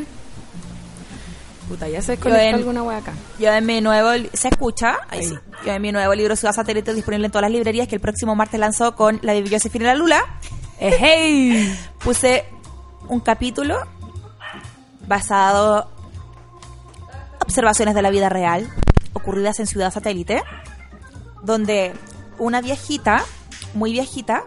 Puta, 1.71 1.87
ya 1.87 2.01
se 2.01 2.17
Yo 2.17 2.23
desconectó 2.23 2.43
en- 2.49 2.55
alguna 2.55 2.83
wea 2.83 2.97
acá. 2.97 3.13
Yo 3.39 3.49
en 3.53 3.65
mi 3.65 3.79
nuevo... 3.79 4.09
¿Se 4.33 4.49
escucha? 4.49 4.97
Ahí 5.07 5.19
Ahí. 5.19 5.25
sí. 5.25 5.35
Yo 5.65 5.71
en 5.71 5.81
mi 5.81 5.93
nuevo 5.93 6.13
libro 6.13 6.35
Ciudad 6.35 6.53
Satélite 6.53 6.93
disponible 6.93 7.27
en 7.27 7.31
todas 7.31 7.43
las 7.43 7.51
librerías 7.51 7.87
que 7.87 7.95
el 7.95 8.01
próximo 8.01 8.35
martes 8.35 8.59
lanzó 8.59 8.93
con 8.93 9.19
la 9.21 9.31
de 9.31 9.49
Josefina 9.49 9.85
la 9.85 9.95
Lula. 9.95 10.21
Eh, 10.81 10.93
hey. 10.99 11.79
Puse 12.03 12.43
un 13.07 13.21
capítulo 13.21 13.77
basado 15.07 15.89
observaciones 17.39 17.95
de 17.95 18.01
la 18.01 18.09
vida 18.09 18.27
real 18.27 18.69
ocurridas 19.13 19.59
en 19.61 19.67
Ciudad 19.67 19.93
Satélite, 19.93 20.43
donde 21.43 21.93
una 22.37 22.59
viejita, 22.61 23.23
muy 23.73 23.93
viejita, 23.93 24.43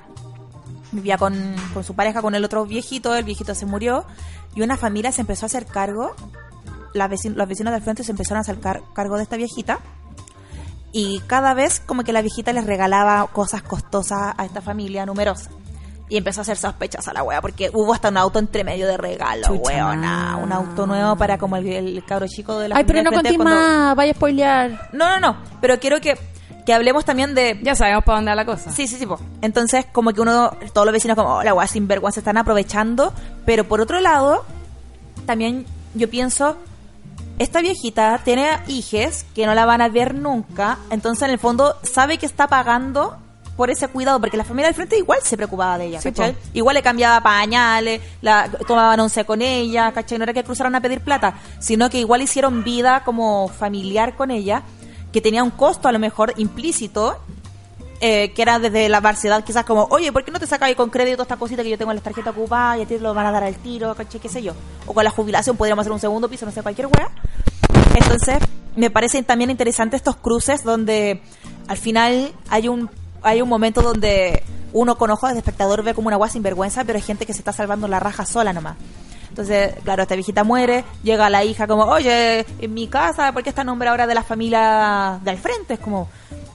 vivía 0.93 1.17
con, 1.17 1.55
con 1.73 1.85
su 1.85 1.95
pareja, 1.95 2.21
con 2.23 2.35
el 2.35 2.45
otro 2.45 2.67
viejito, 2.67 3.15
el 3.15 3.25
viejito 3.25 3.55
se 3.55 3.65
murió, 3.67 4.05
y 4.55 4.63
una 4.63 4.77
familia 4.77 5.11
se 5.13 5.21
empezó 5.23 5.45
a 5.45 5.49
hacer 5.49 5.67
cargo, 5.67 6.15
la 6.95 7.09
vecin- 7.11 7.35
los 7.35 7.47
vecinos 7.47 7.73
del 7.75 7.83
frente 7.83 8.03
se 8.05 8.11
empezaron 8.13 8.39
a 8.39 8.41
hacer 8.41 8.59
car- 8.61 8.81
cargo 8.95 9.17
de 9.17 9.25
esta 9.25 9.37
viejita, 9.37 9.79
y 10.93 11.21
cada 11.27 11.55
vez 11.55 11.81
como 11.85 12.05
que 12.05 12.13
la 12.13 12.23
viejita 12.23 12.53
les 12.53 12.65
regalaba 12.67 13.27
cosas 13.33 13.63
costosas 13.63 14.35
a 14.37 14.45
esta 14.45 14.61
familia 14.63 15.05
numerosa. 15.05 15.51
Y 16.09 16.19
empezó 16.19 16.41
a 16.41 16.43
hacer 16.43 16.57
sospechas 16.59 17.09
a 17.09 17.13
la 17.15 17.23
wea, 17.23 17.41
porque 17.41 17.71
hubo 17.73 17.95
hasta 17.95 18.11
un 18.11 18.19
auto 18.19 18.39
entre 18.39 18.63
medio 18.63 18.87
de 18.87 18.97
regalo, 18.99 19.47
Chucha 19.49 19.61
weona. 19.63 20.37
Un 20.37 20.53
auto 20.53 20.87
nuevo 20.87 21.17
para 21.17 21.39
como 21.39 21.57
el, 21.57 21.67
el 21.67 22.05
cabro 22.05 22.27
chico 22.29 22.59
de 22.59 22.69
la 22.69 22.77
Ay, 22.77 22.85
pero 22.85 23.03
no 23.03 23.11
conté 23.11 23.35
cuando- 23.37 23.55
más, 23.55 23.97
vaya 23.97 24.13
a 24.13 24.15
spoilear. 24.15 24.91
No, 24.93 25.09
no, 25.09 25.19
no. 25.19 25.37
Pero 25.63 25.81
quiero 25.81 26.01
que, 26.03 26.17
que 26.67 26.75
hablemos 26.75 27.07
también 27.07 27.35
de... 27.35 27.59
Ya 27.63 27.75
sabemos 27.75 28.05
para 28.05 28.19
dónde 28.19 28.31
va 28.31 28.35
la 28.37 28.45
cosa. 28.45 28.71
Sí, 28.71 28.87
sí, 28.87 28.97
sí. 28.99 29.07
po. 29.07 29.19
Entonces, 29.41 29.87
como 29.91 30.13
que 30.13 30.21
uno, 30.21 30.51
todos 30.75 30.85
los 30.87 30.93
vecinos 30.93 31.17
como, 31.17 31.37
oh, 31.37 31.43
la 31.43 31.55
weá 31.55 31.67
sinvergüenza 31.67 32.21
están 32.21 32.37
aprovechando. 32.37 33.13
Pero 33.47 33.65
por 33.65 33.81
otro 33.81 33.99
lado, 34.01 34.45
también 35.27 35.65
yo 35.95 36.09
pienso, 36.11 36.59
esta 37.39 37.61
viejita 37.61 38.21
tiene 38.25 38.49
hijes 38.69 39.27
que 39.35 39.47
no 39.47 39.55
la 39.55 39.67
van 39.67 39.81
a 39.81 39.89
ver 39.89 40.15
nunca. 40.15 40.79
Entonces, 40.91 41.25
en 41.25 41.31
el 41.31 41.39
fondo, 41.39 41.77
sabe 41.83 42.19
que 42.19 42.27
está 42.27 42.47
pagando 42.49 43.17
por 43.57 43.71
ese 43.71 43.89
cuidado, 43.89 44.21
porque 44.21 44.37
la 44.37 44.45
familia 44.45 44.67
del 44.67 44.75
frente 44.75 44.99
igual 44.99 45.21
se 45.23 45.37
preocupaba 45.37 45.79
de 45.79 45.87
ella, 45.87 46.01
Sí, 46.01 46.11
¿cachai? 46.11 46.37
Igual 46.55 46.75
le 46.75 46.83
cambiaba 46.83 47.21
pañales, 47.21 48.01
la, 48.21 48.51
tomaban 48.67 48.99
once 48.99 49.25
con 49.25 49.43
ella, 49.43 49.93
¿cachai? 49.93 50.19
No 50.19 50.25
era 50.25 50.33
que 50.33 50.43
cruzaran 50.43 50.75
a 50.75 50.81
pedir 50.81 51.01
plata, 51.01 51.35
sino 51.61 51.89
que 51.89 51.99
igual 51.99 52.23
hicieron 52.23 52.65
vida 52.65 53.05
como 53.05 53.49
familiar 53.49 54.17
con 54.17 54.31
ella, 54.31 54.63
que 55.13 55.21
tenía 55.21 55.45
un 55.45 55.51
costo 55.51 55.89
a 55.89 55.93
lo 55.93 55.99
mejor 55.99 56.35
implícito, 56.37 57.21
eh, 58.07 58.35
que 58.35 58.43
era 58.43 58.59
desde 58.59 58.91
la 58.91 59.01
barciedad, 59.01 59.43
quizás 59.43 59.65
como, 59.65 59.85
oye, 59.85 60.13
¿por 60.13 60.23
qué 60.27 60.31
no 60.31 60.39
te 60.39 60.47
sacas 60.47 60.69
ahí 60.69 60.75
con 60.75 60.91
crédito 60.91 61.23
esta 61.23 61.39
cosita 61.39 61.63
que 61.63 61.71
yo 61.71 61.79
tengo 61.79 61.91
en 61.91 61.97
la 61.97 62.03
tarjeta 62.03 62.33
ocupada 62.33 62.77
y 62.77 62.83
a 62.83 62.87
ti 62.87 62.99
lo 62.99 63.15
van 63.15 63.25
a 63.25 63.31
dar 63.31 63.45
al 63.45 63.57
tiro, 63.57 63.95
¿cachai? 63.95 64.21
¿Qué 64.21 64.29
sé 64.29 64.43
yo? 64.43 64.53
O 64.85 64.93
con 64.93 65.05
la 65.05 65.11
jubilación 65.11 65.57
podríamos 65.57 65.85
hacer 65.85 65.93
un 65.93 66.01
segundo 66.01 66.29
piso, 66.29 66.45
no 66.45 66.53
sé, 66.53 66.63
cualquier 66.63 66.89
wea. 66.89 67.09
Entonces, 67.95 68.41
me 68.77 68.91
parecen 68.91 69.25
también 69.25 69.49
interesantes 69.49 70.01
estos 70.01 70.17
cruces 70.17 70.65
donde 70.65 71.23
al 71.67 71.79
final 71.79 72.35
hay 72.51 72.69
un 72.69 72.91
hay 73.23 73.41
un 73.41 73.49
momento 73.49 73.81
donde 73.81 74.43
uno 74.75 74.99
con 74.99 75.11
ojos 75.11 75.33
de 75.33 75.39
espectador 75.39 75.83
ve 75.83 75.95
como 75.95 76.09
una 76.09 76.17
agua 76.17 76.29
sin 76.29 76.43
vergüenza, 76.43 76.85
pero 76.85 76.99
hay 76.99 77.03
gente 77.03 77.25
que 77.25 77.33
se 77.33 77.39
está 77.39 77.55
salvando 77.55 77.89
la 77.89 78.01
raja 78.01 78.27
sola 78.27 78.53
nomás. 78.53 78.77
Entonces, 79.31 79.77
claro, 79.83 80.03
esta 80.03 80.15
viejita 80.15 80.45
muere, 80.45 80.85
llega 81.03 81.31
la 81.31 81.43
hija 81.43 81.67
como, 81.67 81.85
oye, 81.85 82.45
en 82.59 82.75
mi 82.75 82.87
casa, 82.87 83.33
¿por 83.33 83.43
qué 83.43 83.49
está 83.49 83.65
nombre 83.65 83.89
ahora 83.89 84.07
de 84.07 84.15
la 84.15 84.23
familia 84.23 85.19
del 85.25 85.39
frente? 85.39 85.75
Es 85.75 85.81
como, 85.81 86.11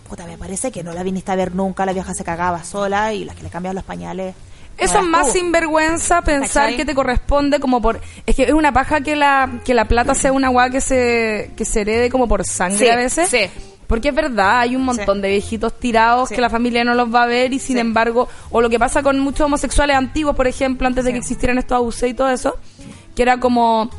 puta, 0.10 0.26
me 0.26 0.38
parece 0.38 0.72
que 0.72 0.84
no 0.84 0.92
la 0.94 1.04
viniste 1.04 1.32
a 1.32 1.36
ver 1.36 1.56
nunca, 1.56 1.86
la 1.86 1.94
vieja 1.94 2.14
se 2.14 2.24
cagaba 2.24 2.64
sola 2.64 3.14
y 3.14 3.24
las 3.24 3.36
que 3.36 3.44
le 3.44 3.50
cambiaban 3.50 3.76
los 3.76 3.86
pañales. 3.86 4.36
Eso 4.78 5.00
es 5.00 5.06
más 5.06 5.28
tú. 5.28 5.34
sinvergüenza 5.34 6.22
pensar 6.22 6.64
¿Cachai? 6.64 6.78
que 6.78 6.86
te 6.86 6.96
corresponde 6.96 7.60
como 7.60 7.82
por... 7.82 8.00
Es 8.26 8.34
que 8.36 8.44
es 8.44 8.54
una 8.54 8.72
paja 8.72 9.02
que 9.02 9.16
la, 9.16 9.60
que 9.66 9.74
la 9.74 9.86
plata 9.86 10.16
sea 10.16 10.32
una 10.32 10.48
guay 10.50 10.72
que 10.72 10.80
se, 10.82 11.52
que 11.58 11.66
se 11.66 11.82
herede 11.82 12.10
como 12.10 12.28
por 12.30 12.46
sangre 12.46 12.78
Sí, 12.78 12.88
a 12.88 12.96
veces. 12.96 13.30
sí. 13.30 13.42
Porque 13.88 14.10
es 14.10 14.16
verdad, 14.16 14.60
hay 14.62 14.76
un 14.78 14.84
montón 14.86 15.18
Sí. 15.18 15.22
de 15.24 15.30
viejitos 15.32 15.78
tirados 15.80 16.30
Sí. 16.30 16.36
que 16.36 16.42
la 16.42 16.50
familia 16.50 16.84
no 16.86 16.94
los 16.94 17.14
va 17.14 17.24
a 17.24 17.26
ver 17.26 17.52
y 17.54 17.60
sin 17.60 17.76
Sí. 17.76 17.80
embargo, 17.82 18.30
o 18.52 18.62
lo 18.62 18.70
que 18.70 18.80
pasa 18.80 19.04
con 19.04 19.20
muchos 19.20 19.42
homosexuales 19.48 19.98
antiguos, 19.98 20.36
por 20.36 20.48
ejemplo, 20.48 20.88
antes 20.88 21.04
de 21.04 21.12
que 21.12 21.18
existieran 21.18 21.58
estos 21.58 21.76
abusos 21.76 22.08
y 22.08 22.14
todo 22.14 22.30
eso, 22.30 22.56
que 23.16 23.24
era 23.24 23.38
como, 23.40 23.90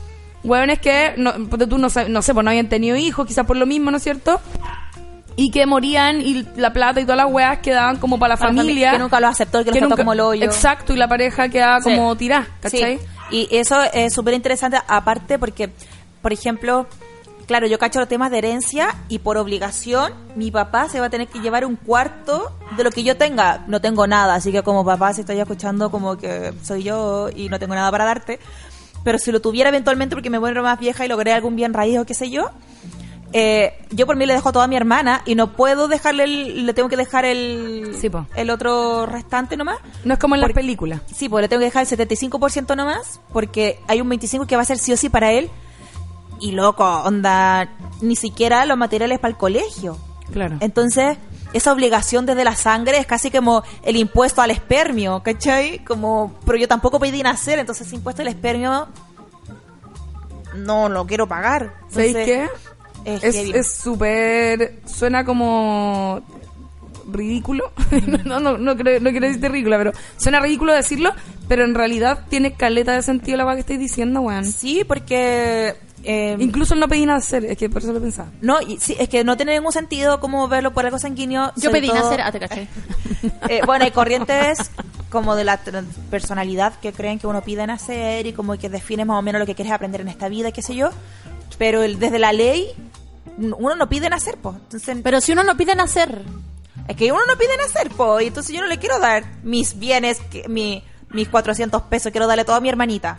hueones 0.45 0.79
que, 0.79 1.13
no, 1.19 1.35
tú 1.35 1.77
no, 1.77 1.89
no 2.09 2.23
sé, 2.23 2.33
pues 2.35 2.45
no 2.45 2.51
habían 2.51 2.69
tenido 2.71 2.97
hijos, 2.97 3.27
quizás 3.27 3.45
por 3.45 3.57
lo 3.59 3.67
mismo, 3.67 3.91
¿no 3.91 3.99
es 3.99 4.03
cierto? 4.03 4.41
Y 5.43 5.51
que 5.51 5.65
morían 5.65 6.21
y 6.21 6.45
la 6.57 6.73
plata 6.73 7.01
y 7.01 7.05
todas 7.05 7.17
las 7.17 7.33
weas 7.33 7.59
quedaban 7.61 7.97
como 7.97 8.19
para 8.19 8.35
la 8.35 8.37
Para 8.37 8.53
familia. 8.53 8.93
que 8.93 8.99
nunca 8.99 9.21
lo 9.21 9.29
aceptó, 9.29 9.61
que, 9.61 9.67
lo 9.67 9.73
trató 9.73 9.87
nunca- 9.89 9.97
como 9.97 10.13
el 10.13 10.21
hoyo. 10.21 10.45
Exacto, 10.45 10.93
y 10.93 10.97
la 10.97 11.09
pareja 11.09 11.49
quedaba 11.49 11.81
Sí. 11.81 11.85
como 11.95 12.15
tirada, 12.17 12.47
¿cachai? 12.61 12.99
Sí. 12.99 13.05
Y 13.31 13.49
eso 13.57 13.81
es 13.95 14.13
súper 14.13 14.35
interesante, 14.35 14.79
aparte 14.87 15.39
porque, 15.39 15.71
por 16.21 16.33
ejemplo, 16.35 16.87
claro, 17.47 17.67
yo 17.67 17.79
cacho 17.79 18.01
los 18.01 18.09
temas 18.09 18.31
de 18.31 18.37
herencia 18.39 18.95
y 19.09 19.21
por 19.21 19.39
obligación 19.39 20.13
mi 20.37 20.51
papá 20.51 20.89
se 20.91 21.01
va 21.01 21.07
a 21.07 21.11
tener 21.11 21.27
que 21.29 21.39
llevar 21.41 21.65
un 21.65 21.77
cuarto 21.77 22.53
de 22.77 22.85
lo 22.85 22.91
que 22.91 23.03
yo 23.03 23.17
tenga. 23.17 23.65
No 23.67 23.81
tengo 23.81 24.07
nada, 24.07 24.35
así 24.35 24.53
que 24.53 24.63
como 24.63 24.85
papá, 24.85 25.15
si 25.15 25.23
estoy 25.23 25.41
escuchando 25.41 25.91
como 25.91 26.19
que 26.19 26.53
soy 26.63 26.83
yo 26.83 27.31
y 27.35 27.49
no 27.49 27.59
tengo 27.59 27.75
nada 27.75 27.91
para 27.91 28.05
darte, 28.05 28.41
pero 29.05 29.19
si 29.19 29.33
lo 29.33 29.41
tuviera 29.41 29.71
eventualmente 29.71 30.15
porque 30.15 30.29
me 30.29 30.37
vuelvo 30.37 30.63
más 30.63 30.79
vieja 30.79 31.07
y 31.07 31.09
logré 31.09 31.33
algún 31.33 31.57
bien 31.57 31.73
raíz 31.73 31.99
o 31.99 32.05
qué 32.05 32.13
sé 32.13 32.29
yo, 32.31 32.51
eh, 33.33 33.75
yo 33.91 34.07
por 34.07 34.17
mí 34.17 34.27
le 34.27 34.35
dejo 34.35 34.53
todo 34.53 34.63
a 34.63 34.67
mi 34.67 34.77
hermana 34.77 35.23
y 35.25 35.35
no 35.35 35.53
puedo 35.53 35.89
dejarle, 35.89 36.25
el, 36.25 36.67
le 36.67 36.75
tengo 36.75 36.89
que 36.89 36.97
dejar 36.97 37.25
el, 37.25 37.97
Sí, 38.01 38.11
el 38.35 38.51
otro 38.51 39.07
restante 39.07 39.57
nomás. 39.57 39.79
No 40.05 40.15
es 40.15 40.21
como 40.21 40.35
en 40.35 40.41
las 40.41 40.53
películas. 40.53 41.03
Sí, 41.15 41.29
pues 41.29 41.43
le 41.43 41.49
tengo 41.49 41.61
que 41.61 41.67
dejar 41.67 41.87
el 41.87 41.89
75% 41.89 42.77
nomás, 42.77 43.21
porque 43.33 43.79
hay 43.87 44.01
un 44.01 44.11
25% 44.11 44.47
que 44.47 44.57
va 44.57 44.63
a 44.63 44.65
ser 44.65 44.79
sí 44.79 44.93
o 44.93 44.97
sí 44.97 45.09
para 45.09 45.33
él. 45.33 45.51
Y 46.41 46.53
loco, 46.53 46.85
onda, 46.85 47.69
ni 48.01 48.17
siquiera 48.17 48.65
los 48.65 48.79
materiales 48.79 49.19
para 49.19 49.31
el 49.31 49.37
colegio. 49.37 49.99
Claro. 50.33 50.57
Entonces, 50.61 51.19
esa 51.53 51.73
obligación 51.73 52.27
desde 52.27 52.45
la 52.45 52.57
sangre 52.57 52.99
es 52.99 53.07
casi 53.07 53.31
como 53.31 53.63
el 53.83 53.97
impuesto 53.97 54.41
al 54.41 54.51
espermio, 54.51 55.23
¿cachai? 55.23 55.85
Como, 55.85 56.35
pero 56.47 56.59
yo 56.59 56.69
tampoco 56.69 56.99
pedí 56.99 57.23
nacer, 57.23 57.59
entonces 57.59 57.87
ese 57.87 57.97
impuesto 57.97 58.23
al 58.23 58.29
espermio 58.29 58.89
no 60.55 60.89
lo 60.89 61.07
quiero 61.07 61.27
pagar. 61.27 61.75
¿Sabéis 61.89 62.17
Entonces, 62.17 62.49
qué? 62.49 62.70
Es 63.05 63.71
súper... 63.73 64.81
Suena 64.87 65.25
como 65.25 66.21
ridículo. 67.11 67.73
no, 68.25 68.39
no, 68.41 68.57
no, 68.59 68.77
creo, 68.77 69.01
no 69.01 69.11
quiero 69.11 69.27
decirte 69.27 69.49
ridícula, 69.49 69.79
pero 69.79 69.93
suena 70.17 70.39
ridículo 70.41 70.73
decirlo, 70.73 71.13
pero 71.49 71.65
en 71.65 71.75
realidad 71.75 72.21
tiene 72.29 72.53
caleta 72.55 72.93
de 72.93 73.03
sentido 73.03 73.37
la 73.37 73.45
cosa 73.45 73.55
que 73.57 73.61
estáis 73.61 73.81
diciendo, 73.81 74.21
weón. 74.21 74.45
Sí, 74.45 74.85
porque... 74.87 75.75
eh, 76.05 76.37
Incluso 76.39 76.77
no 76.77 76.87
pedí 76.89 77.07
nacer, 77.07 77.45
es 77.47 77.59
que 77.59 77.69
por 77.69 77.83
eso 77.83 77.93
lo 77.93 78.01
pensaba. 78.01 78.31
no, 78.43 78.61
y 78.61 78.79
sí, 78.79 78.95
es 78.99 79.09
que 79.09 79.25
no 79.25 79.37
tiene 79.37 79.55
ningún 79.55 79.73
sentido 79.73 80.21
como 80.21 80.47
verlo 80.47 80.73
por 80.73 80.85
algo 80.87 80.99
sanguíneo. 81.01 81.53
Yo 81.57 81.73
pedí 81.73 81.89
todo- 81.89 81.97
nacer, 81.97 82.21
ah, 82.21 82.31
te 82.33 82.39
caché. 82.41 82.69
Eh, 83.51 83.61
bueno, 83.67 83.85
hay 83.85 83.91
corrientes 83.91 84.71
como 85.11 85.35
de 85.35 85.45
la 85.45 85.61
personalidad 86.11 86.73
que 86.81 86.93
creen 86.93 87.19
que 87.19 87.27
uno 87.27 87.43
pide 87.43 87.67
nacer 87.67 88.27
y 88.27 88.33
como 88.33 88.57
que 88.57 88.71
define 88.71 89.05
más 89.05 89.19
o 89.19 89.23
menos 89.23 89.41
lo 89.41 89.45
que 89.47 89.55
quieres 89.55 89.73
aprender 89.75 90.01
en 90.01 90.09
esta 90.09 90.29
vida, 90.29 90.53
qué 90.53 90.63
sé 90.63 90.75
yo. 90.75 90.91
Pero 91.59 91.83
el- 91.83 91.99
desde 91.99 92.19
la 92.19 92.33
ley, 92.33 92.69
uno 93.39 93.75
no 93.77 93.89
pide 93.89 94.09
nacer, 94.11 94.37
pues. 94.41 94.57
Entonces, 94.57 94.99
Pero 95.03 95.21
si 95.21 95.33
uno 95.33 95.43
no 95.45 95.57
pide 95.57 95.75
nacer, 95.75 96.23
es 96.89 96.97
que 96.97 97.13
uno 97.13 97.21
no 97.27 97.37
pide 97.37 97.57
nacer, 97.57 97.91
pues. 97.97 98.25
Y 98.25 98.29
entonces 98.29 98.55
yo 98.55 98.61
no 98.61 98.67
le 98.67 98.79
quiero 98.79 98.99
dar 98.99 99.25
mis 99.43 99.79
bienes, 99.79 100.21
que, 100.31 100.49
mi, 100.49 100.83
mis 101.11 101.29
400 101.29 101.83
pesos, 101.83 102.13
quiero 102.13 102.27
darle 102.27 102.45
todo 102.45 102.57
a 102.57 102.61
mi 102.61 102.69
hermanita 102.69 103.17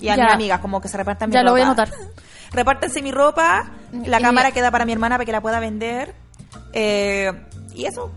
y 0.00 0.08
a 0.08 0.16
Ya. 0.16 0.24
mis 0.24 0.32
amigas, 0.34 0.60
como 0.60 0.80
que 0.80 0.88
se 0.88 0.96
repartan 0.96 1.28
mi 1.30 1.34
Ya 1.34 1.40
ropa. 1.40 1.46
lo 1.46 1.52
voy 1.52 1.60
a 1.60 1.64
anotar. 1.66 1.90
Repártense 2.52 3.00
mi 3.02 3.12
ropa, 3.12 3.70
la 4.04 4.18
Y- 4.18 4.22
cámara 4.22 4.50
queda 4.52 4.70
para 4.70 4.84
mi 4.84 4.92
hermana 4.92 5.16
para 5.16 5.24
que 5.24 5.32
la 5.32 5.40
pueda 5.40 5.58
vender. 5.60 6.14
Eh, 6.72 7.32
y 7.74 7.86
eso. 7.86 8.10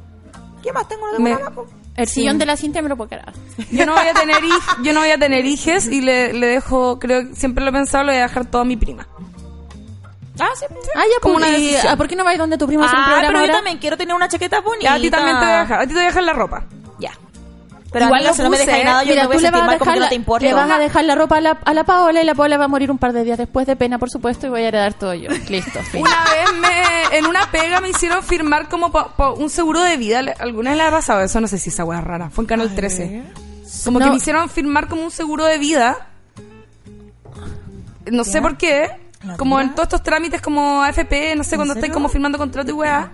¿Qué 0.62 0.74
más 0.74 0.88
tengo? 0.88 1.04
Me- 1.20 1.38
po. 1.38 1.68
el 1.96 2.08
Sí. 2.08 2.16
sillón 2.16 2.38
de 2.38 2.46
la 2.46 2.58
Cintia 2.58 2.82
me 2.82 2.90
lo 2.90 2.98
puedo 2.98 3.10
quedar. 3.10 3.32
Yo 3.72 3.86
no 3.86 3.94
voy 3.94 4.08
a 4.08 4.14
tener 4.14 4.36
hij- 4.44 4.84
yo 4.84 4.92
no 4.94 5.00
voy 5.00 5.12
a 5.12 5.18
tener 5.18 5.46
hijes 5.46 5.88
y 5.88 6.02
le, 6.02 6.34
le 6.34 6.48
dejo, 6.48 7.00
creo 7.00 7.30
que 7.30 7.36
siempre 7.36 7.64
lo 7.64 7.70
he 7.70 7.74
pensado, 7.74 8.04
le 8.04 8.12
voy 8.14 8.20
a 8.20 8.24
dejar 8.24 8.46
todo 8.46 8.64
a 8.64 8.66
mi 8.66 8.76
prima. 8.76 9.08
Ah, 10.40 10.50
sí. 10.60 10.66
Ah, 10.96 11.04
ya, 11.04 11.20
Como 11.22 11.36
pues, 11.36 11.48
una 11.48 11.58
decisión. 11.58 11.88
ah, 11.94 11.96
¿por 11.98 12.08
qué 12.08 12.16
no 12.16 12.24
vais 12.24 12.38
donde 12.38 12.58
tu 12.58 12.68
primo 12.68 12.84
hace 12.84 12.96
un 12.96 13.02
Ah, 13.02 13.06
programa 13.06 13.28
pero 13.28 13.40
yo 13.40 13.42
ahora? 13.46 13.54
también 13.56 13.78
quiero 13.78 13.98
tener 13.98 14.16
una 14.16 14.28
chaqueta 14.28 14.60
bonita. 14.62 14.84
Ya, 14.84 14.94
a 14.96 15.00
ti 15.00 15.10
también 15.10 15.40
te 15.40 15.46
voy 15.46 15.54
a 15.54 15.60
dejar, 15.60 15.80
a 15.80 15.82
ti 15.84 15.88
te 15.88 15.94
voy 15.94 16.04
a 16.04 16.08
dejar 16.08 16.24
la 16.24 16.34
ropa. 16.34 16.66
Ya. 17.00 17.12
Pero 17.94 18.06
Igual 18.08 18.34
si 18.34 18.42
no 18.42 18.50
me 18.50 18.58
puse, 18.58 18.66
dejáis 18.66 18.84
nada, 18.86 19.04
yo 19.04 19.10
Mira, 19.12 19.22
me 19.22 19.28
voy 19.28 19.36
tú 19.36 19.40
a 19.40 19.42
le 19.42 19.48
sentir 19.48 19.54
vas, 19.54 19.62
a 19.62 19.66
mal 19.68 19.78
como 19.80 19.86
dejar 19.86 19.94
que 19.94 20.00
no 20.00 20.04
la, 20.06 20.10
te 20.10 20.16
importa. 20.16 20.46
le 20.46 20.54
vas 20.54 20.70
a 20.72 20.80
dejar 20.80 21.06
la 21.06 21.16
ropa 21.16 21.38
a 21.38 21.42
la, 21.42 21.52
a 21.64 21.74
la 21.74 21.84
Paola 21.86 22.22
y 22.22 22.26
la 22.26 22.36
Paola 22.36 22.58
va 22.58 22.66
a 22.66 22.68
morir 22.68 22.92
un 22.92 22.98
par 22.98 23.14
de 23.14 23.24
días 23.24 23.38
después 23.38 23.66
de 23.68 23.78
pena, 23.78 23.98
por 24.00 24.10
supuesto, 24.10 24.48
y 24.48 24.50
voy 24.50 24.64
a 24.64 24.68
heredar 24.68 24.94
todo 24.96 25.14
yo. 25.14 25.30
Listo, 25.50 25.80
fin. 25.84 26.02
Una 26.02 26.24
vez 26.26 26.54
me, 26.60 27.18
en 27.18 27.26
una 27.28 27.50
pega 27.52 27.80
me 27.80 27.88
hicieron 27.90 28.22
firmar 28.22 28.68
como 28.68 28.92
un 29.38 29.50
seguro 29.50 29.80
de 29.82 29.96
vida. 29.96 30.22
Le- 30.24 30.34
¿Alguna 30.38 30.72
vez 30.72 30.78
le 30.80 30.84
ha 30.84 30.92
pasado 30.92 31.22
eso? 31.22 31.40
No 31.40 31.48
sé 31.48 31.58
si 31.58 31.70
esa 31.70 31.84
es 31.84 32.04
rara. 32.04 32.30
Fue 32.30 32.44
en 32.44 32.48
Canal 32.48 32.76
13. 32.76 33.24
Como 33.86 34.00
que 34.00 34.06
No. 34.06 34.12
me 34.12 34.18
hicieron 34.18 34.50
firmar 34.50 34.90
como 34.90 35.02
un 35.04 35.12
seguro 35.12 35.46
de 35.46 35.58
vida. 35.58 36.10
No 38.12 38.24
sé 38.26 38.42
por 38.42 38.58
qué. 38.58 38.92
Como 39.38 39.60
en 39.60 39.72
todos 39.72 39.88
estos 39.88 40.04
trámites 40.04 40.42
como 40.42 40.84
AFP, 40.84 41.36
no 41.36 41.44
sé, 41.44 41.56
cuando 41.56 41.74
estáis 41.74 41.92
como 41.92 42.10
firmando 42.10 42.38
contrato 42.38 42.70
y 42.72 42.74
weá. 42.74 43.12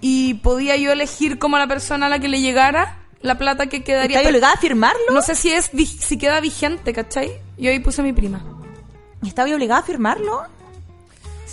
Y 0.00 0.34
podía 0.34 0.76
yo 0.76 0.92
elegir 0.92 1.38
como 1.38 1.56
la 1.58 1.66
persona 1.66 2.06
a 2.06 2.08
la 2.08 2.18
que 2.18 2.28
le 2.28 2.40
llegara 2.40 2.98
la 3.20 3.38
plata 3.38 3.68
que 3.68 3.82
quedaría. 3.82 4.18
¿Estás 4.18 4.30
obligada 4.30 4.52
a 4.54 4.58
firmarlo? 4.58 5.12
No 5.12 5.22
sé 5.22 5.34
si 5.34 5.50
es 5.50 5.70
si 5.98 6.18
queda 6.18 6.40
vigente, 6.40 6.92
¿cachai? 6.92 7.32
Yo 7.56 7.70
ahí 7.70 7.78
puse 7.78 8.02
a 8.02 8.04
mi 8.04 8.12
prima. 8.12 8.42
¿Estaba 9.24 9.50
obligada 9.50 9.80
a 9.80 9.84
firmarlo? 9.84 10.42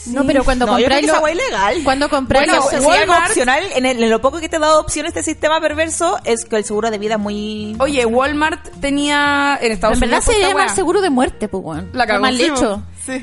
No, 0.07 0.23
pero 0.25 0.43
cuando 0.43 0.65
No, 0.65 0.73
compráis 0.73 1.07
lo- 1.07 1.27
ilegal. 1.29 1.75
Cuando 1.83 2.09
compráis 2.09 2.47
Bueno, 2.47 2.63
los 2.63 2.73
algo 2.73 2.89
Walmart- 2.89 3.27
opcional, 3.27 3.63
en, 3.75 3.85
el- 3.85 4.03
en 4.03 4.09
lo 4.09 4.19
poco 4.21 4.39
que 4.39 4.49
te 4.49 4.55
ha 4.55 4.59
dado 4.59 4.79
opción 4.81 5.05
este 5.05 5.21
sistema 5.23 5.59
perverso, 5.61 6.17
es 6.23 6.45
que 6.45 6.55
el 6.57 6.63
seguro 6.65 6.89
de 6.91 6.97
vida 6.97 7.13
es 7.15 7.19
muy... 7.19 7.75
Oye, 7.79 8.05
Walmart 8.05 8.67
tenía 8.81 9.57
en 9.61 9.71
Estados 9.71 9.95
En 9.97 10.09
verdad 10.09 10.23
Unidos. 10.25 10.35
se 10.35 10.47
llama 10.47 10.69
seguro 10.69 11.01
de 11.01 11.09
muerte, 11.09 11.47
pues, 11.47 11.63
weón. 11.63 11.89
La 11.93 12.07
cagó, 12.07 12.21
mal 12.21 12.35
sí, 12.37 12.43
hecho. 12.43 12.81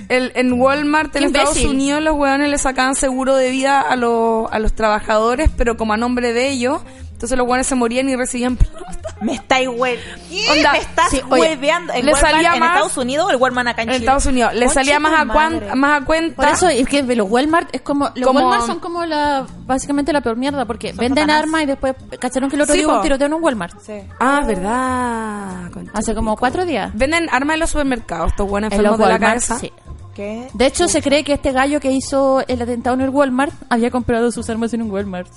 El, 0.08 0.32
en 0.34 0.52
Walmart, 0.54 1.14
en 1.16 1.24
Estados 1.24 1.50
imbécil. 1.50 1.70
Unidos, 1.70 2.02
los 2.02 2.16
weones 2.16 2.48
le 2.50 2.58
sacaban 2.58 2.94
seguro 2.94 3.36
de 3.36 3.50
vida 3.50 3.80
a, 3.80 3.96
los 3.96 4.50
a 4.52 4.58
los 4.58 4.72
trabajadores, 4.74 5.50
pero 5.56 5.76
como 5.76 5.92
a 5.92 5.96
nombre 5.96 6.32
de 6.32 6.48
ellos. 6.50 6.80
Entonces 7.18 7.36
los 7.36 7.48
weones 7.48 7.66
se 7.66 7.74
morían 7.74 8.08
y 8.08 8.14
recibían 8.14 8.56
plata. 8.56 9.16
Me 9.20 9.34
estáis 9.34 9.66
hue... 9.66 9.98
¿Qué? 10.30 10.46
Onda, 10.52 10.70
Me 10.70 10.78
estás 10.78 11.10
sí, 11.10 11.20
oye, 11.28 11.40
hueveando. 11.42 11.92
¿En 11.92 12.06
le 12.06 12.12
Walmart 12.12 12.32
salía 12.32 12.54
en 12.54 12.60
más- 12.60 12.68
Estados 12.70 12.96
Unidos 12.96 13.26
o 13.26 13.30
el 13.30 13.36
Walmart 13.36 13.68
acá 13.70 13.82
en 13.82 13.88
En 13.88 13.94
Chile? 13.96 14.04
Estados 14.04 14.26
Unidos. 14.26 14.54
Le 14.54 14.68
salía 14.68 15.00
más 15.00 15.12
a, 15.20 15.26
cuan- 15.26 15.76
más 15.76 16.00
a 16.02 16.04
cuenta. 16.04 16.36
Por 16.36 16.46
eso 16.46 16.68
es 16.68 16.86
que 16.88 17.02
los 17.02 17.28
Walmart 17.28 17.74
es 17.74 17.80
como 17.80 18.08
los 18.14 18.24
Como- 18.24 18.38
Walmart 18.38 18.66
son 18.66 18.78
como 18.78 19.04
la 19.04 19.44
básicamente 19.66 20.12
la 20.12 20.20
peor 20.20 20.36
mierda 20.36 20.64
porque 20.64 20.92
venden 20.92 21.28
armas 21.28 21.62
y 21.64 21.66
después 21.66 21.96
cacharon 22.20 22.48
que 22.48 22.54
el 22.54 22.62
otro 22.62 22.74
Sí, 22.74 22.78
día 22.82 22.88
hubo 22.88 22.96
un 22.98 23.02
tiroteo 23.02 23.26
en 23.26 23.34
un 23.34 23.42
Walmart 23.42 23.74
Sí. 23.84 23.94
Ah, 24.20 24.42
verdad. 24.46 25.72
Concha 25.72 25.90
hace 25.94 26.14
como 26.14 26.30
pico. 26.34 26.40
cuatro 26.40 26.64
días. 26.64 26.92
Venden 26.94 27.28
armas 27.32 27.54
en 27.54 27.60
los 27.60 27.70
supermercados, 27.70 28.30
estos 28.30 28.48
buenos 28.48 28.70
En 28.72 28.78
enfermos 28.78 28.98
los 29.00 29.08
de 29.08 29.12
la 29.12 29.18
Walmart, 29.18 29.44
cabeza. 29.44 29.58
sí. 29.58 29.72
¿Qué? 30.14 30.48
De 30.54 30.66
hecho, 30.66 30.86
se 30.86 31.02
cree 31.02 31.24
que 31.24 31.32
este 31.32 31.50
gallo 31.50 31.80
que 31.80 31.90
hizo 31.90 32.44
el 32.46 32.62
atentado 32.62 32.94
en 32.94 33.00
el 33.02 33.10
Walmart 33.10 33.52
había 33.68 33.90
comprado 33.90 34.30
sus 34.30 34.48
armas 34.50 34.72
en 34.74 34.82
un 34.82 34.90
Walmart. 34.92 35.28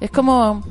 Es 0.00 0.10
como 0.12 0.62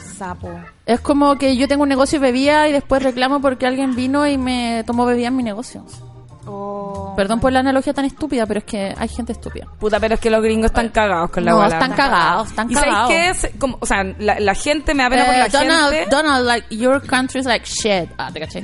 Sapo. 0.00 0.50
es 0.86 1.00
como 1.00 1.36
que 1.36 1.56
yo 1.56 1.68
tengo 1.68 1.82
un 1.82 1.88
negocio 1.88 2.18
de 2.20 2.26
bebida 2.26 2.68
y 2.68 2.72
después 2.72 3.02
reclamo 3.02 3.40
porque 3.40 3.66
alguien 3.66 3.94
vino 3.94 4.26
y 4.26 4.38
me 4.38 4.84
tomó 4.86 5.04
bebida 5.06 5.28
en 5.28 5.36
mi 5.36 5.42
negocio. 5.42 5.84
Oh. 6.44 7.14
Perdón 7.16 7.38
por 7.38 7.52
la 7.52 7.60
analogía 7.60 7.92
tan 7.94 8.04
estúpida, 8.04 8.46
pero 8.46 8.58
es 8.58 8.64
que 8.64 8.92
hay 8.98 9.08
gente 9.08 9.30
estúpida. 9.32 9.66
Puta, 9.78 10.00
pero 10.00 10.14
es 10.14 10.20
que 10.20 10.28
los 10.28 10.42
gringos 10.42 10.66
están 10.66 10.88
cagados 10.88 11.30
con 11.30 11.44
la 11.44 11.52
No, 11.52 11.64
están 11.64 11.92
cagados, 11.92 12.48
están 12.48 12.68
¿Y 12.70 12.74
sabéis 12.74 12.92
cagados. 12.92 13.10
qué 13.10 13.28
es? 13.30 13.50
Como, 13.58 13.78
o 13.80 13.86
sea, 13.86 14.02
la, 14.18 14.40
la 14.40 14.54
gente 14.54 14.92
me 14.94 15.04
da 15.04 15.10
pena 15.10 15.24
por 15.26 15.34
Eh, 15.34 15.38
la 15.38 15.48
Donald, 15.48 15.94
gente. 15.94 16.10
Donald, 16.10 16.46
like, 16.46 16.74
your 16.76 17.00
country's 17.06 17.46
like 17.46 17.64
shit. 17.64 18.08
Ah, 18.18 18.30
te 18.32 18.40
caché. 18.40 18.60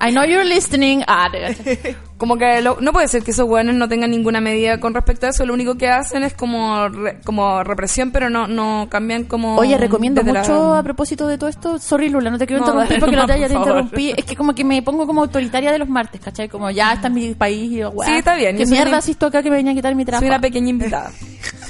I 0.00 0.12
know 0.12 0.24
you're 0.24 0.44
listening. 0.44 1.02
Ah, 1.08 1.28
te 1.32 1.40
caché. 1.40 1.96
Como 2.20 2.36
que 2.36 2.60
lo- 2.60 2.76
no 2.82 2.92
puede 2.92 3.08
ser 3.08 3.22
que 3.22 3.30
esos 3.30 3.48
weones 3.48 3.74
no 3.76 3.88
tengan 3.88 4.10
ninguna 4.10 4.42
medida 4.42 4.78
con 4.78 4.92
respecto 4.92 5.24
a 5.24 5.30
eso. 5.30 5.46
Lo 5.46 5.54
único 5.54 5.76
que 5.76 5.88
hacen 5.88 6.22
es 6.22 6.34
como 6.34 6.86
re- 6.90 7.18
como 7.24 7.64
represión, 7.64 8.10
pero 8.10 8.28
no 8.28 8.46
no 8.46 8.88
cambian 8.90 9.24
como. 9.24 9.56
Oye, 9.56 9.78
recomiendo 9.78 10.22
la- 10.22 10.40
mucho 10.40 10.74
a 10.74 10.82
propósito 10.82 11.26
de 11.26 11.38
todo 11.38 11.48
esto. 11.48 11.78
Sorry, 11.78 12.10
Lula, 12.10 12.30
no 12.30 12.36
te 12.36 12.46
quiero 12.46 12.60
No, 12.60 12.66
interrumpir 12.68 12.88
dale 12.90 13.00
porque 13.00 13.16
la 13.16 13.22
otra 13.24 13.36
ya 13.38 13.48
te 13.48 13.54
favor. 13.54 13.68
interrumpí. 13.68 14.12
Es 14.14 14.24
que 14.26 14.36
como 14.36 14.54
que 14.54 14.64
me 14.64 14.82
pongo 14.82 15.06
como 15.06 15.22
autoritaria 15.22 15.72
de 15.72 15.78
los 15.78 15.88
martes, 15.88 16.20
¿cachai? 16.20 16.50
Como 16.50 16.70
ya 16.70 16.92
está 16.92 17.06
en 17.06 17.14
mi 17.14 17.34
país 17.34 17.72
y 17.72 17.82
weá, 17.86 18.06
Sí, 18.08 18.14
está 18.16 18.34
bien, 18.34 18.54
¿Qué 18.56 18.66
mierda 18.66 18.98
asisto 18.98 19.24
acá 19.26 19.42
que 19.42 19.48
me 19.48 19.56
venía 19.56 19.72
a 19.72 19.74
quitar 19.74 19.94
mi 19.94 20.04
trabajo? 20.04 20.20
Soy 20.20 20.28
una 20.28 20.40
pequeña 20.40 20.68
invitada. 20.68 21.10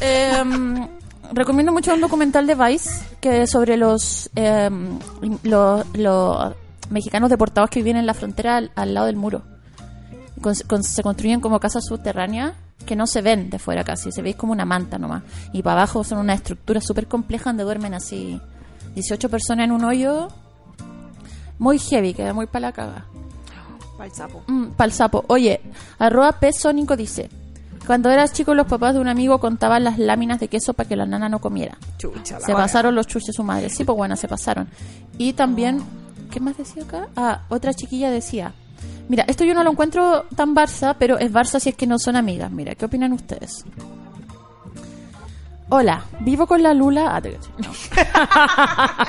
Em, 0.00 0.88
recomiendo 1.32 1.72
mucho 1.72 1.94
un 1.94 2.00
documental 2.00 2.46
de 2.46 2.54
Vice 2.56 2.90
que 3.20 3.42
es 3.42 3.50
sobre 3.50 3.76
los, 3.76 4.28
em, 4.34 4.98
los, 5.44 5.86
los 5.94 6.54
mexicanos 6.90 7.30
deportados 7.30 7.70
que 7.70 7.80
viven 7.80 7.96
en 7.98 8.06
la 8.06 8.14
frontera 8.14 8.56
al, 8.56 8.72
al 8.74 8.94
lado 8.94 9.06
del 9.06 9.16
muro. 9.16 9.42
Con- 10.40 10.54
con- 10.66 10.82
se 10.82 11.02
construyen 11.02 11.40
como 11.40 11.60
casas 11.60 11.84
subterráneas 11.86 12.52
que 12.86 12.96
no 12.96 13.06
se 13.06 13.20
ven 13.20 13.50
de 13.50 13.58
fuera 13.58 13.84
casi, 13.84 14.10
se 14.10 14.22
veis 14.22 14.36
como 14.36 14.52
una 14.52 14.64
manta 14.64 14.98
nomás. 14.98 15.22
Y 15.52 15.62
para 15.62 15.82
abajo 15.82 16.02
son 16.02 16.18
una 16.18 16.32
estructura 16.34 16.80
súper 16.80 17.06
compleja 17.08 17.50
donde 17.50 17.64
duermen 17.64 17.92
así 17.94 18.40
18 18.94 19.28
personas 19.28 19.64
en 19.66 19.72
un 19.72 19.84
hoyo 19.84 20.28
muy 21.58 21.78
heavy, 21.78 22.14
queda 22.14 22.32
muy 22.32 22.46
para 22.46 22.68
la 22.68 22.72
caga. 22.72 23.04
Pa'l 23.98 24.10
sapo. 24.12 24.42
Mm, 24.46 24.68
pa'l 24.70 24.92
sapo. 24.92 25.24
Oye, 25.28 25.60
arroba 25.98 26.34
Sónico 26.58 26.96
dice, 26.96 27.28
cuando 27.86 28.08
eras 28.08 28.32
chico 28.32 28.54
los 28.54 28.66
papás 28.66 28.94
de 28.94 29.00
un 29.00 29.08
amigo 29.08 29.38
contaban 29.40 29.84
las 29.84 29.98
láminas 29.98 30.40
de 30.40 30.48
queso 30.48 30.72
para 30.72 30.88
que 30.88 30.96
la 30.96 31.04
nana 31.04 31.28
no 31.28 31.38
comiera. 31.38 31.76
Chucha, 31.98 32.38
la 32.38 32.46
Se 32.46 32.52
pasaron 32.54 32.94
los 32.94 33.06
chuches 33.06 33.34
su 33.34 33.44
madre. 33.44 33.68
Sí, 33.68 33.84
pues 33.84 33.96
bueno, 33.96 34.16
se 34.16 34.26
pasaron. 34.26 34.68
Y 35.18 35.34
también, 35.34 35.82
¿qué 36.30 36.40
más 36.40 36.56
decía 36.56 36.82
acá? 36.84 37.08
Ah, 37.14 37.42
otra 37.50 37.74
chiquilla 37.74 38.10
decía, 38.10 38.54
mira, 39.10 39.24
esto 39.26 39.44
yo 39.44 39.54
no 39.54 39.64
lo 39.64 39.72
encuentro 39.72 40.24
tan 40.36 40.54
Barça, 40.54 40.94
pero 40.96 41.18
es 41.18 41.32
Barça 41.32 41.58
si 41.58 41.70
es 41.70 41.74
que 41.74 41.86
no 41.86 41.98
son 41.98 42.14
amigas. 42.14 42.50
Mira, 42.52 42.76
¿qué 42.76 42.84
opinan 42.84 43.12
ustedes? 43.12 43.64
Hola, 45.68 46.04
vivo 46.20 46.46
con 46.46 46.62
la 46.62 46.74
Lula. 46.74 47.16
Ah. 47.16 47.20
No. 47.58 47.70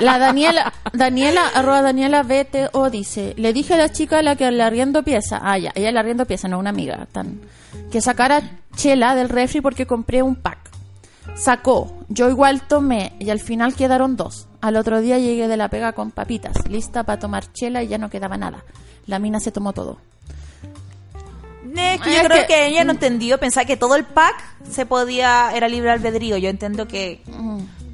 La 0.00 0.18
Daniela, 0.18 0.72
Daniela, 0.92 1.42
arroba 1.54 1.82
Daniela 1.82 2.22
BTO 2.24 2.90
dice, 2.90 3.34
le 3.36 3.52
dije 3.52 3.74
a 3.74 3.76
la 3.76 3.90
chica 3.90 4.18
a 4.18 4.22
la 4.22 4.36
que 4.36 4.50
le 4.50 4.62
arriendo 4.62 5.02
pieza, 5.02 5.40
ah 5.42 5.58
ya, 5.58 5.72
ella 5.74 5.90
le 5.90 5.98
arriendo 5.98 6.24
pieza, 6.24 6.48
no 6.48 6.58
una 6.58 6.70
amiga, 6.70 7.06
tan, 7.10 7.40
que 7.90 8.00
sacara 8.00 8.42
chela 8.76 9.14
del 9.14 9.28
refri 9.28 9.60
porque 9.60 9.86
compré 9.86 10.22
un 10.22 10.36
pack. 10.36 10.58
Sacó, 11.34 11.92
yo 12.08 12.28
igual 12.28 12.62
tomé 12.62 13.12
y 13.18 13.30
al 13.30 13.40
final 13.40 13.74
quedaron 13.74 14.16
dos. 14.16 14.46
Al 14.62 14.76
otro 14.76 15.00
día 15.02 15.18
llegué 15.18 15.46
de 15.48 15.56
la 15.58 15.68
pega 15.68 15.92
con 15.92 16.10
papitas, 16.10 16.54
lista 16.68 17.02
para 17.02 17.18
tomar 17.18 17.52
chela 17.52 17.82
y 17.82 17.88
ya 17.88 17.98
no 17.98 18.08
quedaba 18.08 18.36
nada. 18.38 18.64
La 19.06 19.18
mina 19.18 19.38
se 19.40 19.52
tomó 19.52 19.72
todo. 19.74 19.98
Es 21.74 22.00
que 22.00 22.10
Es 22.16 22.22
yo 22.22 22.28
creo 22.28 22.40
que- 22.42 22.46
que, 22.46 22.66
ella 22.68 22.84
no 22.84 22.92
entendió, 22.92 23.38
pensaba 23.38 23.64
que 23.64 23.76
todo 23.76 23.94
el 23.96 24.04
pack 24.04 24.34
se 24.70 24.84
podía, 24.86 25.50
era 25.54 25.68
libre 25.68 25.90
albedrío. 25.90 26.36
Yo 26.36 26.48
entiendo 26.48 26.86
que, 26.86 27.22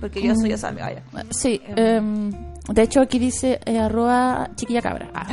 porque 0.01 0.23
yo 0.23 0.35
soy 0.35 0.53
esa 0.53 0.69
amiga. 0.69 0.93
ya. 0.93 1.03
Sí, 1.31 1.61
em, 1.77 2.31
de 2.69 2.83
hecho 2.83 3.01
aquí 3.01 3.19
dice 3.19 3.61
eh, 3.65 3.79
arroba 3.79 4.51
chiquilla 4.57 4.83
cabra. 4.83 5.11
Ah. 5.15 5.27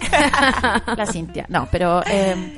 la 0.96 1.06
Cintia. 1.06 1.46
No, 1.48 1.68
pero 1.70 2.02
em, 2.06 2.52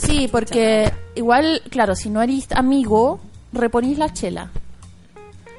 Sí, 0.00 0.28
porque 0.32 0.90
igual, 1.14 1.62
claro, 1.70 1.94
si 1.94 2.08
no 2.10 2.22
eres 2.22 2.48
amigo, 2.52 3.20
reponís 3.52 3.98
la 3.98 4.12
chela. 4.12 4.50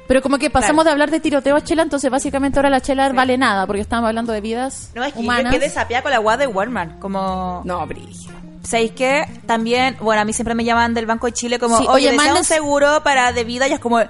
Pero 0.06 0.20
como 0.22 0.38
que 0.38 0.50
pasamos 0.50 0.84
de 0.84 0.90
hablar 0.90 1.10
de 1.10 1.18
tiroteo 1.20 1.56
a 1.56 1.62
chela, 1.64 1.82
entonces 1.82 2.10
básicamente 2.10 2.58
ahora 2.58 2.68
la 2.70 2.80
chela 2.80 3.10
vale 3.12 3.38
nada, 3.38 3.66
porque 3.66 3.80
estábamos 3.80 4.08
hablando 4.08 4.32
de 4.32 4.40
vidas 4.42 4.90
No, 4.94 5.02
es 5.02 5.12
que 5.14 5.18
humanas. 5.20 5.52
yo 5.52 5.58
quedé 5.58 6.02
con 6.02 6.10
la 6.10 6.18
guada 6.18 6.38
de 6.38 6.46
Walmart. 6.46 6.98
Como. 6.98 7.62
No, 7.64 7.86
brillo. 7.86 8.30
¿Sabéis 8.62 8.92
qué? 8.92 9.24
También, 9.46 9.96
bueno, 10.00 10.22
a 10.22 10.24
mí 10.24 10.32
siempre 10.32 10.54
me 10.54 10.64
llaman 10.64 10.94
del 10.94 11.06
Banco 11.06 11.26
de 11.26 11.32
Chile 11.32 11.58
como, 11.58 11.76
Sí, 11.78 11.84
oye, 11.88 12.08
oye, 12.08 12.12
¿desea 12.18 12.34
un 12.34 12.44
seguro 12.44 13.02
para 13.02 13.32
de 13.32 13.44
vida? 13.44 13.68
Y 13.68 13.72
es 13.72 13.78
como, 13.80 14.00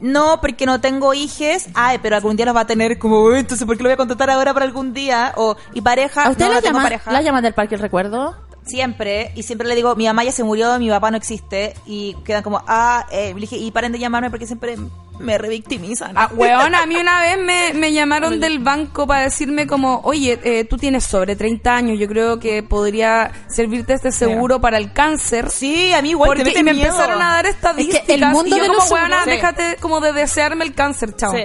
no, 0.00 0.40
porque 0.40 0.66
no 0.66 0.80
tengo 0.80 1.14
hijes. 1.14 1.68
Ay, 1.74 1.98
pero 2.02 2.14
algún 2.16 2.36
día 2.36 2.46
los 2.46 2.54
va 2.54 2.60
a 2.60 2.66
tener 2.66 2.98
como, 2.98 3.20
"Uy, 3.22 3.40
entonces, 3.40 3.66
¿por 3.66 3.76
qué 3.76 3.82
lo 3.82 3.88
voy 3.88 3.94
a 3.94 3.96
contratar 3.96 4.30
ahora 4.30 4.52
para 4.54 4.66
algún 4.66 4.92
día? 4.92 5.32
O, 5.36 5.56
y 5.72 5.80
pareja, 5.80 6.24
¿A 6.24 6.30
usted 6.30 6.44
no, 6.46 6.52
la, 6.52 6.60
no 6.60 6.66
llama, 6.66 6.82
pareja. 6.82 7.10
la 7.12 7.22
llaman 7.22 7.42
del 7.42 7.54
Parque 7.54 7.74
el 7.74 7.80
Recuerdo? 7.80 8.36
Siempre, 8.66 9.32
y 9.34 9.42
siempre 9.42 9.68
le 9.68 9.74
digo, 9.74 9.94
mi 9.96 10.06
mamá 10.06 10.24
ya 10.24 10.32
se 10.32 10.42
murió, 10.44 10.78
mi 10.78 10.88
papá 10.88 11.10
no 11.10 11.16
existe. 11.16 11.74
Y 11.86 12.14
quedan 12.24 12.42
como, 12.42 12.62
ah, 12.66 13.06
eh, 13.10 13.32
le 13.34 13.40
dije, 13.40 13.56
y 13.56 13.70
paren 13.72 13.92
de 13.92 13.98
llamarme 13.98 14.30
porque 14.30 14.46
siempre 14.46 14.76
me 15.18 15.38
revictimizan. 15.38 16.12
Ah, 16.16 16.28
weón, 16.34 16.74
a 16.74 16.86
mí 16.86 16.96
una 16.96 17.20
vez 17.20 17.38
me, 17.38 17.72
me 17.74 17.92
llamaron 17.92 18.40
del 18.40 18.58
banco 18.58 19.06
para 19.06 19.22
decirme 19.22 19.66
como, 19.66 20.00
oye, 20.04 20.38
eh, 20.42 20.64
tú 20.64 20.76
tienes 20.76 21.04
sobre 21.04 21.36
30 21.36 21.74
años, 21.76 21.98
yo 21.98 22.08
creo 22.08 22.38
que 22.40 22.62
podría 22.62 23.30
servirte 23.48 23.92
este 23.94 24.10
seguro 24.12 24.60
para 24.60 24.76
el 24.78 24.92
cáncer. 24.92 25.50
Sí, 25.50 25.92
a 25.92 26.02
mí 26.02 26.10
igual 26.10 26.28
Porque 26.28 26.50
te 26.50 26.62
me 26.62 26.72
miedo. 26.72 26.86
empezaron 26.88 27.22
a 27.22 27.30
dar 27.34 27.46
estadísticas 27.46 28.00
Es 28.00 28.06
que 28.06 28.14
el 28.14 28.26
mundo 28.26 28.56
y 28.56 28.58
yo 28.58 28.64
de 28.64 28.68
como, 28.68 28.84
weona, 28.90 29.24
Sí. 29.24 29.30
déjate 29.30 29.76
como 29.80 30.00
de 30.00 30.12
desearme 30.12 30.64
el 30.64 30.74
cáncer, 30.74 31.14
chao. 31.16 31.32
Sí. 31.32 31.44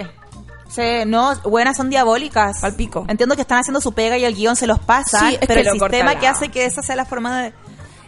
Sí, 0.69 0.81
no, 1.07 1.35
buenas 1.45 1.77
son 1.77 1.89
diabólicas. 1.89 2.59
Pal 2.61 2.75
pico. 2.75 3.03
Entiendo 3.07 3.35
que 3.35 3.41
están 3.41 3.57
haciendo 3.59 3.81
su 3.81 3.91
pega 3.93 4.17
y 4.19 4.25
el 4.25 4.35
guion 4.35 4.55
se 4.55 4.67
los 4.67 4.79
pasa, 4.79 5.27
Sí, 5.29 5.37
pero 5.47 5.61
el 5.61 5.69
sistema 5.79 6.19
que 6.19 6.27
hace 6.27 6.49
que 6.49 6.65
esa 6.65 6.81
sea 6.83 6.95
la 6.95 7.05
forma 7.05 7.41
de... 7.41 7.53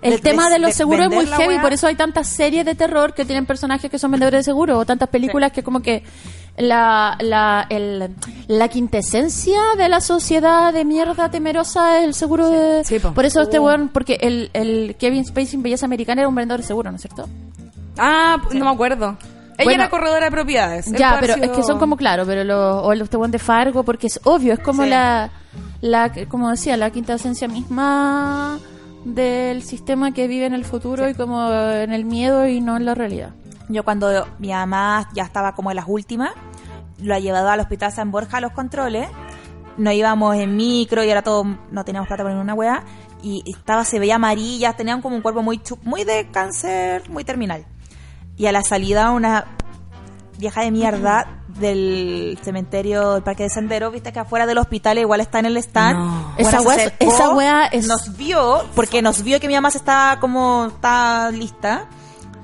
El 0.02 0.12
de- 0.14 0.18
tema 0.20 0.50
de, 0.50 0.60
los 0.60 0.74
seguros 0.74 1.06
es 1.08 1.12
muy 1.14 1.26
heavy, 1.28 1.60
por 1.60 1.74
eso 1.74 1.88
hay 1.88 1.96
tantas 1.96 2.28
series 2.28 2.66
de 2.66 2.76
terror 2.76 3.14
que 3.14 3.24
tienen 3.26 3.46
personajes 3.46 3.90
que 3.92 4.00
son 4.00 4.12
vendedores 4.12 4.40
de 4.40 4.44
seguros, 4.52 4.78
o 4.80 4.86
tantas 4.86 5.10
películas 5.10 5.52
que 5.52 5.62
como 5.64 5.82
que 5.82 6.04
la, 6.58 7.18
la, 7.20 7.66
el- 7.70 8.10
la 8.48 8.68
quintesencia 8.68 9.60
de 9.78 9.90
la 9.90 10.02
sociedad 10.02 10.74
de 10.74 10.86
mierda 10.86 11.30
temerosa 11.30 12.00
es 12.00 12.06
el 12.06 12.14
seguro 12.14 12.50
de... 12.50 12.84
Sí, 12.84 13.00
po. 13.00 13.14
por 13.14 13.26
eso 13.26 13.42
este 13.42 13.60
weón, 13.60 13.90
porque 13.90 14.18
el, 14.22 14.50
el 14.54 14.96
Kevin 15.00 15.24
Spacey 15.26 15.56
en 15.56 15.64
Belleza 15.64 15.86
Americana 15.86 16.22
era 16.22 16.28
un 16.30 16.36
vendedor 16.36 16.62
de 16.62 16.68
seguros, 16.68 16.92
¿no 16.92 16.96
es 16.98 17.02
cierto? 17.02 17.28
Ah, 17.98 18.38
pues 18.44 18.56
no 18.56 18.66
me 18.66 18.72
acuerdo. 18.72 19.18
Ella 19.58 19.64
Bueno, 19.66 19.84
era 19.84 19.90
corredora 19.92 20.26
de 20.26 20.32
propiedades. 20.32 20.92
Ya, 20.92 21.18
pero 21.20 21.36
es 21.36 21.52
que 21.52 21.62
son 21.64 21.78
como, 21.78 21.96
claro, 21.96 22.26
pero 22.26 22.82
o 22.82 22.92
el 22.94 23.02
este 23.02 23.18
weón 23.18 23.32
de 23.32 23.38
Fargo, 23.40 23.84
porque 23.84 24.08
es 24.08 24.20
obvio, 24.24 24.54
es 24.54 24.60
como 24.60 24.84
Sí. 24.84 24.90
la, 24.90 25.30
la, 25.82 26.12
como 26.28 26.50
decía, 26.50 26.78
la 26.78 26.90
quinta 26.90 27.14
esencia 27.14 27.48
misma 27.48 28.60
del 29.06 29.64
sistema 29.64 30.12
que 30.12 30.28
vive 30.28 30.46
en 30.46 30.54
el 30.54 30.66
futuro 30.66 31.10
y 31.10 31.14
como 31.14 31.52
en 31.52 31.92
el 31.92 32.06
miedo 32.06 32.48
y 32.48 32.62
no 32.62 32.78
en 32.78 32.86
la 32.86 32.96
realidad. 32.96 33.34
Yo 33.70 33.84
cuando 33.84 34.28
mi 34.40 34.50
mamá 34.50 35.10
ya 35.14 35.24
estaba 35.24 35.56
como 35.56 35.72
en 35.72 35.78
las 35.78 35.86
últimas, 35.88 36.32
lo 37.00 37.16
ha 37.16 37.20
llevado 37.20 37.50
al 37.50 37.60
hospital 37.60 37.92
San 37.92 38.12
Borja 38.12 38.38
a 38.38 38.42
los 38.42 38.52
controles, 38.52 39.08
nos 39.78 39.94
íbamos 39.94 40.36
en 40.36 40.56
micro 40.56 41.04
y 41.04 41.10
era 41.10 41.22
todo, 41.22 41.46
no 41.72 41.86
teníamos 41.86 42.08
plata 42.08 42.24
para 42.24 42.40
una 42.40 42.54
weá, 42.54 42.84
y 43.24 43.44
estaba, 43.46 43.86
se 43.86 44.00
veía 44.00 44.16
amarilla, 44.16 44.74
tenían 44.74 45.02
como 45.02 45.16
un 45.16 45.22
cuerpo 45.22 45.42
muy 45.42 45.62
muy 45.84 46.04
de 46.04 46.28
cáncer, 46.32 47.10
muy 47.10 47.24
terminal. 47.24 47.66
Y 48.38 48.48
a 48.48 48.52
la 48.52 48.64
salida 48.64 49.12
una 49.12 49.46
vieja 50.42 50.62
de 50.64 50.72
mierda 50.72 51.26
del 51.48 52.38
cementerio 52.44 53.14
del 53.14 53.24
Parque 53.24 53.44
de 53.44 53.50
Sendero, 53.50 53.92
viste 53.92 54.12
que 54.12 54.20
afuera 54.20 54.46
del 54.46 54.58
hospital 54.58 54.98
igual 54.98 55.22
está 55.22 55.40
en 55.40 55.46
el 55.46 55.58
stand. 55.58 55.98
No. 56.00 56.34
Esa 56.38 56.60
wea- 56.62 56.76
acercó, 56.76 57.06
esa 57.14 57.30
wea 57.30 57.66
es- 57.68 57.88
Nos 57.88 58.18
vio, 58.18 58.64
porque 58.76 59.02
nos 59.02 59.24
vio 59.24 59.40
que 59.40 59.48
mi 59.48 59.54
mamá 59.54 59.72
se 59.72 59.78
estaba 59.78 60.20
como, 60.20 60.66
está 60.68 61.32
lista. 61.32 61.86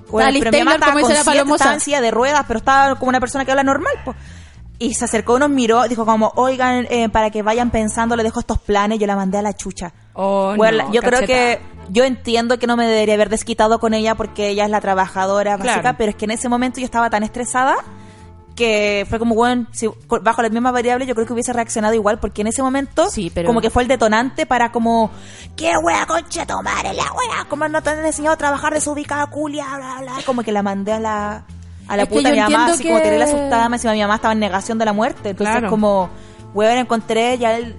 Bueno, 0.10 0.30
pero 0.40 0.52
mi 0.52 0.58
mamá 0.60 0.76
estaba 0.76 0.94
como 0.94 1.00
dice 1.00 1.10
la 1.14 1.16
consciente, 1.18 1.26
palomosa. 1.40 1.56
estaba 1.56 1.74
en 1.74 1.82
silla 1.82 2.00
de 2.02 2.12
ruedas, 2.12 2.46
pero 2.48 2.60
estaba 2.60 2.96
como 2.96 3.10
una 3.10 3.20
persona 3.20 3.44
que 3.44 3.52
habla 3.52 3.64
normal, 3.64 3.94
pues. 4.06 4.16
Y 4.80 4.94
se 4.94 5.06
acercó, 5.06 5.40
nos 5.40 5.50
miró, 5.50 5.88
dijo 5.88 6.06
como, 6.06 6.32
oigan, 6.36 6.86
eh, 6.92 7.10
para 7.10 7.32
que 7.32 7.42
vayan 7.42 7.72
pensando, 7.72 8.16
le 8.16 8.24
dejo 8.24 8.40
estos 8.40 8.60
planes, 8.60 9.00
yo 9.00 9.08
la 9.08 9.16
mandé 9.16 9.40
a 9.40 9.42
la 9.42 9.54
chucha. 9.54 9.92
Oh, 10.14 10.54
Bueno, 10.56 10.84
no, 10.86 10.94
yo 10.94 11.02
creo 11.02 11.22
que, 11.22 11.60
yo 11.90 12.04
entiendo 12.04 12.58
que 12.60 12.68
no 12.68 12.76
me 12.78 12.86
debería 12.88 13.14
haber 13.16 13.30
desquitado 13.30 13.80
con 13.80 13.94
ella 13.94 14.16
porque 14.16 14.50
ella 14.50 14.66
es 14.66 14.72
la 14.72 14.82
trabajadora 14.82 15.58
básica, 15.58 15.82
Claro. 15.82 15.98
pero 15.98 16.10
es 16.12 16.16
que 16.16 16.26
en 16.26 16.32
ese 16.32 16.50
momento 16.50 16.80
yo 16.80 16.86
estaba 16.86 17.10
tan 17.10 17.24
estresada 17.24 17.76
que 18.56 19.06
fue 19.08 19.20
como, 19.20 19.36
bueno, 19.36 19.68
si, 19.72 19.88
bajo 20.22 20.42
las 20.42 20.52
mismas 20.52 20.74
variables 20.74 21.08
yo 21.08 21.14
creo 21.14 21.28
que 21.28 21.34
hubiese 21.34 21.54
reaccionado 21.54 21.94
igual 21.94 22.20
porque 22.20 22.42
en 22.42 22.48
ese 22.48 22.64
momento 22.64 23.08
Sí, 23.10 23.32
pero- 23.34 23.46
como 23.48 23.62
que 23.62 23.70
fue 23.70 23.84
el 23.84 23.88
detonante 23.88 24.48
para 24.48 24.72
como, 24.72 25.12
¿qué 25.56 25.72
wea 25.78 26.08
concha 26.08 26.46
tomar 26.48 26.84
la 26.86 27.04
wea? 27.04 27.46
Como 27.50 27.68
no 27.68 27.84
te 27.84 27.92
han 27.92 28.04
enseñado 28.04 28.34
a 28.34 28.38
trabajar 28.38 28.74
desubicada, 28.74 29.28
culia, 29.28 29.66
bla, 29.78 29.98
bla? 30.02 30.14
Como 30.26 30.42
que 30.42 30.52
la 30.52 30.64
mandé 30.64 30.92
a 30.94 31.00
la, 31.00 31.44
a 31.88 31.98
la 31.98 32.04
Es 32.04 32.10
puta 32.10 32.32
mi 32.32 32.40
mamá, 32.40 32.66
así 32.66 32.84
como 32.84 32.98
que- 32.98 33.04
terrible 33.04 33.26
asustada, 33.26 33.70
me 33.70 33.78
decía 33.78 33.92
mi 33.92 34.02
mamá 34.02 34.16
estaba 34.16 34.34
en 34.34 34.40
negación 34.40 34.80
de 34.80 34.86
la 34.86 34.94
muerte. 34.94 35.30
Entonces 35.30 35.54
Claro. 35.54 35.70
como, 35.70 36.10
weón, 36.56 36.78
encontré 36.80 37.38
ya 37.38 37.56
el, 37.58 37.76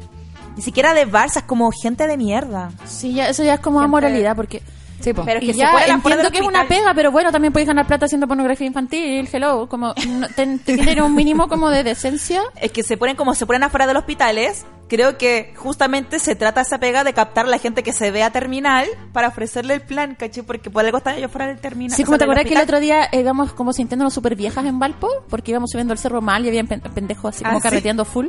ni 0.58 0.62
siquiera 0.62 0.92
de 0.92 1.06
Barça, 1.08 1.36
es 1.38 1.42
como 1.44 1.70
gente 1.70 2.06
de 2.06 2.16
mierda. 2.18 2.70
Sí, 2.84 3.14
ya, 3.14 3.28
eso 3.28 3.42
ya 3.44 3.54
es 3.54 3.60
como 3.60 3.78
Siempre- 3.78 3.86
amoralidad, 4.06 4.36
porque... 4.36 4.60
Sí, 5.00 5.12
po. 5.14 5.24
Pero 5.24 5.38
es 5.38 5.46
que 5.46 5.52
se 5.52 5.60
ya 5.60 5.68
afuera 5.68 5.94
entiendo 5.94 6.30
que 6.32 6.38
es 6.38 6.44
una 6.46 6.66
pega, 6.66 6.92
pero 6.92 7.12
bueno, 7.12 7.30
también 7.30 7.52
podéis 7.52 7.68
ganar 7.68 7.86
plata 7.86 8.06
haciendo 8.06 8.26
pornografía 8.26 8.66
infantil, 8.66 9.28
hello, 9.32 9.68
como 9.68 9.94
no, 10.08 10.28
ten- 10.34 10.58
ten- 10.58 10.76
tener 10.76 11.00
un 11.00 11.14
mínimo 11.14 11.46
como 11.48 11.70
de 11.70 11.84
decencia. 11.84 12.42
es 12.60 12.72
que 12.72 12.82
se 12.82 12.96
ponen 12.96 13.14
como 13.14 13.36
se 13.36 13.46
ponen 13.46 13.62
afuera 13.62 13.86
de 13.86 13.94
los 13.94 14.00
hospitales. 14.00 14.66
Creo 14.88 15.18
que 15.18 15.52
justamente 15.56 16.18
se 16.18 16.34
trata 16.34 16.62
esa 16.62 16.78
pega 16.78 17.04
de 17.04 17.12
captar 17.12 17.44
a 17.46 17.48
la 17.48 17.58
gente 17.58 17.82
que 17.82 17.92
se 17.92 18.10
vea 18.10 18.30
terminal 18.30 18.86
para 19.12 19.28
ofrecerle 19.28 19.74
el 19.74 19.82
plan, 19.82 20.14
¿caché? 20.14 20.42
Porque 20.42 20.70
por 20.70 20.84
algo 20.84 20.98
están 20.98 21.16
ellos 21.16 21.30
fuera 21.30 21.46
del 21.46 21.58
terminal. 21.58 21.94
Sí, 21.96 22.04
como 22.04 22.16
te 22.18 22.24
acuerdas 22.24 22.46
que 22.46 22.54
el 22.54 22.60
otro 22.62 22.80
día 22.80 23.04
eh, 23.12 23.20
íbamos 23.20 23.52
como 23.52 23.72
sintiéndonos 23.72 24.14
súper 24.14 24.34
viejas 24.34 24.64
en 24.64 24.78
Valpo, 24.78 25.08
porque 25.28 25.50
íbamos 25.50 25.70
subiendo 25.70 25.92
el 25.92 25.98
cerro 25.98 26.20
mal 26.22 26.44
y 26.44 26.48
había 26.48 26.64
pen- 26.64 26.80
pendejos 26.80 27.34
así 27.34 27.44
como 27.44 27.58
Ah, 27.58 27.60
sí. 27.60 27.62
carreteando 27.64 28.04
full. 28.04 28.28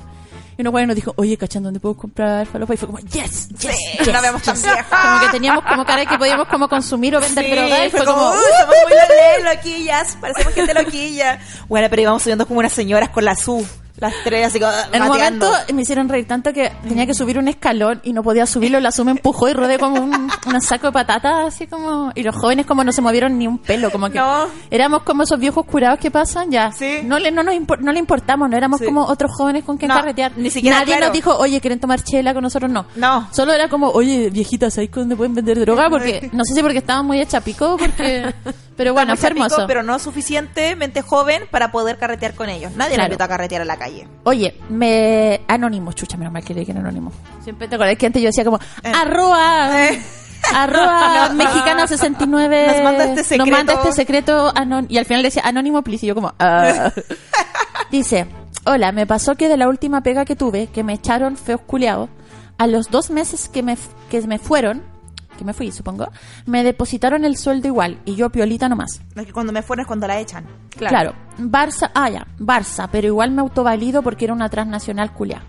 Y 0.58 0.62
uno 0.68 0.72
nos 0.88 0.96
dijo, 0.98 1.14
oye, 1.16 1.38
¿cachán 1.38 1.64
dónde 1.64 1.80
puedo 1.80 1.96
comprar 1.96 2.46
falopa? 2.46 2.74
Y 2.74 2.78
fue 2.78 2.88
como, 2.90 3.00
yes, 3.00 3.48
yes, 3.48 3.48
Sí, 3.58 3.98
yes, 4.00 4.12
no 4.14 4.22
veamos 4.22 4.42
tan 4.42 4.56
yes". 4.58 4.66
Como 4.90 5.20
que 5.22 5.28
teníamos 5.32 5.64
como 5.64 5.86
cara 5.86 6.02
de 6.02 6.08
que 6.08 6.18
podíamos 6.18 6.50
como 6.50 6.68
consumir 6.68 7.16
o 7.16 7.22
vender 7.22 7.46
Sí, 7.46 7.52
droga 7.52 7.86
y 7.86 7.90
fue, 7.90 8.00
fue 8.02 8.06
como, 8.06 8.18
como, 8.20 8.32
"Uy, 8.32 8.46
somos 8.60 8.76
muy 8.90 9.56
loquillas, 9.56 10.18
parecemos 10.20 10.54
gente 10.54 10.74
loquilla. 10.74 11.40
Bueno, 11.70 11.88
pero 11.90 12.02
íbamos 12.02 12.22
subiendo 12.24 12.46
como 12.46 12.60
unas 12.60 12.74
señoras 12.74 13.08
con 13.08 13.24
la 13.24 13.36
SU, 13.38 13.66
las 14.00 14.14
tres 14.24 14.48
así 14.48 14.60
como 14.60 14.72
En 14.92 15.02
un 15.04 15.08
momento 15.10 15.52
me 15.74 15.82
hicieron 15.82 16.08
reír 16.10 16.28
tanto 16.28 16.54
que 16.54 16.72
tenía 16.88 17.06
que 17.06 17.14
subir 17.14 17.38
un 17.38 17.48
escalón 17.48 18.00
y 18.04 18.14
no 18.14 18.24
podía 18.24 18.46
subirlo, 18.46 18.80
la 18.80 18.92
suma 18.92 19.12
empujó 19.12 19.50
y 19.50 19.54
rodé 19.54 19.78
como 19.80 20.02
un, 20.02 20.30
un 20.46 20.62
saco 20.62 20.88
de 20.88 20.94
patatas, 20.94 21.48
así 21.48 21.68
como... 21.68 22.12
Y 22.16 22.24
los 22.24 22.36
jóvenes 22.36 22.66
como 22.66 22.84
no 22.84 22.92
se 22.92 23.02
movieron 23.02 23.38
ni 23.38 23.48
un 23.48 23.58
pelo, 23.58 23.92
como 23.92 24.10
que 24.10 24.18
No. 24.20 24.46
éramos 24.70 25.04
como 25.04 25.24
esos 25.24 25.40
viejos 25.40 25.66
curados 25.66 26.00
que 26.00 26.12
pasan, 26.12 26.52
ya. 26.52 26.72
Sí. 26.72 27.00
No 27.04 27.20
le, 27.20 27.32
no, 27.32 27.44
nos 27.44 27.54
impor- 27.56 27.80
no 27.80 27.92
le 27.92 28.00
importamos, 28.00 28.50
no 28.50 28.58
éramos 28.58 28.80
Sí. 28.80 28.86
como 28.86 29.04
otros 29.06 29.32
jóvenes 29.36 29.64
con 29.64 29.78
quien 29.78 29.90
No, 29.90 29.96
carretear. 29.96 30.34
ni 30.38 30.50
siquiera, 30.50 30.80
Nadie 30.80 30.94
claro. 30.94 31.08
nos 31.08 31.14
dijo, 31.14 31.36
oye, 31.38 31.60
¿quieren 31.62 31.80
tomar 31.80 32.02
chela 32.04 32.34
con 32.34 32.44
nosotros? 32.44 32.72
No. 32.72 32.86
No. 32.96 33.28
Solo 33.32 33.54
era 33.54 33.68
como, 33.70 33.90
oye, 33.90 34.30
viejitas, 34.30 34.74
¿sabéis 34.74 34.92
dónde 34.92 35.16
pueden 35.16 35.34
vender 35.36 35.60
droga? 35.60 35.90
Porque, 35.90 36.30
no 36.34 36.44
sé 36.46 36.54
si 36.56 36.62
porque 36.62 36.78
estaban 36.80 37.06
muy 37.06 37.20
hecha 37.20 37.42
pico, 37.42 37.76
porque... 37.78 38.34
Pero 38.80 38.94
bueno, 38.94 39.18
fue 39.18 39.28
hermoso. 39.32 39.66
pero 39.68 39.84
no 39.84 40.00
suficientemente 40.00 41.02
joven 41.02 41.44
para 41.52 41.70
poder 41.70 41.98
carretear 41.98 42.34
con 42.34 42.48
ellos. 42.48 42.72
Nadie 42.78 42.96
Claro. 42.96 43.10
le 43.10 43.14
invitó 43.14 43.24
a 43.26 43.28
carretear 43.28 43.62
a 43.62 43.66
la 43.66 43.76
calle. 43.76 44.08
Oye, 44.24 44.56
me... 44.70 45.42
Anónimo, 45.50 45.92
chucha, 45.92 46.16
menos 46.16 46.32
mal 46.32 46.46
que 46.46 46.54
que 46.56 46.72
era 46.72 46.80
anónimo. 46.80 47.12
Siempre 47.44 47.68
te 47.68 47.76
acuerdas 47.76 47.98
que 47.98 48.06
antes 48.06 48.22
yo 48.22 48.30
decía 48.30 48.46
como, 48.46 48.58
Eh. 48.82 48.92
arroba, 48.96 49.90
Eh. 49.90 50.02
arroba 50.56 51.28
No. 51.28 51.36
mexicana 51.36 51.88
69. 51.88 52.68
Nos 52.68 52.84
manda 52.84 53.04
este 53.04 53.24
secreto. 53.26 53.46
Nos 53.46 53.52
manda 53.58 53.74
este 53.74 53.92
secreto 53.92 54.54
y 54.88 54.98
al 54.98 55.06
final 55.06 55.24
decía 55.24 55.42
anónimo, 55.44 55.82
please, 55.82 56.06
y 56.06 56.08
yo 56.08 56.16
como, 56.16 56.34
ah. 56.40 56.92
Dice, 57.92 58.28
hola, 58.66 58.94
me 58.94 59.06
pasó 59.06 59.36
que 59.36 59.50
de 59.50 59.58
la 59.58 59.68
última 59.68 60.02
pega 60.04 60.24
que 60.24 60.38
tuve, 60.38 60.68
que 60.68 60.86
me 60.86 60.94
echaron 60.94 61.36
feos 61.36 61.60
culiados, 61.68 62.10
a 62.58 62.66
los 62.66 62.90
dos 62.90 63.10
meses 63.10 63.50
que 63.50 63.62
me, 63.62 63.78
que 64.10 64.22
me 64.22 64.40
fueron, 64.40 64.84
que 65.40 65.46
me 65.46 65.54
fui, 65.54 65.72
supongo, 65.72 66.12
me 66.46 66.64
depositaron 66.64 67.26
el 67.26 67.38
sueldo 67.38 67.68
igual 67.68 68.00
y 68.06 68.16
yo 68.16 68.30
piolita 68.30 68.70
nomás. 68.70 69.02
No 69.16 69.22
es 69.22 69.28
que 69.28 69.34
cuando 69.34 69.52
me 69.52 69.64
fueron 69.64 69.82
es 69.82 69.88
cuando 69.88 70.06
la 70.06 70.20
echan. 70.20 70.46
Claro. 70.70 71.16
Barça, 71.38 71.90
ah, 71.96 72.10
ya, 72.10 72.28
Barça, 72.38 72.90
pero 72.92 73.08
igual 73.08 73.32
me 73.32 73.42
autovalido 73.42 74.04
porque 74.04 74.26
era 74.26 74.34
una 74.34 74.50
transnacional 74.50 75.14
culia. 75.14 75.42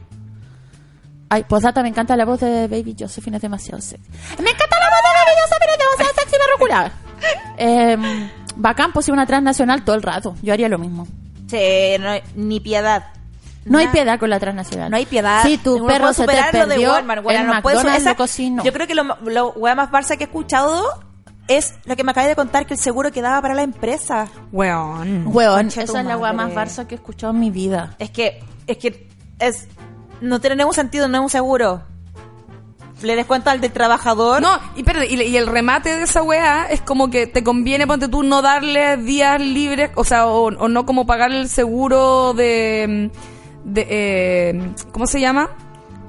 Ay, 1.28 1.44
posdata, 1.44 1.82
me 1.82 1.88
encanta 1.88 2.16
la 2.16 2.24
voz 2.24 2.40
de 2.40 2.66
Baby 2.68 2.96
Josephine, 2.98 3.36
es 3.36 3.42
demasiado 3.42 3.80
sexy. 3.80 4.08
Me 4.42 4.50
encanta 4.50 4.78
la 4.78 4.90
voz 4.90 5.00
de 5.02 5.10
Baby 5.18 5.36
Josephine, 5.42 5.72
es 5.72 5.78
demasiado 5.78 6.12
sexy, 6.14 6.36
perro 6.38 6.58
culiao. 6.58 6.90
Eh, 7.58 8.30
bacán, 8.56 8.92
pues 8.92 9.08
una 9.08 9.26
transnacional 9.26 9.84
todo 9.84 9.96
el 9.96 10.02
rato. 10.02 10.34
Yo 10.42 10.52
haría 10.52 10.68
lo 10.68 10.78
mismo. 10.78 11.06
Sí, 11.48 11.96
no 11.98 12.10
ni 12.36 12.60
piedad. 12.60 13.04
No 13.64 13.78
hay 13.78 13.88
piedad 13.88 14.18
con 14.18 14.30
la 14.30 14.40
transnacional. 14.40 14.90
No 14.90 14.96
hay 14.96 15.06
piedad. 15.06 15.42
Si 15.42 15.58
tu 15.58 15.86
perro 15.86 16.00
puede 16.12 16.14
se 16.14 16.26
te 16.26 16.32
superar 16.32 16.54
lo 16.54 16.60
de 16.60 16.66
perdió, 16.68 16.92
Walmart, 16.92 17.18
el 17.28 17.46
no 17.46 17.62
puede 17.62 17.76
McDonald's 17.76 18.00
esa- 18.00 18.10
lo 18.10 18.16
cocinó. 18.16 18.64
Yo 18.64 18.72
creo 18.72 18.86
que 18.86 18.94
lo, 18.94 19.04
lo 19.24 19.50
wea 19.50 19.74
más 19.74 19.90
Barça 19.90 20.16
que 20.16 20.24
he 20.24 20.26
escuchado 20.26 20.82
es 21.48 21.74
lo 21.84 21.96
que 21.96 22.04
me 22.04 22.12
acabas 22.12 22.28
de 22.28 22.36
contar, 22.36 22.64
que 22.64 22.74
el 22.74 22.80
seguro 22.80 23.10
quedaba 23.12 23.42
para 23.42 23.54
la 23.54 23.62
empresa. 23.62 24.28
Weón. 24.52 25.24
Weón, 25.26 25.66
esa 25.68 25.82
es 25.82 25.90
la 26.06 26.16
weá 26.16 26.32
más. 26.32 26.52
Barça 26.52 26.86
que 26.86 26.94
he 26.94 26.98
escuchado 26.98 27.32
en 27.32 27.40
mi 27.40 27.50
vida. 27.50 27.96
Es 27.98 28.10
que, 28.10 28.42
es 28.66 28.76
que, 28.78 29.08
es, 29.38 29.66
no 30.20 30.40
tiene 30.40 30.56
ningún 30.56 30.74
sentido, 30.74 31.08
no 31.08 31.18
es 31.18 31.22
un 31.24 31.30
seguro. 31.30 31.82
le 33.02 33.16
descuento 33.16 33.50
al 33.50 33.60
del 33.60 33.72
trabajador. 33.72 34.42
No, 34.42 34.58
y, 34.76 34.82
le- 34.84 35.26
y 35.26 35.36
el 35.36 35.46
remate 35.46 35.96
de 35.96 36.04
esa 36.04 36.22
weá 36.22 36.66
es 36.70 36.80
como 36.82 37.10
que 37.10 37.26
te 37.26 37.42
conviene, 37.42 37.86
ponte 37.86 38.08
tú, 38.08 38.22
no 38.22 38.42
darle 38.42 38.96
días 38.98 39.40
libres, 39.40 39.90
o 39.96 40.04
sea, 40.04 40.26
o, 40.26 40.48
o 40.48 40.68
no 40.68 40.84
como 40.86 41.06
pagar 41.06 41.30
el 41.32 41.48
seguro 41.48 42.32
de. 42.34 43.10
De 43.64 43.86
eh, 43.88 44.72
¿Cómo 44.92 45.06
se 45.06 45.20
llama? 45.20 45.50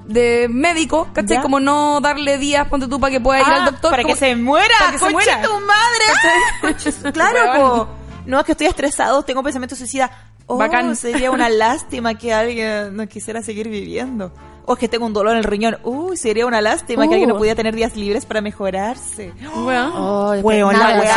De 0.05 0.47
médico, 0.49 1.07
¿cachai? 1.13 1.37
Ya. 1.37 1.41
Como 1.41 1.59
no 1.59 2.01
darle 2.01 2.37
días, 2.37 2.67
ponte 2.67 2.87
tú, 2.87 2.99
para 2.99 3.11
que 3.11 3.21
pueda 3.21 3.39
ir 3.41 3.45
Ah, 3.47 3.55
al 3.59 3.65
doctor. 3.71 3.91
Para 3.91 4.03
que 4.03 4.15
se 4.15 4.35
muera. 4.35 4.73
Para 4.79 4.91
que 4.91 4.97
se 4.99 5.09
muera. 5.09 5.41
tu 5.41 5.53
madre. 5.53 6.73
Conche- 6.75 7.11
claro. 7.13 7.87
No, 8.23 8.39
es 8.39 8.45
que 8.45 8.51
estoy 8.51 8.67
estresado, 8.67 9.23
tengo 9.23 9.41
pensamiento 9.41 9.75
suicida. 9.75 10.11
Oh, 10.45 10.55
Bacán. 10.57 10.95
sería 10.95 11.31
una 11.31 11.49
lástima 11.49 12.13
que 12.13 12.31
alguien 12.31 12.95
no 12.95 13.07
quisiera 13.07 13.41
seguir 13.41 13.67
viviendo. 13.67 14.31
O 14.67 14.73
es 14.73 14.79
que 14.79 14.87
tengo 14.87 15.07
un 15.07 15.13
dolor 15.13 15.31
en 15.31 15.39
el 15.39 15.43
riñón. 15.43 15.77
Uy, 15.83 16.17
sería 16.17 16.45
una 16.45 16.61
lástima 16.61 17.07
que 17.07 17.15
alguien 17.15 17.29
no 17.29 17.35
Uh. 17.35 17.39
pudiera 17.39 17.55
tener 17.55 17.73
días 17.75 17.95
libres 17.95 18.27
para 18.27 18.41
mejorarse. 18.41 19.33
Weón. 19.55 19.91
Ay, 19.95 20.41
Weón, 20.41 20.73
la 20.73 20.79
nada 20.79 20.99
wea 20.99 21.09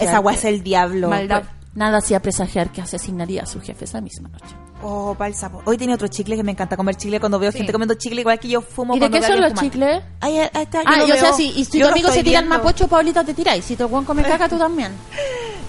esa 0.00 0.22
que- 0.22 0.34
es 0.34 0.44
el 0.46 0.62
diablo. 0.62 1.10
Maldad. 1.10 1.42
Nada 1.74 1.98
hacía 1.98 2.20
presagiar 2.20 2.70
que 2.72 2.80
asesinaría 2.80 3.42
a 3.42 3.46
su 3.46 3.60
jefe 3.60 3.84
esa 3.84 4.00
misma 4.00 4.30
noche. 4.30 4.56
Oh, 4.82 5.14
bálsamo. 5.18 5.60
Hoy 5.64 5.76
tenía 5.76 5.96
otro 5.96 6.06
chicle 6.06 6.36
que 6.36 6.44
me 6.44 6.52
encanta 6.52 6.76
comer 6.76 6.94
chicle 6.94 7.18
cuando 7.18 7.38
veo 7.40 7.50
gente 7.50 7.72
comiendo 7.72 7.94
chicle 7.94 8.20
igual 8.20 8.38
que 8.38 8.48
yo 8.48 8.60
fumo 8.60 8.94
¿Y 8.96 9.00
de 9.00 9.10
qué 9.10 9.20
son 9.22 9.40
los 9.40 9.52
chicles? 9.54 10.02
fumar. 10.02 10.12
Ahí, 10.20 10.38
ahí 10.38 10.62
está, 10.62 10.82
yo 10.82 10.88
Ah, 10.88 10.96
lo 10.98 11.08
y 11.08 11.12
o 11.12 11.16
sea, 11.16 11.32
si, 11.32 11.48
y 11.50 11.64
si 11.64 11.78
Yo 11.78 11.86
tu 11.86 11.88
lo 11.88 11.92
amigo 11.94 12.08
estoy 12.08 12.18
se 12.20 12.24
tira 12.24 12.38
el 12.38 12.44
viendo. 12.46 12.62
mapocho, 12.64 12.86
Paulita 12.86 13.24
te 13.24 13.34
tiráis. 13.34 13.64
Si 13.64 13.74
tu 13.74 13.88
Juan 13.88 14.04
come 14.04 14.22
caca, 14.22 14.48
tú 14.48 14.56
también. 14.56 14.92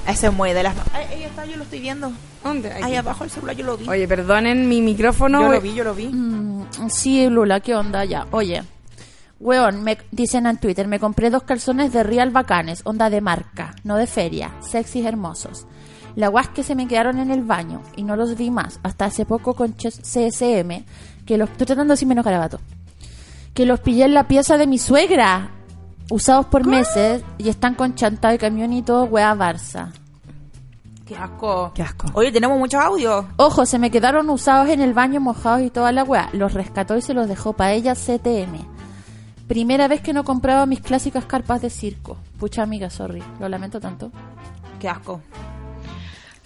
Ese 0.08 0.30
mueve 0.30 0.54
de 0.56 0.64
las. 0.64 0.76
Ahí, 0.94 1.24
está, 1.24 1.46
yo 1.46 1.58
lo 1.58 1.64
estoy 1.64 1.80
viendo. 1.80 2.12
¿Dónde? 2.44 2.72
Ahí 2.72 2.96
abajo 2.96 3.24
el 3.24 3.30
celular 3.32 3.56
yo 3.56 3.66
lo 3.66 3.78
vi. 3.78 3.90
Oye, 3.90 4.08
perdonen 4.08 4.70
mi 4.70 4.82
micrófono. 4.82 5.42
yo 5.42 5.50
we- 5.50 5.56
lo 5.56 5.62
vi, 5.62 5.74
yo 5.74 5.84
lo 5.84 5.94
vi. 5.96 6.08
Mm, 6.08 6.66
sí, 6.90 7.28
Lula, 7.30 7.60
¿qué 7.62 7.76
onda 7.76 8.06
ya? 8.06 8.28
Oye, 8.32 8.64
weón, 9.40 9.84
me 9.84 9.98
dicen 10.12 10.46
en 10.46 10.58
Twitter, 10.58 10.88
me 10.88 11.00
compré 11.00 11.30
dos 11.32 11.44
calzones 11.44 11.92
de 11.94 12.04
Real 12.04 12.30
Bacanes, 12.30 12.82
onda 12.86 13.10
de 13.10 13.22
marca, 13.22 13.74
no 13.84 13.98
de 13.98 14.06
feria, 14.08 14.52
sexys 14.62 15.06
hermosos. 15.06 15.66
La 16.16 16.28
guas 16.28 16.50
que 16.50 16.64
se 16.64 16.76
me 16.76 16.88
quedaron 16.88 17.20
en 17.20 17.32
el 17.32 17.44
baño 17.44 17.82
y 17.96 18.04
no 18.04 18.16
los 18.16 18.36
vi 18.38 18.52
más 18.52 18.80
hasta 18.84 19.06
hace 19.06 19.26
poco 19.26 19.54
con 19.54 19.74
CSM, 19.74 20.84
que 21.26 21.38
los 21.38 21.50
estoy 21.50 21.68
tratando 21.68 21.92
de 21.92 21.96
decir 21.96 22.08
menos 22.08 22.26
garabato. 22.26 22.60
Que 23.54 23.66
los 23.66 23.80
pillé 23.80 24.06
en 24.06 24.14
la 24.14 24.28
pieza 24.28 24.58
de 24.58 24.68
mi 24.68 24.78
suegra, 24.78 25.52
usados 26.10 26.48
por 26.48 26.66
meses 26.66 27.24
y 27.38 27.50
están 27.50 27.76
con 27.76 27.96
chanta 27.96 28.30
de 28.30 28.38
camión 28.38 28.74
y 28.74 28.82
todo, 28.82 29.06
wea 29.06 29.36
Barça. 29.36 29.92
Qué 31.10 31.16
asco. 31.16 31.72
Qué 31.74 31.82
asco. 31.82 32.08
Oye, 32.14 32.32
tenemos 32.32 32.60
muchos 32.60 32.80
audios. 32.80 33.26
Ojo, 33.38 33.66
se 33.66 33.80
me 33.80 33.90
quedaron 33.90 34.30
usados 34.30 34.70
en 34.70 34.80
el 34.80 34.94
baño, 34.94 35.20
mojados 35.20 35.62
y 35.62 35.72
toda 35.72 35.92
la 35.92 36.04
weá. 36.04 36.30
Los 36.34 36.54
rescató 36.54 36.96
y 36.98 37.02
se 37.02 37.16
los 37.16 37.28
dejó 37.28 37.54
para 37.54 37.74
ella 37.74 37.96
CTM. 37.96 38.60
Primera 39.48 39.88
vez 39.88 40.02
que 40.02 40.14
no 40.14 40.24
compraba 40.24 40.68
mis 40.68 40.82
clásicas 40.82 41.26
carpas 41.26 41.64
de 41.64 41.72
circo. 41.72 42.18
Pucha 42.38 42.62
amiga, 42.62 42.92
sorry. 42.92 43.24
Lo 43.40 43.50
lamento 43.50 43.80
tanto. 43.80 44.12
Qué 44.80 44.88
asco. 44.88 45.22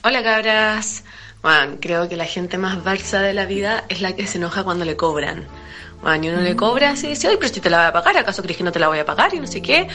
Hola 0.06 0.22
cabras. 0.22 1.06
Juan, 1.42 1.78
creo 1.78 2.10
que 2.10 2.18
la 2.18 2.26
gente 2.26 2.58
más 2.58 2.84
balsa 2.84 3.22
de 3.22 3.34
la 3.34 3.46
vida 3.46 3.86
es 3.88 4.02
la 4.02 4.14
que 4.14 4.28
se 4.28 4.38
enoja 4.38 4.66
cuando 4.66 4.84
le 4.84 4.98
cobran. 4.98 5.48
Juan, 6.02 6.22
y 6.22 6.28
uno 6.28 6.42
le 6.42 6.58
cobra 6.58 6.90
así, 6.90 7.08
dice, 7.08 7.30
ay, 7.30 7.38
pero 7.40 7.54
si 7.54 7.62
te 7.62 7.70
la 7.70 7.78
voy 7.78 7.88
a 7.88 7.94
pagar, 7.94 8.18
¿acaso 8.18 8.42
crees 8.42 8.58
que 8.58 8.66
no 8.66 8.74
te 8.74 8.80
la 8.80 8.90
voy 8.90 9.00
a 9.00 9.06
pagar? 9.06 9.34
Y 9.34 9.40
no 9.40 9.48
sé 9.48 9.62
qué. 9.62 9.88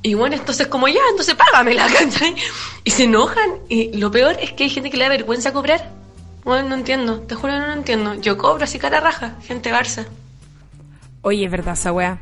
Y 0.00 0.14
bueno, 0.14 0.36
entonces 0.36 0.68
como 0.68 0.88
ya, 0.88 1.02
entonces 1.10 1.34
págamela, 1.34 1.86
¿cachai? 1.92 2.34
Y 2.82 2.92
se 2.92 3.04
enojan. 3.04 3.58
Y 3.68 3.94
lo 3.98 4.10
peor 4.10 4.38
es 4.40 4.54
que 4.54 4.64
hay 4.64 4.70
gente 4.70 4.90
que 4.90 4.96
le 4.96 5.04
da 5.04 5.10
vergüenza 5.10 5.52
cobrar. 5.52 5.86
Bueno, 6.44 6.70
no 6.70 6.74
entiendo, 6.74 7.20
te 7.20 7.34
juro 7.34 7.52
que 7.52 7.58
no 7.58 7.66
lo 7.66 7.74
entiendo. 7.74 8.14
Yo 8.14 8.38
cobro 8.38 8.64
así 8.64 8.78
cara 8.78 9.00
raja, 9.00 9.34
gente 9.42 9.70
Barça. 9.70 10.06
Oye, 11.20 11.44
es 11.44 11.50
verdad 11.50 11.74
esa 11.74 11.92
weá. 11.92 12.18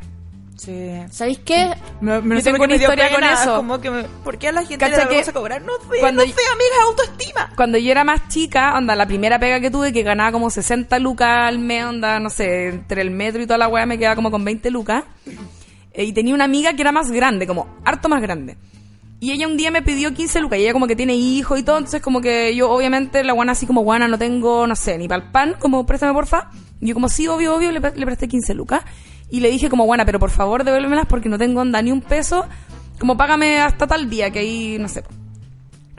Sí. 0.63 0.91
¿Sabéis 1.11 1.39
qué? 1.39 1.73
Me, 2.03 2.21
me 2.21 2.37
Yo 2.37 2.43
tengo 2.45 2.65
una 2.65 2.75
historia 2.75 3.11
con 3.11 3.25
eso. 3.25 3.57
Como 3.57 3.81
que 3.81 3.91
me- 3.91 4.03
¿Por 4.05 4.37
qué 4.37 4.49
a 4.49 4.53
la 4.53 4.61
gente 4.63 4.85
le 4.85 4.91
que 4.91 4.97
vergüenza 4.99 5.33
cobrar? 5.33 5.63
No 5.63 5.73
sé, 5.91 6.01
cuando 6.01 6.23
no 6.23 6.29
sé, 6.29 6.41
amiga, 6.53 6.83
autoestima. 6.87 7.53
Cuando 7.57 7.79
yo 7.79 7.91
era 7.91 8.05
más 8.05 8.29
chica, 8.29 8.77
onda, 8.77 8.95
la 8.95 9.07
primera 9.07 9.39
pega 9.39 9.59
que 9.61 9.71
tuve, 9.71 9.91
que 9.95 10.03
ganaba 10.03 10.33
como 10.33 10.51
60 10.51 10.99
lucas 10.99 11.29
al 11.49 11.59
mes, 11.61 11.85
onda, 11.87 12.21
no 12.21 12.29
sé, 12.29 12.69
entre 12.69 13.01
el 13.01 13.11
metro 13.11 13.41
y 13.41 13.47
toda 13.47 13.57
la 13.57 13.69
weá 13.69 13.87
me 13.87 13.97
quedaba 13.99 14.17
como 14.17 14.31
con 14.31 14.45
20 14.45 14.71
lucas. 14.71 15.05
Eh, 15.95 16.05
y 16.05 16.13
tenía 16.13 16.35
una 16.35 16.45
amiga 16.45 16.75
que 16.75 16.83
era 16.83 16.93
más 16.93 17.11
grande, 17.11 17.47
como 17.47 17.79
harto 17.87 18.11
más 18.11 18.21
grande. 18.21 18.59
Y 19.19 19.33
ella 19.33 19.47
un 19.47 19.57
día 19.57 19.71
me 19.71 19.81
pidió 19.81 20.13
15 20.13 20.41
lucas, 20.41 20.59
y 20.59 20.63
ella 20.65 20.73
como 20.75 20.87
que 20.87 20.95
tiene 20.97 21.15
hijo 21.15 21.57
y 21.57 21.63
todo, 21.63 21.79
entonces 21.79 22.03
como 22.03 22.21
que 22.21 22.55
yo 22.55 22.71
obviamente 22.71 23.25
la 23.25 23.33
guana 23.33 23.53
así 23.53 23.67
como 23.67 23.81
guana 23.81 24.09
no 24.09 24.19
tengo, 24.19 24.67
no 24.67 24.77
sé, 24.77 24.99
ni 24.99 25.09
para 25.09 25.23
el 25.25 25.31
pan, 25.31 25.57
como 25.59 25.87
préstame 25.87 26.13
porfa. 26.13 26.51
Y 26.83 26.89
yo 26.89 26.95
como 26.95 27.09
sí, 27.09 27.27
obvio, 27.29 27.55
obvio, 27.55 27.73
le, 27.73 27.81
pre- 27.81 27.97
le 27.97 28.05
presté 28.07 28.29
15 28.29 28.53
lucas. 28.55 28.83
Y 29.31 29.41
le 29.41 29.51
dije 29.51 29.69
como 29.69 29.85
guana, 29.85 30.05
pero 30.05 30.19
por 30.19 30.31
favor 30.31 30.65
devuélvemelas 30.65 31.07
porque 31.07 31.29
no 31.29 31.39
tengo 31.39 31.61
onda 31.61 31.81
ni 31.83 31.93
un 31.93 32.01
peso, 32.01 32.47
como 32.99 33.17
págame 33.17 33.61
hasta 33.61 33.87
tal 33.87 34.11
día, 34.11 34.31
que 34.31 34.41
ahí, 34.41 34.77
no 34.79 34.89
sé. 34.89 35.05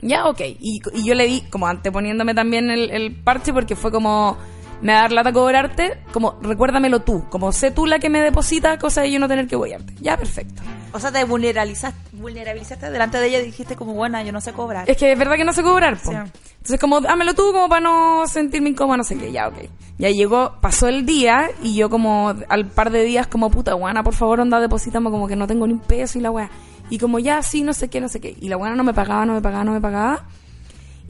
Ya, 0.02 0.26
ok. 0.26 0.40
Y, 0.60 0.82
y 0.94 1.04
yo 1.06 1.14
le 1.14 1.26
di, 1.26 1.42
como 1.42 1.66
anteponiéndome 1.66 2.34
también 2.34 2.70
el, 2.70 2.90
el 2.90 3.14
parche, 3.14 3.52
porque 3.52 3.76
fue 3.76 3.90
como, 3.90 4.36
me 4.82 4.92
va 4.92 4.98
a 4.98 5.02
dar 5.02 5.12
lata 5.12 5.32
cobrarte, 5.32 5.98
como, 6.12 6.38
recuérdamelo 6.42 7.00
tú, 7.00 7.24
como 7.30 7.52
sé 7.52 7.70
tú 7.70 7.86
la 7.86 8.00
que 8.00 8.10
me 8.10 8.20
deposita, 8.20 8.78
cosa 8.78 9.02
de 9.02 9.12
yo 9.12 9.20
no 9.20 9.28
tener 9.28 9.46
que 9.46 9.56
guiarte. 9.56 9.94
Ya, 10.00 10.16
perfecto. 10.16 10.62
O 10.92 10.98
sea, 10.98 11.12
te 11.12 11.24
vulnerabilizaste, 11.24 12.16
vulnerabilizaste 12.16 12.90
delante 12.90 13.18
de 13.18 13.28
ella 13.28 13.38
y 13.38 13.46
dijiste 13.46 13.76
como, 13.76 13.94
buena, 13.94 14.22
yo 14.22 14.32
no 14.32 14.40
sé 14.40 14.52
cobrar. 14.52 14.90
Es 14.90 14.96
que 14.96 15.12
es 15.12 15.18
verdad 15.18 15.36
que 15.36 15.44
no 15.44 15.52
sé 15.52 15.62
cobrar, 15.62 15.96
po. 15.96 16.10
Sí. 16.10 16.16
Entonces, 16.16 16.80
como, 16.80 17.00
dámelo 17.00 17.34
tú, 17.34 17.52
como 17.52 17.68
para 17.68 17.80
no 17.80 18.26
sentirme 18.26 18.70
incómoda, 18.70 18.98
no 18.98 19.04
sé 19.04 19.16
qué, 19.16 19.32
ya, 19.32 19.48
ok. 19.48 19.54
Ya 19.98 20.10
llegó, 20.10 20.56
pasó 20.60 20.88
el 20.88 21.06
día, 21.06 21.50
y 21.62 21.76
yo 21.76 21.88
como, 21.88 22.34
al 22.48 22.66
par 22.66 22.90
de 22.90 23.04
días, 23.04 23.28
como, 23.28 23.50
puta, 23.50 23.74
guana, 23.74 24.02
por 24.02 24.14
favor, 24.14 24.40
onda, 24.40 24.60
deposítame, 24.60 25.10
como 25.10 25.28
que 25.28 25.36
no 25.36 25.46
tengo 25.46 25.66
ni 25.66 25.74
un 25.74 25.80
peso 25.80 26.18
y 26.18 26.22
la 26.22 26.30
weá. 26.30 26.50
Y 26.90 26.98
como, 26.98 27.20
ya, 27.20 27.40
sí, 27.42 27.62
no 27.62 27.72
sé 27.72 27.88
qué, 27.88 28.00
no 28.00 28.08
sé 28.08 28.20
qué. 28.20 28.36
Y 28.40 28.48
la 28.48 28.56
buena 28.56 28.74
no 28.74 28.84
me 28.84 28.92
pagaba, 28.92 29.24
no 29.24 29.32
me 29.32 29.40
pagaba, 29.40 29.64
no 29.64 29.72
me 29.72 29.80
pagaba. 29.80 30.26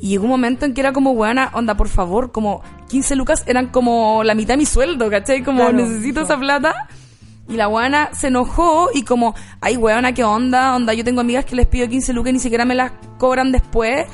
Y 0.02 0.08
llegó 0.08 0.24
un 0.24 0.30
momento 0.30 0.66
en 0.66 0.74
que 0.74 0.80
era 0.80 0.92
como, 0.92 1.14
buena, 1.14 1.50
onda, 1.54 1.76
por 1.76 1.88
favor, 1.88 2.32
como 2.32 2.60
15 2.88 3.14
lucas 3.14 3.44
eran 3.46 3.68
como 3.68 4.24
la 4.24 4.34
mitad 4.34 4.54
de 4.54 4.58
mi 4.58 4.66
sueldo, 4.66 5.08
¿cachai? 5.08 5.44
Como 5.44 5.58
Claro. 5.60 5.74
necesito 5.74 6.22
esa 6.22 6.36
plata. 6.36 6.74
Y 7.48 7.54
la 7.54 7.66
buena 7.68 8.08
se 8.12 8.26
enojó 8.28 8.88
y 8.94 9.02
como, 9.04 9.34
ay, 9.60 9.76
weona, 9.76 10.12
¿qué 10.12 10.24
onda? 10.24 10.74
Onda, 10.74 10.92
yo 10.94 11.04
tengo 11.04 11.20
amigas 11.20 11.44
que 11.44 11.54
les 11.54 11.66
pido 11.66 11.88
15 11.88 12.12
lucas 12.14 12.30
y 12.30 12.32
ni 12.34 12.38
siquiera 12.40 12.64
me 12.64 12.74
las 12.74 12.92
cobran 13.18 13.52
después. 13.52 14.06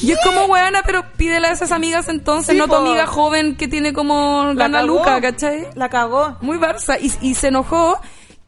Y 0.00 0.12
es 0.12 0.18
como, 0.24 0.44
weona, 0.44 0.82
pero 0.86 1.02
pídele 1.16 1.48
a 1.48 1.52
esas 1.52 1.72
amigas 1.72 2.08
entonces, 2.08 2.52
Sí, 2.52 2.58
no 2.58 2.64
tu 2.66 2.70
po. 2.70 2.76
amiga 2.76 3.06
joven 3.06 3.56
que 3.56 3.66
tiene 3.66 3.92
como 3.92 4.44
La 4.48 4.54
gana 4.54 4.80
cagó. 4.82 4.98
luca, 4.98 5.20
¿cachai? 5.20 5.66
La 5.74 5.88
cagó. 5.88 6.36
Muy 6.40 6.58
Barça. 6.58 6.98
Y, 7.00 7.12
y 7.20 7.34
se 7.34 7.48
enojó 7.48 7.98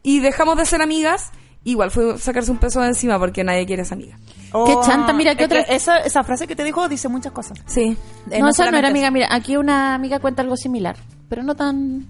y 0.01 0.19
dejamos 0.19 0.57
de 0.57 0.65
ser 0.65 0.81
amigas. 0.81 1.31
Igual 1.65 1.91
fue 1.91 2.17
sacarse 2.19 2.51
un 2.51 2.57
peso 2.59 2.79
de 2.79 2.87
encima 2.89 3.17
porque 3.19 3.43
nadie 3.43 3.65
quiere 3.65 3.81
a 3.81 3.85
esa 3.85 3.95
amiga. 3.95 4.17
Qué 4.53 4.75
chanta, 4.85 5.11
mira, 5.13 5.35
¿qué 5.35 5.45
otra- 5.45 5.61
Esa, 5.61 5.97
esa 5.97 6.23
frase 6.23 6.47
que 6.47 6.55
te 6.55 6.63
dijo 6.63 6.87
dice 6.87 7.09
muchas 7.09 7.33
cosas. 7.33 7.57
Sí. 7.65 7.97
Eh, 8.31 8.39
no, 8.39 8.49
esa 8.49 8.69
no 8.71 8.77
era 8.77 8.87
amiga. 8.89 9.07
eso. 9.07 9.13
Mira, 9.13 9.27
aquí 9.31 9.57
una 9.57 9.95
amiga 9.95 10.19
cuenta 10.19 10.41
algo 10.43 10.55
similar, 10.55 10.95
pero 11.27 11.41
no 11.43 11.55
tan... 11.55 12.05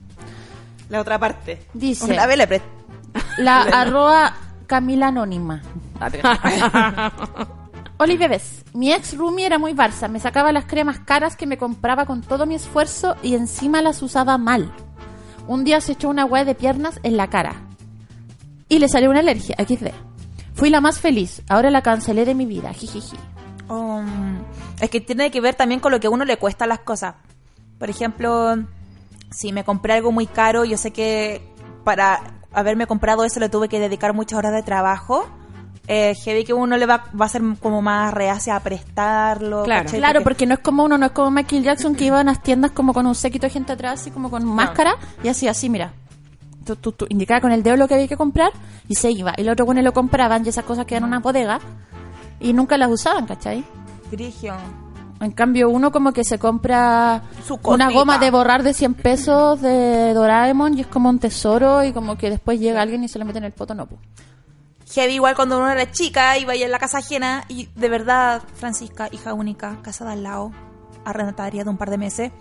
La 0.90 1.00
otra 1.02 1.18
parte. 1.18 1.66
Dice- 1.74 2.04
Una 2.14 2.28
vez 2.28 2.38
le 2.38 2.48
presté. 2.48 2.68
La 3.38 3.62
arroba 3.82 4.36
Camila 4.68 5.08
Anónima. 5.08 5.62
Oli 7.98 8.18
bebés, 8.18 8.66
mi 8.74 8.92
ex 8.92 9.16
roomie 9.18 9.46
era 9.46 9.58
muy 9.58 9.74
Barça, 9.74 10.10
me 10.10 10.20
sacaba 10.20 10.52
las 10.52 10.66
cremas 10.66 11.00
caras 11.00 11.38
que 11.38 11.48
me 11.48 11.58
compraba 11.58 12.06
con 12.06 12.22
todo 12.22 12.46
mi 12.46 12.56
esfuerzo 12.56 13.16
y 13.24 13.36
encima 13.36 13.82
las 13.82 14.02
usaba 14.02 14.38
mal. 14.38 14.74
Un 15.48 15.64
día 15.64 15.80
se 15.80 15.94
echó 15.94 16.10
una 16.10 16.26
hueá 16.26 16.44
de 16.44 16.56
piernas 16.56 17.00
en 17.04 17.16
la 17.16 17.30
cara 17.30 17.62
y 18.70 18.80
le 18.80 18.88
salió 18.88 19.10
una 19.10 19.20
alergia, 19.20 19.56
XD. 19.58 19.88
Fui 20.54 20.70
la 20.70 20.82
más 20.82 21.00
feliz, 21.00 21.42
ahora 21.50 21.70
la 21.70 21.82
cancelé 21.82 22.26
de 22.26 22.34
mi 22.34 22.46
vida, 22.46 22.74
jijiji. 22.74 23.18
Um, 23.68 24.38
es 24.80 24.90
que 24.90 25.02
tiene 25.02 25.32
que 25.32 25.42
ver 25.42 25.56
también 25.56 25.80
con 25.80 25.92
lo 25.92 26.00
que 26.00 26.08
a 26.08 26.10
uno 26.10 26.26
le 26.26 26.38
cuesta 26.38 26.66
las 26.68 26.80
cosas. 26.80 27.16
Por 27.78 27.90
ejemplo, 27.90 28.56
si 29.32 29.52
me 29.52 29.64
compré 29.64 29.94
algo 29.94 30.12
muy 30.12 30.28
caro, 30.28 30.66
yo 30.66 30.78
sé 30.78 30.92
que 30.92 31.42
para 31.84 32.20
haberme 32.54 32.88
comprado 32.88 33.26
eso 33.26 33.40
le 33.40 33.50
tuve 33.50 33.68
que 33.68 33.80
dedicar 33.80 34.14
muchas 34.14 34.40
horas 34.40 34.54
de 34.54 34.64
trabajo. 34.64 35.28
Eh, 35.88 36.16
heavy 36.16 36.46
que 36.46 36.54
uno 36.54 36.78
le 36.78 36.88
va, 36.88 37.06
va 37.20 37.26
a 37.26 37.30
ser 37.30 37.44
como 37.62 37.82
más 37.82 38.14
reacia 38.14 38.56
a 38.56 38.60
prestarlo. 38.62 39.64
Claro. 39.64 39.84
¿cachai? 39.84 40.00
Claro, 40.00 40.24
porque 40.24 40.46
no 40.48 40.56
es 40.56 40.60
como 40.62 40.84
uno, 40.84 40.98
no 40.98 41.08
es 41.08 41.12
como 41.12 41.30
Michael 41.30 41.64
Jackson 41.64 41.96
que 41.96 42.06
iba 42.06 42.20
a 42.20 42.24
las 42.24 42.42
tiendas 42.42 42.72
como 42.72 42.94
con 42.94 43.06
un 43.06 43.14
séquito 43.14 43.46
de 43.46 43.52
gente 43.52 43.74
atrás, 43.74 44.02
así 44.02 44.10
como 44.10 44.32
con 44.32 44.46
máscara, 44.46 44.96
y 45.24 45.28
así, 45.28 45.48
así, 45.48 45.70
mira. 45.70 45.94
Tú, 46.66 46.76
tú- 46.76 46.92
tú 46.92 47.06
indicaba 47.10 47.42
con 47.42 47.52
el 47.52 47.62
dedo 47.64 47.78
lo 47.78 47.88
que 47.88 47.94
había 47.94 48.08
que 48.08 48.18
comprar 48.18 48.52
y 48.88 48.96
se 48.96 49.12
iba. 49.12 49.34
Y 49.38 49.44
los 49.44 49.54
otros 49.54 49.66
buenos 49.68 49.84
lo 49.84 49.94
compraban 49.94 50.46
y 50.46 50.50
esas 50.50 50.66
cosas 50.66 50.86
quedan 50.86 51.04
en 51.04 51.10
una 51.10 51.20
bodega 51.20 51.60
y 52.40 52.54
nunca 52.54 52.78
las 52.78 52.90
usaban, 52.90 53.26
¿cachai? 53.26 53.64
Grigio. 54.12 54.56
En 55.22 55.32
cambio, 55.32 55.70
uno 55.70 55.92
como 55.92 56.12
que 56.12 56.24
se 56.26 56.38
compra 56.40 57.22
Su 57.48 57.58
una 57.64 57.90
goma 57.90 58.18
de 58.18 58.32
borrar 58.32 58.64
de 58.64 58.74
100 58.74 58.94
pesos 58.96 59.62
de 59.62 60.14
Doraemon 60.14 60.78
y 60.78 60.82
es 60.82 60.88
como 60.88 61.10
un 61.10 61.20
tesoro 61.20 61.84
y 61.86 61.94
como 61.94 62.18
que 62.18 62.30
después 62.30 62.60
llega 62.60 62.82
alguien 62.82 63.04
y 63.04 63.08
se 63.08 63.18
lo 63.18 63.24
mete 63.26 63.38
en 63.38 63.46
el 63.46 63.54
poto, 63.54 63.74
no, 63.74 63.86
pu. 63.86 63.96
Heavy 64.94 65.14
igual 65.14 65.36
cuando 65.36 65.58
uno 65.58 65.70
era 65.70 65.90
chica, 65.92 66.38
iba 66.38 66.52
ahí 66.54 66.64
en 66.64 66.72
la 66.72 66.80
casa 66.80 66.98
ajena 66.98 67.46
y 67.48 67.70
de 67.76 67.90
verdad, 67.90 68.42
Francisca, 68.56 69.08
hija 69.12 69.34
única, 69.34 69.78
casada 69.82 70.12
al 70.12 70.24
lado, 70.24 70.52
arrendataria 71.06 71.64
de 71.64 71.70
un 71.70 71.78
par 71.78 71.90
de 71.90 71.98
meses, 71.98 72.32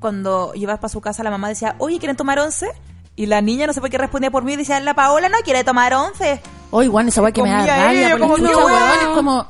cuando 0.00 0.52
ibas 0.54 0.78
para 0.78 0.90
su 0.90 1.00
casa 1.00 1.22
la 1.22 1.30
mamá 1.30 1.48
decía, 1.48 1.76
oye, 1.78 1.98
¿quieren 1.98 2.16
tomar 2.16 2.38
once? 2.38 2.68
Y 3.16 3.26
la 3.26 3.40
niña 3.40 3.66
no 3.66 3.72
sé 3.72 3.80
por 3.80 3.90
qué 3.90 3.98
respondía 3.98 4.30
por 4.30 4.42
mí 4.44 4.54
y 4.54 4.56
decía, 4.56 4.80
la 4.80 4.94
Paola 4.94 5.28
no 5.28 5.38
quiere 5.44 5.62
tomar 5.64 5.94
once. 5.94 6.40
Oye, 6.70 6.86
igual 6.86 7.06
esa 7.08 7.22
weá 7.22 7.30
que 7.32 7.42
me 7.42 7.50
da 7.50 7.58
Comía 7.58 7.76
rabia 7.76 8.00
ella, 8.00 8.10
por 8.10 8.20
la 8.20 8.26
como, 8.26 8.36
chucha, 8.38 8.50
no, 8.52 8.58
weón. 8.66 8.72
weón. 8.82 8.98
Es 9.00 9.06
como, 9.08 9.46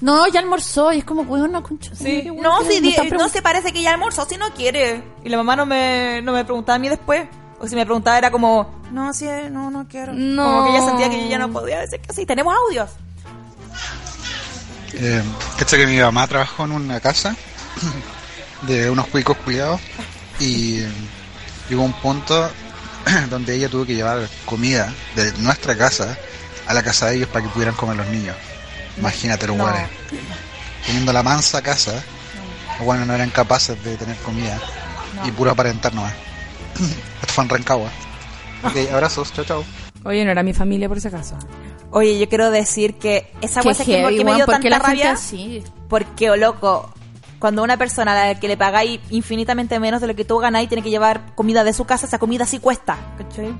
no, 0.00 0.28
ya 0.28 0.40
almorzó. 0.40 0.92
Y 0.92 0.98
es 0.98 1.04
como, 1.04 1.22
weón, 1.22 1.50
no, 1.52 1.62
concha. 1.64 1.92
Sí. 1.96 2.22
weón, 2.30 2.42
No, 2.42 2.58
que 2.60 2.66
si 2.66 2.74
me 2.74 2.80
di- 2.80 2.88
están 2.90 3.06
no 3.06 3.08
preguntando. 3.10 3.32
se 3.32 3.42
parece 3.42 3.72
que 3.72 3.82
ya 3.82 3.90
almorzó 3.92 4.24
si 4.26 4.36
no 4.36 4.50
quiere. 4.54 5.02
Y 5.24 5.28
la 5.30 5.36
mamá 5.38 5.56
no 5.56 5.66
me, 5.66 6.20
no 6.22 6.32
me 6.32 6.44
preguntaba 6.44 6.76
a 6.76 6.78
mí 6.78 6.88
después. 6.88 7.28
O 7.58 7.66
si 7.66 7.74
me 7.74 7.84
preguntaba 7.84 8.18
era 8.18 8.30
como, 8.30 8.72
no, 8.92 9.12
si 9.12 9.26
no, 9.50 9.70
no 9.70 9.86
quiero. 9.88 10.12
No. 10.12 10.44
Como 10.44 10.64
que 10.64 10.70
ella 10.76 10.86
sentía 10.86 11.10
que 11.10 11.22
yo 11.24 11.28
ya 11.28 11.38
no 11.38 11.50
podía 11.52 11.80
decir 11.80 12.00
que 12.00 12.12
sí. 12.12 12.24
Tenemos 12.24 12.54
audios. 12.68 12.90
Eh, 14.94 15.22
cacha 15.58 15.76
que 15.76 15.86
mi 15.86 15.98
mamá 15.98 16.26
trabajó 16.28 16.64
en 16.64 16.72
una 16.72 17.00
casa 17.00 17.34
de 18.62 18.90
unos 18.90 19.06
cuicos 19.08 19.36
cuidados 19.38 19.80
y 20.38 20.80
eh, 20.80 20.88
llegó 21.68 21.82
un 21.82 21.92
punto 21.94 22.48
donde 23.30 23.54
ella 23.56 23.68
tuvo 23.68 23.84
que 23.86 23.94
llevar 23.94 24.28
comida 24.44 24.92
de 25.16 25.32
nuestra 25.38 25.76
casa 25.76 26.16
a 26.66 26.74
la 26.74 26.82
casa 26.82 27.06
de 27.06 27.16
ellos 27.16 27.28
para 27.28 27.44
que 27.44 27.50
pudieran 27.50 27.74
comer 27.74 27.96
los 27.96 28.06
niños. 28.08 28.36
Imagínate 28.98 29.46
los 29.46 29.56
No. 29.56 29.64
guanes. 29.64 29.88
Teniendo 30.86 31.12
la 31.12 31.22
mansa 31.22 31.62
casa, 31.62 31.92
los 32.78 32.84
guanes 32.84 33.06
no 33.06 33.14
eran 33.14 33.30
capaces 33.30 33.82
de 33.84 33.96
tener 33.96 34.16
comida 34.18 34.58
y 35.24 35.30
puro 35.30 35.50
aparentar 35.50 35.94
nomás. 35.94 36.12
Esto 37.22 37.32
fue 37.34 37.44
en 37.44 37.50
Rancagua. 37.50 37.90
Ok, 38.64 38.76
abrazos, 38.92 39.32
chao 39.32 39.44
chao. 39.44 39.64
Oye, 40.04 40.24
no 40.24 40.30
era 40.32 40.42
mi 40.42 40.52
familia 40.52 40.88
por 40.88 41.00
si 41.00 41.08
acaso. 41.08 41.36
Oye, 41.90 42.18
yo 42.18 42.28
quiero 42.28 42.50
decir 42.50 42.94
que 42.94 43.32
esa 43.40 43.62
cosa 43.62 43.84
que, 43.84 44.02
me 44.24 44.34
dio 44.34 44.46
¿por 44.46 44.60
qué 44.60 44.70
tanta 44.70 44.86
rabia. 44.88 45.12
así? 45.12 45.62
Porque, 45.88 46.30
oh, 46.30 46.36
loco, 46.36 46.92
cuando 47.42 47.64
una 47.64 47.76
persona 47.76 48.12
a 48.12 48.28
la 48.28 48.38
que 48.38 48.46
le 48.46 48.56
pagáis 48.56 49.00
infinitamente 49.10 49.80
menos 49.80 50.00
de 50.00 50.06
lo 50.06 50.14
que 50.14 50.24
tú 50.24 50.38
ganáis 50.38 50.68
tiene 50.68 50.80
que 50.80 50.90
llevar 50.90 51.34
comida 51.34 51.64
de 51.64 51.72
su 51.72 51.84
casa, 51.84 52.06
esa 52.06 52.20
comida 52.20 52.46
sí 52.46 52.60
cuesta. 52.60 52.96
¿Cachai? 53.18 53.52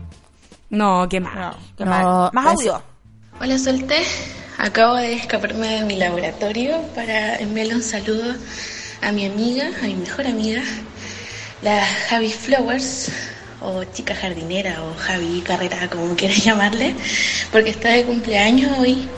No, 0.70 1.09
qué 1.09 1.18
mal. 1.18 1.35
No, 1.37 1.57
qué 1.76 1.85
No, 1.85 1.91
mal. 1.91 2.30
Más 2.33 2.47
es- 2.47 2.53
audio. 2.61 2.80
Hola 3.41 3.59
Solte, 3.59 3.97
acabo 4.59 4.95
de 4.95 5.14
escaparme 5.14 5.66
de 5.80 5.85
mi 5.85 5.97
laboratorio 5.97 6.76
para 6.95 7.35
enviarle 7.39 7.74
un 7.74 7.83
saludo 7.83 8.37
a 9.01 9.11
mi 9.11 9.26
amiga, 9.26 9.68
a 9.83 9.87
mi 9.87 9.95
mejor 9.97 10.28
amiga, 10.28 10.62
la 11.62 11.85
Javi 12.09 12.30
Flowers, 12.30 13.11
o 13.61 13.83
chica 13.83 14.14
jardinera, 14.14 14.80
o 14.85 14.95
Javi 14.95 15.41
Carrera, 15.41 15.91
como 15.91 16.14
quieras 16.14 16.39
llamarle, 16.45 16.95
porque 17.51 17.70
está 17.70 17.89
de 17.89 18.05
cumpleaños 18.05 18.78
hoy 18.78 19.09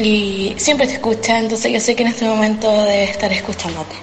y 0.00 0.54
siempre 0.58 0.86
te 0.86 0.94
escucha, 0.94 1.38
entonces 1.38 1.72
yo 1.72 1.80
sé 1.80 1.94
que 1.94 2.02
en 2.02 2.08
este 2.08 2.24
momento 2.24 2.70
debe 2.84 3.04
estar 3.04 3.32
escuchándote. 3.32 3.94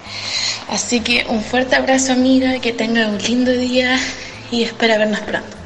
Así 0.69 0.99
que 1.01 1.25
un 1.29 1.43
fuerte 1.43 1.75
abrazo 1.75 2.13
amiga, 2.13 2.59
que 2.59 2.73
tenga 2.73 3.07
un 3.07 3.17
lindo 3.17 3.51
día 3.51 3.99
y 4.51 4.63
espera 4.63 4.97
vernos 4.97 5.19
pronto. 5.21 5.57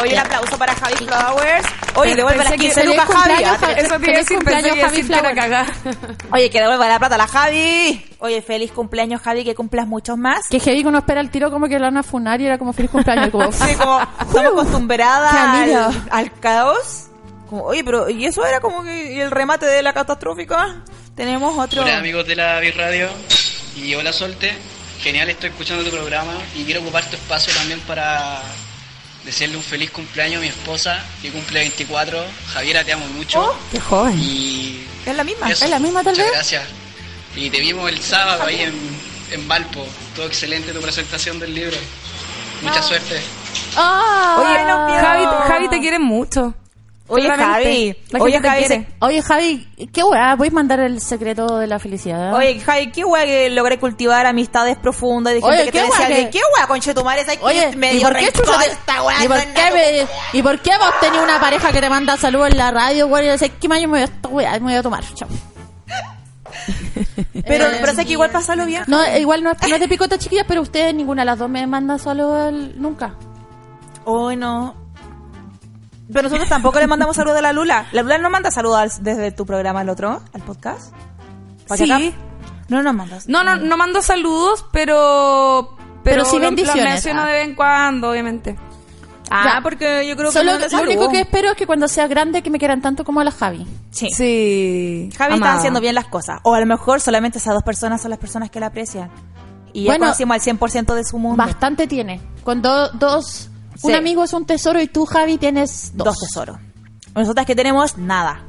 Oye, 0.00 0.14
un 0.14 0.18
aplauso 0.18 0.56
para 0.56 0.74
Javi 0.74 0.94
Flowers. 0.94 1.66
Oye, 1.96 2.14
devuelve 2.14 2.44
las 2.44 2.52
que 2.52 2.58
15 2.58 2.80
feliz 2.80 2.96
lucas, 2.96 3.14
Javi. 3.14 3.44
Javi. 3.44 3.72
Eso 3.76 3.98
Feliz 3.98 4.18
decir, 4.18 4.36
cumpleaños, 4.38 4.78
Javi. 4.78 5.02
Oye, 6.32 6.50
que 6.50 6.60
devuelva 6.60 6.88
la 6.88 6.98
plata 6.98 7.14
a 7.16 7.18
la 7.18 7.26
Javi. 7.26 8.06
Oye, 8.18 8.40
feliz 8.40 8.72
cumpleaños, 8.72 9.20
Javi, 9.20 9.44
que 9.44 9.54
cumplas 9.54 9.86
muchos 9.86 10.16
más. 10.16 10.48
Que 10.48 10.58
que 10.60 10.82
uno 10.86 10.98
espera 10.98 11.20
el 11.20 11.30
tiro 11.30 11.50
como 11.50 11.68
que 11.68 11.78
la 11.78 11.88
van 11.88 11.98
a 11.98 12.02
funar 12.02 12.40
y 12.40 12.46
era 12.46 12.56
como 12.56 12.72
feliz 12.72 12.90
cumpleaños. 12.90 13.30
Como, 13.30 13.52
Sí, 13.52 13.74
como 13.74 14.00
estamos 14.20 14.52
acostumbradas 14.52 15.34
al, 15.34 16.04
al 16.10 16.32
caos. 16.40 17.05
Como, 17.48 17.62
oye, 17.64 17.84
pero 17.84 18.08
¿y 18.10 18.24
eso 18.26 18.44
era 18.44 18.60
como 18.60 18.82
que 18.82 19.20
el 19.22 19.30
remate 19.30 19.66
de 19.66 19.82
la 19.82 19.92
catastrófica? 19.92 20.82
Tenemos 21.14 21.56
otro. 21.58 21.82
Hola 21.82 21.98
amigos 21.98 22.26
de 22.26 22.36
la 22.36 22.60
Radio 22.76 23.08
y 23.76 23.94
hola 23.94 24.12
Solte, 24.12 24.52
genial 25.00 25.28
estoy 25.30 25.50
escuchando 25.50 25.84
tu 25.84 25.90
programa 25.90 26.34
y 26.54 26.64
quiero 26.64 26.80
ocupar 26.82 27.04
tu 27.08 27.16
espacio 27.16 27.54
también 27.54 27.80
para 27.80 28.42
desearle 29.24 29.56
un 29.56 29.62
feliz 29.62 29.90
cumpleaños 29.90 30.38
a 30.38 30.40
mi 30.42 30.48
esposa 30.48 31.02
que 31.22 31.30
cumple 31.30 31.60
24, 31.60 32.24
Javiera 32.52 32.84
te 32.84 32.92
amo 32.92 33.06
mucho 33.08 33.40
Oh. 33.40 33.56
Qué 33.72 33.80
joven. 33.80 34.18
y 34.18 34.84
Es 35.06 35.16
la 35.16 35.24
misma. 35.24 35.50
eso, 35.50 35.64
¿Es 35.64 35.70
la 35.70 35.78
misma, 35.78 36.02
tal 36.02 36.12
muchas 36.12 36.26
vez? 36.26 36.34
gracias 36.34 36.62
y 37.34 37.50
te 37.50 37.60
vimos 37.60 37.88
el 37.90 38.00
sábado 38.00 38.44
ahí 38.44 38.60
en, 38.62 38.74
en 39.30 39.48
Valpo, 39.48 39.86
todo 40.14 40.26
excelente 40.26 40.72
tu 40.72 40.80
presentación 40.80 41.38
del 41.38 41.54
libro, 41.54 41.76
mucha 42.62 42.82
suerte. 42.82 43.20
Ah, 43.76 44.36
Oye, 44.40 44.64
no. 44.64 44.88
Javi, 45.06 45.48
Javi 45.48 45.68
te 45.68 45.80
quiere 45.80 45.98
mucho. 45.98 46.54
Oye. 47.08 47.28
Javi. 47.28 47.96
Oye, 48.18 48.40
Javi. 48.40 48.86
Oye, 49.00 49.22
Javi, 49.22 49.68
qué 49.92 50.02
weá, 50.02 50.34
¿puedes 50.36 50.52
mandar 50.52 50.80
el 50.80 51.00
secreto 51.00 51.58
de 51.58 51.66
la 51.68 51.78
felicidad? 51.78 52.34
Oye, 52.34 52.58
Javi, 52.58 52.90
qué 52.90 53.04
guay 53.04 53.26
que 53.26 53.50
logré 53.50 53.78
cultivar 53.78 54.26
amistades 54.26 54.76
profundas 54.76 55.34
de 55.34 55.40
gente 55.40 55.54
Oye, 55.54 55.64
que 55.66 55.70
qué 55.72 55.78
te 55.80 55.86
decía 55.86 56.08
que- 56.08 56.30
qué 56.30 56.40
guay, 56.56 56.66
conchetumare, 56.66 57.24
¿sabes 57.24 57.38
Oye, 57.42 57.70
que 57.70 57.76
me 57.76 57.94
¿y 57.94 58.00
por 58.00 58.16
qué 58.16 58.32
chucha 58.32 58.58
te- 58.58 58.70
esta 58.72 59.02
weá? 59.04 59.24
¿Y 59.24 59.28
por 59.28 59.38
qué, 59.38 59.70
me- 59.72 60.38
¿Y 60.38 60.42
por 60.42 60.58
qué 60.60 60.70
vos 60.78 60.90
tenés 61.00 61.20
una 61.22 61.38
pareja 61.38 61.70
que 61.70 61.80
te 61.80 61.88
manda 61.88 62.16
saludos 62.16 62.50
en 62.50 62.58
la 62.58 62.70
radio, 62.72 63.06
güey? 63.06 63.28
Y 63.28 63.30
dices, 63.30 63.52
¿qué 63.60 63.68
mayo 63.68 63.86
me 63.86 63.92
voy 63.92 64.00
a 64.00 64.04
esta 64.04 64.28
weá? 64.28 64.52
Me 64.54 64.58
voy 64.60 64.74
a 64.74 64.82
tomar, 64.82 65.04
chao. 65.14 65.28
Pero, 67.46 67.66
Eh, 67.66 67.78
pero 67.80 67.92
sé 67.94 68.04
que 68.04 68.12
igual 68.12 68.30
pasarlo 68.30 68.66
bien. 68.66 68.82
No, 68.86 68.98
igual 69.18 69.42
no, 69.42 69.52
es- 69.52 69.68
no 69.68 69.74
es 69.74 69.80
de 69.80 69.88
picota, 69.88 70.18
chiquillas, 70.18 70.46
pero 70.48 70.62
ustedes 70.62 70.94
ninguna 70.94 71.22
de 71.22 71.26
las 71.26 71.38
dos 71.38 71.48
me 71.48 71.64
manda 71.66 71.98
saludos 71.98 72.48
al- 72.48 72.80
nunca. 72.80 73.14
Hoy 74.04 74.36
no. 74.36 74.74
Pero 76.12 76.22
nosotros 76.22 76.48
tampoco 76.48 76.78
le 76.78 76.86
mandamos 76.86 77.16
saludos 77.16 77.38
a 77.38 77.42
la 77.42 77.52
Lula. 77.52 77.86
La 77.92 78.02
Lula 78.02 78.18
no 78.18 78.30
manda 78.30 78.50
saludos 78.50 78.78
al- 78.78 79.02
desde 79.04 79.32
tu 79.32 79.44
programa 79.46 79.80
al 79.80 79.88
otro, 79.88 80.22
al 80.32 80.42
podcast. 80.42 80.92
¿Para 81.66 81.78
Sí. 81.84 82.14
No 82.68 82.82
nos 82.82 82.94
mandas. 82.94 83.28
No, 83.28 83.44
no, 83.44 83.56
no 83.56 83.76
mando 83.76 84.02
saludos, 84.02 84.64
pero... 84.72 85.76
Pero 86.02 86.24
sí 86.24 86.36
lo- 86.36 86.42
lo 86.42 86.46
bendiciones, 86.48 86.84
menciono 86.84 87.22
ah. 87.22 87.26
de 87.26 87.32
vez 87.32 87.48
en 87.48 87.54
cuando, 87.56 88.10
obviamente. 88.10 88.56
Ah, 89.30 89.54
Ya. 89.56 89.60
porque 89.62 90.06
yo 90.06 90.14
creo 90.16 90.28
que 90.30 90.38
Solo, 90.38 90.52
no 90.58 90.68
lo 90.68 90.82
único 90.82 91.08
que 91.10 91.20
espero 91.22 91.50
es 91.50 91.56
que 91.56 91.66
cuando 91.66 91.88
sea 91.88 92.06
grande 92.06 92.42
que 92.42 92.50
me 92.50 92.58
quieran 92.58 92.80
tanto 92.80 93.04
como 93.04 93.20
a 93.20 93.24
la 93.24 93.32
Javi. 93.32 93.66
Sí. 93.90 94.08
Sí. 94.10 95.10
Javi 95.16 95.34
amada. 95.34 95.52
está 95.52 95.58
haciendo 95.58 95.80
bien 95.80 95.96
las 95.96 96.06
cosas. 96.06 96.38
O 96.44 96.54
a 96.54 96.60
lo 96.60 96.66
mejor 96.66 97.00
solamente 97.00 97.38
esas 97.38 97.54
dos 97.54 97.64
personas 97.64 98.00
son 98.00 98.10
las 98.10 98.20
personas 98.20 98.50
que 98.50 98.60
la 98.60 98.66
aprecian. 98.66 99.10
Y 99.72 99.82
ya 99.84 99.90
Bueno, 99.90 100.04
conocimos 100.06 100.34
al 100.36 100.40
100% 100.58 100.94
de 100.94 101.04
su 101.04 101.18
mundo. 101.18 101.36
Bastante 101.44 101.86
tiene. 101.88 102.20
Con 102.44 102.62
do- 102.62 102.90
dos... 102.90 103.50
Un 103.82 103.90
Sí. 103.90 103.92
amigo 103.96 104.24
es 104.24 104.32
un 104.32 104.46
tesoro 104.46 104.80
y 104.80 104.86
tú, 104.86 105.06
Javi, 105.06 105.38
tienes 105.38 105.92
dos. 105.94 106.06
Dos 106.06 106.18
tesoros. 106.20 106.58
Nosotras 107.14 107.46
que 107.46 107.54
tenemos, 107.54 107.96
nada. 107.98 108.42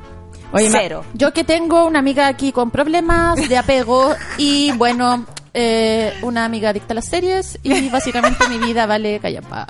Oye, 0.52 0.70
ma- 0.70 0.80
Cero. 0.82 1.04
Yo 1.14 1.34
que 1.34 1.44
tengo 1.44 1.86
una 1.86 2.00
amiga 2.00 2.28
aquí 2.28 2.52
con 2.52 2.72
problemas 2.72 3.36
de 3.50 3.58
apego 3.58 4.14
y 4.38 4.72
bueno, 4.74 5.26
eh, 5.54 6.14
una 6.22 6.46
amiga 6.46 6.70
adicta 6.70 6.94
a 6.94 6.96
las 6.96 7.06
series 7.06 7.60
y 7.64 7.90
básicamente 7.90 8.48
mi 8.48 8.58
vida 8.58 8.86
vale 8.86 9.20
callampa. 9.20 9.68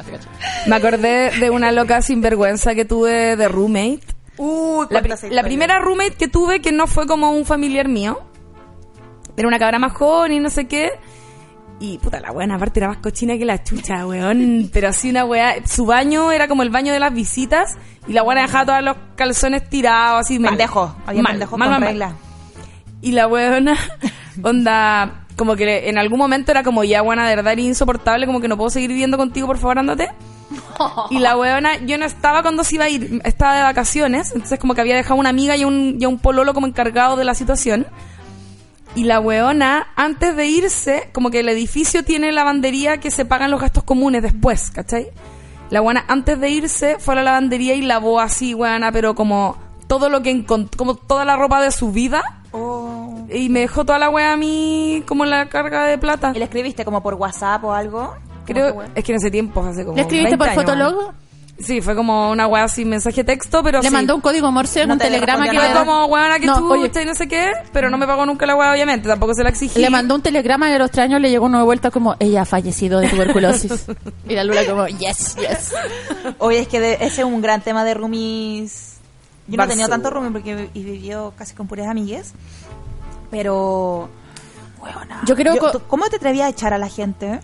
Me 0.68 0.76
acordé 0.76 1.32
de 1.40 1.50
una 1.50 1.72
loca 1.72 2.02
sinvergüenza 2.02 2.76
que 2.76 2.86
tuve 2.86 3.36
de 3.36 3.48
roommate. 3.48 4.02
Uy, 4.40 4.86
La, 4.92 5.02
la 5.32 5.44
primera 5.44 5.80
roommate 5.80 6.14
que 6.16 6.28
tuve 6.28 6.62
que 6.62 6.72
no 6.72 6.86
fue 6.86 7.08
como 7.08 7.32
un 7.32 7.44
familiar 7.46 7.88
mío. 7.88 8.20
Era 9.36 9.48
una 9.48 9.58
cabra 9.60 9.80
más 9.80 9.94
joven 9.94 10.32
y 10.34 10.40
no 10.40 10.50
sé 10.52 10.68
qué. 10.68 10.92
Y 11.80 12.00
puta, 12.00 12.20
la 12.20 12.32
buena 12.32 12.56
aparte 12.56 12.80
era 12.80 12.88
más 12.88 12.98
cochina 12.98 13.38
que 13.38 13.46
la 13.46 13.64
chucha, 13.64 14.06
weón. 14.08 14.70
Pero 14.74 14.90
así 14.90 15.10
una 15.12 15.26
weá. 15.26 15.56
Su 15.68 15.86
baño 15.86 16.32
era 16.32 16.48
como 16.48 16.64
el 16.64 16.70
baño 16.70 16.92
de 16.92 17.00
las 17.00 17.14
visitas. 17.14 17.78
Y 18.08 18.14
la 18.14 18.24
buena 18.24 18.42
dejaba 18.42 18.66
todos 18.66 18.84
los 18.84 18.98
calzones 19.16 19.70
tirados, 19.70 20.22
así. 20.22 20.40
Pendejo. 20.40 20.96
Había 21.06 21.24
pendejo 21.24 21.52
con 21.52 21.60
mal. 21.60 22.16
Y 23.02 23.12
la 23.12 23.28
weona, 23.28 23.78
onda, 24.44 25.28
como 25.36 25.56
que 25.56 25.88
en 25.88 25.98
algún 26.00 26.18
momento 26.18 26.52
era 26.52 26.64
como 26.64 26.84
ya 26.84 27.02
buena, 27.02 27.30
de 27.30 27.36
verdad 27.36 27.54
era 27.54 27.62
insoportable, 27.62 28.26
como 28.26 28.42
que 28.42 28.48
no 28.48 28.58
puedo 28.58 28.72
seguir 28.72 28.90
viviendo 28.90 29.18
contigo, 29.18 29.46
por 29.48 29.58
favor, 29.58 29.80
ándate. 29.80 30.10
Y 31.10 31.20
la 31.20 31.38
weona, 31.38 31.78
yo 31.86 31.98
no 31.98 32.06
estaba 32.06 32.42
cuando 32.42 32.64
se 32.64 32.76
iba 32.76 32.86
a 32.86 32.90
ir, 32.90 33.22
estaba 33.26 33.56
de 33.56 33.64
vacaciones, 33.64 34.32
entonces 34.32 34.60
como 34.60 34.76
que 34.76 34.82
había 34.82 34.96
dejado 34.96 35.20
una 35.20 35.30
amiga 35.30 35.58
y 35.58 35.66
un, 35.66 35.98
y 36.00 36.06
un 36.06 36.20
pololo 36.20 36.54
como 36.54 36.68
encargado 36.68 37.16
de 37.16 37.24
la 37.24 37.34
situación. 37.36 37.88
Y 38.96 39.04
la 39.04 39.20
weona, 39.20 39.88
antes 39.96 40.36
de 40.36 40.48
irse, 40.48 41.10
como 41.14 41.30
que 41.30 41.42
el 41.42 41.50
edificio 41.50 42.04
tiene 42.04 42.32
lavandería 42.32 42.98
que 42.98 43.12
se 43.12 43.26
pagan 43.26 43.52
los 43.52 43.62
gastos 43.62 43.84
comunes 43.84 44.24
después, 44.24 44.72
¿cachai? 44.72 45.08
La 45.70 45.82
weona, 45.82 46.06
antes 46.08 46.40
de 46.40 46.50
irse, 46.50 46.98
fue 47.00 47.14
a 47.14 47.18
la 47.18 47.24
lavandería 47.24 47.76
y 47.76 47.82
lavó 47.82 48.20
así, 48.20 48.54
weona, 48.54 48.92
pero 48.92 49.14
como 49.14 49.58
todo 49.88 50.10
lo 50.10 50.22
que 50.22 50.30
encontró, 50.30 50.78
como 50.78 50.96
toda 50.96 51.26
la 51.26 51.36
ropa 51.36 51.62
de 51.62 51.72
su 51.72 51.92
vida. 51.92 52.24
Y 53.30 53.50
me 53.50 53.60
dejó 53.60 53.86
toda 53.86 54.00
la 54.00 54.10
wea 54.10 54.34
a 54.34 54.38
mí 54.38 55.04
como 55.06 55.26
en 55.26 55.32
la 55.32 55.50
carga 55.50 55.86
de 55.86 55.98
plata. 55.98 56.32
¿Y 56.34 56.40
le 56.40 56.46
escribiste 56.46 56.86
como 56.86 57.04
por 57.04 57.16
WhatsApp 57.16 57.64
o 57.66 57.74
algo? 57.74 58.16
Creo, 58.46 58.82
es 58.96 59.04
que 59.04 59.12
en 59.12 59.18
ese 59.18 59.30
tiempo, 59.30 59.62
hace 59.62 59.84
como 59.84 59.98
¿Le 59.98 60.04
escribiste 60.04 60.38
20 60.38 60.56
por 60.56 60.70
años. 60.72 61.14
Sí, 61.60 61.82
fue 61.82 61.96
como 61.96 62.30
una 62.30 62.46
wea 62.46 62.68
sin 62.68 62.88
mensaje 62.88 63.18
de 63.18 63.24
texto, 63.24 63.64
pero 63.64 63.82
Le 63.82 63.88
sí. 63.88 63.94
mandó 63.94 64.14
un 64.16 64.22
código 64.22 64.52
Morse, 64.52 64.86
No 64.86 64.94
un 64.94 65.00
te 65.00 65.06
telegrama 65.06 65.50
que 65.50 65.58
Fue 65.58 65.74
como 65.74 66.06
weona 66.06 66.40
que 66.40 66.46
No, 66.46 66.58
tú 66.60 66.72
oye. 66.74 66.92
y 67.02 67.06
no 67.06 67.16
sé 67.16 67.28
qué, 67.28 67.52
pero 67.74 67.90
no 67.90 67.98
me 67.98 68.06
pagó 68.06 68.28
nunca 68.28 68.46
la 68.46 68.56
wea, 68.56 68.72
obviamente, 68.72 69.08
tampoco 69.08 69.34
se 69.34 69.44
la 69.44 69.50
exigí. 69.50 69.80
Le 69.80 69.90
mandó 69.90 70.14
un 70.16 70.22
telegrama 70.22 70.70
y 70.70 70.74
a 70.74 70.78
los 70.78 70.92
tres 70.92 71.06
años 71.06 71.20
le 71.20 71.32
llegó 71.32 71.48
una 71.48 71.64
vuelta 71.64 71.90
como 71.90 72.16
ella 72.20 72.44
ha 72.44 72.46
fallecido 72.46 73.00
de 73.00 73.10
tuberculosis. 73.10 73.86
y 74.30 74.36
la 74.36 74.44
Lula 74.44 74.66
como 74.68 74.88
yes, 74.88 75.36
yes. 75.38 75.74
Oye, 76.38 76.60
es 76.60 76.68
que 76.68 76.80
de- 76.80 76.94
ese 77.02 77.22
es 77.22 77.24
un 77.24 77.42
gran 77.42 77.62
tema 77.62 77.84
de 77.84 77.96
roomies. 77.96 78.98
Yo 79.48 79.58
no 79.58 79.64
he 79.64 79.68
tenido 79.68 79.90
tanto 79.90 80.10
roomie 80.12 80.30
porque 80.32 80.70
y 80.76 80.84
vivió 80.84 81.34
casi 81.38 81.56
con 81.56 81.66
puras 81.68 81.88
amigues. 81.88 82.34
Pero. 83.32 84.10
Huevona. 84.80 85.22
Yo 85.26 85.36
creo 85.36 85.54
que- 85.56 85.72
¿tú- 85.72 85.82
¿Cómo 85.88 86.06
te 86.08 86.18
atrevías 86.18 86.46
a 86.46 86.50
echar 86.50 86.74
a 86.74 86.78
la 86.78 86.88
gente? 86.90 87.26
Eh, 87.34 87.40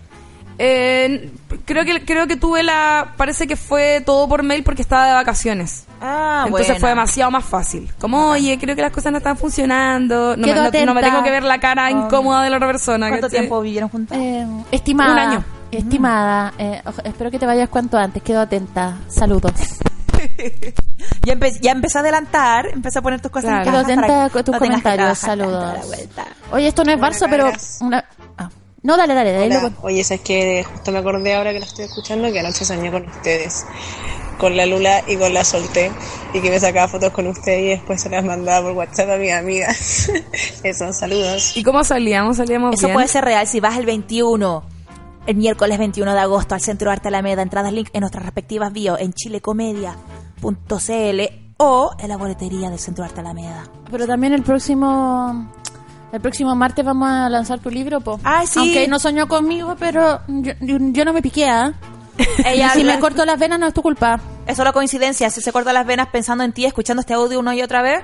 creo 0.58 1.86
que 1.86 2.06
creo 2.06 2.28
que 2.28 2.36
tuve 2.38 2.64
la 2.64 3.14
parece 3.18 3.48
que 3.48 3.56
fue 3.56 4.02
todo 4.06 4.28
por 4.28 4.44
mail 4.44 4.64
porque 4.64 4.82
estaba 4.82 5.08
de 5.08 5.14
vacaciones. 5.14 5.86
Ah, 6.02 6.44
Entonces 6.48 6.80
fue 6.80 6.90
demasiado 6.90 7.32
más 7.32 7.46
fácil. 7.46 7.92
Como, 8.00 8.28
oye, 8.30 8.58
creo 8.60 8.76
que 8.76 8.82
las 8.82 8.92
cosas 8.92 9.12
no 9.12 9.20
están 9.20 9.38
funcionando. 9.38 10.36
No, 10.36 10.46
me, 10.46 10.54
Quedo 10.54 10.56
no- 10.56 10.62
no 10.64 10.70
me 10.94 11.00
atenta. 11.00 11.02
tengo 11.02 11.24
que 11.24 11.32
ver 11.32 11.44
la 11.44 11.60
cara 11.60 11.90
incómoda 11.92 12.44
de 12.44 12.50
la 12.50 12.58
otra 12.58 12.68
persona. 12.68 13.10
¿Cuánto 13.10 13.30
tiempo 13.30 13.62
vivieron 13.62 13.90
juntas? 13.90 14.18
Eh, 14.20 14.46
estimada. 14.72 15.14
Un 15.14 15.20
año. 15.20 15.44
Estimada. 15.72 16.54
eh, 16.58 16.82
espero 17.06 17.32
que 17.32 17.40
te 17.40 17.46
vayas 17.46 17.70
cuanto 17.70 17.98
antes. 17.98 18.22
Quedo 18.22 18.42
atenta. 18.42 18.98
Saludos. 19.08 19.52
Ya, 21.26 21.34
empe- 21.36 21.60
ya 21.62 21.72
empecé 21.72 21.98
a 21.98 22.02
adelantar, 22.02 22.68
empecé 22.68 23.00
a 23.00 23.02
poner 23.02 23.20
tus 23.20 23.30
cosas 23.30 23.50
Claro. 23.64 23.66
en 23.66 23.66
Quedo 23.72 23.80
atenta 23.80 24.30
con 24.30 24.44
tus 24.46 24.54
no 24.54 24.60
comentarios. 24.60 25.18
Saludos. 25.18 25.76
a. 26.18 26.56
Oye, 26.56 26.68
esto 26.68 26.84
no 26.86 26.92
es 26.94 27.00
Barça, 27.00 27.28
pero... 27.30 27.52
Una... 27.82 28.06
ah. 28.38 28.50
No, 28.84 28.98
dale, 28.98 29.14
dale. 29.14 29.32
dale 29.32 29.58
Hola. 29.58 29.72
Oye, 29.82 30.04
sabes 30.04 30.22
que 30.22 30.66
justo 30.70 30.92
me 30.92 30.98
acordé 31.00 31.36
ahora 31.36 31.54
que 31.54 31.60
lo 31.60 31.66
estoy 31.66 31.86
escuchando 31.86 32.30
que 32.32 32.40
anoche 32.42 32.66
soñé 32.66 32.92
con 32.92 33.08
ustedes, 33.08 33.66
con 34.38 34.58
la 34.58 34.66
Lula 34.66 35.02
y 35.08 35.16
con 35.16 35.34
la 35.34 35.46
Solté, 35.46 35.90
y 36.34 36.42
que 36.42 36.50
me 36.50 36.60
sacaba 36.60 36.90
fotos 36.90 37.12
con 37.12 37.28
ustedes 37.28 37.62
y 37.62 37.68
después 37.68 38.02
se 38.02 38.10
las 38.10 38.26
mandaba 38.26 38.68
por 38.68 38.76
WhatsApp 38.78 39.12
a 39.12 39.16
mis 39.18 39.32
amigas. 39.32 40.12
Eso, 40.64 40.92
saludos. 40.92 41.56
¿Y 41.56 41.64
cómo 41.64 41.84
salíamos? 41.86 42.36
Salíamos 42.38 42.76
Eso 42.76 42.88
bien. 42.88 42.96
puede 42.96 43.08
ser 43.08 43.24
real 43.24 43.48
si 43.48 43.62
vas 43.62 43.78
el 43.78 43.86
21, 43.86 44.64
el 45.28 45.36
miércoles 45.38 45.78
21 45.78 46.14
de 46.14 46.20
agosto 46.20 46.54
al 46.54 46.60
Centro 46.62 46.90
de 46.90 46.94
Arte 46.98 47.08
Alameda. 47.08 47.42
Entradas 47.42 47.72
link 47.72 47.88
en 47.94 48.02
nuestras 48.02 48.26
respectivas 48.26 48.74
bios 48.74 49.00
en 49.00 49.14
chilecomedia.cl 49.14 51.22
o 51.56 51.92
en 52.00 52.10
la 52.10 52.18
boletería 52.18 52.70
del 52.70 52.80
Centro 52.80 53.06
de 53.06 53.10
Arte 53.10 53.22
Alameda. 53.22 53.64
Pero 53.90 54.06
también 54.08 54.34
el 54.34 54.44
próximo... 54.44 55.50
El 56.14 56.22
próximo 56.22 56.56
martes 56.56 56.86
vamos 56.86 57.10
a 57.10 57.28
lanzar 57.28 57.60
tu 57.60 57.70
libro, 57.70 58.00
po. 58.00 58.20
Ay, 58.24 58.48
sí. 58.48 58.60
Aunque 58.60 58.88
no 58.88 59.00
soñó 59.00 59.28
conmigo, 59.28 59.76
pero 59.78 60.22
yo, 60.28 60.54
yo- 60.62 60.78
yo 60.80 61.04
no 61.06 61.12
me 61.12 61.22
piqué, 61.22 61.50
¿ah? 61.50 61.74
Ella 62.46 62.68
y 62.76 62.80
si 62.80 62.84
me 62.86 63.00
corto 63.00 63.26
las 63.26 63.40
venas 63.40 63.60
no 63.60 63.66
es 63.68 63.74
tu 63.74 63.82
culpa. 63.82 64.22
Es 64.46 64.56
solo 64.56 64.72
coincidencia. 64.74 65.30
Si 65.32 65.42
se 65.42 65.52
corta 65.52 65.74
las 65.74 65.86
venas 65.88 66.08
pensando 66.10 66.44
en 66.44 66.54
ti, 66.54 66.66
escuchando 66.66 67.02
este 67.02 67.14
audio 67.16 67.40
una 67.40 67.56
y 67.56 67.62
otra 67.64 67.82
vez, 67.82 68.02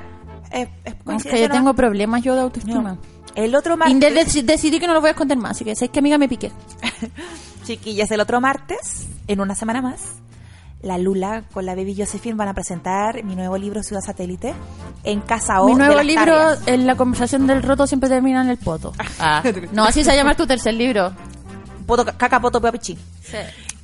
es, 0.52 0.68
es 0.84 0.94
Es 0.96 1.04
coincidencia. 1.04 1.32
que 1.32 1.42
yo 1.44 1.48
¿no? 1.50 1.54
tengo 1.54 1.74
problemas 1.76 2.24
yo 2.24 2.34
de 2.36 2.42
autoestima. 2.42 2.98
El 3.36 3.56
otro 3.56 3.76
Y 3.76 3.78
martes, 3.78 4.00
de- 4.00 4.26
deci- 4.26 4.44
decidí 4.44 4.80
que 4.80 4.88
no 4.88 4.94
lo 4.96 5.02
voy 5.02 5.10
a 5.10 5.12
esconder 5.12 5.38
más, 5.38 5.52
así 5.52 5.64
que 5.64 5.76
sabes 5.76 5.92
que 5.92 6.00
amiga 6.00 6.18
me 6.18 6.28
piqué. 6.28 6.52
chiquillas, 7.64 8.10
el 8.12 8.20
otro 8.22 8.42
martes, 8.42 9.08
en 9.28 9.40
una 9.40 9.54
semana 9.56 9.82
más, 9.84 10.16
la 10.82 10.98
Lula 10.98 11.44
con 11.54 11.66
la 11.66 11.76
Baby 11.76 11.96
Josephine 11.98 12.36
van 12.36 12.48
a 12.48 12.54
presentar 12.54 13.24
mi 13.24 13.36
nuevo 13.36 13.58
libro 13.58 13.84
Ciudad 13.84 14.02
Satélite 14.02 14.54
en 15.04 15.20
Casa 15.22 15.62
O. 15.62 15.66
Mi 15.66 15.74
de 15.74 15.78
nuevo 15.80 15.96
Las 15.96 16.06
libro, 16.06 16.26
Tarrias. 16.38 16.68
en 16.68 16.88
la 16.88 16.96
conversación 16.96 17.48
del 17.48 17.62
roto 17.64 17.86
siempre 17.86 18.10
termina 18.10 18.42
en 18.42 18.50
el 18.50 18.58
poto. 18.58 18.94
Ah. 19.20 19.44
No, 19.74 19.84
así 19.86 20.04
se 20.04 20.16
llama 20.16 20.36
tu 20.36 20.48
tercer 20.48 20.74
libro. 20.74 21.12
Poto, 21.86 22.06
caca, 22.18 22.40
poto, 22.40 22.62
peo, 22.62 22.72
pichín. 22.72 22.98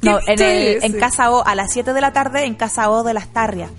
No, 0.02 0.20
¿Qué 0.20 0.34
en, 0.34 0.41
el- 0.41 0.74
dice? 0.76 0.86
en 0.86 1.00
Casa 1.00 1.32
O, 1.32 1.46
a 1.46 1.56
las 1.56 1.72
7 1.74 1.91
de 1.93 2.02
la 2.02 2.14
tarde, 2.14 2.46
en 2.46 2.56
Casa 2.56 2.89
O 2.91 3.04
de 3.04 3.14
Las 3.14 3.28
Tarrias. 3.30 3.70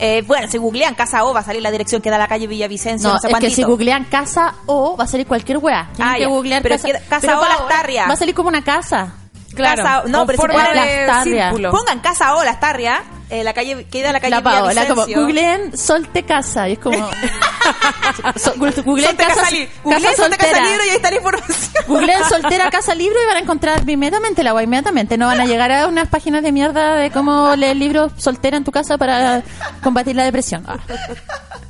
Eh, 0.00 0.22
bueno, 0.26 0.46
si 0.48 0.58
googlean 0.58 0.94
Casa 0.94 1.24
O, 1.24 1.34
va 1.34 1.40
a 1.40 1.42
salir 1.44 1.60
la 1.60 1.70
dirección 1.72 2.00
que 2.00 2.08
da 2.08 2.16
a 2.16 2.20
la 2.20 2.28
calle 2.28 2.46
Villavicencio, 2.46 3.08
No, 3.08 3.14
no, 3.16 3.20
sé 3.20 3.28
es 3.30 3.38
que 3.38 3.50
si 3.50 3.64
googlean 3.64 4.04
casa 4.04 4.54
o 4.66 4.96
va 4.96 5.04
a 5.04 5.06
salir 5.08 5.26
cualquier 5.26 5.58
wea. 5.58 5.90
Tienen 5.94 6.12
Ah, 6.12 6.16
que 6.16 6.22
ya. 6.22 6.28
googlear 6.28 6.62
Pero 6.62 6.76
casa. 6.76 6.86
que 6.88 6.92
casa 7.08 7.20
Pero 7.20 7.38
o 7.38 7.40
para 7.40 7.58
Las 7.58 7.68
Tarrias. 7.68 8.08
Va 8.08 8.12
a 8.14 8.16
salir 8.16 8.34
como 8.34 8.48
una 8.48 8.62
casa. 8.62 9.12
Claro, 9.58 9.82
Casa 9.82 10.02
no, 10.06 10.26
pero 10.26 10.40
si 10.42 10.48
ponen 10.48 11.06
Las 11.06 11.24
círculo. 11.24 11.70
Pongan 11.70 12.00
Casa 12.00 12.34
O, 12.36 12.44
Las 12.44 12.58
Tarrias, 12.60 13.00
eh, 13.30 13.44
la 13.44 13.52
calle, 13.52 13.84
que 13.90 14.02
da 14.02 14.10
a 14.10 14.12
la 14.12 14.20
calle 14.20 14.30
La 14.30 14.42
Paola, 14.42 14.86
como 14.88 15.04
googleen 15.06 15.76
solte 15.76 16.22
casa. 16.24 16.68
Y 16.68 16.72
es 16.72 16.78
como. 16.78 16.96
so- 18.36 18.54
googleen 18.56 18.74
Solte 19.08 19.24
casa, 19.24 19.34
Casa, 19.42 19.50
Li- 19.50 19.66
casa 19.66 19.80
googleen 19.84 20.16
Solte 20.16 20.36
Casa 20.38 20.50
soltera. 20.54 20.64
Libre 20.70 20.86
y 20.86 20.90
ahí 20.90 20.96
está 20.96 21.10
la 21.10 21.16
información. 21.16 21.72
Googleen 21.86 22.24
soltera 22.28 22.70
casa 22.70 22.94
libro 22.94 23.18
y 23.22 23.26
van 23.26 23.36
a 23.36 23.40
encontrar 23.40 23.88
inmediatamente 23.88 24.42
la 24.42 24.54
web, 24.54 24.64
inmediatamente. 24.64 25.18
No 25.18 25.26
van 25.26 25.40
a 25.40 25.44
llegar 25.44 25.70
a 25.72 25.86
unas 25.86 26.08
páginas 26.08 26.42
de 26.42 26.52
mierda 26.52 26.94
de 26.96 27.10
cómo 27.10 27.54
leer 27.56 27.76
libros 27.76 28.12
soltera 28.16 28.56
en 28.56 28.64
tu 28.64 28.72
casa 28.72 28.96
para 28.96 29.42
combatir 29.82 30.16
la 30.16 30.24
depresión. 30.24 30.64
Ah. 30.66 30.78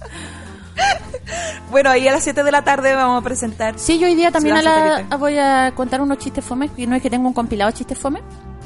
Bueno, 1.70 1.90
ahí 1.90 2.08
a 2.08 2.12
las 2.12 2.24
7 2.24 2.42
de 2.42 2.50
la 2.50 2.62
tarde 2.62 2.94
vamos 2.94 3.20
a 3.20 3.24
presentar. 3.24 3.78
Sí, 3.78 3.98
yo 3.98 4.06
hoy 4.06 4.14
día 4.14 4.30
también 4.30 4.56
a 4.56 4.62
la- 4.62 5.16
voy 5.18 5.36
a 5.38 5.72
contar 5.74 6.00
unos 6.00 6.18
chistes 6.18 6.44
fome, 6.44 6.70
y 6.76 6.86
no 6.86 6.96
es 6.96 7.02
que 7.02 7.10
tengo 7.10 7.28
un 7.28 7.34
compilado 7.34 7.70
de 7.70 7.76
chistes 7.76 7.98
fome. 7.98 8.20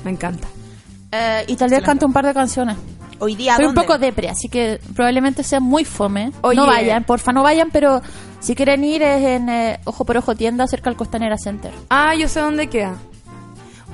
Me 0.05 0.11
encanta. 0.13 0.47
Eh, 1.11 1.45
y 1.49 1.57
tal 1.57 1.71
vez 1.71 1.83
cante 1.83 2.05
un 2.05 2.13
par 2.13 2.25
de 2.27 2.33
canciones. 2.33 2.77
Hoy 3.19 3.35
día, 3.37 3.53
Estoy 3.53 3.67
un 3.67 3.75
poco 3.75 3.99
depre, 3.99 4.29
así 4.29 4.49
que 4.49 4.81
probablemente 4.95 5.43
sea 5.45 5.61
muy 5.61 5.85
fome. 5.85 6.33
Oye. 6.41 6.57
No 6.57 6.67
vayan, 6.67 7.05
porfa, 7.05 7.33
no 7.33 7.43
vayan, 7.43 7.71
pero 7.71 8.03
si 8.41 8.55
quieren 8.55 8.83
ir 8.85 9.03
es 9.03 9.23
en 9.25 9.49
eh, 9.49 9.81
Ojo 9.85 10.05
por 10.05 10.17
Ojo 10.17 10.35
Tienda, 10.35 10.67
cerca 10.67 10.91
al 10.91 10.97
Costanera 10.97 11.37
Center. 11.39 11.73
Ah, 11.91 12.15
yo 12.15 12.29
sé 12.29 12.41
dónde 12.41 12.69
queda. 12.69 12.95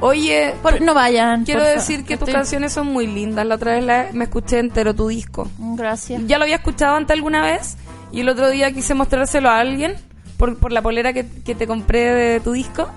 Oye, 0.00 0.54
Por- 0.62 0.80
no 0.80 0.94
vayan. 0.94 1.44
quiero 1.44 1.60
porfa. 1.60 1.74
decir 1.74 2.04
que 2.04 2.16
tus 2.16 2.28
Estoy- 2.28 2.34
canciones 2.34 2.72
son 2.72 2.86
muy 2.86 3.06
lindas. 3.06 3.44
La 3.46 3.56
otra 3.56 3.72
vez 3.72 3.84
la- 3.84 4.06
me 4.12 4.24
escuché 4.24 4.60
entero 4.60 4.94
tu 4.94 5.08
disco. 5.08 5.48
Gracias. 5.58 6.22
Ya 6.26 6.38
lo 6.38 6.44
había 6.44 6.56
escuchado 6.56 6.94
antes 6.96 7.14
alguna 7.16 7.42
vez 7.42 7.76
y 8.12 8.20
el 8.20 8.28
otro 8.28 8.48
día 8.50 8.70
quise 8.72 8.94
mostrárselo 8.94 9.48
a 9.50 9.58
alguien 9.58 9.94
por, 10.36 10.56
por 10.58 10.72
la 10.72 10.82
polera 10.82 11.12
que, 11.12 11.26
que 11.44 11.54
te 11.54 11.66
compré 11.66 12.14
de 12.14 12.40
tu 12.40 12.52
disco. 12.52 12.88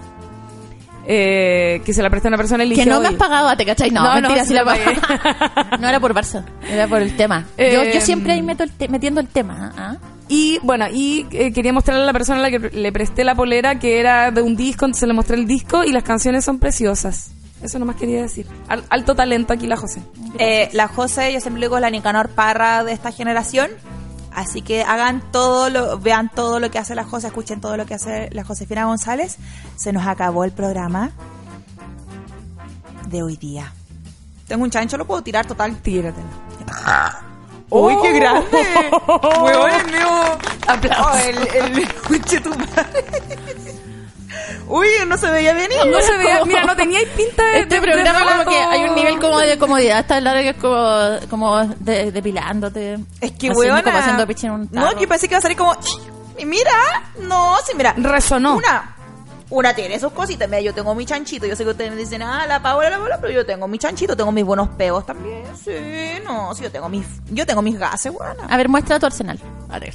Eh, 1.08 1.82
que 1.84 1.94
se 1.96 2.04
la 2.04 2.12
presté 2.12 2.28
a 2.28 2.30
una 2.30 2.38
persona 2.38 2.64
y 2.64 2.70
le 2.70 2.76
Que 2.76 2.86
no 2.86 3.02
me 3.02 3.08
has 3.08 3.16
pagado, 3.16 3.56
¿te 3.58 3.66
cachai? 3.66 3.90
No, 3.90 4.04
No, 4.04 4.22
no, 4.22 4.30
mentira, 4.30 4.44
sí 4.44 4.50
sí 4.50 4.54
la 4.54 4.64
pagué. 4.64 4.86
no 5.80 5.90
era 5.90 6.00
por 6.00 6.14
Barça, 6.14 6.46
era 6.70 6.88
por 6.88 7.02
el 7.02 7.16
tema. 7.16 7.46
yo, 7.58 7.64
Eh, 7.64 7.92
yo 7.96 8.02
siempre 8.02 8.34
ahí 8.34 8.42
meto 8.44 8.64
el 8.64 8.72
te- 8.72 8.88
metiendo 8.88 9.20
el 9.20 9.28
tema. 9.28 9.74
¿ah? 9.76 9.96
Y 10.28 10.60
bueno, 10.62 10.86
y 10.94 11.26
eh, 11.32 11.52
quería 11.52 11.74
mostrarle 11.74 12.04
a 12.04 12.06
la 12.06 12.14
persona 12.14 12.38
a 12.40 12.42
la 12.44 12.52
que 12.52 12.60
le 12.78 12.92
presté 12.92 13.24
la 13.24 13.34
polera 13.34 13.80
que 13.80 14.00
era 14.00 14.30
de 14.30 14.44
un 14.44 14.56
disco, 14.56 14.86
entonces 14.86 15.08
le 15.08 15.14
mostré 15.16 15.38
el 15.38 15.48
disco 15.48 15.84
y 15.84 15.92
las 15.92 16.04
canciones 16.04 16.46
son 16.46 16.60
preciosas. 16.60 17.32
Eso 17.64 17.80
nomás 17.80 17.96
quería 17.96 18.22
decir. 18.22 18.46
Al- 18.68 18.84
alto 18.90 19.16
talento 19.16 19.54
aquí 19.54 19.66
la 19.68 19.78
José. 19.78 20.02
Eh, 20.38 20.70
la 20.74 20.88
José, 20.88 21.34
yo 21.34 21.40
siempre 21.42 21.62
digo, 21.64 21.78
es 21.78 21.82
la 21.82 21.90
Nicanor 21.90 22.30
Parra 22.30 22.84
de 22.84 22.92
esta 22.94 23.12
generación. 23.12 23.72
Así 24.34 24.62
que 24.62 24.84
hagan 24.84 25.22
todo, 25.32 25.70
lo, 25.70 26.00
vean 26.00 26.30
todo 26.34 26.60
lo 26.60 26.72
que 26.72 26.80
hace 26.80 26.96
la 26.96 27.04
José, 27.04 27.28
escuchen 27.28 27.60
todo 27.60 27.76
lo 27.78 27.86
que 27.86 27.96
hace 27.96 28.30
la 28.32 28.44
Josefina 28.44 28.86
González. 28.86 29.38
Se 29.76 29.92
nos 29.92 30.08
acabó 30.08 30.44
el 30.46 30.52
programa 30.52 31.12
de 33.08 33.24
hoy 33.24 33.36
día. 33.38 33.74
Tengo 34.48 34.64
un 34.64 34.70
chancho, 34.72 34.98
lo 34.98 35.06
puedo 35.06 35.22
tirar 35.22 35.46
total. 35.46 35.76
Tíratela. 35.78 36.28
¡Uy, 37.70 37.94
Oh. 37.98 38.02
qué 38.02 38.12
grande! 38.12 38.90
¡Huevón, 39.44 39.70
el 39.72 39.86
mío! 39.88 40.38
¡Aplausos! 40.68 41.22
el, 41.22 41.38
el, 41.38 42.22
tu 42.44 42.50
madre. 42.50 43.51
¡Uy, 44.72 44.88
no 45.08 45.18
se 45.18 45.30
veía 45.30 45.54
venir! 45.54 45.78
No 45.88 46.00
se 46.02 46.18
veía, 46.18 46.46
mira, 46.46 46.64
no 46.64 46.76
tenía 46.76 47.00
pinta 47.16 47.44
de. 47.44 47.60
Este 47.60 47.76
de- 47.76 47.82
programa 47.82 48.20
de 48.20 48.26
como 48.46 48.50
que 48.52 48.58
hay 48.58 48.84
un 48.86 48.96
nivel 48.96 49.20
como 49.20 49.38
de 49.40 49.58
comodidad. 49.58 50.10
El 50.12 50.24
lado 50.24 50.38
que 50.38 50.50
es 50.50 50.56
como, 50.58 51.30
como 51.30 51.66
de, 51.80 52.12
depilándote. 52.12 52.98
Es 53.20 53.32
que, 53.34 53.50
weona. 53.52 53.84
como 53.84 53.98
haciendo 53.98 54.26
pichi 54.28 54.46
en 54.48 54.54
un 54.54 54.70
No, 54.72 54.86
tarro. 54.86 55.00
yo 55.00 55.08
pensé 55.08 55.28
que 55.28 55.34
iba 55.34 55.40
a 55.40 55.42
salir 55.42 55.58
como. 55.58 55.76
Y 56.38 56.46
mira, 56.46 56.72
no, 57.20 57.56
sí, 57.66 57.74
mira. 57.76 57.94
Resonó. 57.98 58.56
Una. 58.56 58.96
Una 59.50 59.74
tiene 59.74 60.00
sus 60.00 60.14
cositas. 60.14 60.48
Mira, 60.48 60.62
yo 60.62 60.74
tengo 60.74 60.96
mi 60.96 61.06
chanchito. 61.06 61.46
Yo 61.46 61.58
sé 61.58 61.66
que 61.66 61.72
ustedes 61.72 61.92
me 61.92 61.98
dicen, 61.98 62.22
ah, 62.22 62.46
la 62.48 62.62
Paola, 62.62 62.90
la 62.90 62.98
Paola, 62.98 63.18
pero 63.20 63.34
yo 63.34 63.46
tengo 63.46 63.68
mi 63.68 63.78
chanchito, 63.78 64.16
tengo 64.16 64.32
mis 64.32 64.46
buenos 64.46 64.70
peos 64.70 65.06
también. 65.06 65.44
Sí, 65.62 65.74
no, 66.24 66.56
sí, 66.56 66.64
yo 66.64 66.72
tengo 66.72 66.88
mis, 66.88 67.06
yo 67.30 67.46
tengo 67.46 67.62
mis 67.62 67.78
gases, 67.78 68.14
buena. 68.14 68.46
A 68.50 68.56
ver, 68.56 68.70
muestra 68.70 68.98
tu 68.98 69.08
arsenal. 69.08 69.38
A 69.70 69.78
ver. 69.80 69.94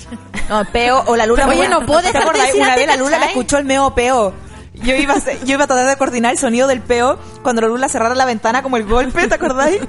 No, 0.51 0.63
peo 0.67 1.03
o 1.07 1.17
la 1.17 1.25
luna. 1.25 1.49
Oye, 1.49 1.67
no 1.69 1.81
decir 1.81 2.61
Una 2.61 2.77
vez 2.77 2.87
la 2.87 2.97
luna 2.97 3.13
¿cachai? 3.13 3.29
escuchó 3.29 3.57
el 3.57 3.65
meo 3.65 3.95
peo. 3.95 4.35
Yo 4.83 4.95
iba, 4.95 5.15
a 5.15 5.17
hacer- 5.17 5.39
yo 5.45 5.55
iba 5.55 5.65
a 5.65 5.67
tratar 5.67 5.87
de 5.87 5.97
coordinar 5.97 6.33
el 6.33 6.39
sonido 6.39 6.69
del 6.69 6.81
peo 6.81 7.19
cuando 7.43 7.63
la 7.63 7.69
luna 7.69 7.89
cerrara 7.89 8.15
la 8.15 8.25
ventana 8.27 8.63
como 8.63 8.77
el 8.77 8.85
golpe, 8.85 9.27
¿te 9.27 9.35
acordáis? 9.35 9.81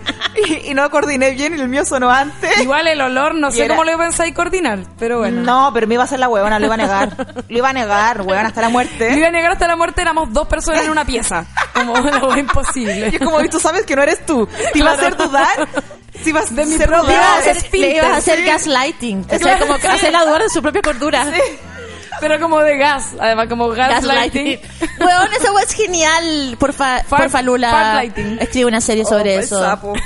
Y, 0.47 0.71
y 0.71 0.73
no 0.73 0.89
coordiné 0.89 1.31
bien 1.31 1.57
y 1.57 1.61
el 1.61 1.67
mío 1.67 1.83
sonó 1.85 2.09
antes. 2.09 2.59
Igual 2.61 2.88
el 2.88 3.01
olor, 3.01 3.35
no 3.35 3.49
Y 3.49 3.51
sé 3.51 3.65
era- 3.65 3.75
cómo 3.75 3.83
lo 3.89 3.97
pensáis 3.97 4.33
coordinar, 4.33 4.79
pero 4.97 5.19
bueno. 5.19 5.41
No, 5.41 5.71
pero 5.73 5.88
me 5.88 5.95
iba 5.95 6.03
a 6.03 6.05
hacer 6.05 6.19
la 6.19 6.29
huevona, 6.29 6.57
lo 6.59 6.65
iba 6.65 6.75
a 6.75 6.77
negar. 6.77 7.27
Lo 7.49 7.57
iba 7.57 7.69
a 7.69 7.73
negar, 7.73 8.21
huevona, 8.21 8.47
hasta 8.47 8.61
la 8.61 8.67
Me 8.67 8.73
muerte. 8.73 9.13
iba 9.17 9.27
a 9.27 9.31
negar 9.31 9.51
hasta 9.51 9.67
la 9.67 9.75
muerte, 9.75 10.01
éramos 10.01 10.31
dos 10.31 10.47
personas 10.47 10.83
en 10.85 10.89
una 10.91 11.05
pieza. 11.05 11.45
Como 11.73 12.35
imposible. 12.38 13.09
Y 13.11 13.15
es 13.15 13.21
como, 13.21 13.41
y 13.41 13.49
tú 13.49 13.59
sabes 13.59 13.85
que 13.85 13.95
no 13.95 14.03
eres 14.03 14.25
tú. 14.25 14.47
Te 14.73 14.79
iba 14.79 14.91
a 14.91 14.93
hacer 14.93 15.15
dudar. 15.17 15.67
Te 16.23 16.29
ibas 16.31 16.55
De 16.55 16.65
mi 16.65 16.73
hacer 16.75 16.88
propia- 16.88 17.09
Le 17.09 17.13
ibas 17.13 17.27
a 17.27 17.51
hacer, 17.51 17.69
le 17.79 17.95
ibas 17.97 18.11
a 18.11 18.17
hacer 18.17 18.38
Sí. 18.39 18.45
gaslighting. 18.45 19.25
O 19.31 19.38
sea, 19.38 19.59
como 19.59 19.77
que 19.77 19.88
hacerla 19.88 20.25
dudar 20.25 20.41
de 20.41 20.49
su 20.49 20.61
propia 20.63 20.81
cordura. 20.81 21.25
Pero 22.20 22.39
como 22.39 22.59
de 22.59 22.78
gas, 22.78 23.13
además 23.20 23.47
como 23.47 23.68
gaslighting. 23.70 24.59
Weón, 24.99 25.34
esa 25.39 25.51
weá 25.53 25.63
es 25.63 25.74
genial. 25.74 26.55
Porfa, 26.59 27.03
Far- 27.03 27.22
porfa 27.24 27.41
Lula. 27.41 28.03
Escribe 28.39 28.65
una 28.68 28.82
serie 28.82 29.05
sobre 29.05 29.38
Oh, 29.38 29.39
eso. 29.39 29.59
sapo. 29.61 29.93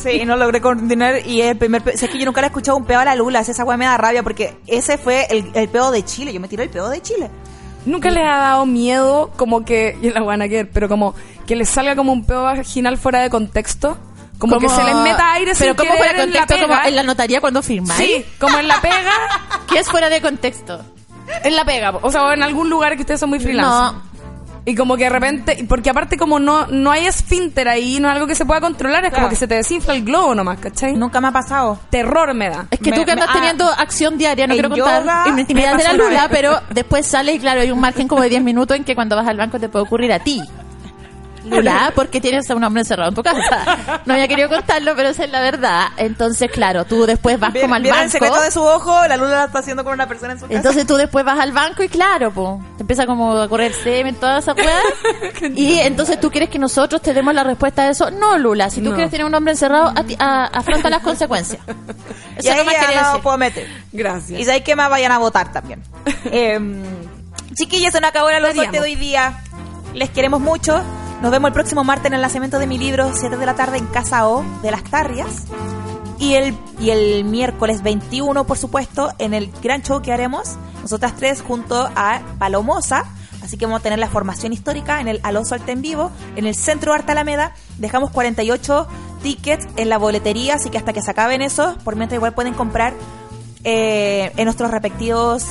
Sí, 0.00 0.24
no 0.24 0.36
logré 0.36 0.60
coordinar 0.60 1.26
y 1.26 1.40
es 1.40 1.48
el 1.50 1.56
primer 1.56 1.82
pe- 1.82 1.96
sé 1.96 2.08
que 2.08 2.16
yo 2.16 2.24
nunca 2.26 2.40
le 2.40 2.46
he 2.46 2.50
escuchado 2.50 2.76
un 2.76 2.84
peo 2.84 3.00
a 3.00 3.04
la 3.04 3.16
Lula, 3.16 3.40
esa 3.40 3.64
weá 3.64 3.76
me 3.76 3.86
da 3.86 3.96
rabia 3.96 4.22
porque 4.22 4.56
ese 4.68 4.98
fue 4.98 5.26
el, 5.30 5.50
el 5.52 5.68
peo 5.68 5.90
de 5.90 6.04
Chile, 6.04 6.32
yo 6.32 6.38
me 6.38 6.46
tiré 6.46 6.62
el 6.62 6.70
peo 6.70 6.88
de 6.88 7.02
Chile. 7.02 7.28
Nunca 7.84 8.08
les 8.08 8.22
ha 8.24 8.36
dado 8.38 8.66
miedo 8.66 9.32
como 9.36 9.64
que, 9.64 9.98
y 10.02 10.10
la 10.10 10.20
buena 10.22 10.48
que 10.48 10.64
pero 10.64 10.88
como 10.88 11.16
que 11.44 11.56
les 11.56 11.68
salga 11.68 11.96
como 11.96 12.12
un 12.12 12.24
peo 12.24 12.44
vaginal 12.44 12.96
fuera 12.98 13.20
de 13.22 13.30
contexto. 13.30 13.98
Como, 14.38 14.58
que 14.58 14.68
se 14.68 14.84
les 14.84 14.94
meta 14.96 15.32
aire 15.32 15.52
Pero 15.58 15.72
sin 15.72 15.76
como 15.76 15.96
fuera 15.96 16.12
de 16.12 16.22
en 16.24 16.32
la 16.32 16.38
contexto, 16.40 16.66
pega. 16.66 16.76
como 16.76 16.88
en 16.88 16.94
la 16.96 17.02
notaría 17.02 17.40
cuando 17.40 17.62
firmáis. 17.62 18.00
Sí, 18.00 18.24
como 18.38 18.58
en 18.58 18.68
la 18.68 18.80
pega, 18.80 19.12
¿Qué 19.68 19.78
es 19.80 19.88
fuera 19.88 20.08
de 20.08 20.20
contexto? 20.20 20.84
En 21.42 21.56
la 21.56 21.64
pega, 21.64 21.90
o 22.02 22.10
sea, 22.10 22.24
o 22.24 22.32
en 22.32 22.42
algún 22.42 22.68
lugar 22.70 22.94
que 22.96 23.02
ustedes 23.02 23.20
son 23.20 23.30
muy 23.30 23.40
freelance. 23.40 23.68
No. 23.94 24.14
Y 24.66 24.74
como 24.74 24.96
que 24.96 25.04
de 25.04 25.10
repente, 25.10 25.66
porque 25.68 25.90
aparte 25.90 26.16
como 26.16 26.38
no, 26.38 26.66
no 26.68 26.90
hay 26.90 27.04
esfínter 27.06 27.68
ahí, 27.68 28.00
no 28.00 28.08
es 28.08 28.14
algo 28.14 28.26
que 28.26 28.34
se 28.34 28.46
pueda 28.46 28.62
controlar, 28.62 29.04
es 29.04 29.10
Claro. 29.10 29.24
como 29.24 29.28
que 29.28 29.36
se 29.36 29.46
te 29.46 29.56
desinfla 29.56 29.92
el 29.94 30.04
globo 30.04 30.34
nomás, 30.34 30.58
¿cachai? 30.58 30.94
Nunca 30.94 31.20
me 31.20 31.28
ha 31.28 31.32
pasado. 31.32 31.78
Terror 31.90 32.32
me 32.32 32.48
da. 32.48 32.66
Es 32.70 32.78
que 32.78 32.90
Me- 32.90 32.96
tú 32.96 33.04
que 33.04 33.12
andas 33.12 33.26
me- 33.26 33.32
ah, 33.32 33.34
teniendo 33.34 33.66
acción 33.68 34.16
diaria, 34.16 34.46
no 34.46 34.54
quiero 34.54 34.70
contar 34.70 35.02
yoga 35.02 35.24
intimidad 35.38 35.72
me 35.72 35.76
de 35.76 35.82
la 35.84 35.90
pasó 35.90 35.94
una 35.96 36.04
lula, 36.08 36.20
vez. 36.28 36.30
pero 36.30 36.60
después 36.70 37.06
sales 37.06 37.36
y 37.36 37.38
claro, 37.40 37.60
hay 37.60 37.70
un 37.70 37.78
margen 37.80 38.08
como 38.08 38.22
de 38.22 38.30
10 38.30 38.42
minutos 38.42 38.74
en 38.74 38.84
que 38.84 38.94
cuando 38.94 39.16
vas 39.16 39.28
al 39.28 39.36
banco 39.36 39.60
te 39.60 39.68
puede 39.68 39.84
ocurrir 39.84 40.10
a 40.14 40.20
ti. 40.20 40.42
Lula, 41.44 41.92
porque 41.94 42.20
tienes 42.20 42.50
a 42.50 42.54
un 42.54 42.64
hombre 42.64 42.82
encerrado 42.82 43.10
en 43.10 43.14
tu 43.14 43.22
casa. 43.22 44.00
No 44.06 44.14
había 44.14 44.26
querido 44.28 44.48
contarlo, 44.48 44.94
pero 44.96 45.10
esa 45.10 45.24
es 45.24 45.30
la 45.30 45.40
verdad. 45.40 45.86
Entonces, 45.96 46.50
claro, 46.50 46.84
tú 46.84 47.06
después 47.06 47.38
vas 47.38 47.52
como 47.60 47.74
al 47.74 47.82
¿Vieron 47.82 47.98
el 48.00 48.04
banco. 48.06 48.12
secreto 48.12 48.40
de 48.40 48.50
su 48.50 48.62
ojo? 48.62 49.06
La 49.06 49.16
luna 49.16 49.30
la 49.30 49.44
está 49.44 49.58
haciendo 49.60 49.84
con 49.84 49.92
una 49.94 50.06
persona 50.08 50.32
en 50.32 50.38
su 50.40 50.46
casa. 50.46 50.56
Entonces 50.56 50.86
tú 50.86 50.96
después 50.96 51.24
vas 51.24 51.38
al 51.38 51.52
banco 51.52 51.82
y 51.82 51.88
claro, 51.88 52.32
po, 52.32 52.60
te 52.76 52.82
empieza 52.82 53.06
como 53.06 53.36
a 53.40 53.48
correr 53.48 53.72
semen, 53.72 54.14
toda 54.16 54.38
esa 54.38 54.52
weá. 54.54 54.78
y 55.54 55.78
entonces 55.80 56.18
tú 56.20 56.30
quieres 56.30 56.48
que 56.50 56.58
nosotros 56.58 57.02
te 57.02 57.12
demos 57.14 57.34
la 57.34 57.44
respuesta 57.44 57.82
a 57.82 57.90
eso. 57.90 58.10
No, 58.10 58.38
Lula, 58.38 58.70
si 58.70 58.80
tú 58.80 58.88
No. 58.90 58.94
quieres 58.94 59.10
tener 59.10 59.26
un 59.26 59.34
hombre 59.34 59.52
encerrado, 59.52 59.92
a 59.94 60.02
ti- 60.04 60.16
a- 60.18 60.46
afronta 60.46 60.88
las 60.90 61.02
consecuencias. 61.02 61.60
y 62.36 62.40
Eso 62.40 62.52
ahí 62.52 62.58
no 62.58 62.64
más 62.64 62.74
ya 62.74 62.80
quería 62.80 63.02
no 63.02 63.08
decir. 63.08 63.22
puedo 63.22 63.38
meter. 63.38 63.68
Gracias. 63.92 64.40
Y 64.40 64.44
sabéis 64.44 64.64
que 64.64 64.74
más 64.76 64.88
vayan 64.90 65.12
a 65.12 65.18
votar 65.18 65.52
también. 65.52 65.82
Em, 66.32 66.82
chiquillas, 67.54 67.92
se 67.92 68.00
nos 68.00 68.10
acabó 68.10 68.30
la 68.30 68.40
luz 68.40 68.54
de 68.54 68.80
hoy 68.80 68.94
día. 68.96 69.40
Les 69.92 70.10
queremos 70.10 70.40
mucho. 70.40 70.82
Nos 71.24 71.30
vemos 71.30 71.48
el 71.48 71.54
próximo 71.54 71.84
martes 71.84 72.04
en 72.04 72.12
el 72.12 72.20
lanzamiento 72.20 72.58
de 72.58 72.66
mi 72.66 72.76
libro, 72.76 73.10
7 73.14 73.38
de 73.38 73.46
la 73.46 73.54
tarde 73.54 73.78
en 73.78 73.86
Casa 73.86 74.28
O 74.28 74.44
de 74.60 74.70
las 74.70 74.84
Tarrias. 74.84 75.46
Y 76.18 76.34
el, 76.34 76.54
y 76.78 76.90
el 76.90 77.24
miércoles 77.24 77.82
21, 77.82 78.44
por 78.44 78.58
supuesto, 78.58 79.10
en 79.16 79.32
el 79.32 79.50
gran 79.62 79.80
show 79.80 80.02
que 80.02 80.12
haremos, 80.12 80.56
nosotras 80.82 81.16
tres 81.16 81.40
junto 81.40 81.88
a 81.96 82.20
Palomosa. 82.38 83.06
Así 83.42 83.56
que 83.56 83.64
vamos 83.64 83.80
a 83.80 83.82
tener 83.82 83.98
la 83.98 84.10
formación 84.10 84.52
histórica 84.52 85.00
en 85.00 85.08
el 85.08 85.20
Alonso 85.22 85.54
Alta 85.54 85.72
en 85.72 85.80
Vivo, 85.80 86.10
en 86.36 86.44
el 86.46 86.54
Centro 86.54 86.92
Arte 86.92 87.12
Alameda. 87.12 87.54
Dejamos 87.78 88.10
48 88.10 88.86
tickets 89.22 89.66
en 89.76 89.88
la 89.88 89.96
boletería, 89.96 90.56
así 90.56 90.68
que 90.68 90.76
hasta 90.76 90.92
que 90.92 91.00
se 91.00 91.10
acaben 91.10 91.40
esos, 91.40 91.74
por 91.84 91.96
mientras 91.96 92.18
igual 92.18 92.34
pueden 92.34 92.52
comprar 92.52 92.92
eh, 93.64 94.30
en 94.36 94.44
nuestros 94.44 94.70
respectivos 94.70 95.46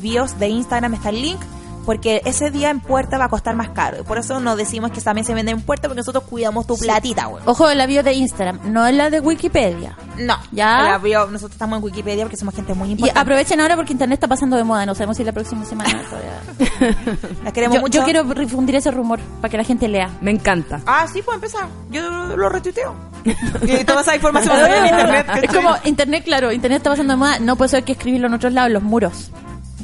bios 0.00 0.38
de 0.38 0.46
Instagram 0.48 0.94
está 0.94 1.08
el 1.08 1.22
link. 1.22 1.40
Porque 1.88 2.20
ese 2.26 2.50
día 2.50 2.68
en 2.68 2.80
puerta 2.80 3.16
va 3.16 3.24
a 3.24 3.28
costar 3.30 3.56
más 3.56 3.70
caro. 3.70 4.00
Y 4.00 4.02
por 4.02 4.18
eso 4.18 4.40
nos 4.40 4.58
decimos 4.58 4.90
que 4.90 5.00
también 5.00 5.24
se 5.24 5.32
vende 5.32 5.52
en 5.52 5.62
puerta, 5.62 5.88
porque 5.88 6.00
nosotros 6.00 6.24
cuidamos 6.24 6.66
tu 6.66 6.76
platita, 6.76 7.24
güey. 7.28 7.42
Ojo, 7.46 7.72
la 7.72 7.86
bio 7.86 8.02
de 8.02 8.12
Instagram, 8.12 8.60
no 8.70 8.86
es 8.86 8.94
la 8.94 9.08
de 9.08 9.20
Wikipedia. 9.20 9.96
No, 10.18 10.36
¿Ya? 10.52 10.82
la 10.82 10.98
bio- 10.98 11.28
nosotros 11.28 11.52
estamos 11.52 11.78
en 11.78 11.84
Wikipedia 11.84 12.24
porque 12.24 12.36
somos 12.36 12.54
gente 12.54 12.74
muy 12.74 12.88
Y 12.88 12.92
importante. 12.92 13.18
aprovechen 13.20 13.58
ahora 13.62 13.74
porque 13.74 13.94
internet 13.94 14.18
está 14.18 14.28
pasando 14.28 14.58
de 14.58 14.64
moda. 14.64 14.84
No 14.84 14.94
sabemos 14.94 15.16
si 15.16 15.24
la 15.24 15.32
próxima 15.32 15.64
semana 15.64 15.90
todavía. 16.10 16.94
La 17.42 17.52
queremos 17.52 17.76
Yo, 17.76 17.80
mucho. 17.80 17.98
yo 18.00 18.04
quiero 18.04 18.22
difundir 18.24 18.76
ese 18.76 18.90
rumor 18.90 19.18
para 19.40 19.50
que 19.50 19.56
la 19.56 19.64
gente 19.64 19.88
lea. 19.88 20.10
Me 20.20 20.30
encanta. 20.30 20.82
Ah, 20.84 21.06
sí, 21.10 21.22
pues 21.22 21.36
empezar. 21.36 21.68
Yo 21.90 22.02
lo, 22.10 22.36
lo 22.36 22.48
retuiteo. 22.50 22.94
y 23.24 23.84
toda 23.84 24.02
esa 24.02 24.14
información 24.14 24.54
va 24.54 24.58
a 24.58 24.60
salir 24.60 24.76
en 24.76 24.86
internet. 24.86 25.26
Es 25.42 25.54
como 25.54 25.70
internet, 25.84 26.22
claro, 26.24 26.52
internet 26.52 26.80
está 26.80 26.90
pasando 26.90 27.14
de 27.14 27.16
moda. 27.16 27.38
No 27.38 27.56
puede 27.56 27.70
ser 27.70 27.82
que 27.84 27.92
escribirlo 27.92 28.26
en 28.26 28.34
otros 28.34 28.52
lados, 28.52 28.66
en 28.66 28.74
los 28.74 28.82
muros. 28.82 29.30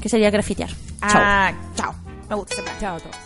Que 0.05 0.11
sería 0.11 0.29
grafitear. 0.31 0.69
Ah, 1.01 1.51
chao. 1.75 1.95
Me 2.29 2.35
gusta 2.37 2.53
ese 2.53 2.63
plan. 2.63 2.79
Chao 2.79 2.97
a 2.97 3.01
todos. 3.01 3.17